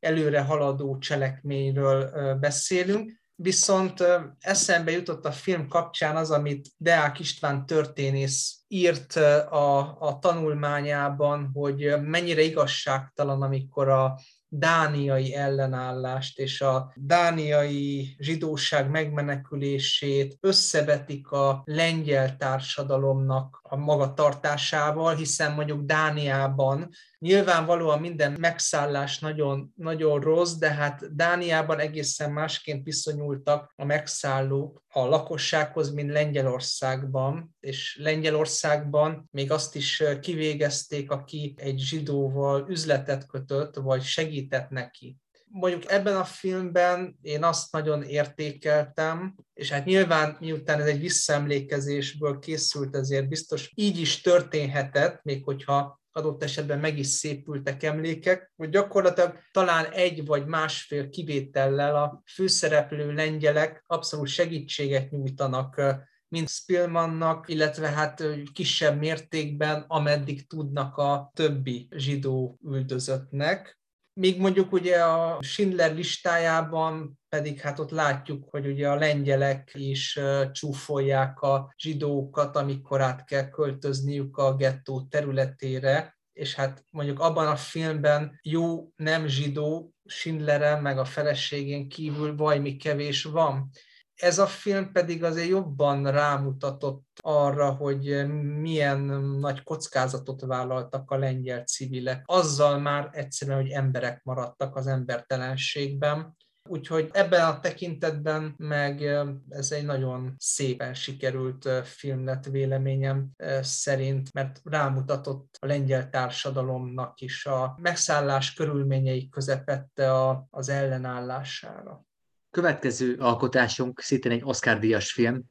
előre 0.00 0.40
haladó 0.40 0.98
cselekményről 0.98 2.34
beszélünk, 2.34 3.18
viszont 3.34 4.04
eszembe 4.40 4.90
jutott 4.90 5.24
a 5.24 5.32
film 5.32 5.68
kapcsán 5.68 6.16
az, 6.16 6.30
amit 6.30 6.68
Deák 6.76 7.18
István 7.18 7.66
történész 7.66 8.58
írt 8.68 9.16
a, 9.16 10.00
a 10.00 10.18
tanulmányában, 10.18 11.50
hogy 11.52 11.94
mennyire 12.02 12.42
igazságtalan, 12.42 13.42
amikor 13.42 13.88
a 13.88 14.18
dániai 14.48 15.34
ellenállást 15.34 16.38
és 16.38 16.60
a 16.60 16.92
dániai 16.96 18.16
zsidóság 18.18 18.90
megmenekülését 18.90 20.36
összevetik 20.40 21.30
a 21.30 21.62
lengyel 21.64 22.36
társadalomnak 22.36 23.60
a 23.68 23.76
magatartásával, 23.76 25.14
hiszen 25.14 25.52
mondjuk 25.52 25.84
Dániában 25.84 26.88
nyilvánvalóan 27.18 28.00
minden 28.00 28.36
megszállás 28.40 29.18
nagyon, 29.18 29.72
nagyon 29.74 30.20
rossz, 30.20 30.52
de 30.52 30.70
hát 30.70 31.14
Dániában 31.14 31.78
egészen 31.78 32.32
másként 32.32 32.84
viszonyultak 32.84 33.72
a 33.76 33.84
megszállók 33.84 34.82
a 34.88 35.06
lakossághoz, 35.06 35.90
mint 35.90 36.12
Lengyelországban, 36.12 37.56
és 37.60 37.98
Lengyelországban 38.02 39.28
még 39.30 39.50
azt 39.50 39.76
is 39.76 40.02
kivégezték, 40.20 41.10
aki 41.10 41.54
egy 41.56 41.78
zsidóval 41.78 42.66
üzletet 42.68 43.26
kötött, 43.26 43.74
vagy 43.74 44.02
segített 44.02 44.68
neki 44.68 45.16
mondjuk 45.50 45.90
ebben 45.90 46.16
a 46.16 46.24
filmben 46.24 47.18
én 47.22 47.44
azt 47.44 47.72
nagyon 47.72 48.02
értékeltem, 48.02 49.34
és 49.54 49.70
hát 49.70 49.84
nyilván 49.84 50.36
miután 50.40 50.80
ez 50.80 50.86
egy 50.86 51.00
visszaemlékezésből 51.00 52.38
készült, 52.38 52.96
ezért 52.96 53.28
biztos 53.28 53.72
így 53.74 54.00
is 54.00 54.20
történhetett, 54.20 55.22
még 55.22 55.44
hogyha 55.44 56.00
adott 56.12 56.42
esetben 56.42 56.78
meg 56.78 56.98
is 56.98 57.06
szépültek 57.06 57.82
emlékek, 57.82 58.52
hogy 58.56 58.68
gyakorlatilag 58.68 59.38
talán 59.52 59.84
egy 59.84 60.26
vagy 60.26 60.46
másfél 60.46 61.08
kivétellel 61.08 61.96
a 61.96 62.22
főszereplő 62.34 63.12
lengyelek 63.12 63.84
abszolút 63.86 64.28
segítséget 64.28 65.10
nyújtanak 65.10 65.80
mint 66.28 66.48
Spillmannak, 66.48 67.48
illetve 67.48 67.88
hát 67.88 68.24
kisebb 68.52 68.98
mértékben, 68.98 69.84
ameddig 69.86 70.46
tudnak 70.46 70.96
a 70.96 71.30
többi 71.34 71.88
zsidó 71.90 72.58
üldözöttnek. 72.64 73.77
Míg 74.18 74.40
mondjuk 74.40 74.72
ugye 74.72 74.96
a 75.02 75.42
Schindler 75.42 75.94
listájában 75.94 77.18
pedig 77.28 77.60
hát 77.60 77.78
ott 77.78 77.90
látjuk, 77.90 78.50
hogy 78.50 78.66
ugye 78.66 78.88
a 78.88 78.94
lengyelek 78.94 79.70
is 79.74 80.18
csúfolják 80.52 81.40
a 81.40 81.74
zsidókat, 81.76 82.56
amikor 82.56 83.00
át 83.00 83.24
kell 83.24 83.48
költözniük 83.48 84.36
a 84.36 84.54
gettó 84.54 85.06
területére, 85.10 86.18
és 86.32 86.54
hát 86.54 86.84
mondjuk 86.90 87.20
abban 87.20 87.46
a 87.46 87.56
filmben 87.56 88.38
jó 88.42 88.88
nem 88.96 89.26
zsidó 89.26 89.92
Schindleren 90.04 90.82
meg 90.82 90.98
a 90.98 91.04
feleségén 91.04 91.88
kívül 91.88 92.36
vajmi 92.36 92.76
kevés 92.76 93.22
van. 93.22 93.70
Ez 94.18 94.38
a 94.38 94.46
film 94.46 94.92
pedig 94.92 95.24
azért 95.24 95.48
jobban 95.48 96.10
rámutatott 96.10 97.06
arra, 97.20 97.70
hogy 97.70 98.26
milyen 98.60 98.98
nagy 99.40 99.62
kockázatot 99.62 100.40
vállaltak 100.40 101.10
a 101.10 101.16
lengyel 101.16 101.64
civilek. 101.64 102.22
Azzal 102.24 102.78
már 102.78 103.08
egyszerűen, 103.12 103.60
hogy 103.60 103.70
emberek 103.70 104.22
maradtak 104.24 104.76
az 104.76 104.86
embertelenségben. 104.86 106.36
Úgyhogy 106.68 107.08
ebben 107.12 107.46
a 107.46 107.60
tekintetben 107.60 108.54
meg 108.56 109.02
ez 109.48 109.72
egy 109.72 109.84
nagyon 109.84 110.34
szépen 110.38 110.94
sikerült 110.94 111.68
film 111.84 112.24
lett 112.24 112.44
véleményem 112.44 113.30
szerint, 113.60 114.32
mert 114.32 114.60
rámutatott 114.64 115.56
a 115.60 115.66
lengyel 115.66 116.10
társadalomnak 116.10 117.20
is 117.20 117.46
a 117.46 117.78
megszállás 117.82 118.54
körülményei 118.54 119.28
közepette 119.28 120.12
a, 120.12 120.46
az 120.50 120.68
ellenállására. 120.68 122.06
Következő 122.50 123.16
alkotásunk 123.18 124.00
szintén 124.00 124.32
egy 124.32 124.42
Oscar-díjas 124.44 125.12
film, 125.12 125.42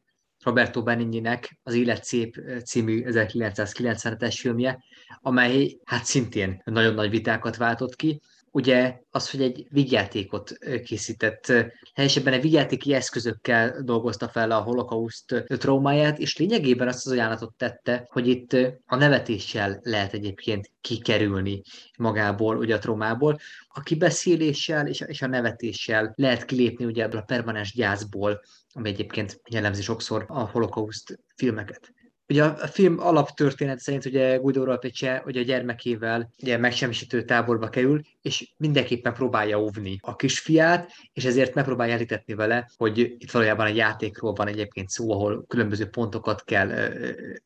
Roberto 0.43 0.83
Benigninek 0.83 1.59
az 1.63 1.73
Élet 1.73 2.03
szép 2.03 2.41
című 2.65 3.03
1997-es 3.05 4.35
filmje, 4.39 4.83
amely 5.21 5.77
hát 5.83 6.05
szintén 6.05 6.61
nagyon 6.65 6.93
nagy 6.93 7.09
vitákat 7.09 7.57
váltott 7.57 7.95
ki 7.95 8.21
ugye 8.57 8.99
az, 9.09 9.29
hogy 9.29 9.41
egy 9.41 9.67
vigyátékot 9.69 10.57
készített, 10.83 11.53
helyesebben 11.93 12.33
egy 12.33 12.41
vigyátéki 12.41 12.93
eszközökkel 12.93 13.81
dolgozta 13.81 14.27
fel 14.27 14.51
a 14.51 14.61
holokauszt 14.61 15.43
traumáját, 15.47 16.19
és 16.19 16.37
lényegében 16.37 16.87
azt 16.87 17.05
az 17.05 17.11
ajánlatot 17.11 17.53
tette, 17.57 18.07
hogy 18.11 18.27
itt 18.27 18.53
a 18.85 18.95
nevetéssel 18.95 19.79
lehet 19.83 20.13
egyébként 20.13 20.71
kikerülni 20.81 21.61
magából, 21.97 22.57
ugye 22.57 22.75
a 22.75 22.79
traumából. 22.79 23.37
A 23.67 23.79
kibeszéléssel 23.79 24.87
és 24.87 25.01
a, 25.01 25.05
és 25.05 25.21
a 25.21 25.27
nevetéssel 25.27 26.13
lehet 26.15 26.45
kilépni 26.45 26.85
ugye 26.85 27.03
ebből 27.03 27.19
a 27.19 27.23
permanens 27.23 27.73
gyászból, 27.73 28.41
ami 28.73 28.89
egyébként 28.89 29.41
jellemzi 29.49 29.81
sokszor 29.81 30.25
a 30.27 30.39
holokauszt 30.39 31.19
filmeket. 31.35 31.93
Ugye 32.29 32.43
a 32.43 32.67
film 32.67 32.99
alaptörténet 32.99 33.79
szerint 33.79 34.05
ugye 34.05 34.37
Guido 34.37 34.63
Rapece 34.63 35.23
ugye 35.25 35.39
a 35.39 35.43
gyermekével 35.43 36.29
ugye 36.41 36.57
megsemmisítő 36.57 37.23
táborba 37.23 37.69
kerül, 37.69 38.01
és 38.21 38.53
mindenképpen 38.57 39.13
próbálja 39.13 39.61
óvni 39.61 39.97
a 40.01 40.15
kisfiát, 40.15 40.91
és 41.13 41.25
ezért 41.25 41.53
megpróbálja 41.53 41.93
elítetni 41.93 42.33
vele, 42.33 42.69
hogy 42.77 42.97
itt 42.97 43.31
valójában 43.31 43.67
egy 43.67 43.75
játékról 43.75 44.33
van 44.33 44.47
egyébként 44.47 44.89
szó, 44.89 45.11
ahol 45.11 45.45
különböző 45.47 45.85
pontokat 45.85 46.43
kell 46.43 46.89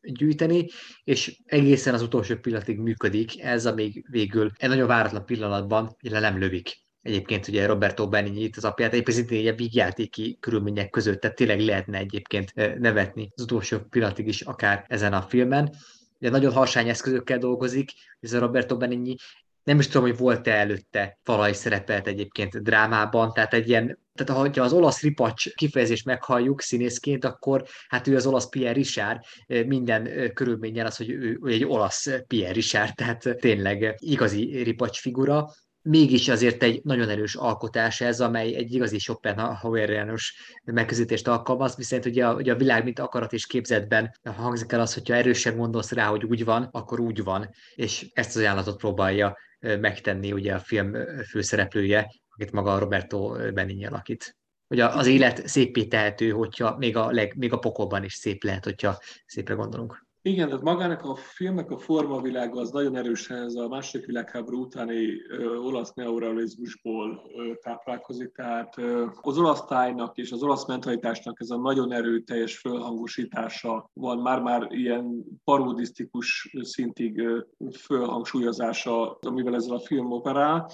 gyűjteni, 0.01 0.67
és 1.03 1.39
egészen 1.45 1.93
az 1.93 2.01
utolsó 2.01 2.35
pillanatig 2.35 2.79
működik 2.79 3.41
ez, 3.41 3.65
amíg 3.65 4.05
végül 4.09 4.51
egy 4.57 4.69
nagyon 4.69 4.87
váratlan 4.87 5.25
pillanatban 5.25 5.95
le 5.99 6.19
nem 6.19 6.39
lövik 6.39 6.81
egyébként 7.01 7.47
ugye 7.47 7.65
Roberto 7.65 8.07
Benigni 8.07 8.41
itt 8.41 8.57
az 8.57 8.65
apját, 8.65 8.91
egyébként 8.91 9.17
szintén 9.17 9.47
egy 9.47 9.55
vígjátéki 9.55 10.37
körülmények 10.39 10.89
között, 10.89 11.21
tehát 11.21 11.35
tényleg 11.35 11.59
lehetne 11.59 11.97
egyébként 11.97 12.51
eh, 12.55 12.73
nevetni 12.75 13.31
az 13.35 13.43
utolsó 13.43 13.79
pillanatig 13.79 14.27
is 14.27 14.41
akár 14.41 14.85
ezen 14.87 15.13
a 15.13 15.21
filmen. 15.21 15.75
Ugye 16.19 16.29
nagyon 16.29 16.51
harsány 16.53 16.89
eszközökkel 16.89 17.37
dolgozik, 17.37 17.91
ez 18.19 18.33
a 18.33 18.39
Roberto 18.39 18.77
Benigni, 18.77 19.15
nem 19.63 19.79
is 19.79 19.87
tudom, 19.87 20.07
hogy 20.07 20.17
volt-e 20.17 20.51
előtte 20.51 21.19
falai 21.23 21.53
szerepelt 21.53 22.07
egyébként 22.07 22.63
drámában, 22.63 23.33
tehát 23.33 23.53
egy 23.53 23.69
ilyen 23.69 23.99
tehát 24.13 24.55
ha 24.57 24.63
az 24.63 24.73
olasz 24.73 25.01
ripacs 25.01 25.53
kifejezést 25.53 26.05
meghalljuk 26.05 26.61
színészként, 26.61 27.25
akkor 27.25 27.63
hát 27.87 28.07
ő 28.07 28.15
az 28.15 28.25
olasz 28.25 28.49
Pierre 28.49 28.73
Richard, 28.73 29.19
eh, 29.47 29.63
minden 29.63 30.05
eh, 30.05 30.29
körülményen 30.29 30.85
az, 30.85 30.97
hogy 30.97 31.09
ő 31.09 31.39
egy 31.45 31.65
olasz 31.65 32.07
Pierre 32.27 32.53
Richard, 32.53 32.95
tehát 32.95 33.35
tényleg 33.39 33.95
igazi 33.97 34.63
ripacs 34.63 34.99
figura, 34.99 35.49
mégis 35.81 36.27
azért 36.27 36.63
egy 36.63 36.81
nagyon 36.83 37.09
erős 37.09 37.35
alkotás 37.35 38.01
ez, 38.01 38.21
amely 38.21 38.55
egy 38.55 38.73
igazi 38.73 38.99
Schopenhaueriánus 38.99 40.35
megközelítést 40.63 41.27
alkalmaz, 41.27 41.75
viszont 41.75 42.05
ugye 42.05 42.27
a, 42.27 42.33
ugye 42.33 42.53
a 42.53 42.57
világ, 42.57 42.83
mint 42.83 42.99
akarat 42.99 43.33
és 43.33 43.45
képzetben 43.45 44.19
hangzik 44.23 44.71
el 44.71 44.79
az, 44.79 44.93
hogyha 44.93 45.13
erősen 45.13 45.57
gondolsz 45.57 45.91
rá, 45.91 46.07
hogy 46.07 46.23
úgy 46.23 46.45
van, 46.45 46.69
akkor 46.71 46.99
úgy 46.99 47.23
van, 47.23 47.49
és 47.75 48.09
ezt 48.13 48.29
az 48.29 48.41
ajánlatot 48.41 48.77
próbálja 48.77 49.37
megtenni 49.59 50.31
ugye 50.31 50.53
a 50.53 50.59
film 50.59 50.95
főszereplője, 51.29 52.11
akit 52.29 52.51
maga 52.51 52.79
Roberto 52.79 53.51
Benigni 53.53 53.85
alakít. 53.85 54.35
Ugye 54.67 54.85
az 54.85 55.07
élet 55.07 55.47
szépé 55.47 55.85
tehető, 55.85 56.29
hogyha 56.29 56.77
még 56.77 56.97
a, 56.97 57.11
leg, 57.11 57.33
még 57.37 57.53
a 57.53 57.59
pokolban 57.59 58.03
is 58.03 58.13
szép 58.13 58.43
lehet, 58.43 58.63
hogyha 58.63 58.99
szépre 59.25 59.53
gondolunk. 59.53 60.05
Igen, 60.23 60.47
tehát 60.47 60.63
magának 60.63 61.03
a 61.03 61.15
filmnek 61.15 61.71
a 61.71 61.77
formavilága 61.77 62.59
az 62.59 62.71
nagyon 62.71 62.95
erősen 62.95 63.43
ez 63.43 63.55
a 63.55 63.67
második 63.67 64.05
világháború 64.05 64.61
utáni 64.61 65.07
ö, 65.29 65.55
olasz 65.55 65.93
neorealizmusból 65.93 67.31
ö, 67.37 67.53
táplálkozik, 67.61 68.31
tehát 68.31 68.77
ö, 68.77 69.05
az 69.21 69.37
olasz 69.37 69.65
tájnak 69.65 70.17
és 70.17 70.31
az 70.31 70.43
olasz 70.43 70.67
mentalitásnak 70.67 71.39
ez 71.39 71.49
a 71.49 71.57
nagyon 71.57 71.91
erőteljes 71.91 72.57
fölhangosítása 72.57 73.89
van, 73.93 74.17
már-már 74.17 74.67
ilyen 74.69 75.23
parodisztikus 75.43 76.55
szintig 76.61 77.17
ö, 77.17 77.39
fölhangsúlyozása, 77.77 79.17
amivel 79.21 79.55
ezzel 79.55 79.75
a 79.75 79.79
film 79.79 80.11
operál. 80.11 80.71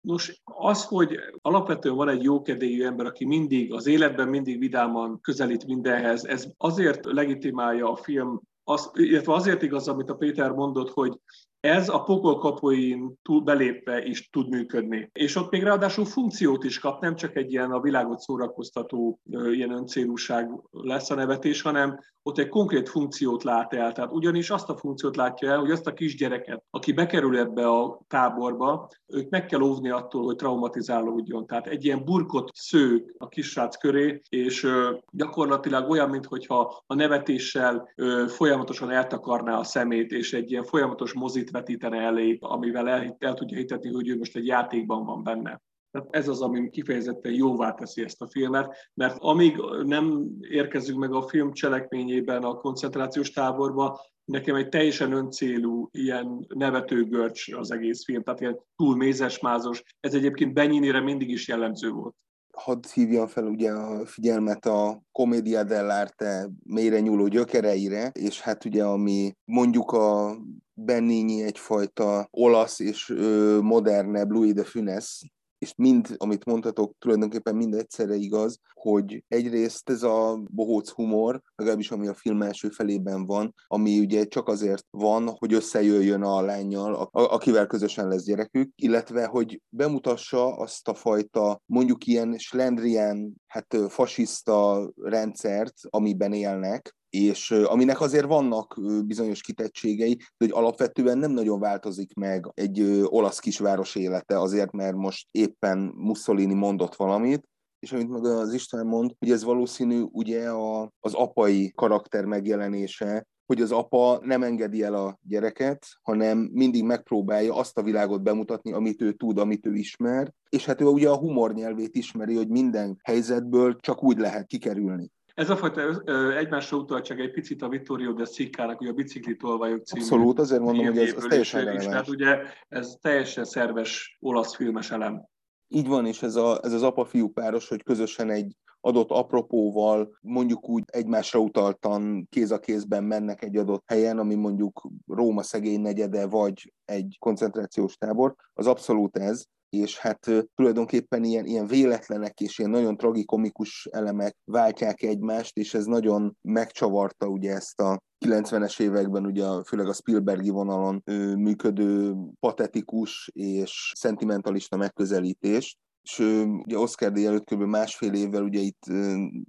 Nos, 0.00 0.40
az, 0.44 0.84
hogy 0.84 1.18
alapvetően 1.42 1.96
van 1.96 2.08
egy 2.08 2.22
jókedélyű 2.22 2.84
ember, 2.84 3.06
aki 3.06 3.24
mindig 3.24 3.72
az 3.72 3.86
életben 3.86 4.28
mindig 4.28 4.58
vidáman 4.58 5.20
közelít 5.20 5.66
mindenhez, 5.66 6.24
ez 6.24 6.46
azért 6.56 7.04
legitimálja 7.04 7.90
a 7.90 7.96
film 7.96 8.40
az, 8.64 8.90
illetve 8.94 9.32
azért 9.32 9.62
igaz, 9.62 9.88
amit 9.88 10.10
a 10.10 10.16
Péter 10.16 10.50
mondott, 10.50 10.90
hogy 10.90 11.20
ez 11.64 11.88
a 11.88 12.02
pokol 12.02 12.38
kapuin 12.38 13.18
túl 13.22 13.40
belépve 13.40 14.04
is 14.04 14.30
tud 14.30 14.48
működni. 14.48 15.10
És 15.12 15.36
ott 15.36 15.50
még 15.50 15.62
ráadásul 15.62 16.04
funkciót 16.04 16.64
is 16.64 16.78
kap, 16.78 17.00
nem 17.00 17.16
csak 17.16 17.36
egy 17.36 17.52
ilyen 17.52 17.70
a 17.70 17.80
világot 17.80 18.18
szórakoztató 18.18 19.20
ilyen 19.52 19.70
öncélúság 19.70 20.50
lesz 20.70 21.10
a 21.10 21.14
nevetés, 21.14 21.62
hanem 21.62 21.98
ott 22.22 22.38
egy 22.38 22.48
konkrét 22.48 22.88
funkciót 22.88 23.42
lát 23.42 23.74
el. 23.74 23.92
Tehát 23.92 24.12
ugyanis 24.12 24.50
azt 24.50 24.68
a 24.68 24.76
funkciót 24.76 25.16
látja 25.16 25.50
el, 25.50 25.58
hogy 25.58 25.70
azt 25.70 25.86
a 25.86 25.92
kisgyereket, 25.92 26.62
aki 26.70 26.92
bekerül 26.92 27.38
ebbe 27.38 27.68
a 27.68 28.00
táborba, 28.08 28.88
őt 29.06 29.30
meg 29.30 29.46
kell 29.46 29.60
óvni 29.60 29.90
attól, 29.90 30.24
hogy 30.24 30.36
traumatizálódjon. 30.36 31.46
Tehát 31.46 31.66
egy 31.66 31.84
ilyen 31.84 32.04
burkot 32.04 32.50
szők 32.54 33.14
a 33.18 33.28
kisrác 33.28 33.76
köré, 33.76 34.20
és 34.28 34.66
gyakorlatilag 35.10 35.90
olyan, 35.90 36.10
mintha 36.10 36.82
a 36.86 36.94
nevetéssel 36.94 37.88
folyamatosan 38.26 38.90
eltakarná 38.90 39.58
a 39.58 39.64
szemét, 39.64 40.12
és 40.12 40.32
egy 40.32 40.50
ilyen 40.50 40.64
folyamatos 40.64 41.12
mozit 41.12 41.52
vetítene 41.54 41.98
elé, 41.98 42.38
amivel 42.40 42.88
el, 42.88 43.16
el 43.18 43.34
tudja 43.34 43.56
hitetni, 43.56 43.92
hogy 43.92 44.08
ő 44.08 44.16
most 44.16 44.36
egy 44.36 44.46
játékban 44.46 45.04
van 45.04 45.22
benne. 45.22 45.62
Tehát 45.90 46.08
ez 46.10 46.28
az, 46.28 46.42
ami 46.42 46.70
kifejezetten 46.70 47.32
jóvá 47.32 47.72
teszi 47.72 48.02
ezt 48.02 48.22
a 48.22 48.28
filmet, 48.28 48.90
mert 48.94 49.16
amíg 49.18 49.56
nem 49.84 50.28
érkezünk 50.40 50.98
meg 50.98 51.12
a 51.12 51.22
film 51.22 51.52
cselekményében 51.52 52.42
a 52.42 52.54
koncentrációs 52.54 53.30
táborba, 53.30 54.00
nekem 54.24 54.54
egy 54.54 54.68
teljesen 54.68 55.12
öncélú, 55.12 55.88
ilyen 55.90 56.46
nevetőgörcs 56.48 57.52
az 57.52 57.70
egész 57.70 58.04
film, 58.04 58.22
tehát 58.22 58.40
ilyen 58.40 58.60
túl 58.76 58.96
mézesmázos. 58.96 59.82
Ez 60.00 60.14
egyébként 60.14 60.52
Benyinire 60.52 61.00
mindig 61.00 61.30
is 61.30 61.48
jellemző 61.48 61.90
volt 61.90 62.14
hadd 62.54 62.84
hívjam 62.92 63.26
fel 63.26 63.44
ugye 63.46 63.70
a 63.70 64.06
figyelmet 64.06 64.66
a 64.66 65.02
Commedia 65.12 65.64
dell'arte 65.64 66.50
mélyre 66.64 67.00
nyúló 67.00 67.26
gyökereire, 67.26 68.10
és 68.12 68.40
hát 68.40 68.64
ugye 68.64 68.84
ami 68.84 69.32
mondjuk 69.44 69.92
a 69.92 70.36
Benigni 70.74 71.42
egyfajta 71.42 72.28
olasz 72.30 72.78
és 72.78 73.14
modernebb 73.60 74.30
Louis 74.30 74.52
de 74.52 74.64
Funes 74.64 75.22
és 75.64 75.72
mind, 75.76 76.14
amit 76.16 76.44
mondhatok, 76.44 76.94
tulajdonképpen 76.98 77.56
mind 77.56 77.74
egyszerre 77.74 78.14
igaz, 78.14 78.58
hogy 78.74 79.24
egyrészt 79.28 79.90
ez 79.90 80.02
a 80.02 80.42
bohóc 80.50 80.90
humor, 80.90 81.42
legalábbis 81.54 81.90
ami 81.90 82.06
a 82.08 82.14
film 82.14 82.42
első 82.42 82.68
felében 82.68 83.26
van, 83.26 83.54
ami 83.66 83.98
ugye 83.98 84.24
csak 84.24 84.48
azért 84.48 84.86
van, 84.90 85.28
hogy 85.28 85.52
összejöjjön 85.52 86.22
a 86.22 86.40
lányjal, 86.40 87.08
akivel 87.12 87.66
közösen 87.66 88.08
lesz 88.08 88.24
gyerekük, 88.24 88.72
illetve 88.74 89.26
hogy 89.26 89.60
bemutassa 89.68 90.56
azt 90.56 90.88
a 90.88 90.94
fajta, 90.94 91.60
mondjuk 91.66 92.06
ilyen 92.06 92.38
slendrian, 92.38 93.34
hát 93.46 93.76
fasiszta 93.88 94.90
rendszert, 94.96 95.74
amiben 95.88 96.32
élnek, 96.32 96.96
és 97.14 97.50
aminek 97.50 98.00
azért 98.00 98.26
vannak 98.26 98.80
bizonyos 99.06 99.40
kitettségei, 99.40 100.18
hogy 100.36 100.50
alapvetően 100.52 101.18
nem 101.18 101.30
nagyon 101.30 101.60
változik 101.60 102.14
meg 102.14 102.50
egy 102.54 103.02
olasz 103.04 103.38
kisváros 103.38 103.94
élete 103.94 104.40
azért, 104.40 104.72
mert 104.72 104.96
most 104.96 105.28
éppen 105.30 105.92
Mussolini 105.96 106.54
mondott 106.54 106.94
valamit, 106.94 107.48
és 107.78 107.92
amit 107.92 108.08
meg 108.08 108.24
az 108.24 108.52
István 108.52 108.86
mond, 108.86 109.12
hogy 109.18 109.30
ez 109.30 109.44
valószínű 109.44 110.00
ugye 110.00 110.48
a, 110.50 110.90
az 111.00 111.14
apai 111.14 111.72
karakter 111.74 112.24
megjelenése, 112.24 113.26
hogy 113.46 113.60
az 113.60 113.72
apa 113.72 114.18
nem 114.22 114.42
engedi 114.42 114.82
el 114.82 114.94
a 114.94 115.18
gyereket, 115.22 115.86
hanem 116.02 116.38
mindig 116.38 116.84
megpróbálja 116.84 117.54
azt 117.54 117.78
a 117.78 117.82
világot 117.82 118.22
bemutatni, 118.22 118.72
amit 118.72 119.02
ő 119.02 119.12
tud, 119.12 119.38
amit 119.38 119.66
ő 119.66 119.74
ismer, 119.74 120.32
és 120.48 120.64
hát 120.64 120.80
ő 120.80 120.84
ugye 120.84 121.08
a 121.08 121.16
humor 121.16 121.54
nyelvét 121.54 121.96
ismeri, 121.96 122.34
hogy 122.34 122.48
minden 122.48 123.00
helyzetből 123.02 123.76
csak 123.80 124.02
úgy 124.02 124.18
lehet 124.18 124.46
kikerülni. 124.46 125.10
Ez 125.34 125.50
a 125.50 125.56
fajta 125.56 126.00
egymásra 126.36 126.76
utaltság 126.76 127.20
egy 127.20 127.30
picit 127.30 127.62
a 127.62 127.68
Vittorio 127.68 128.12
de 128.12 128.24
Sickának, 128.24 128.80
ugye 128.80 128.90
a 128.90 128.94
Bicikli 128.94 129.36
tolvajok 129.36 129.84
című. 129.84 130.02
Abszolút, 130.02 130.38
azért 130.38 130.60
mondom, 130.60 130.84
hogy 130.84 130.98
ez, 130.98 131.14
ez 131.14 131.24
teljesen 131.28 131.74
is, 131.74 131.84
Tehát 131.84 132.08
ugye 132.08 132.38
ez 132.68 132.96
teljesen 133.00 133.44
szerves 133.44 134.16
olasz 134.20 134.54
filmes 134.54 134.90
elem. 134.90 135.24
Így 135.68 135.86
van, 135.86 136.06
és 136.06 136.22
ez, 136.22 136.36
a, 136.36 136.60
ez 136.62 136.72
az 136.72 136.82
apa-fiú 136.82 137.28
páros, 137.28 137.68
hogy 137.68 137.82
közösen 137.82 138.30
egy 138.30 138.56
adott 138.80 139.10
apropóval 139.10 140.18
mondjuk 140.20 140.68
úgy 140.68 140.84
egymásra 140.86 141.38
utaltan 141.38 142.26
kéz 142.30 142.50
a 142.50 142.58
kézben 142.58 143.04
mennek 143.04 143.42
egy 143.42 143.56
adott 143.56 143.82
helyen, 143.86 144.18
ami 144.18 144.34
mondjuk 144.34 144.88
Róma 145.06 145.42
szegény 145.42 145.80
negyede, 145.80 146.26
vagy 146.26 146.72
egy 146.84 147.16
koncentrációs 147.18 147.96
tábor, 147.96 148.34
az 148.52 148.66
abszolút 148.66 149.16
ez, 149.16 149.44
és 149.74 149.98
hát 149.98 150.30
tulajdonképpen 150.54 151.24
ilyen, 151.24 151.46
ilyen 151.46 151.66
véletlenek 151.66 152.40
és 152.40 152.58
ilyen 152.58 152.70
nagyon 152.70 152.96
tragikomikus 152.96 153.88
elemek 153.90 154.36
váltják 154.44 155.02
egymást, 155.02 155.56
és 155.56 155.74
ez 155.74 155.84
nagyon 155.84 156.36
megcsavarta 156.42 157.26
ugye 157.26 157.52
ezt 157.52 157.80
a 157.80 158.00
90-es 158.26 158.80
években 158.80 159.26
ugye 159.26 159.44
főleg 159.66 159.88
a 159.88 159.92
Spielbergi 159.92 160.50
vonalon 160.50 161.02
működő 161.38 162.14
patetikus 162.40 163.30
és 163.32 163.92
szentimentalista 163.94 164.76
megközelítést, 164.76 165.78
és 166.04 166.18
ugye 166.64 166.78
Oscar 166.78 167.12
díj 167.12 167.26
előtt 167.26 167.44
kb. 167.44 167.62
másfél 167.62 168.12
évvel 168.12 168.42
ugye 168.42 168.60
itt 168.60 168.82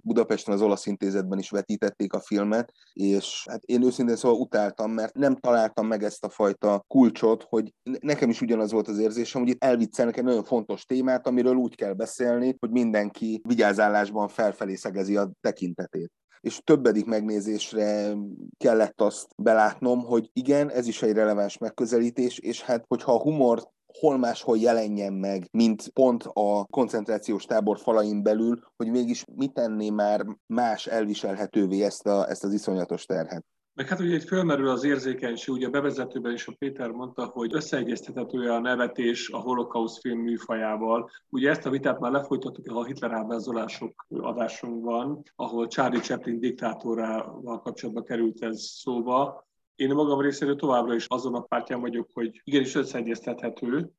Budapesten 0.02 0.54
az 0.54 0.62
olasz 0.62 0.86
intézetben 0.86 1.38
is 1.38 1.50
vetítették 1.50 2.12
a 2.12 2.20
filmet, 2.20 2.72
és 2.92 3.44
hát 3.50 3.62
én 3.64 3.82
őszintén 3.82 4.16
szóval 4.16 4.40
utáltam, 4.40 4.90
mert 4.90 5.14
nem 5.14 5.36
találtam 5.36 5.86
meg 5.86 6.02
ezt 6.02 6.24
a 6.24 6.28
fajta 6.28 6.84
kulcsot, 6.88 7.46
hogy 7.48 7.74
nekem 8.00 8.30
is 8.30 8.40
ugyanaz 8.40 8.72
volt 8.72 8.88
az 8.88 8.98
érzésem, 8.98 9.40
hogy 9.40 9.50
itt 9.50 9.64
elviccelnek 9.64 10.16
egy 10.16 10.24
nagyon 10.24 10.44
fontos 10.44 10.84
témát, 10.84 11.26
amiről 11.26 11.54
úgy 11.54 11.74
kell 11.74 11.92
beszélni, 11.92 12.56
hogy 12.58 12.70
mindenki 12.70 13.40
vigyázálásban 13.48 14.28
felfelé 14.28 14.74
szegezi 14.74 15.16
a 15.16 15.30
tekintetét 15.40 16.12
és 16.40 16.60
többedik 16.64 17.04
megnézésre 17.06 18.14
kellett 18.56 19.00
azt 19.00 19.26
belátnom, 19.36 20.04
hogy 20.04 20.30
igen, 20.32 20.70
ez 20.70 20.86
is 20.86 21.02
egy 21.02 21.12
releváns 21.12 21.58
megközelítés, 21.58 22.38
és 22.38 22.62
hát 22.62 22.84
hogyha 22.88 23.12
a 23.12 23.20
humort 23.20 23.68
hol 23.98 24.18
máshol 24.18 24.58
jelenjen 24.58 25.12
meg, 25.12 25.48
mint 25.52 25.88
pont 25.88 26.22
a 26.32 26.64
koncentrációs 26.70 27.44
tábor 27.44 27.78
falain 27.78 28.22
belül, 28.22 28.58
hogy 28.76 28.90
mégis 28.90 29.24
mit 29.34 29.52
tenné 29.52 29.90
már 29.90 30.26
más 30.46 30.86
elviselhetővé 30.86 31.82
ezt, 31.82 32.06
a, 32.06 32.28
ezt 32.28 32.44
az 32.44 32.52
iszonyatos 32.52 33.04
terhet. 33.04 33.44
Meg 33.76 33.88
hát 33.88 34.00
ugye 34.00 34.14
itt 34.14 34.22
fölmerül 34.22 34.68
az 34.68 34.84
érzékenység, 34.84 35.54
ugye 35.54 35.66
a 35.66 35.70
bevezetőben 35.70 36.32
is 36.32 36.46
a 36.46 36.54
Péter 36.58 36.90
mondta, 36.90 37.24
hogy 37.24 37.54
összeegyeztethető 37.54 38.50
a 38.50 38.58
nevetés 38.58 39.28
a 39.28 39.38
holokauszt 39.38 40.00
film 40.00 40.18
műfajával. 40.18 41.10
Ugye 41.28 41.50
ezt 41.50 41.66
a 41.66 41.70
vitát 41.70 41.98
már 42.00 42.12
lefolytattuk 42.12 42.66
a 42.66 42.84
Hitler 42.84 43.12
ábrázolások 43.12 44.06
adásunkban, 44.08 45.22
ahol 45.34 45.66
Charlie 45.66 46.00
Chaplin 46.00 46.40
diktátorával 46.40 47.60
kapcsolatban 47.60 48.04
került 48.04 48.42
ez 48.42 48.60
szóba, 48.60 49.46
én 49.76 49.94
magam 49.94 50.20
részéről 50.20 50.56
továbbra 50.56 50.94
is 50.94 51.06
azon 51.06 51.34
a 51.34 51.40
pártján 51.40 51.80
vagyok, 51.80 52.08
hogy 52.12 52.40
igenis 52.44 52.74
összeegyeztethető, 52.74 53.90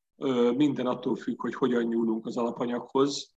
minden 0.56 0.86
attól 0.86 1.16
függ, 1.16 1.40
hogy 1.40 1.54
hogyan 1.54 1.82
nyúlunk 1.82 2.26
az 2.26 2.36
alapanyaghoz, 2.36 3.32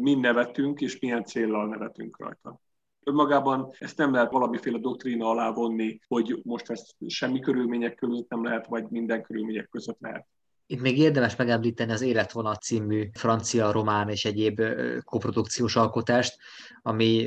mind 0.00 0.20
nevetünk, 0.20 0.80
és 0.80 0.98
milyen 0.98 1.24
céllal 1.24 1.68
nevetünk 1.68 2.18
rajta. 2.18 2.60
Önmagában 3.04 3.70
ezt 3.78 3.96
nem 3.96 4.12
lehet 4.12 4.32
valamiféle 4.32 4.78
doktrína 4.78 5.28
alá 5.28 5.52
vonni, 5.52 5.98
hogy 6.08 6.40
most 6.42 6.70
ezt 6.70 6.94
semmi 7.06 7.40
körülmények 7.40 7.94
között 7.94 8.28
nem 8.28 8.44
lehet, 8.44 8.66
vagy 8.66 8.84
minden 8.88 9.22
körülmények 9.22 9.68
között 9.68 10.00
lehet. 10.00 10.26
Itt 10.68 10.80
még 10.80 10.98
érdemes 10.98 11.36
megemlíteni 11.36 11.92
az 11.92 12.00
Életvonat 12.00 12.62
című 12.62 13.08
francia, 13.12 13.70
román 13.70 14.08
és 14.08 14.24
egyéb 14.24 14.62
koprodukciós 15.04 15.76
alkotást, 15.76 16.36
ami 16.82 17.26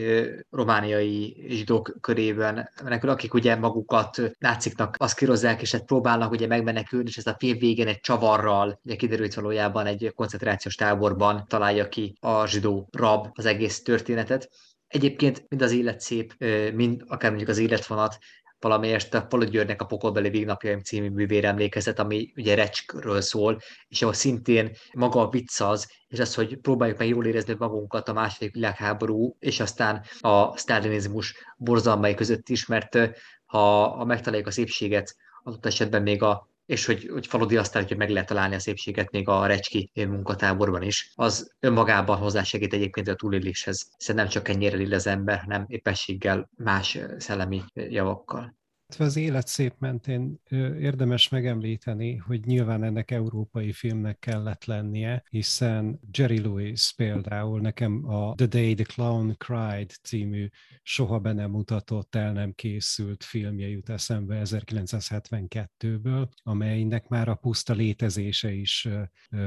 romániai 0.49 1.45
zsidók 1.47 1.95
körében 2.01 2.69
menekül, 2.83 3.09
akik 3.09 3.33
ugye 3.33 3.55
magukat 3.55 4.21
náciknak 4.39 4.95
aszkírozzák, 4.97 5.61
és 5.61 5.71
hát 5.71 5.85
próbálnak 5.85 6.31
ugye 6.31 6.47
megmenekülni, 6.47 7.09
és 7.09 7.17
ez 7.17 7.27
a 7.27 7.35
film 7.39 7.57
végén 7.57 7.87
egy 7.87 7.99
csavarral, 7.99 8.79
ugye 8.83 8.95
kiderült 8.95 9.33
valójában 9.33 9.85
egy 9.85 10.11
koncentrációs 10.15 10.75
táborban 10.75 11.45
találja 11.47 11.89
ki 11.89 12.17
a 12.19 12.47
zsidó 12.47 12.87
rab 12.91 13.27
az 13.33 13.45
egész 13.45 13.81
történetet. 13.81 14.49
Egyébként 14.87 15.45
mind 15.49 15.61
az 15.61 15.71
élet 15.71 15.99
szép, 15.99 16.33
mind 16.73 17.03
akár 17.07 17.29
mondjuk 17.29 17.49
az 17.49 17.57
életvonat 17.57 18.17
valamelyest 18.59 19.13
a 19.13 19.27
Györgynek 19.43 19.81
a 19.81 19.85
Pokolbeli 19.85 20.29
Végnapjaim 20.29 20.81
című 20.81 21.09
művére 21.09 21.47
emlékezett, 21.47 21.99
ami 21.99 22.31
ugye 22.35 22.55
recskről 22.55 23.21
szól, 23.21 23.59
és 23.87 24.01
ahol 24.01 24.13
szintén 24.13 24.71
maga 24.93 25.21
a 25.21 25.29
vicc 25.29 25.59
az, 25.59 25.91
és 26.07 26.19
az, 26.19 26.35
hogy 26.35 26.57
próbáljuk 26.57 26.97
meg 26.97 27.07
jól 27.07 27.25
érezni 27.25 27.55
magunkat 27.57 28.09
a 28.09 28.13
második 28.13 28.53
világháború, 28.53 29.35
és 29.39 29.59
aztán 29.59 30.03
a 30.19 30.57
sztálinizmus 30.57 31.35
borzalmai 31.57 32.13
között 32.13 32.49
is, 32.49 32.65
mert 32.65 32.97
ha, 33.45 33.87
ha 33.87 34.05
megtaláljuk 34.05 34.47
a 34.47 34.51
szépséget, 34.51 35.15
adott 35.43 35.65
esetben 35.65 36.01
még 36.01 36.23
a 36.23 36.49
és 36.69 36.85
hogy, 36.85 37.09
hogy 37.13 37.27
faludi 37.27 37.57
aztán, 37.57 37.87
hogy 37.87 37.97
meg 37.97 38.09
lehet 38.09 38.27
találni 38.27 38.55
a 38.55 38.59
szépséget 38.59 39.11
még 39.11 39.27
a 39.27 39.45
recski 39.45 39.91
munkatáborban 39.93 40.81
is, 40.81 41.11
az 41.15 41.55
önmagában 41.59 42.17
hozzásegít 42.17 42.73
egyébként 42.73 43.07
a 43.07 43.15
túléléshez, 43.15 43.91
hiszen 43.97 44.15
nem 44.15 44.27
csak 44.27 44.47
ennyire 44.47 44.75
lill 44.75 44.93
az 44.93 45.07
ember, 45.07 45.39
hanem 45.39 45.65
épességgel 45.67 46.49
más 46.55 46.97
szellemi 47.17 47.63
javakkal. 47.73 48.58
Az 48.97 49.15
élet 49.15 49.47
szép 49.47 49.73
mentén 49.77 50.39
érdemes 50.79 51.29
megemlíteni, 51.29 52.15
hogy 52.15 52.45
nyilván 52.45 52.83
ennek 52.83 53.11
európai 53.11 53.71
filmnek 53.71 54.19
kellett 54.19 54.65
lennie, 54.65 55.23
hiszen 55.29 55.99
Jerry 56.11 56.41
Lewis 56.41 56.93
például 56.95 57.61
nekem 57.61 58.09
a 58.09 58.35
The 58.35 58.45
Day 58.45 58.73
the 58.73 58.83
Clown 58.83 59.35
Cried 59.37 59.91
című 60.03 60.47
soha 60.81 61.19
be 61.19 61.33
nem 61.33 61.51
mutatott, 61.51 62.15
el 62.15 62.31
nem 62.31 62.51
készült 62.51 63.23
filmje 63.23 63.67
jut 63.67 63.89
eszembe 63.89 64.41
1972-ből, 64.45 66.27
amelynek 66.43 67.07
már 67.07 67.27
a 67.27 67.35
puszta 67.35 67.73
létezése 67.73 68.51
is 68.51 68.87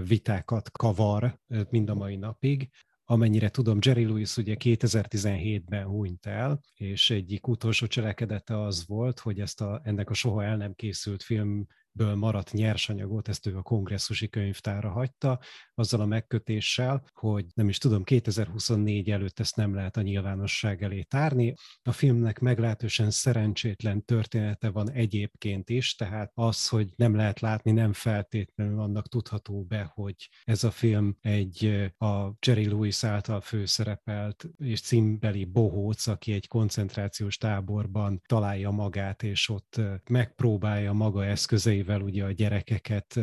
vitákat 0.06 0.70
kavar 0.70 1.40
mind 1.70 1.90
a 1.90 1.94
mai 1.94 2.16
napig 2.16 2.70
amennyire 3.04 3.48
tudom, 3.48 3.78
Jerry 3.80 4.04
Lewis 4.04 4.36
ugye 4.36 4.56
2017-ben 4.58 5.84
hunyt 5.84 6.26
el, 6.26 6.60
és 6.74 7.10
egyik 7.10 7.46
utolsó 7.46 7.86
cselekedete 7.86 8.62
az 8.62 8.86
volt, 8.86 9.18
hogy 9.18 9.40
ezt 9.40 9.60
a, 9.60 9.80
ennek 9.84 10.10
a 10.10 10.14
soha 10.14 10.44
el 10.44 10.56
nem 10.56 10.74
készült 10.74 11.22
film 11.22 11.66
ből 11.92 12.14
maradt 12.14 12.52
nyersanyagot, 12.52 13.28
ezt 13.28 13.46
ő 13.46 13.56
a 13.56 13.62
kongresszusi 13.62 14.28
könyvtára 14.28 14.90
hagyta, 14.90 15.40
azzal 15.74 16.00
a 16.00 16.06
megkötéssel, 16.06 17.04
hogy 17.12 17.46
nem 17.54 17.68
is 17.68 17.78
tudom, 17.78 18.02
2024 18.02 19.10
előtt 19.10 19.40
ezt 19.40 19.56
nem 19.56 19.74
lehet 19.74 19.96
a 19.96 20.02
nyilvánosság 20.02 20.82
elé 20.82 21.02
tárni. 21.02 21.54
A 21.82 21.92
filmnek 21.92 22.38
meglehetősen 22.38 23.10
szerencsétlen 23.10 24.04
története 24.04 24.70
van 24.70 24.90
egyébként 24.90 25.70
is, 25.70 25.94
tehát 25.94 26.30
az, 26.34 26.68
hogy 26.68 26.92
nem 26.96 27.14
lehet 27.14 27.40
látni, 27.40 27.70
nem 27.70 27.92
feltétlenül 27.92 28.80
annak 28.80 29.08
tudható 29.08 29.64
be, 29.64 29.90
hogy 29.94 30.28
ez 30.44 30.64
a 30.64 30.70
film 30.70 31.16
egy 31.20 31.90
a 31.98 32.32
Jerry 32.46 32.66
Lewis 32.66 33.04
által 33.04 33.40
főszerepelt 33.40 34.48
és 34.58 34.80
címbeli 34.80 35.44
bohóc, 35.44 36.06
aki 36.06 36.32
egy 36.32 36.48
koncentrációs 36.48 37.36
táborban 37.36 38.22
találja 38.26 38.70
magát, 38.70 39.22
és 39.22 39.48
ott 39.48 39.80
megpróbálja 40.10 40.92
maga 40.92 41.24
eszközei 41.24 41.81
eszközeivel 41.82 42.00
ugye 42.00 42.24
a 42.24 42.30
gyerekeket 42.30 43.20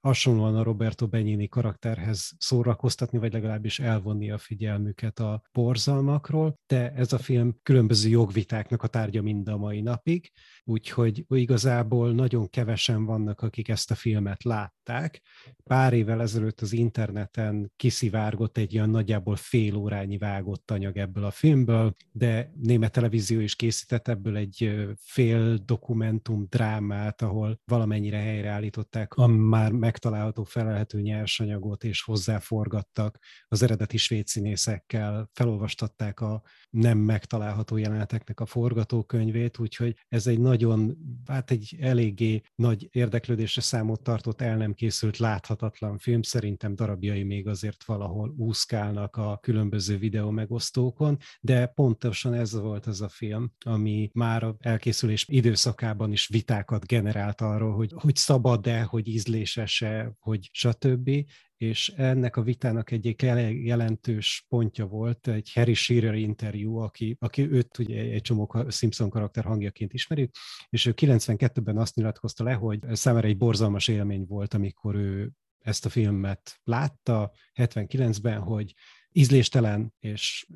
hasonlóan 0.00 0.56
a 0.56 0.62
Roberto 0.62 1.06
Benigni 1.06 1.48
karakterhez 1.48 2.30
szórakoztatni, 2.38 3.18
vagy 3.18 3.32
legalábbis 3.32 3.78
elvonni 3.78 4.30
a 4.30 4.38
figyelmüket 4.38 5.18
a 5.18 5.42
borzalmakról, 5.52 6.54
de 6.66 6.92
ez 6.92 7.12
a 7.12 7.18
film 7.18 7.58
különböző 7.62 8.08
jogvitáknak 8.08 8.82
a 8.82 8.86
tárgya 8.86 9.22
mind 9.22 9.48
a 9.48 9.56
mai 9.56 9.80
napig, 9.80 10.30
úgyhogy 10.68 11.24
igazából 11.28 12.12
nagyon 12.12 12.48
kevesen 12.48 13.04
vannak, 13.04 13.40
akik 13.40 13.68
ezt 13.68 13.90
a 13.90 13.94
filmet 13.94 14.42
látták. 14.42 15.22
Pár 15.64 15.92
évvel 15.92 16.20
ezelőtt 16.20 16.60
az 16.60 16.72
interneten 16.72 17.72
kiszivárgott 17.76 18.56
egy 18.56 18.76
olyan 18.76 18.90
nagyjából 18.90 19.36
fél 19.36 19.74
órányi 19.74 20.18
vágott 20.18 20.70
anyag 20.70 20.96
ebből 20.96 21.24
a 21.24 21.30
filmből, 21.30 21.94
de 22.12 22.52
német 22.60 22.92
televízió 22.92 23.40
is 23.40 23.56
készített 23.56 24.08
ebből 24.08 24.36
egy 24.36 24.86
fél 25.00 25.56
dokumentum 25.56 26.46
drámát, 26.48 27.22
ahol 27.22 27.60
valamennyire 27.64 28.18
helyreállították 28.18 29.14
a 29.14 29.26
már 29.26 29.72
megtalálható 29.72 30.44
felelhető 30.44 31.00
nyersanyagot, 31.00 31.84
és 31.84 32.02
hozzáforgattak 32.02 33.18
az 33.48 33.62
eredeti 33.62 33.96
svéd 33.96 34.26
színészekkel, 34.26 35.30
felolvastatták 35.32 36.20
a 36.20 36.42
nem 36.70 36.98
megtalálható 36.98 37.76
jeleneteknek 37.76 38.40
a 38.40 38.46
forgatókönyvét, 38.46 39.58
úgyhogy 39.58 39.96
ez 40.08 40.26
egy 40.26 40.38
nagyon, 40.58 40.96
hát 41.26 41.50
egy 41.50 41.76
eléggé 41.80 42.40
nagy 42.54 42.88
érdeklődésre 42.92 43.60
számot 43.60 44.02
tartott, 44.02 44.40
el 44.40 44.56
nem 44.56 44.72
készült, 44.72 45.16
láthatatlan 45.16 45.98
film. 45.98 46.22
Szerintem 46.22 46.74
darabjai 46.74 47.22
még 47.22 47.46
azért 47.48 47.84
valahol 47.84 48.34
úszkálnak 48.36 49.16
a 49.16 49.38
különböző 49.42 49.98
videó 49.98 50.30
megosztókon, 50.30 51.18
de 51.40 51.66
pontosan 51.66 52.34
ez 52.34 52.52
volt 52.52 52.86
az 52.86 53.00
a 53.00 53.08
film, 53.08 53.52
ami 53.64 54.10
már 54.12 54.42
a 54.42 54.56
elkészülés 54.60 55.24
időszakában 55.28 56.12
is 56.12 56.28
vitákat 56.28 56.86
generált 56.86 57.40
arról, 57.40 57.74
hogy, 57.74 57.92
hogy 57.94 58.16
szabad-e, 58.16 58.82
hogy 58.82 59.08
ízléses-e, 59.08 60.12
hogy 60.18 60.48
stb 60.52 61.10
és 61.58 61.88
ennek 61.88 62.36
a 62.36 62.42
vitának 62.42 62.90
egyik 62.90 63.22
jelentős 63.62 64.44
pontja 64.48 64.86
volt 64.86 65.28
egy 65.28 65.52
Harry 65.52 65.74
Shearer 65.74 66.14
interjú, 66.14 66.76
aki, 66.76 67.16
aki 67.20 67.50
őt 67.50 67.78
ugye 67.78 68.00
egy 68.00 68.22
csomó 68.22 68.64
Simpson 68.68 69.10
karakter 69.10 69.44
hangjaként 69.44 69.92
ismeri, 69.92 70.30
és 70.68 70.86
ő 70.86 70.94
92-ben 70.96 71.78
azt 71.78 71.94
nyilatkozta 71.94 72.44
le, 72.44 72.52
hogy 72.52 72.80
számára 72.92 73.26
egy 73.26 73.36
borzalmas 73.36 73.88
élmény 73.88 74.24
volt, 74.28 74.54
amikor 74.54 74.94
ő 74.94 75.30
ezt 75.58 75.86
a 75.86 75.88
filmet 75.88 76.60
látta 76.64 77.32
79-ben, 77.54 78.40
hogy 78.40 78.74
ízléstelen, 79.12 79.94
és 79.98 80.46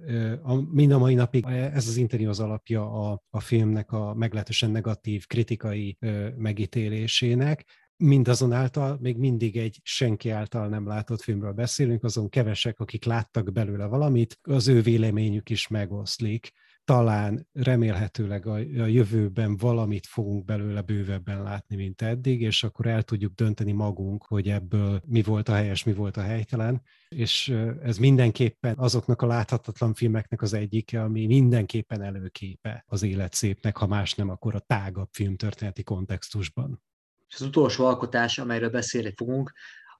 a, 0.42 0.54
mind 0.54 0.92
a 0.92 0.98
mai 0.98 1.14
napig 1.14 1.44
ez 1.46 1.88
az 1.88 1.96
interjú 1.96 2.28
az 2.28 2.40
alapja 2.40 3.10
a, 3.10 3.22
a 3.30 3.40
filmnek 3.40 3.92
a 3.92 4.14
meglehetősen 4.14 4.70
negatív 4.70 5.26
kritikai 5.26 5.98
megítélésének, 6.36 7.64
mindazonáltal 8.02 8.98
még 9.00 9.16
mindig 9.16 9.56
egy 9.56 9.80
senki 9.82 10.30
által 10.30 10.68
nem 10.68 10.86
látott 10.86 11.22
filmről 11.22 11.52
beszélünk, 11.52 12.04
azon 12.04 12.28
kevesek, 12.28 12.80
akik 12.80 13.04
láttak 13.04 13.52
belőle 13.52 13.86
valamit, 13.86 14.38
az 14.42 14.68
ő 14.68 14.80
véleményük 14.80 15.50
is 15.50 15.68
megoszlik. 15.68 16.52
Talán 16.84 17.48
remélhetőleg 17.52 18.46
a, 18.46 18.52
a 18.54 18.86
jövőben 18.86 19.56
valamit 19.56 20.06
fogunk 20.06 20.44
belőle 20.44 20.80
bővebben 20.80 21.42
látni, 21.42 21.76
mint 21.76 22.02
eddig, 22.02 22.40
és 22.40 22.64
akkor 22.64 22.86
el 22.86 23.02
tudjuk 23.02 23.34
dönteni 23.34 23.72
magunk, 23.72 24.24
hogy 24.24 24.48
ebből 24.48 25.02
mi 25.06 25.22
volt 25.22 25.48
a 25.48 25.54
helyes, 25.54 25.84
mi 25.84 25.92
volt 25.92 26.16
a 26.16 26.22
helytelen, 26.22 26.82
és 27.08 27.48
ez 27.82 27.98
mindenképpen 27.98 28.74
azoknak 28.78 29.22
a 29.22 29.26
láthatatlan 29.26 29.94
filmeknek 29.94 30.42
az 30.42 30.52
egyike, 30.52 31.02
ami 31.02 31.26
mindenképpen 31.26 32.02
előképe 32.02 32.84
az 32.86 33.02
élet 33.02 33.34
szépnek, 33.34 33.76
ha 33.76 33.86
más 33.86 34.14
nem, 34.14 34.28
akkor 34.28 34.54
a 34.54 34.64
tágabb 34.66 35.08
filmtörténeti 35.12 35.82
kontextusban. 35.82 36.80
És 37.32 37.40
az 37.40 37.46
utolsó 37.46 37.86
alkotás, 37.86 38.38
amelyről 38.38 38.70
beszélni 38.70 39.12
fogunk, 39.16 39.52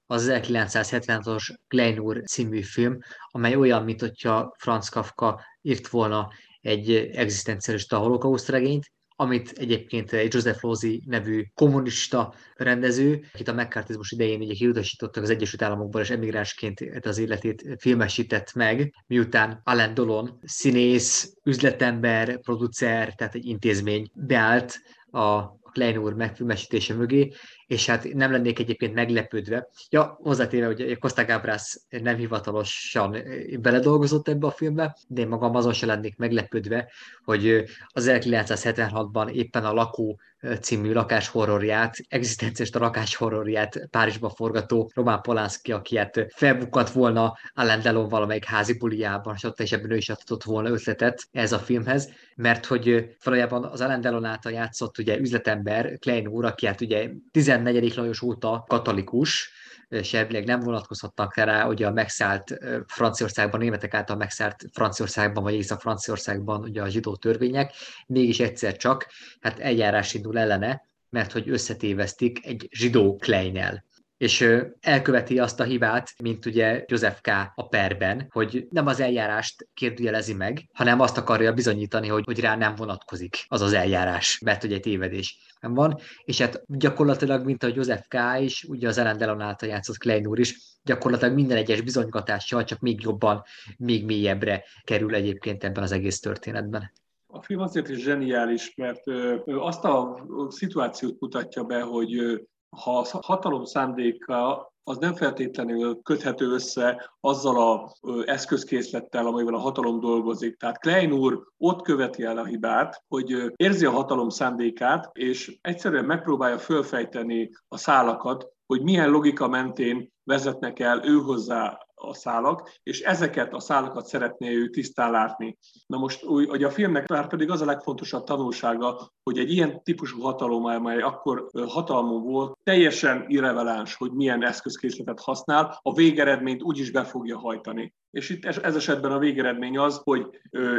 az 0.07 0.29
1976-os 0.33 1.57
Kleinur 1.69 2.23
című 2.25 2.63
film, 2.63 2.99
amely 3.31 3.55
olyan, 3.55 3.85
mint 3.85 4.01
hogyha 4.01 4.55
Franz 4.59 4.89
Kafka 4.89 5.45
írt 5.63 5.89
volna 5.89 6.33
egy 6.61 6.91
egzisztencialista 6.95 7.99
holokauszt 7.99 8.49
regényt, 8.49 8.93
amit 9.17 9.51
egyébként 9.51 10.13
egy 10.13 10.35
Joseph 10.35 10.63
Losey 10.63 11.03
nevű 11.07 11.45
kommunista 11.55 12.35
rendező, 12.55 13.25
akit 13.33 13.49
a 13.49 13.53
megkártizmus 13.53 14.11
idején 14.11 14.41
ugye 14.41 14.55
kiutasítottak 14.55 15.23
az 15.23 15.31
Egyesült 15.31 15.63
Államokból, 15.63 16.01
és 16.01 16.11
emigránsként 16.11 16.81
az 17.03 17.19
életét 17.19 17.75
filmesített 17.79 18.53
meg, 18.53 18.95
miután 19.07 19.61
Alain 19.65 19.95
Dolon, 19.95 20.39
színész, 20.43 21.35
üzletember, 21.45 22.41
producer, 22.41 23.15
tehát 23.15 23.35
egy 23.35 23.47
intézmény 23.47 24.11
beállt 24.15 24.81
a 25.11 25.61
Klein 25.73 25.97
úr 25.97 26.15
megfilmesítése 26.15 26.95
mögé, 26.95 27.33
és 27.67 27.87
hát 27.87 28.13
nem 28.13 28.31
lennék 28.31 28.59
egyébként 28.59 28.95
meglepődve. 28.95 29.69
Ja, 29.91 30.19
hozzátéve, 30.23 30.67
hogy 30.67 30.99
Costa 30.99 31.25
Gabrász 31.25 31.87
nem 31.89 32.17
hivatalosan 32.17 33.17
beledolgozott 33.61 34.29
ebbe 34.29 34.47
a 34.47 34.51
filmbe, 34.51 34.97
de 35.09 35.21
én 35.21 35.29
magam 35.29 35.55
azon 35.55 35.73
se 35.73 35.87
lennék 35.87 36.17
meglepődve, 36.17 36.91
hogy 37.25 37.65
az 37.87 38.11
1976-ban 38.11 39.31
éppen 39.33 39.65
a 39.65 39.73
Lakó 39.73 40.21
című 40.61 40.93
lakáshorrorját, 40.93 41.97
egzisztenciás 42.09 42.71
lakáshorrorját 42.73 43.89
Párizsban 43.91 44.31
forgató 44.31 44.91
Roman 44.95 45.23
Polanski, 45.23 45.73
aki 45.73 45.97
hát 45.97 46.27
felbukkant 46.35 46.91
volna 46.91 47.37
Alain 47.55 47.81
Delon 47.81 48.09
valamelyik 48.09 48.45
házi 48.45 48.79
buliában, 48.79 49.35
és 49.37 49.45
ott 49.45 49.61
is 49.61 49.73
ebben 49.73 49.91
ő 49.91 49.97
is 49.97 50.09
adott 50.09 50.43
volna 50.43 50.69
ötletet 50.69 51.23
ez 51.31 51.53
a 51.53 51.59
filmhez, 51.59 52.11
mert 52.35 52.67
hogy 52.67 53.17
valójában 53.25 53.65
az 53.65 53.81
Alain 53.81 54.01
Delon 54.01 54.25
által 54.25 54.53
játszott 54.53 54.99
ugye 54.99 55.19
üzletember, 55.19 55.99
Klein 55.99 56.27
úr, 56.27 56.45
aki 56.45 56.67
hát 56.67 56.81
ugye 56.81 57.11
14. 57.31 57.97
Lajos 57.97 58.23
óta 58.23 58.65
katolikus, 58.69 59.51
és 59.93 60.15
elvileg 60.15 60.45
nem 60.45 60.61
vonatkozhatnak 60.61 61.35
rá 61.35 61.67
ugye 61.67 61.87
a 61.87 61.93
megszállt 61.93 62.59
Franciaországban, 62.87 63.61
németek 63.61 63.95
által 63.95 64.17
megszállt 64.17 64.65
Franciaországban, 64.73 65.43
vagy 65.43 65.55
Észak-Franciaországban 65.55 66.63
ugye 66.63 66.83
a 66.83 66.89
zsidó 66.89 67.17
törvények, 67.17 67.73
mégis 68.07 68.41
egyszer 68.41 68.77
csak 68.77 69.07
hát 69.41 69.59
eljárás 69.59 70.15
indul 70.15 70.32
ellene, 70.37 70.83
mert 71.11 71.33
hogy 71.33 71.49
összetévesztik 71.49 72.47
egy 72.47 72.69
zsidó 72.71 73.17
Kleinel 73.17 73.85
és 74.23 74.49
elköveti 74.81 75.39
azt 75.39 75.61
a 75.61 75.65
hibát, 75.65 76.15
mint 76.23 76.47
ugye 76.47 76.85
József 76.89 77.21
K. 77.21 77.29
a 77.55 77.69
perben, 77.69 78.27
hogy 78.31 78.67
nem 78.71 78.87
az 78.87 79.01
eljárást 79.01 79.69
kérdőjelezi 79.75 80.35
meg, 80.35 80.69
hanem 80.73 81.01
azt 81.01 81.19
akarja 81.19 81.53
bizonyítani, 81.53 82.09
hogy, 82.09 82.25
hogy 82.25 82.41
rá 82.41 82.57
nem 82.57 82.75
vonatkozik 82.75 83.45
az 83.49 83.61
az 83.61 83.73
eljárás, 83.73 84.39
mert 84.39 84.65
ugye 84.65 84.75
egy 84.75 84.81
tévedés 84.81 85.39
van, 85.61 85.99
és 86.25 86.41
hát 86.41 86.63
gyakorlatilag, 86.67 87.45
mint 87.45 87.63
a 87.63 87.71
József 87.75 88.07
K. 88.09 88.17
is, 88.41 88.65
ugye 88.65 88.89
az 88.89 88.99
Ellen 88.99 89.17
Delon 89.17 89.41
által 89.41 89.69
játszott 89.69 89.99
Klein 89.99 90.27
úr 90.27 90.39
is, 90.39 90.57
gyakorlatilag 90.83 91.35
minden 91.35 91.57
egyes 91.57 91.81
bizonygatással 91.81 92.65
csak 92.65 92.81
még 92.81 93.01
jobban, 93.01 93.43
még 93.77 94.05
mélyebbre 94.05 94.65
kerül 94.85 95.15
egyébként 95.15 95.65
ebben 95.65 95.83
az 95.83 95.93
egész 95.93 96.21
történetben. 96.21 96.93
A 97.35 97.43
film 97.43 97.61
azért 97.61 97.89
is 97.89 98.03
zseniális, 98.03 98.75
mert 98.75 99.03
azt 99.47 99.85
a 99.85 100.25
szituációt 100.49 101.21
mutatja 101.21 101.65
be, 101.65 101.83
hogy 101.83 102.41
ha 102.77 102.99
a 102.99 103.19
hatalom 103.23 103.65
szándéka 103.65 104.73
az 104.85 104.99
nem 104.99 105.15
feltétlenül 105.15 106.03
köthető 106.03 106.53
össze 106.53 107.11
azzal 107.21 107.73
a 107.73 107.93
eszközkészlettel, 108.25 109.27
amivel 109.27 109.55
a 109.55 109.59
hatalom 109.59 110.01
dolgozik. 110.01 110.57
Tehát 110.57 110.79
Klein 110.79 111.13
úr 111.13 111.47
ott 111.59 111.83
követi 111.83 112.23
el 112.23 112.39
a 112.39 112.45
hibát, 112.45 113.05
hogy 113.09 113.53
érzi 113.57 113.85
a 113.85 113.91
hatalom 113.91 114.29
szándékát, 114.29 115.11
és 115.13 115.59
egyszerűen 115.61 116.05
megpróbálja 116.05 116.59
fölfejteni 116.59 117.51
a 117.69 117.77
szálakat, 117.77 118.49
hogy 118.67 118.83
milyen 118.83 119.11
logika 119.11 119.49
mentén 119.49 120.13
vezetnek 120.25 120.79
el 120.79 121.05
ő 121.05 121.17
hozzá 121.17 121.79
a 122.03 122.15
szálak, 122.15 122.71
és 122.83 123.01
ezeket 123.01 123.53
a 123.53 123.61
szálakat 123.61 124.07
szeretné 124.07 124.55
ő 124.55 124.71
tisztán 124.71 125.11
látni. 125.11 125.59
Na 125.87 125.99
most 125.99 126.25
hogy 126.25 126.65
a 126.65 126.71
filmnek 126.71 127.09
már 127.09 127.27
pedig 127.27 127.51
az 127.51 127.61
a 127.61 127.65
legfontosabb 127.65 128.25
tanulsága, 128.25 129.13
hogy 129.23 129.39
egy 129.39 129.53
ilyen 129.53 129.83
típusú 129.83 130.21
hatalom, 130.21 130.65
amely 130.65 131.01
akkor 131.01 131.51
hatalmon 131.67 132.23
volt, 132.23 132.59
teljesen 132.63 133.25
irreveláns, 133.29 133.95
hogy 133.95 134.13
milyen 134.13 134.45
eszközkészletet 134.45 135.21
használ, 135.21 135.79
a 135.83 135.95
végeredményt 135.95 136.63
úgyis 136.63 136.91
be 136.91 137.05
fogja 137.05 137.39
hajtani. 137.39 137.95
És 138.11 138.31
itt 138.31 138.45
ez 138.45 138.77
esetben 138.77 139.13
a 139.13 139.19
végeredmény 139.19 139.79
az, 139.79 140.01
hogy 140.05 140.27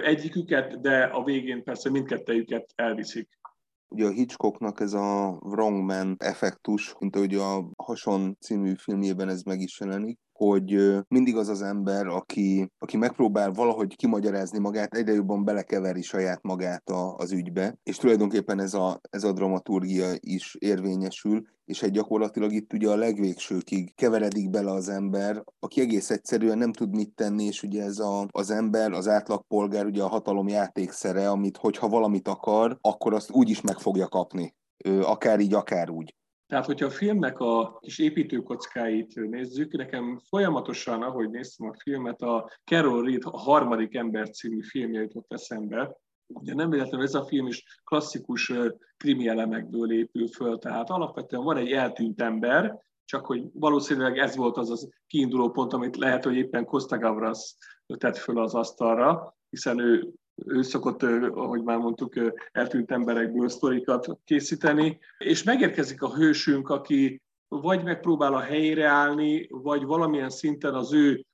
egyiküket, 0.03 0.81
de 0.81 1.03
a 1.03 1.23
végén 1.23 1.63
persze 1.63 1.89
mindkettejüket 1.89 2.71
elviszik. 2.75 3.29
Ugye 3.87 4.05
a 4.05 4.11
Hitchcocknak 4.11 4.79
ez 4.79 4.93
a 4.93 5.37
Wrongman 5.41 6.15
effektus, 6.19 6.95
mint 6.99 7.15
ahogy 7.15 7.35
a 7.35 7.69
Hason 7.77 8.37
című 8.39 8.73
filmjében 8.75 9.29
ez 9.29 9.41
meg 9.41 9.59
is 9.59 9.79
jelenik, 9.79 10.19
hogy 10.47 10.97
mindig 11.07 11.35
az 11.35 11.49
az 11.49 11.61
ember, 11.61 12.07
aki, 12.07 12.71
aki 12.77 12.97
megpróbál 12.97 13.51
valahogy 13.51 13.95
kimagyarázni 13.95 14.59
magát, 14.59 14.93
egyre 14.93 15.13
jobban 15.13 15.43
belekeveri 15.43 16.01
saját 16.01 16.41
magát 16.41 16.89
a, 16.89 17.15
az 17.15 17.31
ügybe, 17.31 17.77
és 17.83 17.97
tulajdonképpen 17.97 18.59
ez 18.59 18.73
a, 18.73 18.99
ez 19.09 19.23
a 19.23 19.31
dramaturgia 19.31 20.11
is 20.19 20.55
érvényesül, 20.59 21.41
és 21.65 21.81
egy 21.81 21.91
gyakorlatilag 21.91 22.51
itt 22.51 22.73
ugye 22.73 22.89
a 22.89 22.95
legvégsőkig 22.95 23.95
keveredik 23.95 24.49
bele 24.49 24.71
az 24.71 24.89
ember, 24.89 25.43
aki 25.59 25.81
egész 25.81 26.09
egyszerűen 26.09 26.57
nem 26.57 26.71
tud 26.71 26.95
mit 26.95 27.15
tenni, 27.15 27.43
és 27.43 27.63
ugye 27.63 27.83
ez 27.83 27.99
a, 27.99 28.27
az 28.31 28.51
ember, 28.51 28.91
az 28.91 29.07
átlagpolgár 29.07 29.85
ugye 29.85 30.03
a 30.03 30.07
hatalom 30.07 30.47
játékszere, 30.47 31.29
amit 31.29 31.57
hogyha 31.57 31.87
valamit 31.87 32.27
akar, 32.27 32.77
akkor 32.81 33.13
azt 33.13 33.31
úgy 33.31 33.49
is 33.49 33.61
meg 33.61 33.77
fogja 33.77 34.07
kapni. 34.07 34.55
Akár 35.01 35.39
így, 35.39 35.53
akár 35.53 35.89
úgy. 35.89 36.15
Tehát, 36.53 36.67
hogyha 36.67 36.85
a 36.85 36.89
filmnek 36.89 37.39
a 37.39 37.77
kis 37.79 37.99
építőkockáit 37.99 39.15
nézzük, 39.15 39.71
nekem 39.71 40.19
folyamatosan, 40.29 41.01
ahogy 41.01 41.29
néztem 41.29 41.69
a 41.69 41.75
filmet, 41.77 42.21
a 42.21 42.49
Carol 42.65 43.03
Reed 43.03 43.21
a 43.25 43.37
harmadik 43.37 43.95
ember 43.95 44.29
című 44.29 44.61
filmje 44.61 45.01
jutott 45.01 45.33
eszembe. 45.33 45.97
Ugye 46.27 46.53
nem 46.53 46.69
véletlenül 46.69 47.05
ez 47.05 47.13
a 47.13 47.25
film 47.25 47.47
is 47.47 47.81
klasszikus 47.83 48.53
krimi 48.97 49.27
elemekből 49.27 49.93
épül 49.93 50.27
föl, 50.27 50.57
tehát 50.57 50.89
alapvetően 50.89 51.43
van 51.43 51.57
egy 51.57 51.71
eltűnt 51.71 52.21
ember, 52.21 52.79
csak 53.05 53.25
hogy 53.25 53.43
valószínűleg 53.53 54.17
ez 54.17 54.35
volt 54.35 54.57
az 54.57 54.71
a 54.71 54.87
kiinduló 55.07 55.49
pont, 55.49 55.73
amit 55.73 55.97
lehet, 55.97 56.23
hogy 56.23 56.35
éppen 56.35 56.65
Costa 56.65 56.97
Gavras 56.97 57.55
tett 57.97 58.17
föl 58.17 58.39
az 58.39 58.53
asztalra, 58.53 59.37
hiszen 59.49 59.79
ő 59.79 60.13
ő 60.35 60.61
szokott, 60.61 61.03
ahogy 61.03 61.63
már 61.63 61.77
mondtuk, 61.77 62.13
eltűnt 62.51 62.91
emberekből 62.91 63.49
sztorikat 63.49 64.17
készíteni, 64.23 64.99
és 65.17 65.43
megérkezik 65.43 66.01
a 66.01 66.15
hősünk, 66.15 66.69
aki 66.69 67.21
vagy 67.47 67.83
megpróbál 67.83 68.33
a 68.33 68.39
helyére 68.39 68.87
állni, 68.87 69.47
vagy 69.49 69.83
valamilyen 69.83 70.29
szinten 70.29 70.73
az 70.73 70.93
ő 70.93 71.25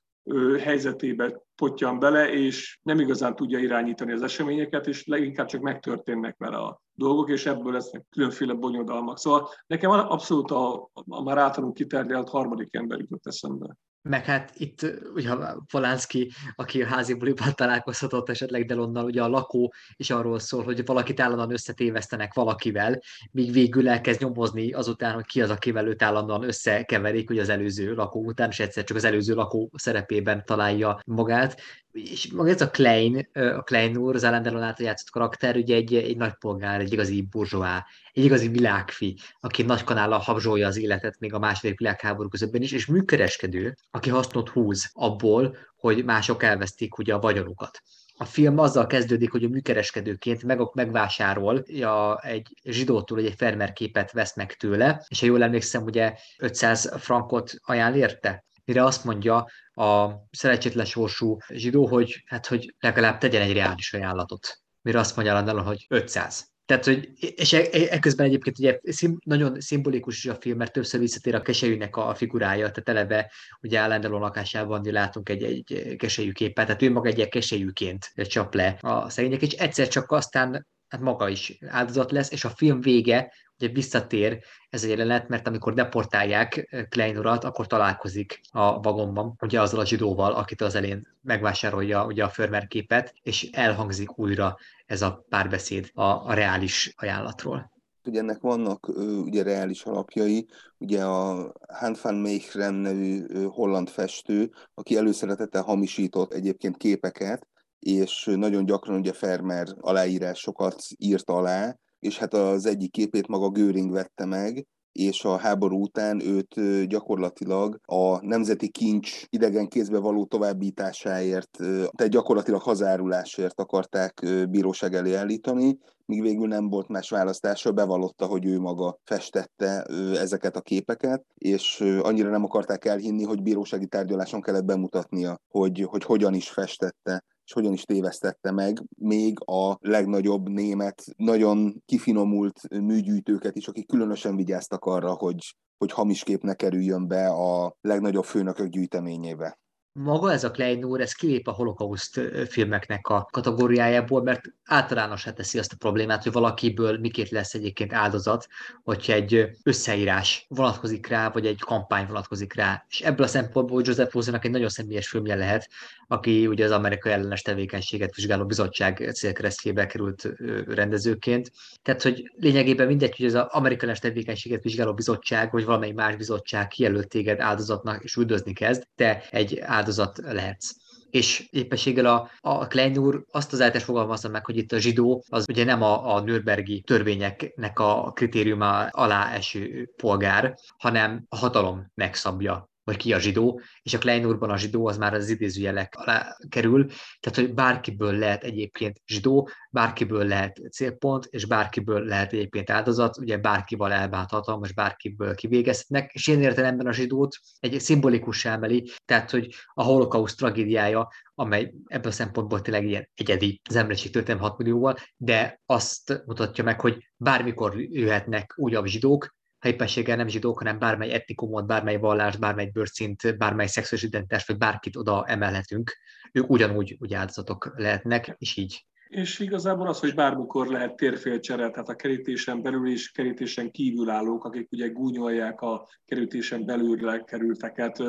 helyzetébe 0.58 1.42
potyan 1.54 1.98
bele, 1.98 2.32
és 2.32 2.78
nem 2.82 3.00
igazán 3.00 3.36
tudja 3.36 3.58
irányítani 3.58 4.12
az 4.12 4.22
eseményeket, 4.22 4.86
és 4.86 5.06
leginkább 5.06 5.46
csak 5.46 5.60
megtörténnek 5.60 6.34
vele 6.38 6.56
a 6.56 6.82
dolgok, 6.92 7.30
és 7.30 7.46
ebből 7.46 7.72
lesznek 7.72 8.04
különféle 8.10 8.54
bonyodalmak. 8.54 9.18
Szóval 9.18 9.48
nekem 9.66 9.90
abszolút 9.90 10.50
a, 10.50 10.90
a 10.92 11.22
már 11.22 11.38
általunk 11.38 11.74
kiterjelt 11.74 12.28
harmadik 12.28 12.74
ember 12.74 12.98
jutott 12.98 13.26
eszembe. 13.26 13.76
Meg 14.02 14.24
hát 14.24 14.52
itt 14.56 14.86
ugye 15.14 15.30
Volánszki, 15.70 16.30
aki 16.56 16.82
a 16.82 16.86
házi 16.86 17.14
buliban 17.14 17.54
találkozhatott 17.54 18.28
esetleg 18.28 18.66
Delonnal, 18.66 19.04
ugye 19.04 19.22
a 19.22 19.28
lakó 19.28 19.72
is 19.96 20.10
arról 20.10 20.38
szól, 20.38 20.64
hogy 20.64 20.86
valakit 20.86 21.20
állandóan 21.20 21.52
összetévesztenek 21.52 22.34
valakivel, 22.34 23.00
míg 23.30 23.52
végül 23.52 23.88
elkezd 23.88 24.20
nyomozni 24.20 24.72
azután, 24.72 25.14
hogy 25.14 25.26
ki 25.26 25.42
az, 25.42 25.50
akivel 25.50 25.86
őt 25.86 26.02
állandóan 26.02 26.42
összekeverik, 26.42 27.30
ugye 27.30 27.40
az 27.40 27.48
előző 27.48 27.94
lakó 27.94 28.24
után, 28.24 28.48
és 28.50 28.60
egyszer 28.60 28.84
csak 28.84 28.96
az 28.96 29.04
előző 29.04 29.34
lakó 29.34 29.70
szerepében 29.76 30.44
találja 30.44 31.00
magát 31.06 31.60
és 31.92 32.32
maga 32.32 32.50
ez 32.50 32.60
a 32.60 32.70
Klein, 32.70 33.28
a 33.32 33.62
Klein 33.62 33.96
úr, 33.96 34.14
az 34.14 34.24
Alain 34.24 34.42
Delon 34.42 34.62
által 34.62 34.86
játszott 34.86 35.10
karakter, 35.10 35.56
ugye 35.56 35.74
egy, 35.74 35.94
egy 35.94 36.16
nagy 36.16 36.34
polgár, 36.34 36.80
egy 36.80 36.92
igazi 36.92 37.22
burzsóá, 37.22 37.86
egy 38.12 38.24
igazi 38.24 38.48
világfi, 38.48 39.16
aki 39.40 39.62
nagy 39.62 39.84
kanállal 39.84 40.18
habzsolja 40.18 40.66
az 40.66 40.76
életet 40.76 41.18
még 41.18 41.34
a 41.34 41.38
második 41.38 41.78
világháború 41.78 42.28
közöttben 42.28 42.62
is, 42.62 42.72
és 42.72 42.86
műkereskedő, 42.86 43.76
aki 43.90 44.10
hasznot 44.10 44.48
húz 44.48 44.90
abból, 44.92 45.56
hogy 45.76 46.04
mások 46.04 46.42
elvesztik 46.42 46.98
ugye 46.98 47.14
a 47.14 47.20
vagyonukat. 47.20 47.82
A 48.16 48.24
film 48.24 48.58
azzal 48.58 48.86
kezdődik, 48.86 49.30
hogy 49.30 49.44
a 49.44 49.48
műkereskedőként 49.48 50.42
meg, 50.42 50.60
megvásárol 50.72 51.56
a, 51.82 52.26
egy 52.26 52.48
zsidótól 52.64 53.18
egy 53.18 53.34
fermer 53.36 53.72
képet 53.72 54.12
vesz 54.12 54.36
meg 54.36 54.52
tőle, 54.52 55.04
és 55.08 55.20
ha 55.20 55.26
jól 55.26 55.42
emlékszem, 55.42 55.82
ugye 55.82 56.14
500 56.38 56.92
frankot 56.98 57.52
ajánl 57.64 57.96
érte, 57.96 58.44
mire 58.70 58.84
azt 58.84 59.04
mondja 59.04 59.46
a 59.72 60.10
szerencsétlen 60.30 60.84
sorsú 60.84 61.36
zsidó, 61.48 61.86
hogy, 61.86 62.22
hát, 62.26 62.46
hogy 62.46 62.74
legalább 62.78 63.18
tegyen 63.18 63.42
egy 63.42 63.52
reális 63.52 63.92
ajánlatot. 63.92 64.58
Mire 64.82 64.98
azt 64.98 65.16
mondja 65.16 65.34
Landalon, 65.34 65.64
hogy 65.64 65.86
500. 65.88 66.48
Tehát, 66.64 66.84
hogy, 66.84 67.08
és 67.14 67.52
e, 67.52 67.58
e, 67.58 67.86
ekközben 67.90 68.26
egyébként 68.26 68.58
ugye 68.58 68.78
szim, 68.82 69.18
nagyon 69.24 69.60
szimbolikus 69.60 70.16
is 70.16 70.30
a 70.30 70.34
film, 70.40 70.56
mert 70.56 70.72
többször 70.72 71.00
visszatér 71.00 71.34
a 71.34 71.42
keselyűnek 71.42 71.96
a, 71.96 72.08
a 72.08 72.14
figurája, 72.14 72.70
tehát 72.70 72.88
eleve 72.88 73.32
ugye 73.60 73.78
Állandaló 73.78 74.18
lakásában 74.18 74.82
látunk 74.84 75.28
egy, 75.28 75.42
egy 75.42 75.96
keselyű 75.96 76.32
képet, 76.32 76.66
tehát 76.66 76.82
ő 76.82 76.90
maga 76.90 77.08
egy 77.08 77.28
keselyűként 77.28 78.12
csap 78.14 78.54
le 78.54 78.78
a 78.80 79.08
szegények, 79.08 79.42
és 79.42 79.52
egyszer 79.52 79.88
csak 79.88 80.12
aztán 80.12 80.66
hát 80.88 81.00
maga 81.00 81.28
is 81.28 81.58
áldozat 81.66 82.10
lesz, 82.10 82.30
és 82.30 82.44
a 82.44 82.50
film 82.56 82.80
vége 82.80 83.32
ugye 83.60 83.72
visszatér 83.72 84.38
ez 84.70 84.84
a 84.84 84.88
jelenet, 84.88 85.28
mert 85.28 85.46
amikor 85.46 85.74
deportálják 85.74 86.66
eh, 86.70 86.84
Klein 86.88 87.18
urat, 87.18 87.44
akkor 87.44 87.66
találkozik 87.66 88.40
a 88.50 88.80
vagonban, 88.80 89.36
ugye 89.40 89.60
azzal 89.60 89.80
a 89.80 89.86
zsidóval, 89.86 90.32
akit 90.32 90.60
az 90.60 90.74
elén 90.74 91.06
megvásárolja 91.22 92.04
ugye 92.06 92.24
a 92.24 92.28
Förmer 92.28 92.66
képet, 92.66 93.14
és 93.22 93.48
elhangzik 93.52 94.18
újra 94.18 94.56
ez 94.86 95.02
a 95.02 95.24
párbeszéd 95.28 95.90
a, 95.94 96.02
a 96.02 96.34
reális 96.34 96.94
ajánlatról. 96.96 97.70
Ugye 98.04 98.18
ennek 98.18 98.40
vannak 98.40 98.88
ugye 99.24 99.42
reális 99.42 99.84
alapjai, 99.84 100.46
ugye 100.78 101.04
a 101.04 101.52
Hans 101.68 102.00
van 102.00 102.14
Meechren 102.14 102.74
nevű 102.74 103.26
holland 103.48 103.88
festő, 103.88 104.50
aki 104.74 104.96
előszeretettel 104.96 105.62
hamisított 105.62 106.32
egyébként 106.32 106.76
képeket, 106.76 107.46
és 107.78 108.30
nagyon 108.34 108.64
gyakran 108.64 108.98
ugye 108.98 109.12
Fermer 109.12 109.66
aláírásokat 109.80 110.82
írt 110.96 111.30
alá, 111.30 111.76
és 112.00 112.18
hát 112.18 112.34
az 112.34 112.66
egyik 112.66 112.90
képét 112.90 113.26
maga 113.26 113.48
Göring 113.48 113.90
vette 113.90 114.24
meg, 114.24 114.66
és 114.92 115.24
a 115.24 115.36
háború 115.36 115.82
után 115.82 116.20
őt 116.20 116.86
gyakorlatilag 116.88 117.80
a 117.84 118.26
nemzeti 118.26 118.68
kincs 118.68 119.24
idegen 119.28 119.68
kézbe 119.68 119.98
való 119.98 120.24
továbbításáért, 120.24 121.50
tehát 121.96 122.08
gyakorlatilag 122.08 122.60
hazárulásért 122.60 123.60
akarták 123.60 124.26
bíróság 124.48 124.94
elé 124.94 125.14
állítani, 125.14 125.78
míg 126.04 126.22
végül 126.22 126.46
nem 126.46 126.68
volt 126.68 126.88
más 126.88 127.10
választása, 127.10 127.72
bevallotta, 127.72 128.26
hogy 128.26 128.46
ő 128.46 128.60
maga 128.60 128.98
festette 129.04 129.82
ezeket 130.14 130.56
a 130.56 130.60
képeket, 130.60 131.24
és 131.34 131.80
annyira 132.00 132.30
nem 132.30 132.44
akarták 132.44 132.84
elhinni, 132.84 133.24
hogy 133.24 133.42
bírósági 133.42 133.86
tárgyaláson 133.86 134.40
kellett 134.40 134.64
bemutatnia, 134.64 135.40
hogy, 135.48 135.86
hogy 135.90 136.04
hogyan 136.04 136.34
is 136.34 136.50
festette 136.50 137.24
és 137.50 137.56
hogyan 137.56 137.72
is 137.72 137.82
tévesztette 137.82 138.50
meg 138.50 138.82
még 138.96 139.38
a 139.44 139.76
legnagyobb 139.80 140.48
német, 140.48 141.04
nagyon 141.16 141.82
kifinomult 141.86 142.68
műgyűjtőket 142.68 143.56
is, 143.56 143.68
akik 143.68 143.86
különösen 143.86 144.36
vigyáztak 144.36 144.84
arra, 144.84 145.12
hogy, 145.12 145.56
hogy 145.78 145.92
hamis 145.92 146.22
kép 146.22 146.42
ne 146.42 146.54
kerüljön 146.54 147.08
be 147.08 147.28
a 147.28 147.76
legnagyobb 147.80 148.24
főnökök 148.24 148.68
gyűjteményébe 148.68 149.58
maga 149.92 150.32
ez 150.32 150.44
a 150.44 150.50
Klein 150.50 150.84
úr, 150.84 151.00
ez 151.00 151.12
kilép 151.12 151.48
a 151.48 151.52
holokauszt 151.52 152.20
filmeknek 152.48 153.06
a 153.06 153.28
kategóriájából, 153.30 154.22
mert 154.22 154.40
általánosá 154.64 155.32
teszi 155.32 155.58
azt 155.58 155.72
a 155.72 155.76
problémát, 155.76 156.22
hogy 156.22 156.32
valakiből 156.32 156.98
miként 156.98 157.28
lesz 157.28 157.54
egyébként 157.54 157.92
áldozat, 157.92 158.46
hogyha 158.82 159.12
egy 159.12 159.50
összeírás 159.62 160.46
vonatkozik 160.48 161.06
rá, 161.06 161.30
vagy 161.30 161.46
egy 161.46 161.60
kampány 161.60 162.06
vonatkozik 162.06 162.54
rá. 162.54 162.84
És 162.88 163.00
ebből 163.00 163.26
a 163.26 163.28
szempontból 163.28 163.82
Joseph 163.84 164.14
Rosennak 164.14 164.44
egy 164.44 164.50
nagyon 164.50 164.68
személyes 164.68 165.08
filmje 165.08 165.34
lehet, 165.34 165.68
aki 166.08 166.46
ugye 166.46 166.64
az 166.64 166.70
amerikai 166.70 167.12
ellenes 167.12 167.42
tevékenységet 167.42 168.14
vizsgáló 168.14 168.46
bizottság 168.46 169.10
célkeresztjébe 169.14 169.86
került 169.86 170.28
rendezőként. 170.66 171.52
Tehát, 171.82 172.02
hogy 172.02 172.32
lényegében 172.36 172.86
mindegy, 172.86 173.16
hogy 173.16 173.26
az 173.26 173.34
amerikai 173.34 173.80
ellenes 173.80 173.98
tevékenységet 173.98 174.62
vizsgáló 174.62 174.94
bizottság, 174.94 175.52
vagy 175.52 175.64
valamelyik 175.64 175.94
más 175.94 176.16
bizottság 176.16 176.68
kijelölt 176.68 177.08
téged 177.08 177.40
áldozatnak 177.40 178.04
és 178.04 178.16
üldözni 178.16 178.52
kezd, 178.52 178.86
te 178.94 179.22
egy 179.30 179.58
áldozat 179.80 180.18
lehetsz. 180.18 180.70
és 181.10 181.48
éppenséggel 181.50 182.06
a, 182.06 182.30
a 182.40 182.66
Klein 182.66 182.98
úr 182.98 183.24
azt 183.30 183.52
az 183.52 183.60
eltes 183.60 183.84
fogalmazza 183.84 184.28
meg, 184.28 184.44
hogy 184.44 184.56
itt 184.56 184.72
a 184.72 184.78
zsidó 184.78 185.24
az 185.28 185.44
ugye 185.48 185.64
nem 185.64 185.82
a, 185.82 186.14
a 186.14 186.20
Nürnbergi 186.20 186.80
törvényeknek 186.80 187.78
a 187.78 188.12
kritériuma 188.14 188.86
alá 188.86 189.32
eső 189.32 189.90
polgár, 189.96 190.54
hanem 190.78 191.24
a 191.28 191.36
hatalom 191.36 191.90
megszabja 191.94 192.69
vagy 192.84 192.96
ki 192.96 193.12
a 193.12 193.18
zsidó, 193.18 193.60
és 193.82 193.94
a 193.94 193.98
Kleinurban 193.98 194.50
a 194.50 194.56
zsidó 194.56 194.86
az 194.86 194.98
már 194.98 195.14
az 195.14 195.28
idézőjelek 195.28 195.94
alá 195.96 196.36
kerül, 196.48 196.86
tehát 197.20 197.38
hogy 197.38 197.54
bárkiből 197.54 198.18
lehet 198.18 198.44
egyébként 198.44 199.00
zsidó, 199.06 199.48
bárkiből 199.70 200.26
lehet 200.26 200.60
célpont, 200.70 201.26
és 201.30 201.44
bárkiből 201.44 202.04
lehet 202.04 202.32
egyébként 202.32 202.70
áldozat, 202.70 203.18
ugye 203.18 203.38
bárkival 203.38 203.92
elbánhatatlan, 203.92 204.58
most 204.58 204.74
bárkiből 204.74 205.34
kivégezhetnek, 205.34 206.12
és 206.12 206.26
ilyen 206.26 206.42
értelemben 206.42 206.86
a 206.86 206.92
zsidót 206.92 207.36
egy 207.60 207.80
szimbolikus 207.80 208.44
emeli, 208.44 208.90
tehát 209.04 209.30
hogy 209.30 209.54
a 209.74 209.82
holokauszt 209.82 210.36
tragédiája, 210.36 211.08
amely 211.34 211.74
ebből 211.86 212.10
a 212.10 212.14
szempontból 212.14 212.60
tényleg 212.60 212.86
ilyen 212.86 213.08
egyedi 213.14 213.60
az 213.68 213.76
emberiség 213.76 214.12
történelem 214.12 214.48
6 214.48 214.58
millióval, 214.58 214.96
de 215.16 215.60
azt 215.66 216.22
mutatja 216.26 216.64
meg, 216.64 216.80
hogy 216.80 217.10
bármikor 217.16 217.80
jöhetnek 217.80 218.54
újabb 218.56 218.86
zsidók, 218.86 219.38
ha 219.60 219.68
éppenséggel 219.68 220.16
nem 220.16 220.28
zsidók, 220.28 220.58
hanem 220.58 220.78
bármely 220.78 221.12
etnikumot, 221.12 221.66
bármely 221.66 221.96
vallás, 221.96 222.36
bármely 222.36 222.70
bőrszint, 222.72 223.38
bármely 223.38 223.66
szexuális 223.66 224.06
identitás, 224.06 224.46
vagy 224.46 224.58
bárkit 224.58 224.96
oda 224.96 225.24
emelhetünk, 225.26 225.96
ők 226.32 226.50
ugyanúgy 226.50 226.96
úgy 227.00 227.14
áldozatok 227.14 227.72
lehetnek, 227.76 228.34
és 228.38 228.56
így. 228.56 228.84
És 229.08 229.38
igazából 229.38 229.88
az, 229.88 230.00
hogy 230.00 230.14
bármikor 230.14 230.66
lehet 230.66 230.96
térfélcsere, 230.96 231.70
tehát 231.70 231.88
a 231.88 231.94
kerítésen 231.94 232.62
belül 232.62 232.90
és 232.90 233.10
kerítésen 233.10 233.70
kívül 233.70 234.10
állók, 234.10 234.44
akik 234.44 234.72
ugye 234.72 234.88
gúnyolják 234.88 235.60
a 235.60 235.88
kerítésen 236.04 236.64
belül 236.64 237.24
kerülteket, 237.24 238.02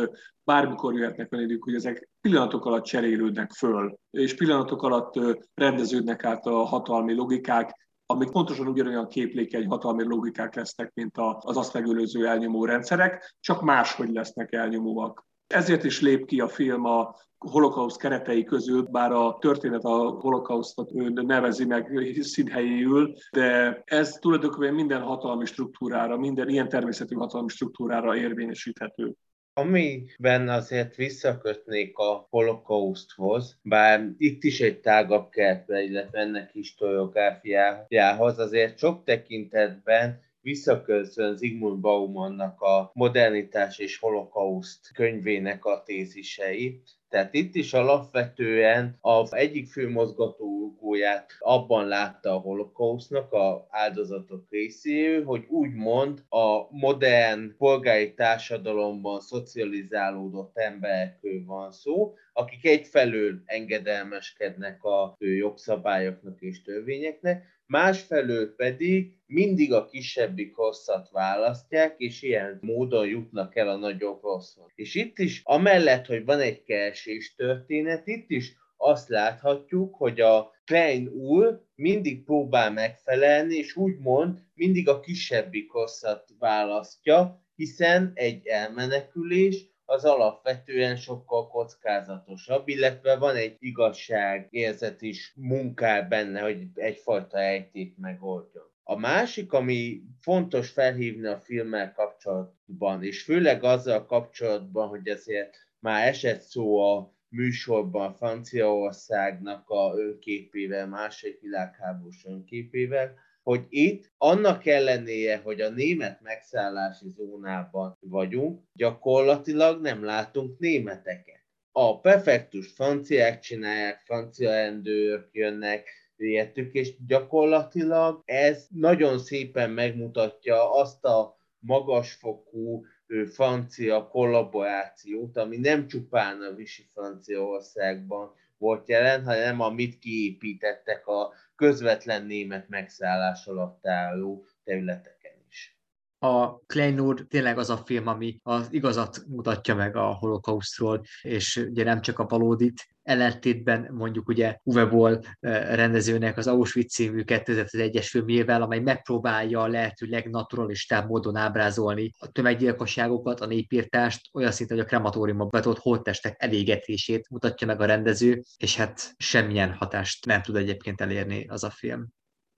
bármikor 0.44 0.94
jöhetnek 0.94 1.30
velük, 1.30 1.64
hogy 1.64 1.76
ezek 1.76 2.10
pillanatok 2.22 2.66
alatt 2.66 2.84
cserélődnek 2.84 3.52
föl, 3.52 3.98
és 4.12 4.36
pillanatok 4.36 4.84
alatt 4.84 5.20
rendeződnek 5.54 6.24
át 6.24 6.46
a 6.46 6.64
hatalmi 6.64 7.14
logikák, 7.14 7.76
amik 8.12 8.32
pontosan 8.32 8.68
ugyanolyan 8.68 9.08
képlékeny 9.08 9.68
hatalmi 9.68 10.04
logikák 10.04 10.56
lesznek, 10.56 10.92
mint 10.94 11.16
az 11.40 11.58
azt 11.58 11.74
megölőző 11.74 12.28
elnyomó 12.28 12.66
rendszerek, 12.66 13.36
csak 13.40 13.62
máshogy 13.62 14.10
lesznek 14.10 14.54
elnyomóak. 14.54 15.26
Ezért 15.48 15.84
is 15.84 16.02
lép 16.02 16.26
ki 16.26 16.40
a 16.40 16.48
film 16.48 16.86
a 16.86 17.16
holokauszt 17.38 17.98
keretei 18.00 18.44
közül, 18.44 18.82
bár 18.82 19.12
a 19.12 19.38
történet 19.40 19.84
a 19.84 20.10
holokausztot 20.10 20.92
nevezi 21.14 21.66
meg 21.66 22.16
színhelyéül, 22.20 23.14
de 23.32 23.82
ez 23.86 24.12
tulajdonképpen 24.12 24.74
minden 24.74 25.02
hatalmi 25.02 25.46
struktúrára, 25.46 26.18
minden 26.18 26.50
ilyen 26.50 26.70
természetű 26.70 27.16
hatalmi 27.16 27.50
struktúrára 27.50 28.16
érvényesíthető. 28.16 29.16
Amiben 29.54 30.50
azért 30.50 30.96
visszakötnék 30.96 31.98
a 31.98 32.28
holokauszthoz, 32.30 33.60
bár 33.64 34.10
itt 34.18 34.44
is 34.44 34.62
egy 34.62 34.80
tágabb 34.80 35.30
kertbe, 35.30 35.82
illetve 35.82 36.20
ennek 36.20 36.52
historiográfiájához, 36.52 38.40
azért 38.40 38.78
sok 38.78 39.04
tekintetben 39.04 40.22
visszaköszön 40.42 41.38
Zygmunt 41.38 41.80
Baumannak 41.80 42.62
a 42.62 42.92
Modernitás 42.94 43.80
és 43.80 44.00
Holokauszt 44.00 44.92
könyvének 44.94 45.66
a 45.66 45.84
tézisei, 45.86 46.82
tehát 47.12 47.34
itt 47.34 47.56
is 47.56 47.74
alapvetően 47.74 48.98
az 49.02 49.34
egyik 49.34 49.68
fő 49.68 49.90
mozgatórugóját 49.90 51.32
abban 51.40 51.88
látta 51.88 52.36
a 52.36 52.40
holokausznak 52.40 53.32
a 53.34 53.68
áldozatok 53.70 54.46
részéről, 54.50 55.24
hogy 55.24 55.46
úgymond 55.50 56.24
a 56.30 56.68
modern 56.70 57.58
polgári 57.58 58.14
társadalomban 58.14 59.20
szocializálódott 59.20 60.58
emberekről 60.58 61.46
van 61.46 61.72
szó, 61.72 62.14
akik 62.34 62.66
egyfelől 62.66 63.42
engedelmeskednek 63.46 64.84
a 64.84 65.16
jogszabályoknak 65.20 66.42
és 66.42 66.62
törvényeknek, 66.62 67.44
másfelől 67.72 68.56
pedig 68.56 69.14
mindig 69.26 69.74
a 69.74 69.86
kisebbik 69.86 70.56
hosszat 70.56 71.10
választják, 71.12 71.96
és 71.98 72.22
ilyen 72.22 72.58
módon 72.62 73.08
jutnak 73.08 73.56
el 73.56 73.70
a 73.70 73.76
nagyobb 73.76 74.24
rosszhoz. 74.24 74.72
És 74.76 74.96
itt 74.96 75.20
is, 75.20 75.42
amellett, 75.44 76.06
hogy 76.06 76.26
van 76.26 76.40
egy 76.40 76.64
keresés 76.64 77.36
történet, 77.36 78.08
itt 78.08 78.30
is 78.30 78.56
azt 78.78 79.10
láthatjuk, 79.10 79.96
hogy 79.96 80.22
a 80.22 80.52
Klein 80.66 81.08
úr 81.08 81.62
mindig 81.76 82.24
próbál 82.24 82.72
megfelelni, 82.72 83.56
és 83.56 83.76
úgymond 83.76 84.40
mindig 84.54 84.90
a 84.90 85.00
kisebbik 85.00 85.72
hosszat 85.72 86.30
választja, 86.40 87.46
hiszen 87.56 88.12
egy 88.14 88.46
elmenekülés 88.46 89.71
az 89.92 90.06
alapvetően 90.06 90.96
sokkal 90.96 91.48
kockázatosabb, 91.48 92.68
illetve 92.68 93.16
van 93.16 93.36
egy 93.36 93.56
igazság 93.60 94.48
érzet 94.50 95.02
is 95.02 95.34
munkál 95.36 96.08
benne, 96.08 96.42
hogy 96.42 96.68
egyfajta 96.74 97.38
ejtét 97.38 97.98
megoldjon. 97.98 98.64
A 98.84 98.96
másik, 98.96 99.54
ami 99.54 100.02
fontos 100.20 100.70
felhívni 100.70 101.28
a 101.28 101.40
filmmel 101.40 101.94
kapcsolatban, 101.94 103.04
és 103.04 103.24
főleg 103.24 103.64
azzal 103.64 104.06
kapcsolatban, 104.06 104.88
hogy 104.88 105.10
azért 105.10 105.56
már 105.80 106.08
esett 106.08 106.42
szó 106.42 106.80
a 106.80 107.14
műsorban 107.30 108.14
Franciaországnak 108.14 109.70
a 109.70 109.94
önképével, 109.96 110.88
második 110.88 111.40
világháborús 111.42 112.26
önképével, 112.26 113.14
hogy 113.44 113.66
itt 113.70 114.12
annak 114.18 114.66
ellenére, 114.66 115.38
hogy 115.38 115.62
a 115.62 115.70
német 115.70 116.22
megszállási 116.22 117.10
zónában 117.10 117.98
vagyunk, 118.00 118.62
gyakorlatilag 118.74 119.82
nem 119.82 120.04
látunk 120.04 120.60
németeket. 120.60 121.40
A 121.72 122.00
prefektus 122.00 122.72
franciák 122.72 123.40
csinálják, 123.40 124.00
francia 124.00 124.52
rendőrök 124.52 125.28
jönnek, 125.32 125.90
értük, 126.16 126.74
és 126.74 127.06
gyakorlatilag 127.08 128.22
ez 128.26 128.68
nagyon 128.70 129.20
szépen 129.20 129.70
megmutatja 129.70 130.74
azt 130.74 131.06
a 131.06 131.38
magasfokú 131.60 132.86
francia 133.32 134.08
kollaborációt, 134.08 135.38
ami 135.38 135.58
nem 135.58 135.88
csupán 135.88 136.42
a 136.42 136.54
Visi 136.54 136.86
Franciaországban 136.94 138.34
volt 138.62 138.88
jelen, 138.88 139.24
hanem 139.24 139.60
amit 139.60 140.00
kiépítettek 140.00 141.08
a 141.08 141.34
közvetlen 141.56 142.26
német 142.26 142.70
megszállás 142.70 143.46
alatt 143.46 143.88
álló 143.88 144.46
területeken 144.64 145.32
is. 145.50 145.78
A 146.20 146.60
Klein 146.60 147.28
tényleg 147.28 147.58
az 147.58 147.70
a 147.70 147.78
film, 147.78 148.08
ami 148.08 148.40
az 148.44 148.68
igazat 148.72 149.24
mutatja 149.28 149.76
meg 149.76 149.96
a 149.96 150.14
holokausztról, 150.14 151.02
és 151.22 151.56
ugye 151.56 151.84
nem 151.84 152.02
csak 152.02 152.20
a 152.20 152.26
valódit, 152.26 152.88
ellentétben 153.04 153.88
mondjuk 153.92 154.28
ugye 154.28 154.58
Uwe 154.64 154.86
Boll 154.86 155.22
rendezőnek 155.40 156.38
az 156.38 156.48
Auschwitz 156.48 156.94
című 156.94 157.24
2001-es 157.26 158.08
filmjével, 158.10 158.62
amely 158.62 158.80
megpróbálja 158.80 159.62
a 159.62 159.68
lehető 159.68 160.06
legnaturalistább 160.06 161.08
módon 161.08 161.36
ábrázolni 161.36 162.12
a 162.18 162.32
tömeggyilkosságokat, 162.32 163.40
a 163.40 163.46
népírtást, 163.46 164.30
olyan 164.34 164.52
szinten, 164.52 164.78
hogy 164.78 164.86
a 164.86 164.90
krematóriumban 164.90 165.50
betolt 165.50 165.78
holttestek 165.78 166.36
elégetését 166.38 167.30
mutatja 167.30 167.68
meg 167.68 167.82
a 167.82 167.86
rendező, 167.86 168.42
és 168.58 168.76
hát 168.76 169.14
semmilyen 169.18 169.74
hatást 169.74 170.26
nem 170.26 170.42
tud 170.42 170.56
egyébként 170.56 171.02
elérni 171.02 171.46
az 171.48 171.64
a 171.64 171.70
film. 171.70 172.08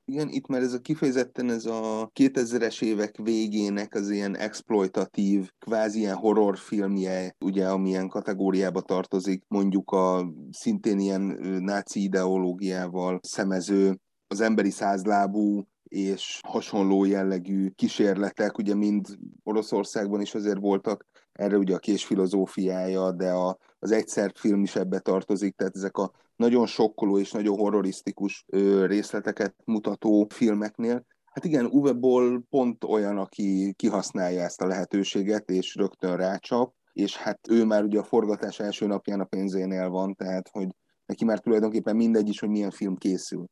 Igen, 0.05 0.29
itt 0.29 0.47
már 0.47 0.61
ez 0.61 0.73
a 0.73 0.79
kifejezetten 0.79 1.49
ez 1.49 1.65
a 1.65 2.11
2000-es 2.19 2.81
évek 2.81 3.17
végének 3.17 3.95
az 3.95 4.09
ilyen 4.09 4.37
exploitatív, 4.37 5.51
kvázi 5.59 5.99
ilyen 5.99 6.15
horrorfilmje, 6.15 7.35
ugye, 7.45 7.69
amilyen 7.69 8.07
kategóriába 8.07 8.81
tartozik, 8.81 9.43
mondjuk 9.47 9.91
a 9.91 10.33
szintén 10.51 10.99
ilyen 10.99 11.21
náci 11.59 12.03
ideológiával 12.03 13.19
szemező, 13.21 13.99
az 14.27 14.41
emberi 14.41 14.69
százlábú 14.69 15.67
és 15.83 16.39
hasonló 16.47 17.05
jellegű 17.05 17.69
kísérletek, 17.69 18.57
ugye 18.57 18.75
mind 18.75 19.07
Oroszországban 19.43 20.21
is 20.21 20.35
azért 20.35 20.59
voltak, 20.59 21.05
erre 21.31 21.57
ugye 21.57 21.75
a 21.75 21.79
kés 21.79 22.05
filozófiája, 22.05 23.11
de 23.11 23.31
a, 23.31 23.57
az 23.79 23.91
egyszer 23.91 24.31
film 24.35 24.63
is 24.63 24.75
ebbe 24.75 24.99
tartozik, 24.99 25.55
tehát 25.55 25.75
ezek 25.75 25.97
a 25.97 26.11
nagyon 26.35 26.65
sokkoló 26.65 27.19
és 27.19 27.31
nagyon 27.31 27.57
horrorisztikus 27.57 28.45
részleteket 28.85 29.55
mutató 29.65 30.27
filmeknél. 30.29 31.05
Hát 31.25 31.45
igen, 31.45 31.65
Uwe 31.65 31.93
Boll 31.93 32.41
pont 32.49 32.83
olyan, 32.83 33.17
aki 33.17 33.73
kihasználja 33.75 34.41
ezt 34.41 34.61
a 34.61 34.67
lehetőséget, 34.67 35.49
és 35.49 35.75
rögtön 35.75 36.17
rácsap, 36.17 36.73
és 36.93 37.17
hát 37.17 37.39
ő 37.49 37.65
már 37.65 37.83
ugye 37.83 37.99
a 37.99 38.03
forgatás 38.03 38.59
első 38.59 38.87
napján 38.87 39.19
a 39.19 39.25
pénzénél 39.25 39.89
van, 39.89 40.15
tehát 40.15 40.49
hogy 40.51 40.67
neki 41.05 41.25
már 41.25 41.39
tulajdonképpen 41.39 41.95
mindegy 41.95 42.27
is, 42.27 42.39
hogy 42.39 42.49
milyen 42.49 42.71
film 42.71 42.95
készül. 42.95 43.45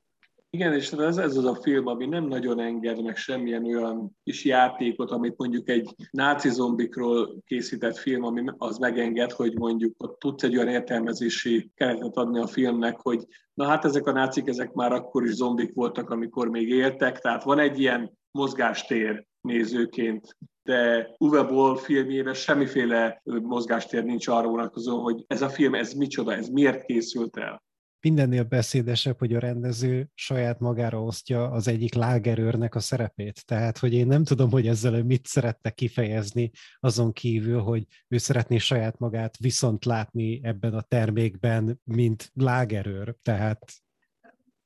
Igen, 0.54 0.74
és 0.74 0.92
ez, 0.92 1.18
ez 1.18 1.38
az 1.38 1.46
a 1.46 1.56
film, 1.56 1.88
ami 1.88 2.06
nem 2.06 2.28
nagyon 2.28 2.60
enged 2.60 3.04
meg 3.04 3.16
semmilyen 3.16 3.66
olyan 3.66 4.18
kis 4.24 4.46
játékot, 4.46 5.12
amit 5.12 5.38
mondjuk 5.38 5.70
egy 5.70 5.96
náci 6.12 6.50
zombikról 6.50 7.42
készített 7.46 7.98
film, 7.98 8.24
ami 8.24 8.44
az 8.58 8.78
megenged, 8.78 9.32
hogy 9.32 9.58
mondjuk 9.58 10.04
ott 10.04 10.20
tudsz 10.20 10.44
egy 10.44 10.56
olyan 10.56 10.68
értelmezési 10.68 11.72
keretet 11.76 12.18
adni 12.18 12.40
a 12.40 12.48
filmnek, 12.48 13.00
hogy 13.00 13.26
na 13.54 13.66
hát 13.66 13.86
ezek 13.86 14.08
a 14.08 14.12
nácik, 14.12 14.48
ezek 14.48 14.74
már 14.74 14.92
akkor 14.92 15.24
is 15.24 15.34
zombik 15.34 15.74
voltak, 15.74 16.10
amikor 16.10 16.50
még 16.50 16.70
éltek, 16.70 17.20
tehát 17.20 17.44
van 17.44 17.60
egy 17.60 17.80
ilyen 17.80 18.18
mozgástér. 18.32 19.26
nézőként 19.42 20.38
de 20.64 21.10
Uwe 21.18 21.44
Boll 21.44 21.78
filmjében 21.78 22.34
semmiféle 22.34 23.22
mozgástér 23.24 24.04
nincs 24.04 24.28
arra 24.28 24.48
vonatkozó, 24.48 25.00
hogy 25.04 25.24
ez 25.28 25.42
a 25.42 25.50
film, 25.50 25.76
ez 25.76 25.94
micsoda, 25.94 26.34
ez 26.34 26.48
miért 26.48 26.86
készült 26.86 27.38
el. 27.38 27.64
Mindennél 28.02 28.44
beszédesebb, 28.44 29.20
hogy 29.20 29.34
a 29.34 29.40
rendező 29.40 30.10
saját 30.14 30.60
magára 30.60 31.04
osztja 31.04 31.52
az 31.52 31.68
egyik 31.68 31.94
lágerőrnek 31.94 32.76
a 32.76 32.80
szerepét. 32.80 33.46
Tehát, 33.46 33.78
hogy 33.78 33.94
én 33.94 34.08
nem 34.08 34.24
tudom, 34.24 34.52
hogy 34.52 34.68
ezzel 34.68 35.04
mit 35.04 35.26
szerette 35.28 35.70
kifejezni, 35.70 36.52
azon 36.80 37.14
kívül, 37.14 37.62
hogy 37.62 37.88
ő 38.08 38.18
szeretné 38.18 38.58
saját 38.58 38.98
magát 38.98 39.38
viszont 39.38 39.86
látni 39.86 40.40
ebben 40.44 40.74
a 40.74 40.82
termékben, 40.82 41.80
mint 41.84 42.32
lágerőr. 42.34 43.16
Tehát 43.22 43.60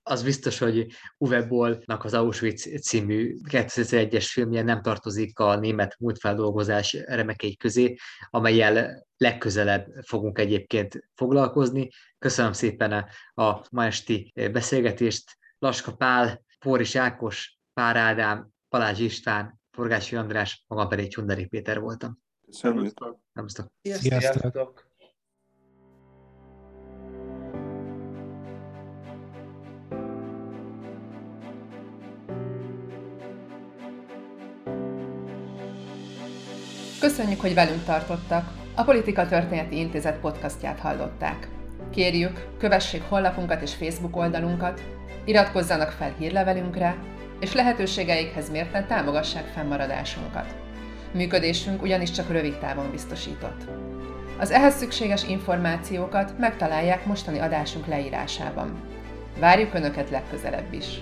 az 0.07 0.23
biztos, 0.23 0.57
hogy 0.57 0.87
Uwe 1.17 1.43
Bollnak 1.43 2.03
az 2.03 2.13
Auschwitz 2.13 2.81
című 2.81 3.35
2001-es 3.49 4.27
filmje 4.31 4.61
nem 4.61 4.81
tartozik 4.81 5.39
a 5.39 5.55
német 5.55 5.95
múltfeldolgozás 5.99 6.93
remekei 6.93 7.55
közé, 7.55 7.95
amelyel 8.29 9.05
legközelebb 9.17 9.87
fogunk 10.05 10.39
egyébként 10.39 11.09
foglalkozni. 11.15 11.89
Köszönöm 12.19 12.53
szépen 12.53 13.05
a 13.33 13.65
ma 13.71 13.85
esti 13.85 14.33
beszélgetést. 14.51 15.37
Laska 15.59 15.95
Pál, 15.95 16.43
Póris 16.59 16.95
Ákos, 16.95 17.57
Pár 17.73 17.95
Ádám, 17.95 18.49
Balázs 18.69 18.99
István, 18.99 19.59
Forgási 19.71 20.15
András, 20.15 20.65
magam 20.67 20.87
pedig 20.87 21.11
Csundari 21.11 21.45
Péter 21.45 21.79
voltam. 21.79 22.19
Köszönöm. 22.45 22.91
Sziasztok. 23.33 23.71
Sziasztok. 23.81 24.93
Köszönjük, 37.05 37.41
hogy 37.41 37.53
velünk 37.53 37.83
tartottak. 37.83 38.51
A 38.75 38.83
Politika 38.83 39.27
Történeti 39.27 39.77
Intézet 39.77 40.19
podcastját 40.19 40.79
hallották. 40.79 41.47
Kérjük, 41.91 42.47
kövessék 42.59 43.03
honlapunkat 43.09 43.61
és 43.61 43.73
Facebook 43.73 44.15
oldalunkat, 44.15 44.81
iratkozzanak 45.25 45.91
fel 45.91 46.13
hírlevelünkre, 46.17 46.95
és 47.39 47.53
lehetőségeikhez 47.53 48.49
mérten 48.49 48.87
támogassák 48.87 49.45
fennmaradásunkat. 49.45 50.55
Működésünk 51.11 51.81
ugyanis 51.81 52.11
csak 52.11 52.31
rövid 52.31 52.57
távon 52.57 52.91
biztosított. 52.91 53.61
Az 54.39 54.51
ehhez 54.51 54.75
szükséges 54.75 55.27
információkat 55.27 56.37
megtalálják 56.37 57.05
mostani 57.05 57.39
adásunk 57.39 57.87
leírásában. 57.87 58.81
Várjuk 59.39 59.73
Önöket 59.73 60.09
legközelebb 60.09 60.73
is! 60.73 61.01